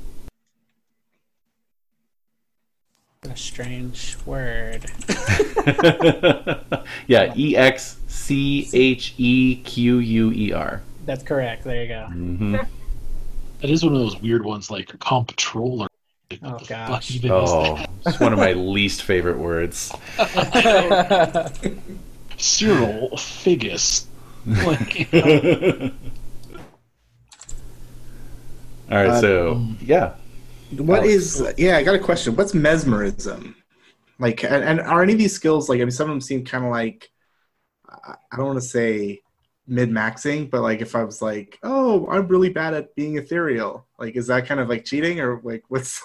A 3.24 3.36
strange 3.36 4.16
word. 4.26 4.86
yeah, 7.08 7.34
E 7.36 7.58
X 7.58 7.98
C 8.08 8.70
H 8.72 9.16
E 9.18 9.58
Q 9.66 9.98
U 9.98 10.32
E 10.32 10.54
R. 10.54 10.82
That's 11.06 11.24
correct. 11.24 11.66
There 11.66 11.82
you 11.82 11.90
go. 11.90 12.08
Mm-hmm. 12.10 12.56
That 13.64 13.72
is 13.72 13.84
one 13.86 13.94
of 13.96 14.02
those 14.02 14.20
weird 14.22 14.44
ones 14.44 14.70
like 14.70 14.88
comptroller. 15.00 15.88
Like, 16.30 16.40
Oh, 16.44 16.52
what 16.52 16.68
gosh. 16.68 17.18
Oh, 17.30 17.82
it's 18.06 18.20
one 18.20 18.34
of 18.34 18.40
my 18.40 18.52
least 18.52 19.04
favorite 19.04 19.38
words. 19.40 19.90
Cyril 22.38 23.12
Figgis. 23.18 24.06
Like, 24.46 25.08
All 28.92 28.98
right, 28.98 29.08
Uh, 29.08 29.22
so 29.22 29.52
um, 29.54 29.78
yeah, 29.82 30.16
What 30.78 31.00
Alex. 31.00 31.06
is? 31.06 31.54
Yeah, 31.58 31.78
I 31.78 31.84
got 31.84 31.96
a 31.96 32.00
question. 32.00 32.36
What's 32.36 32.54
mesmerism? 32.54 33.56
Like, 34.20 34.44
and, 34.44 34.64
and 34.64 34.82
are 34.82 35.02
any 35.04 35.14
of 35.14 35.20
these 35.20 35.34
skills 35.34 35.70
like? 35.70 35.78
I 35.80 35.84
mean, 35.86 35.92
some 35.92 36.10
of 36.10 36.14
them 36.14 36.22
seem 36.22 36.44
kind 36.46 36.66
of 36.66 36.72
like. 36.72 37.10
I 37.90 38.16
I 38.32 38.36
don't 38.38 38.46
want 38.48 38.62
to 38.62 38.68
say 38.68 39.22
min 39.68 39.92
maxing, 39.92 40.50
but 40.50 40.62
like 40.62 40.82
if 40.82 40.96
I 40.96 41.04
was 41.04 41.22
like, 41.22 41.58
oh, 41.64 42.08
I'm 42.08 42.28
really 42.28 42.50
bad 42.50 42.74
at 42.74 42.94
being 42.96 43.18
ethereal. 43.18 43.86
Like, 43.98 44.16
is 44.16 44.28
that 44.28 44.46
kind 44.46 44.60
of 44.60 44.70
like 44.70 44.86
cheating 44.86 45.20
or 45.20 45.40
like 45.44 45.64
what's? 45.70 46.02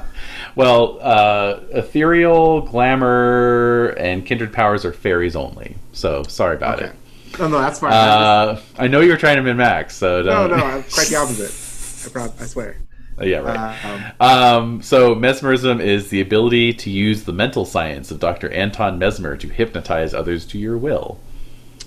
well, 0.56 0.98
uh, 1.00 1.60
ethereal, 1.70 2.60
glamour, 2.62 3.94
and 3.98 4.24
kindred 4.24 4.52
powers 4.52 4.84
are 4.84 4.92
fairies 4.92 5.36
only. 5.36 5.76
So 5.92 6.22
sorry 6.24 6.56
about 6.56 6.82
Okay. 6.82 6.86
it. 6.90 7.40
Oh 7.40 7.48
no, 7.48 7.58
that's 7.58 7.80
fine. 7.80 7.92
Uh, 7.92 8.60
I 8.78 8.86
know 8.88 9.00
you 9.00 9.10
were 9.10 9.16
trying 9.18 9.36
to 9.36 9.42
min 9.42 9.56
max, 9.56 9.94
so 9.96 10.22
no, 10.22 10.48
don't. 10.48 10.58
no, 10.58 10.64
I'm 10.64 10.82
quite 10.84 11.08
the 11.08 11.16
opposite. 11.16 12.08
I, 12.08 12.12
prob- 12.12 12.34
I 12.40 12.44
swear. 12.46 12.76
yeah, 13.20 13.38
right. 13.38 13.84
Um, 13.84 14.12
Um, 14.20 14.82
so 14.82 15.14
mesmerism 15.14 15.80
is 15.80 16.08
the 16.08 16.20
ability 16.20 16.72
to 16.74 16.90
use 16.90 17.24
the 17.24 17.32
mental 17.32 17.64
science 17.66 18.10
of 18.10 18.20
Dr. 18.20 18.50
Anton 18.52 18.98
Mesmer 18.98 19.36
to 19.38 19.48
hypnotize 19.48 20.14
others 20.14 20.46
to 20.46 20.58
your 20.58 20.78
will. 20.78 21.18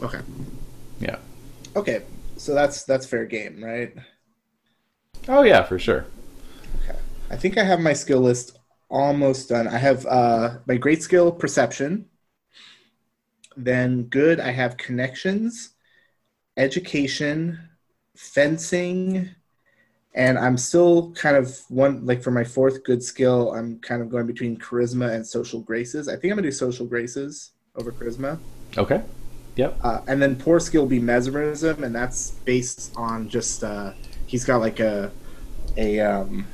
okay. 0.04 0.20
Yeah. 1.00 1.18
Okay. 1.76 2.04
So 2.38 2.54
that's 2.54 2.84
that's 2.84 3.06
fair 3.06 3.26
game, 3.26 3.64
right? 3.64 3.94
Oh 5.28 5.44
yeah, 5.44 5.64
for 5.64 5.78
sure. 5.78 6.06
Okay. 6.84 6.98
I 7.30 7.36
think 7.36 7.58
I 7.58 7.64
have 7.64 7.80
my 7.80 7.94
skill 7.94 8.22
list 8.22 8.58
almost 8.90 9.50
done. 9.50 9.68
I 9.68 9.78
have 9.78 10.06
uh, 10.06 10.58
my 10.66 10.78
great 10.78 11.04
skill 11.04 11.32
perception. 11.32 12.06
Then 13.58 14.04
good, 14.04 14.40
I 14.40 14.52
have 14.52 14.78
connections, 14.78 15.72
education, 16.56 17.60
fencing, 18.16 19.30
and 20.14 20.40
I'm 20.40 20.58
still 20.58 21.12
kind 21.12 21.36
of 21.36 21.60
one 21.70 22.06
like 22.06 22.24
for 22.24 22.32
my 22.32 22.44
fourth 22.44 22.84
good 22.84 23.04
skill. 23.04 23.54
I'm 23.54 23.80
kind 23.80 24.02
of 24.02 24.10
going 24.10 24.28
between 24.28 24.58
charisma 24.58 25.14
and 25.14 25.26
social 25.26 25.60
graces. 25.62 26.08
I 26.08 26.14
think 26.14 26.32
I'm 26.32 26.38
gonna 26.38 26.44
do 26.44 26.52
social 26.52 26.86
graces 26.86 27.52
over 27.76 27.92
charisma. 27.92 28.40
Okay. 28.78 29.04
Yep. 29.60 29.78
Uh, 29.84 30.00
and 30.08 30.22
then 30.22 30.38
poor 30.38 30.58
skill 30.62 30.84
will 30.84 30.90
be 30.90 31.00
mesmerism, 31.00 31.84
and 31.84 31.94
that's 31.94 32.32
based 32.46 32.94
on 32.96 33.28
just 33.28 33.62
uh, 33.62 33.92
he's 34.26 34.46
got 34.46 34.62
like 34.62 34.80
a 34.80 35.12
a 35.76 36.00
um, 36.00 36.48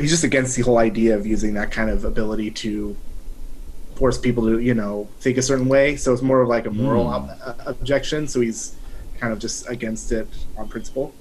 he's 0.00 0.10
just 0.10 0.24
against 0.24 0.56
the 0.56 0.62
whole 0.62 0.78
idea 0.78 1.14
of 1.14 1.26
using 1.26 1.52
that 1.52 1.70
kind 1.70 1.90
of 1.90 2.06
ability 2.06 2.50
to 2.52 2.96
force 3.96 4.16
people 4.16 4.42
to 4.44 4.58
you 4.58 4.72
know 4.72 5.06
think 5.20 5.36
a 5.36 5.42
certain 5.42 5.68
way. 5.68 5.96
So 5.96 6.14
it's 6.14 6.22
more 6.22 6.40
of 6.40 6.48
like 6.48 6.64
a 6.64 6.70
moral 6.70 7.04
Mm. 7.04 7.14
ob- 7.14 7.38
uh, 7.44 7.54
objection. 7.66 8.26
So 8.26 8.40
he's 8.40 8.74
kind 9.20 9.34
of 9.34 9.38
just 9.38 9.68
against 9.68 10.10
it 10.10 10.26
on 10.56 10.66
principle. 10.66 11.12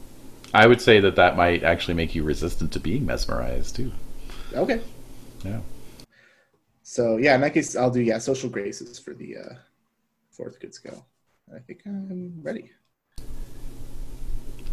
I 0.53 0.67
would 0.67 0.79
say 0.79 1.01
that 1.01 1.17
that 1.17 1.35
might 1.35 1.63
actually 1.63 1.95
make 1.95 2.15
you 2.15 2.23
resistant 2.23 2.71
to 2.71 2.79
being 2.79 3.05
mesmerized 3.05 3.75
too. 3.75 3.91
Okay. 4.53 4.79
Yeah. 5.43 5.59
So 6.83 7.17
yeah, 7.17 7.35
in 7.35 7.41
that 7.41 7.53
case, 7.53 7.75
I'll 7.75 7.91
do 7.91 7.99
yeah 7.99 8.19
social 8.19 8.49
graces 8.49 8.97
for 8.99 9.13
the 9.13 9.35
uh, 9.35 9.55
fourth 10.31 10.61
good 10.61 10.73
skill. 10.73 11.05
I 11.53 11.59
think 11.59 11.81
I'm 11.85 12.33
ready. 12.41 12.71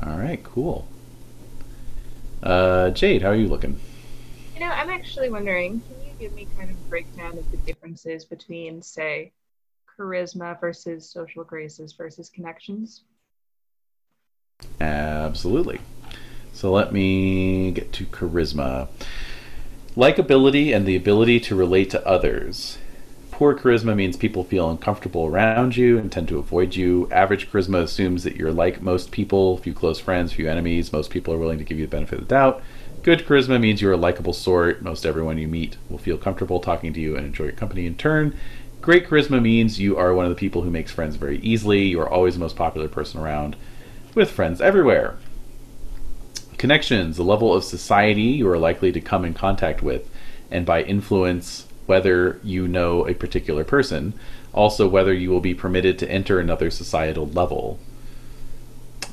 All 0.02 0.16
right. 0.16 0.42
Cool. 0.42 0.86
Uh, 2.42 2.90
Jade, 2.90 3.22
how 3.22 3.28
are 3.28 3.34
you 3.34 3.48
looking? 3.48 3.78
You 4.54 4.60
know, 4.60 4.68
I'm 4.68 4.90
actually 4.90 5.30
wondering, 5.30 5.80
can 5.80 6.06
you 6.06 6.12
give 6.18 6.34
me 6.34 6.48
kind 6.56 6.70
of 6.70 6.76
a 6.76 6.88
breakdown 6.88 7.38
of 7.38 7.50
the 7.50 7.56
differences 7.58 8.24
between, 8.24 8.82
say, 8.82 9.32
charisma 9.86 10.58
versus 10.60 11.08
social 11.08 11.44
graces 11.44 11.92
versus 11.92 12.30
connections? 12.30 13.02
Absolutely. 14.80 15.80
So 16.52 16.72
let 16.72 16.92
me 16.92 17.70
get 17.70 17.92
to 17.94 18.04
charisma. 18.06 18.88
Likability 19.94 20.74
and 20.74 20.86
the 20.86 20.96
ability 20.96 21.38
to 21.40 21.54
relate 21.54 21.90
to 21.90 22.06
others. 22.06 22.78
Poor 23.42 23.58
charisma 23.58 23.96
means 23.96 24.16
people 24.16 24.44
feel 24.44 24.70
uncomfortable 24.70 25.26
around 25.26 25.76
you 25.76 25.98
and 25.98 26.12
tend 26.12 26.28
to 26.28 26.38
avoid 26.38 26.76
you. 26.76 27.08
Average 27.10 27.50
charisma 27.50 27.82
assumes 27.82 28.22
that 28.22 28.36
you're 28.36 28.52
like 28.52 28.80
most 28.80 29.10
people, 29.10 29.56
few 29.56 29.74
close 29.74 29.98
friends, 29.98 30.32
few 30.32 30.48
enemies. 30.48 30.92
Most 30.92 31.10
people 31.10 31.34
are 31.34 31.38
willing 31.38 31.58
to 31.58 31.64
give 31.64 31.76
you 31.76 31.84
the 31.86 31.90
benefit 31.90 32.20
of 32.20 32.28
the 32.28 32.32
doubt. 32.32 32.62
Good 33.02 33.26
charisma 33.26 33.60
means 33.60 33.82
you're 33.82 33.94
a 33.94 33.96
likable 33.96 34.32
sort. 34.32 34.80
Most 34.82 35.04
everyone 35.04 35.38
you 35.38 35.48
meet 35.48 35.76
will 35.90 35.98
feel 35.98 36.18
comfortable 36.18 36.60
talking 36.60 36.92
to 36.92 37.00
you 37.00 37.16
and 37.16 37.26
enjoy 37.26 37.46
your 37.46 37.52
company 37.54 37.84
in 37.84 37.96
turn. 37.96 38.38
Great 38.80 39.08
charisma 39.08 39.42
means 39.42 39.80
you 39.80 39.96
are 39.96 40.14
one 40.14 40.24
of 40.24 40.30
the 40.30 40.36
people 40.36 40.62
who 40.62 40.70
makes 40.70 40.92
friends 40.92 41.16
very 41.16 41.40
easily. 41.40 41.82
You 41.86 42.00
are 42.00 42.08
always 42.08 42.34
the 42.34 42.40
most 42.40 42.54
popular 42.54 42.86
person 42.86 43.20
around, 43.20 43.56
with 44.14 44.30
friends 44.30 44.60
everywhere. 44.60 45.16
Connections, 46.58 47.16
the 47.16 47.24
level 47.24 47.52
of 47.52 47.64
society 47.64 48.22
you 48.22 48.48
are 48.48 48.56
likely 48.56 48.92
to 48.92 49.00
come 49.00 49.24
in 49.24 49.34
contact 49.34 49.82
with, 49.82 50.08
and 50.48 50.64
by 50.64 50.84
influence, 50.84 51.66
whether 51.86 52.40
you 52.42 52.68
know 52.68 53.06
a 53.06 53.14
particular 53.14 53.64
person, 53.64 54.14
also 54.52 54.88
whether 54.88 55.12
you 55.12 55.30
will 55.30 55.40
be 55.40 55.54
permitted 55.54 55.98
to 55.98 56.10
enter 56.10 56.38
another 56.38 56.70
societal 56.70 57.26
level. 57.28 57.78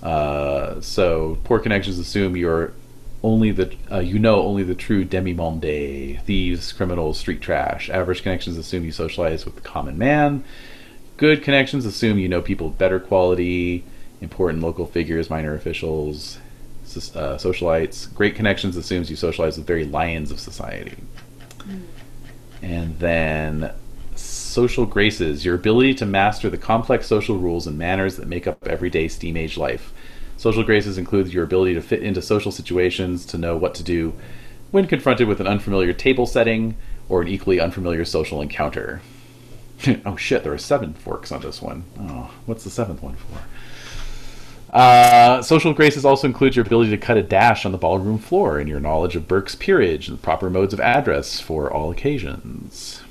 Uh, 0.02 0.80
so, 0.80 1.38
poor 1.44 1.60
connections 1.60 2.00
assume 2.00 2.36
you're 2.36 2.74
only 3.24 3.52
the 3.52 3.76
uh, 3.92 4.00
you 4.00 4.18
know 4.18 4.42
only 4.42 4.64
the 4.64 4.76
true 4.76 5.04
demi-monde, 5.04 6.20
thieves, 6.26 6.72
criminals, 6.72 7.20
street 7.20 7.42
trash. 7.42 7.90
Average 7.90 8.24
connections 8.24 8.58
assume 8.58 8.86
you 8.86 8.92
socialize 8.92 9.46
with 9.46 9.56
the 9.56 9.62
common 9.62 9.98
man. 9.98 10.44
Good 11.18 11.44
connections 11.44 11.86
assume 11.86 12.18
you 12.18 12.30
know 12.30 12.42
people 12.42 12.68
of 12.68 12.78
better 12.78 13.00
quality, 13.00 13.84
important 14.22 14.64
local 14.64 14.86
figures, 14.86 15.30
minor 15.30 15.54
officials, 15.54 16.38
uh, 16.96 17.36
socialites. 17.38 18.14
Great 18.14 18.36
connections 18.36 18.78
assumes 18.78 19.10
you 19.10 19.16
socialize 19.16 19.58
with 19.58 19.68
very 19.68 19.86
lions 19.86 20.32
of 20.32 20.40
society. 20.40 20.96
And 22.62 23.00
then 23.00 23.74
social 24.16 24.86
graces, 24.86 25.46
your 25.46 25.56
ability 25.56 25.94
to 25.96 26.06
master 26.06 26.50
the 26.50 26.58
complex 26.58 27.08
social 27.08 27.38
rules 27.38 27.68
and 27.68 27.78
manners 27.78 28.18
that 28.18 28.28
make 28.28 28.48
up 28.48 28.68
everyday 28.68 29.08
steam 29.08 29.38
age 29.38 29.58
life. 29.58 29.94
Social 30.38 30.64
graces 30.64 30.98
includes 30.98 31.34
your 31.34 31.44
ability 31.44 31.74
to 31.74 31.82
fit 31.82 32.04
into 32.04 32.22
social 32.22 32.52
situations, 32.52 33.26
to 33.28 33.38
know 33.38 33.58
what 33.58 33.76
to 33.76 33.84
do 33.84 34.14
when 34.72 34.88
confronted 34.88 35.28
with 35.28 35.40
an 35.40 35.48
unfamiliar 35.48 35.94
table 35.94 36.26
setting 36.26 36.78
or 37.08 37.22
an 37.22 37.28
equally 37.28 37.60
unfamiliar 37.60 38.06
social 38.06 38.42
encounter. 38.42 39.02
oh 40.06 40.16
shit, 40.16 40.44
there 40.44 40.54
are 40.54 40.58
seven 40.58 40.94
forks 40.94 41.32
on 41.32 41.42
this 41.42 41.62
one. 41.62 41.84
Oh, 42.00 42.32
what's 42.46 42.64
the 42.64 42.70
seventh 42.70 43.02
one 43.02 43.16
for? 43.16 43.40
Uh, 44.72 45.42
social 45.42 45.74
graces 45.74 46.06
also 46.06 46.28
include 46.28 46.56
your 46.56 46.66
ability 46.66 46.92
to 46.92 46.98
cut 46.98 47.18
a 47.18 47.24
dash 47.24 47.66
on 47.66 47.72
the 47.72 47.78
ballroom 47.78 48.20
floor 48.20 48.60
and 48.60 48.70
your 48.70 48.80
knowledge 48.80 49.16
of 49.16 49.28
Burke's 49.28 49.56
peerage 49.56 50.08
and 50.08 50.18
the 50.18 50.22
proper 50.22 50.50
modes 50.50 50.74
of 50.74 50.80
address 50.80 51.40
for 51.40 51.72
all 51.72 51.90
occasions. 51.92 53.02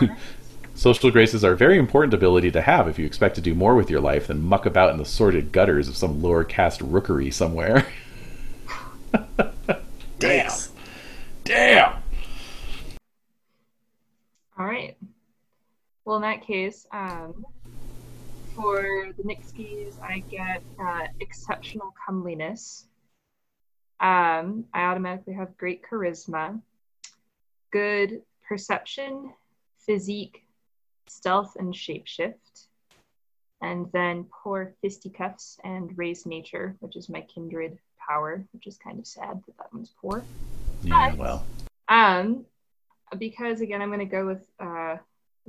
Social 0.74 1.10
graces 1.10 1.44
are 1.44 1.52
a 1.52 1.56
very 1.56 1.78
important 1.78 2.14
ability 2.14 2.50
to 2.52 2.62
have 2.62 2.88
if 2.88 2.98
you 2.98 3.04
expect 3.04 3.34
to 3.34 3.42
do 3.42 3.54
more 3.54 3.74
with 3.74 3.90
your 3.90 4.00
life 4.00 4.28
than 4.28 4.42
muck 4.42 4.64
about 4.64 4.90
in 4.90 4.96
the 4.96 5.04
sordid 5.04 5.52
gutters 5.52 5.88
of 5.88 5.96
some 5.96 6.22
lower 6.22 6.42
caste 6.42 6.80
rookery 6.80 7.30
somewhere. 7.30 7.86
Damn. 10.18 10.46
Yikes. 10.46 10.70
Damn! 11.44 12.02
All 14.58 14.64
right. 14.64 14.96
Well, 16.04 16.16
in 16.16 16.22
that 16.22 16.42
case, 16.46 16.86
um, 16.92 17.44
for 18.60 19.08
the 19.16 19.22
Nixies, 19.22 19.94
I 20.02 20.22
get 20.30 20.62
uh, 20.78 21.06
exceptional 21.20 21.94
comeliness. 22.06 22.86
Um, 24.00 24.64
I 24.74 24.82
automatically 24.82 25.34
have 25.34 25.56
great 25.56 25.82
charisma, 25.82 26.60
good 27.70 28.22
perception, 28.46 29.32
physique, 29.78 30.42
stealth, 31.06 31.56
and 31.58 31.72
shapeshift. 31.72 32.66
And 33.62 33.86
then 33.92 34.26
poor 34.42 34.74
fisticuffs 34.80 35.58
and 35.64 35.96
raised 35.96 36.26
nature, 36.26 36.76
which 36.80 36.96
is 36.96 37.08
my 37.08 37.20
kindred 37.22 37.78
power, 37.98 38.44
which 38.52 38.66
is 38.66 38.78
kind 38.78 38.98
of 38.98 39.06
sad 39.06 39.42
that 39.46 39.56
that 39.58 39.72
one's 39.72 39.92
poor. 40.00 40.22
Yeah, 40.82 41.10
But- 41.10 41.18
well. 41.18 41.46
Um, 41.88 42.44
because 43.18 43.60
again, 43.60 43.82
I'm 43.82 43.88
going 43.88 43.98
to 44.00 44.04
go 44.04 44.24
with 44.24 44.46
uh, 44.60 44.96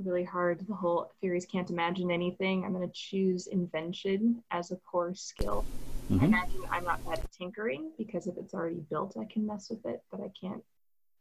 really 0.06 0.24
hard. 0.24 0.66
The 0.66 0.74
whole 0.74 1.12
theories 1.20 1.46
can't 1.46 1.70
imagine 1.70 2.10
anything. 2.10 2.64
I'm 2.64 2.72
going 2.72 2.86
to 2.86 2.94
choose 2.94 3.46
invention 3.46 4.42
as 4.50 4.70
a 4.70 4.76
core 4.76 5.14
skill. 5.14 5.66
I 6.10 6.14
mhm. 6.14 6.22
imagine 6.24 6.60
I'm 6.70 6.84
not 6.84 7.04
bad 7.04 7.20
at 7.20 7.32
tinkering 7.32 7.92
because 7.98 8.26
if 8.26 8.36
it's 8.36 8.54
already 8.54 8.80
built, 8.90 9.16
I 9.16 9.24
can 9.24 9.46
mess 9.46 9.70
with 9.70 9.84
it, 9.86 10.02
but 10.10 10.20
I 10.20 10.30
can't 10.38 10.62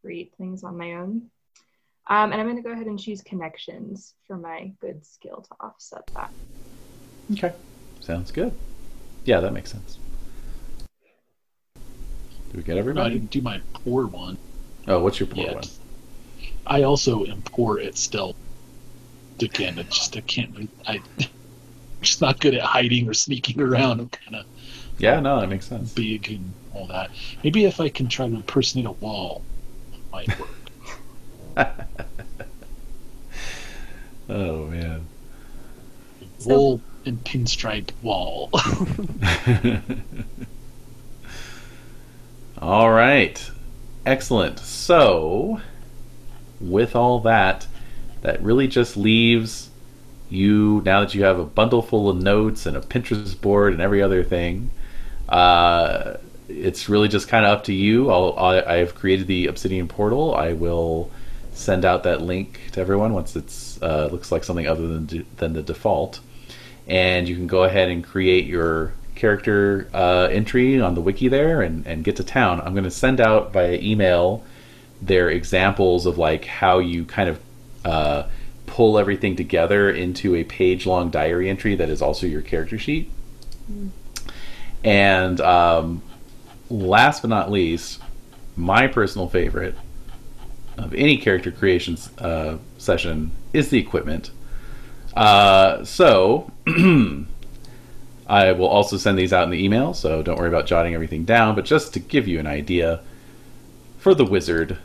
create 0.01 0.33
things 0.37 0.63
on 0.63 0.77
my 0.77 0.93
own. 0.93 1.29
Um, 2.07 2.31
and 2.31 2.41
I'm 2.41 2.45
going 2.47 2.57
to 2.57 2.63
go 2.63 2.71
ahead 2.71 2.87
and 2.87 2.99
choose 2.99 3.21
connections 3.21 4.15
for 4.27 4.37
my 4.37 4.73
good 4.81 5.05
skill 5.05 5.41
to 5.41 5.55
offset 5.59 6.03
that. 6.15 6.33
Okay. 7.33 7.53
Sounds 8.01 8.31
good. 8.31 8.53
Yeah, 9.25 9.39
that 9.41 9.53
makes 9.53 9.71
sense. 9.71 9.99
Do 12.51 12.57
we 12.57 12.63
get 12.63 12.77
No, 12.93 13.03
I 13.03 13.09
everybody? 13.09 13.13
didn't 13.13 13.31
do 13.31 13.41
my 13.41 13.61
poor 13.73 14.05
one 14.07 14.37
Oh, 14.87 14.99
what's 15.01 15.19
your 15.19 15.27
poor 15.27 15.45
yet. 15.45 15.55
one? 15.55 15.63
I 16.65 16.83
also 16.83 17.25
am 17.25 17.41
poor 17.43 17.79
at 17.79 17.97
stealth. 17.97 18.35
Again, 19.41 19.79
I 19.79 19.83
just 19.83 20.15
I 20.15 20.21
can't. 20.21 20.69
I, 20.87 21.01
I'm 21.19 21.27
just 22.01 22.21
not 22.21 22.39
good 22.39 22.53
at 22.55 22.61
hiding 22.61 23.07
or 23.09 23.13
sneaking 23.13 23.59
around. 23.61 23.99
I'm 23.99 24.09
kind 24.09 24.35
of 24.35 24.45
Yeah, 24.97 25.19
no, 25.19 25.39
that 25.39 25.47
makes 25.49 25.67
sense. 25.67 25.93
big 25.93 26.29
and 26.31 26.53
all 26.73 26.87
that. 26.87 27.11
Maybe 27.43 27.65
if 27.65 27.79
I 27.79 27.89
can 27.89 28.07
try 28.07 28.27
to 28.27 28.35
impersonate 28.35 28.85
a 28.85 28.91
wall, 28.91 29.43
it 29.93 29.99
might 30.11 30.39
work. 30.39 30.49
Oh 34.29 34.67
man. 34.67 35.05
So- 36.37 36.49
Wool 36.49 36.81
and 37.05 37.21
pinstripe 37.25 37.89
wall. 38.01 38.49
all 42.61 42.91
right. 42.91 43.51
Excellent. 44.05 44.59
So, 44.59 45.59
with 46.59 46.95
all 46.95 47.19
that, 47.21 47.67
that 48.22 48.41
really 48.41 48.67
just 48.67 48.98
leaves 48.98 49.69
you 50.30 50.82
now 50.85 51.01
that 51.01 51.14
you 51.14 51.24
have 51.24 51.40
a 51.40 51.45
bundle 51.45 51.82
full 51.82 52.09
of 52.09 52.22
notes 52.22 52.66
and 52.66 52.77
a 52.77 52.82
Pinterest 52.82 53.40
board 53.40 53.74
and 53.74 53.82
every 53.82 54.01
other 54.01 54.24
thing. 54.24 54.72
Uh, 55.27 56.17
it's 56.48 56.90
really 56.90 57.08
just 57.08 57.27
kind 57.27 57.45
of 57.45 57.58
up 57.58 57.64
to 57.66 57.74
you. 57.74 58.09
I'll, 58.09 58.33
I, 58.38 58.61
I've 58.61 58.95
created 58.95 59.27
the 59.27 59.48
Obsidian 59.48 59.88
portal. 59.88 60.35
I 60.35 60.53
will 60.53 61.11
send 61.53 61.85
out 61.85 62.03
that 62.03 62.22
link 62.22 62.59
to 62.72 62.82
everyone 62.82 63.14
once 63.14 63.35
it's 63.35 63.82
uh, 63.82 64.08
looks 64.11 64.32
like 64.32 64.43
something 64.43 64.67
other 64.67 64.88
than 64.88 65.25
than 65.38 65.53
the 65.53 65.61
default, 65.61 66.19
and 66.88 67.27
you 67.27 67.35
can 67.35 67.48
go 67.48 67.64
ahead 67.64 67.90
and 67.90 68.03
create 68.03 68.45
your 68.45 68.93
character 69.16 69.88
uh, 69.93 70.27
entry 70.32 70.82
on 70.82 70.95
the 70.95 71.01
wiki 71.01 71.27
there 71.27 71.61
and, 71.61 71.85
and 71.85 72.03
get 72.03 72.16
to 72.16 72.24
town. 72.24 72.61
I'm 72.61 72.74
going 72.74 72.85
to 72.85 72.91
send 72.91 73.22
out 73.22 73.53
via 73.53 73.74
email 73.74 74.43
their 75.01 75.30
examples 75.30 76.06
of 76.06 76.17
like 76.17 76.45
how 76.45 76.80
you 76.80 77.06
kind 77.06 77.30
of 77.30 77.40
uh, 77.85 78.23
pull 78.65 78.97
everything 78.97 79.35
together 79.35 79.89
into 79.89 80.35
a 80.35 80.43
page 80.43 80.85
long 80.85 81.09
diary 81.09 81.49
entry 81.49 81.75
that 81.75 81.89
is 81.89 82.01
also 82.01 82.25
your 82.25 82.41
character 82.41 82.77
sheet. 82.77 83.09
And 84.83 85.39
um, 85.41 86.01
last 86.69 87.21
but 87.21 87.29
not 87.29 87.51
least, 87.51 88.01
my 88.55 88.87
personal 88.87 89.27
favorite 89.27 89.75
of 90.77 90.93
any 90.93 91.17
character 91.17 91.51
creation 91.51 91.97
uh, 92.17 92.57
session 92.77 93.31
is 93.53 93.69
the 93.69 93.79
equipment. 93.79 94.31
Uh, 95.15 95.83
so 95.83 96.51
I 98.27 98.53
will 98.53 98.67
also 98.67 98.97
send 98.97 99.17
these 99.17 99.33
out 99.33 99.43
in 99.43 99.49
the 99.49 99.63
email, 99.63 99.93
so 99.93 100.23
don't 100.23 100.37
worry 100.37 100.47
about 100.47 100.65
jotting 100.65 100.93
everything 100.93 101.25
down. 101.25 101.55
But 101.55 101.65
just 101.65 101.93
to 101.93 101.99
give 101.99 102.27
you 102.27 102.39
an 102.39 102.47
idea, 102.47 103.01
for 103.97 104.15
the 104.15 104.25
wizard, 104.25 104.77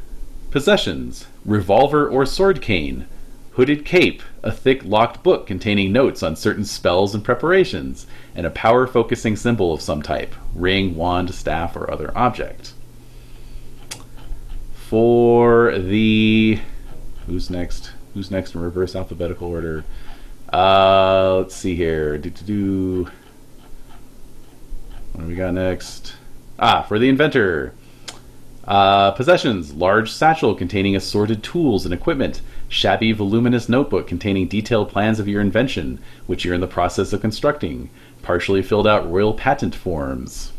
possessions: 0.50 1.26
revolver 1.46 2.08
or 2.08 2.26
sword 2.26 2.60
cane, 2.60 3.06
hooded 3.52 3.84
cape, 3.86 4.22
a 4.42 4.52
thick 4.52 4.84
locked 4.84 5.22
book 5.22 5.46
containing 5.46 5.92
notes 5.92 6.22
on 6.22 6.36
certain 6.36 6.64
spells 6.64 7.14
and 7.14 7.24
preparations, 7.24 8.06
and 8.34 8.44
a 8.44 8.50
power 8.50 8.86
focusing 8.86 9.36
symbol 9.36 9.72
of 9.72 9.80
some 9.80 10.02
type 10.02 10.34
ring, 10.54 10.94
wand, 10.94 11.34
staff, 11.34 11.76
or 11.76 11.90
other 11.90 12.16
object. 12.16 12.74
For 14.74 15.78
the. 15.78 16.60
Who's 17.26 17.50
next? 17.50 17.92
Who's 18.14 18.30
next 18.30 18.54
in 18.54 18.60
reverse 18.60 18.94
alphabetical 18.94 19.48
order? 19.48 19.84
Uh, 20.52 21.38
let's 21.38 21.56
see 21.56 21.74
here. 21.74 22.18
Do, 22.18 22.30
do, 22.30 22.44
do. 22.44 23.10
What 25.12 25.22
do 25.22 25.28
we 25.28 25.34
got 25.34 25.54
next? 25.54 26.14
Ah, 26.58 26.82
for 26.82 26.98
the 26.98 27.08
inventor. 27.08 27.72
Uh, 28.66 29.12
possessions 29.12 29.72
large 29.74 30.10
satchel 30.10 30.54
containing 30.54 30.96
assorted 30.96 31.42
tools 31.42 31.84
and 31.84 31.94
equipment, 31.94 32.40
shabby, 32.68 33.12
voluminous 33.12 33.68
notebook 33.68 34.08
containing 34.08 34.48
detailed 34.48 34.88
plans 34.88 35.20
of 35.20 35.28
your 35.28 35.40
invention, 35.40 36.00
which 36.26 36.44
you're 36.44 36.54
in 36.54 36.60
the 36.60 36.66
process 36.66 37.12
of 37.12 37.20
constructing, 37.20 37.88
partially 38.22 38.62
filled 38.62 38.86
out 38.86 39.08
royal 39.10 39.32
patent 39.32 39.74
forms. 39.74 40.52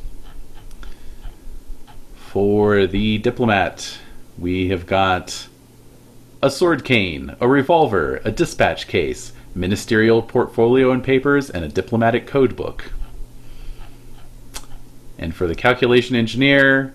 For 2.16 2.88
the 2.88 3.18
diplomat, 3.18 3.98
we 4.38 4.70
have 4.70 4.86
got 4.86 5.48
a 6.42 6.50
sword 6.50 6.86
cane, 6.86 7.36
a 7.42 7.48
revolver, 7.48 8.22
a 8.24 8.32
dispatch 8.32 8.88
case, 8.88 9.34
ministerial 9.54 10.22
portfolio 10.22 10.92
and 10.92 11.04
papers, 11.04 11.50
and 11.50 11.66
a 11.66 11.70
diplomatic 11.70 12.28
code 12.28 12.56
book. 12.56 12.92
And 15.18 15.36
for 15.36 15.48
the 15.48 15.56
calculation 15.56 16.16
engineer, 16.16 16.94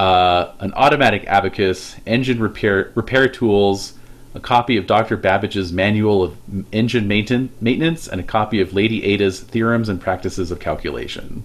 uh, 0.00 0.54
an 0.60 0.72
automatic 0.76 1.26
abacus, 1.26 1.94
engine 2.06 2.40
repair 2.40 2.90
repair 2.94 3.28
tools, 3.28 3.92
a 4.34 4.40
copy 4.40 4.78
of 4.78 4.86
Dr. 4.86 5.18
Babbage's 5.18 5.74
Manual 5.74 6.22
of 6.22 6.38
Engine 6.72 7.06
Mainten- 7.06 7.50
Maintenance, 7.60 8.08
and 8.08 8.18
a 8.18 8.24
copy 8.24 8.62
of 8.62 8.72
Lady 8.72 9.04
Ada's 9.04 9.40
Theorems 9.40 9.90
and 9.90 10.00
Practices 10.00 10.50
of 10.50 10.58
Calculation. 10.58 11.44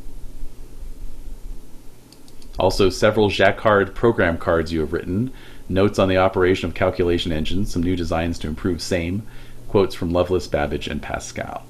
Also, 2.58 2.90
several 2.90 3.28
Jacquard 3.28 3.94
program 3.94 4.38
cards 4.38 4.72
you 4.72 4.80
have 4.80 4.94
written, 4.94 5.34
notes 5.68 6.00
on 6.00 6.08
the 6.08 6.16
operation 6.16 6.70
of 6.70 6.74
calculation 6.74 7.34
engines, 7.34 7.74
some 7.74 7.84
new 7.84 7.98
designs 7.98 8.40
to 8.40 8.48
improve 8.48 8.82
same, 8.82 9.28
quotes 9.68 9.94
from 9.94 10.14
Lovelace, 10.14 10.48
Babbage, 10.48 10.88
and 10.88 11.02
Pascal. 11.02 11.66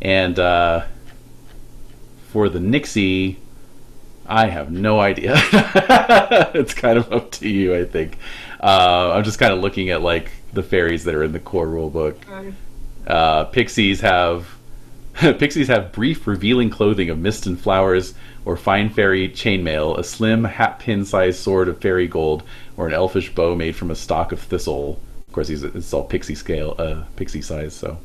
And 0.00 0.38
uh, 0.38 0.86
for 2.28 2.48
the 2.48 2.60
Nixie, 2.60 3.38
I 4.26 4.46
have 4.46 4.70
no 4.70 5.00
idea. 5.00 5.34
it's 6.54 6.74
kind 6.74 6.98
of 6.98 7.12
up 7.12 7.30
to 7.32 7.48
you, 7.48 7.74
I 7.74 7.84
think. 7.84 8.18
Uh, 8.60 9.12
I'm 9.14 9.24
just 9.24 9.38
kind 9.38 9.52
of 9.52 9.60
looking 9.60 9.90
at 9.90 10.02
like 10.02 10.30
the 10.52 10.62
fairies 10.62 11.04
that 11.04 11.14
are 11.14 11.22
in 11.22 11.32
the 11.32 11.40
core 11.40 11.68
rule 11.68 11.90
book. 11.90 12.18
Uh, 13.06 13.44
pixies 13.44 14.00
have 14.00 14.48
pixies 15.14 15.68
have 15.68 15.92
brief, 15.92 16.26
revealing 16.26 16.70
clothing 16.70 17.10
of 17.10 17.18
mist 17.18 17.46
and 17.46 17.60
flowers, 17.60 18.14
or 18.44 18.56
fine 18.56 18.90
fairy 18.90 19.28
chainmail, 19.28 19.98
a 19.98 20.04
slim 20.04 20.44
hat 20.44 20.78
pin 20.80 21.04
sized 21.04 21.40
sword 21.40 21.68
of 21.68 21.80
fairy 21.80 22.08
gold, 22.08 22.42
or 22.76 22.88
an 22.88 22.94
elfish 22.94 23.32
bow 23.34 23.54
made 23.54 23.76
from 23.76 23.90
a 23.90 23.94
stalk 23.94 24.32
of 24.32 24.40
thistle. 24.40 25.00
Of 25.28 25.32
course, 25.32 25.48
he's, 25.48 25.62
it's 25.62 25.92
all 25.92 26.04
pixie 26.04 26.34
scale, 26.34 26.74
uh, 26.78 27.04
pixie 27.16 27.42
size. 27.42 27.74
So, 27.74 27.98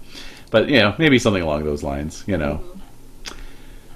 but 0.51 0.69
you 0.69 0.79
know, 0.79 0.95
maybe 0.97 1.17
something 1.17 1.41
along 1.41 1.63
those 1.63 1.83
lines. 1.83 2.23
You 2.27 2.37
know, 2.37 2.61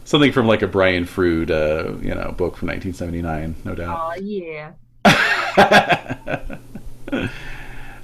something 0.06 0.32
from 0.32 0.48
like 0.48 0.62
a 0.62 0.68
Brian 0.68 1.06
Froud, 1.06 1.52
uh, 1.52 1.94
you 2.02 2.14
know, 2.16 2.32
book 2.38 2.58
from 2.58 2.68
1979, 2.70 3.56
no 3.64 3.76
doubt. 3.76 4.00
Oh 4.00 4.22
yeah. 4.22 4.72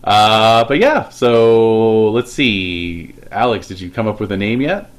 uh, 0.03 0.63
but 0.65 0.77
yeah, 0.79 1.09
so 1.09 2.09
let's 2.11 2.31
see. 2.31 3.13
Alex, 3.31 3.67
did 3.67 3.79
you 3.79 3.89
come 3.89 4.07
up 4.07 4.19
with 4.19 4.31
a 4.31 4.37
name 4.37 4.61
yet? 4.61 4.89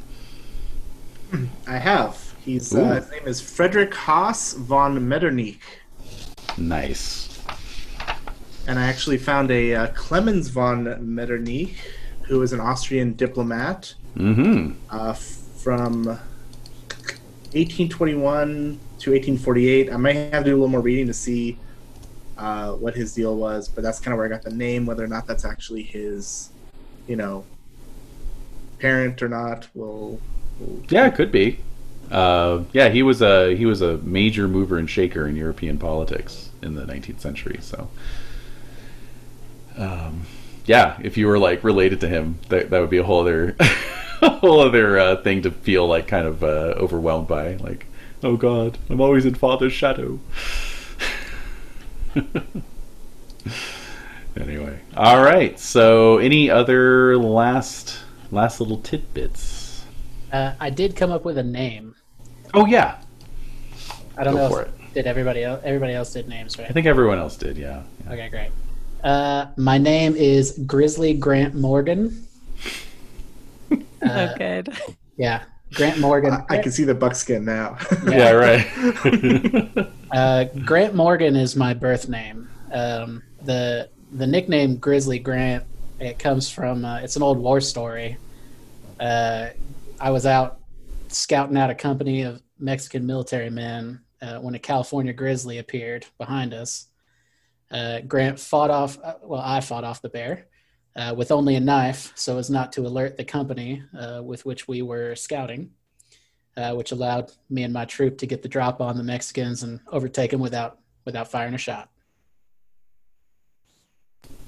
I 1.67 1.79
have. 1.79 2.35
He's 2.45 2.75
uh, 2.75 2.95
his 2.95 3.11
name 3.11 3.27
is 3.27 3.41
Frederick 3.41 3.93
Haas 3.95 4.55
von 4.55 5.07
Metternich, 5.09 5.61
Nice. 6.57 7.39
and 8.67 8.79
I 8.79 8.87
actually 8.87 9.19
found 9.19 9.51
a 9.51 9.75
uh, 9.75 9.87
Clemens 9.89 10.49
von 10.49 10.85
Metternich, 11.15 11.77
who 12.23 12.41
is 12.43 12.53
an 12.53 12.61
Austrian 12.61 13.13
diplomat 13.15 13.95
Mm-hmm. 14.17 14.73
uh, 14.91 15.13
from 15.13 16.19
1821 17.53 18.79
to 19.01 19.11
1848. 19.11 19.93
I 19.93 19.97
might 19.97 20.15
have 20.15 20.45
to 20.45 20.51
do 20.51 20.53
a 20.53 20.57
little 20.57 20.69
more 20.69 20.81
reading 20.81 21.07
to 21.07 21.15
see 21.15 21.59
uh, 22.39 22.73
what 22.73 22.95
his 22.95 23.15
deal 23.15 23.37
was, 23.37 23.69
but 23.69 23.83
that's 23.83 23.99
kind 23.99 24.13
of 24.13 24.19
where 24.19 24.27
I 24.27 24.29
got 24.29 24.43
the 24.43 24.51
name. 24.51 24.87
Whether 24.87 25.05
or 25.05 25.09
not 25.09 25.27
that's 25.27 25.45
actually 25.45 25.83
his, 25.83 26.51
you 27.07 27.17
know, 27.17 27.45
parent 28.79 29.23
or 29.23 29.29
not, 29.29 29.69
will. 29.75 30.21
will 30.59 30.83
Yeah, 30.89 31.07
it 31.07 31.15
could 31.15 31.33
be. 31.33 31.61
Uh, 32.11 32.65
yeah, 32.73 32.89
he 32.89 33.03
was 33.03 33.23
a 33.23 33.55
he 33.55 33.67
was 33.67 33.83
a 33.83 33.99
major 33.99 34.49
mover 34.49 34.79
and 34.79 34.91
shaker 34.91 35.29
in 35.29 35.37
European 35.37 35.79
politics 35.79 36.51
in 36.63 36.75
the 36.75 36.85
19th 36.85 37.21
century. 37.21 37.59
So, 37.61 37.89
um, 39.77 40.27
yeah, 40.67 40.99
if 41.03 41.17
you 41.17 41.27
were 41.27 41.39
like 41.39 41.63
related 41.63 42.01
to 42.01 42.09
him, 42.09 42.39
that 42.49 42.71
that 42.71 42.81
would 42.81 42.91
be 42.91 42.99
a 42.99 43.05
whole 43.05 43.21
other 43.21 43.57
whole 44.41 44.61
other 44.61 44.99
uh, 44.99 45.17
thing 45.17 45.43
to 45.43 45.51
feel 45.51 45.87
like 45.87 46.07
kind 46.07 46.27
of 46.27 46.45
uh, 46.45 46.75
overwhelmed 46.77 47.27
by. 47.29 47.55
Like, 47.57 47.87
oh 48.23 48.37
God, 48.37 48.77
I'm 48.89 49.01
always 49.01 49.25
in 49.25 49.35
Father's 49.35 49.73
shadow. 49.73 50.21
anyway, 54.37 54.81
all 54.97 55.23
right. 55.23 55.59
So, 55.59 56.19
any 56.19 56.51
other 56.51 57.17
last 57.17 58.01
last 58.31 58.61
little 58.61 58.79
tidbits? 58.79 59.85
Uh, 60.33 60.53
I 60.61 60.71
did 60.71 60.97
come 60.97 61.11
up 61.11 61.25
with 61.25 61.39
a 61.39 61.43
name. 61.43 61.95
Oh 62.53 62.67
yeah, 62.67 63.01
I 64.19 64.25
don't 64.25 64.35
Go 64.35 64.49
know 64.49 64.59
if 64.59 64.69
did 64.93 65.07
everybody 65.07 65.45
else. 65.45 65.63
Everybody 65.65 65.95
else 65.95 66.13
did 66.13 66.29
names, 66.29 66.59
right? 66.59 66.69
I 66.69 66.73
think 66.73 66.87
everyone 66.87 67.19
else 67.19 67.37
did. 67.37 67.57
Yeah. 67.57 67.85
yeah. 68.05 68.13
Okay, 68.13 68.29
great. 68.29 68.51
Uh, 69.03 69.47
my 69.57 69.79
name 69.79 70.15
is 70.15 70.59
Grizzly 70.67 71.15
Grant 71.15 71.55
Morgan. 71.55 72.27
Oh, 73.73 73.83
Uh, 74.03 74.35
good. 74.37 74.69
yeah, 75.17 75.45
Grant 75.75 75.99
Morgan. 76.01 76.33
I, 76.33 76.45
I 76.57 76.59
can 76.59 76.73
see 76.73 76.85
the 76.85 76.95
buckskin 76.95 77.45
now. 77.45 77.77
Yeah. 78.07 78.31
Right. 78.33 79.87
Uh, 80.13 80.43
Grant 80.65 80.93
Morgan 80.93 81.37
is 81.37 81.55
my 81.55 81.73
birth 81.73 82.09
name. 82.09 82.49
Um, 82.73 83.23
the 83.43 83.89
the 84.11 84.27
nickname 84.27 84.77
Grizzly 84.77 85.21
Grant 85.21 85.65
it 86.01 86.19
comes 86.19 86.51
from 86.51 86.85
uh, 86.85 86.99
it's 86.99 87.15
an 87.15 87.23
old 87.23 87.39
war 87.39 87.61
story. 87.61 88.17
Uh, 88.99 89.51
I 90.01 90.11
was 90.11 90.27
out 90.27 90.59
scouting 91.07 91.57
out 91.57 91.71
a 91.71 91.77
company 91.77 92.23
of 92.23 92.43
Mexican 92.59 93.07
military 93.07 93.51
men 93.51 94.01
uh, 94.21 94.39
when 94.39 94.57
a 94.57 94.59
California 94.59 95.13
grizzly 95.13 95.59
appeared 95.59 96.07
behind 96.19 96.55
us. 96.55 96.89
Uh, 97.71 98.01
Grant 98.01 98.41
fought 98.41 98.71
off. 98.71 98.99
Uh, 99.03 99.15
well, 99.23 99.41
I 99.45 99.61
fought 99.61 99.85
off 99.85 100.03
the 100.03 100.09
bear 100.09 100.49
uh, 100.97 101.15
with 101.17 101.31
only 101.31 101.55
a 101.57 101.61
knife, 101.61 102.13
so 102.15 102.39
as 102.39 102.51
not 102.51 102.73
to 102.73 102.83
alert 102.83 103.17
the 103.17 103.25
company 103.25 103.83
uh, 103.99 104.21
with 104.23 104.45
which 104.45 104.69
we 104.69 104.83
were 104.83 105.15
scouting 105.15 105.71
uh, 106.57 106.75
which 106.75 106.93
allowed 106.93 107.33
me 107.49 107.63
and 107.63 107.73
my 107.73 107.85
troop 107.85 108.19
to 108.19 108.27
get 108.27 108.43
the 108.43 108.49
drop 108.49 108.81
on 108.81 108.97
the 108.97 109.03
Mexicans 109.03 109.63
and 109.63 109.81
overtake 109.89 110.31
them 110.31 110.41
without 110.41 110.79
without 111.05 111.31
firing 111.31 111.55
a 111.55 111.59
shot. 111.59 111.89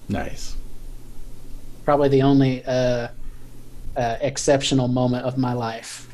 nice. 0.08 0.54
Probably 1.84 2.08
the 2.08 2.22
only 2.22 2.64
uh, 2.64 3.08
uh, 3.96 4.16
exceptional 4.20 4.86
moment 4.86 5.24
of 5.24 5.36
my 5.38 5.52
life. 5.52 6.12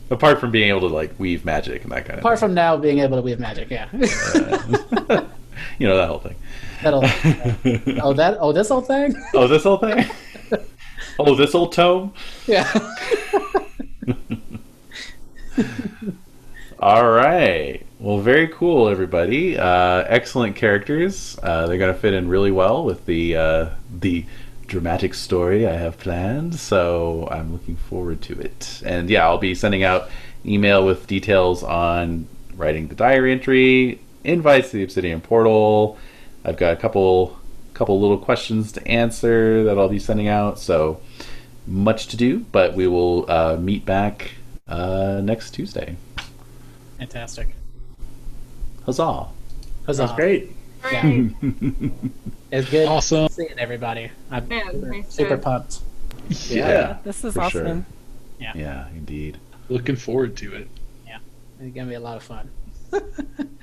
Apart 0.10 0.40
from 0.40 0.50
being 0.50 0.70
able 0.70 0.80
to 0.80 0.94
like 0.94 1.12
weave 1.18 1.44
magic 1.44 1.82
and 1.82 1.92
that 1.92 2.06
kind 2.06 2.18
of 2.18 2.20
Apart 2.20 2.38
from 2.38 2.54
now 2.54 2.76
being 2.76 3.00
able 3.00 3.16
to 3.16 3.22
weave 3.22 3.38
magic, 3.38 3.70
yeah. 3.70 3.88
you 3.92 5.86
know 5.86 5.96
that 5.96 6.08
whole 6.08 6.20
thing. 6.20 6.36
That'll. 6.82 7.02
oh, 8.02 8.12
that. 8.14 8.36
Oh, 8.40 8.52
this 8.52 8.68
whole 8.68 8.80
thing. 8.80 9.14
Oh, 9.34 9.46
this 9.46 9.64
whole 9.64 9.78
thing. 9.78 10.08
oh, 11.18 11.34
this 11.34 11.54
old 11.54 11.72
tome. 11.72 12.12
Yeah. 12.46 12.72
All 16.80 17.10
right. 17.10 17.84
Well, 17.98 18.18
very 18.18 18.46
cool, 18.48 18.88
everybody. 18.88 19.58
Uh, 19.58 20.04
excellent 20.06 20.54
characters. 20.54 21.36
Uh, 21.42 21.66
they're 21.66 21.78
going 21.78 21.92
to 21.92 21.98
fit 21.98 22.14
in 22.14 22.28
really 22.28 22.52
well 22.52 22.84
with 22.84 23.04
the 23.06 23.36
uh, 23.36 23.70
the 23.98 24.24
dramatic 24.68 25.14
story 25.14 25.66
I 25.66 25.72
have 25.72 25.98
planned. 25.98 26.54
So 26.54 27.26
I'm 27.30 27.52
looking 27.52 27.76
forward 27.76 28.22
to 28.22 28.38
it. 28.38 28.82
And 28.84 29.10
yeah, 29.10 29.26
I'll 29.26 29.38
be 29.38 29.54
sending 29.54 29.82
out 29.82 30.10
email 30.46 30.86
with 30.86 31.08
details 31.08 31.64
on 31.64 32.28
writing 32.54 32.88
the 32.88 32.94
diary 32.94 33.32
entry, 33.32 34.00
invites 34.22 34.70
to 34.70 34.76
the 34.76 34.84
Obsidian 34.84 35.20
Portal. 35.20 35.98
I've 36.48 36.56
got 36.56 36.72
a 36.72 36.76
couple 36.76 37.36
couple 37.74 38.00
little 38.00 38.18
questions 38.18 38.72
to 38.72 38.86
answer 38.88 39.62
that 39.64 39.78
I'll 39.78 39.88
be 39.88 39.98
sending 39.98 40.26
out. 40.28 40.58
So 40.58 41.00
much 41.66 42.06
to 42.08 42.16
do, 42.16 42.40
but 42.50 42.74
we 42.74 42.86
will 42.88 43.30
uh, 43.30 43.56
meet 43.56 43.84
back 43.84 44.32
uh, 44.66 45.20
next 45.22 45.50
Tuesday. 45.52 45.96
Fantastic. 46.98 47.48
Huzzah! 48.86 49.26
Huzzah. 49.86 50.02
That's 50.02 50.12
great. 50.16 50.52
Yeah. 50.90 51.28
It's 52.50 52.70
good 52.70 52.88
Awesome. 52.88 53.28
seeing 53.28 53.58
everybody. 53.58 54.10
I'm 54.30 54.50
Yeah, 54.50 54.70
super, 54.70 54.86
nice 54.86 55.12
super 55.14 55.36
to- 55.36 55.42
pumped. 55.42 55.80
Yeah, 56.48 56.96
this 57.04 57.22
is 57.22 57.34
for 57.34 57.50
sure. 57.50 57.64
awesome. 57.66 57.86
Yeah, 58.40 58.52
Yeah, 58.54 58.88
indeed. 58.96 59.36
Looking 59.68 59.96
forward 59.96 60.34
to 60.38 60.54
it. 60.54 60.68
Yeah. 61.06 61.18
It's 61.60 61.74
gonna 61.74 61.88
be 61.90 61.94
a 61.96 62.00
lot 62.00 62.16
of 62.16 62.22
fun. 62.22 62.48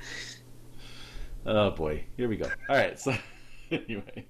Oh 1.46 1.70
boy, 1.70 2.04
here 2.16 2.28
we 2.28 2.36
go. 2.36 2.50
All 2.68 2.76
right, 2.76 2.98
so 2.98 3.14
anyway. 3.70 4.26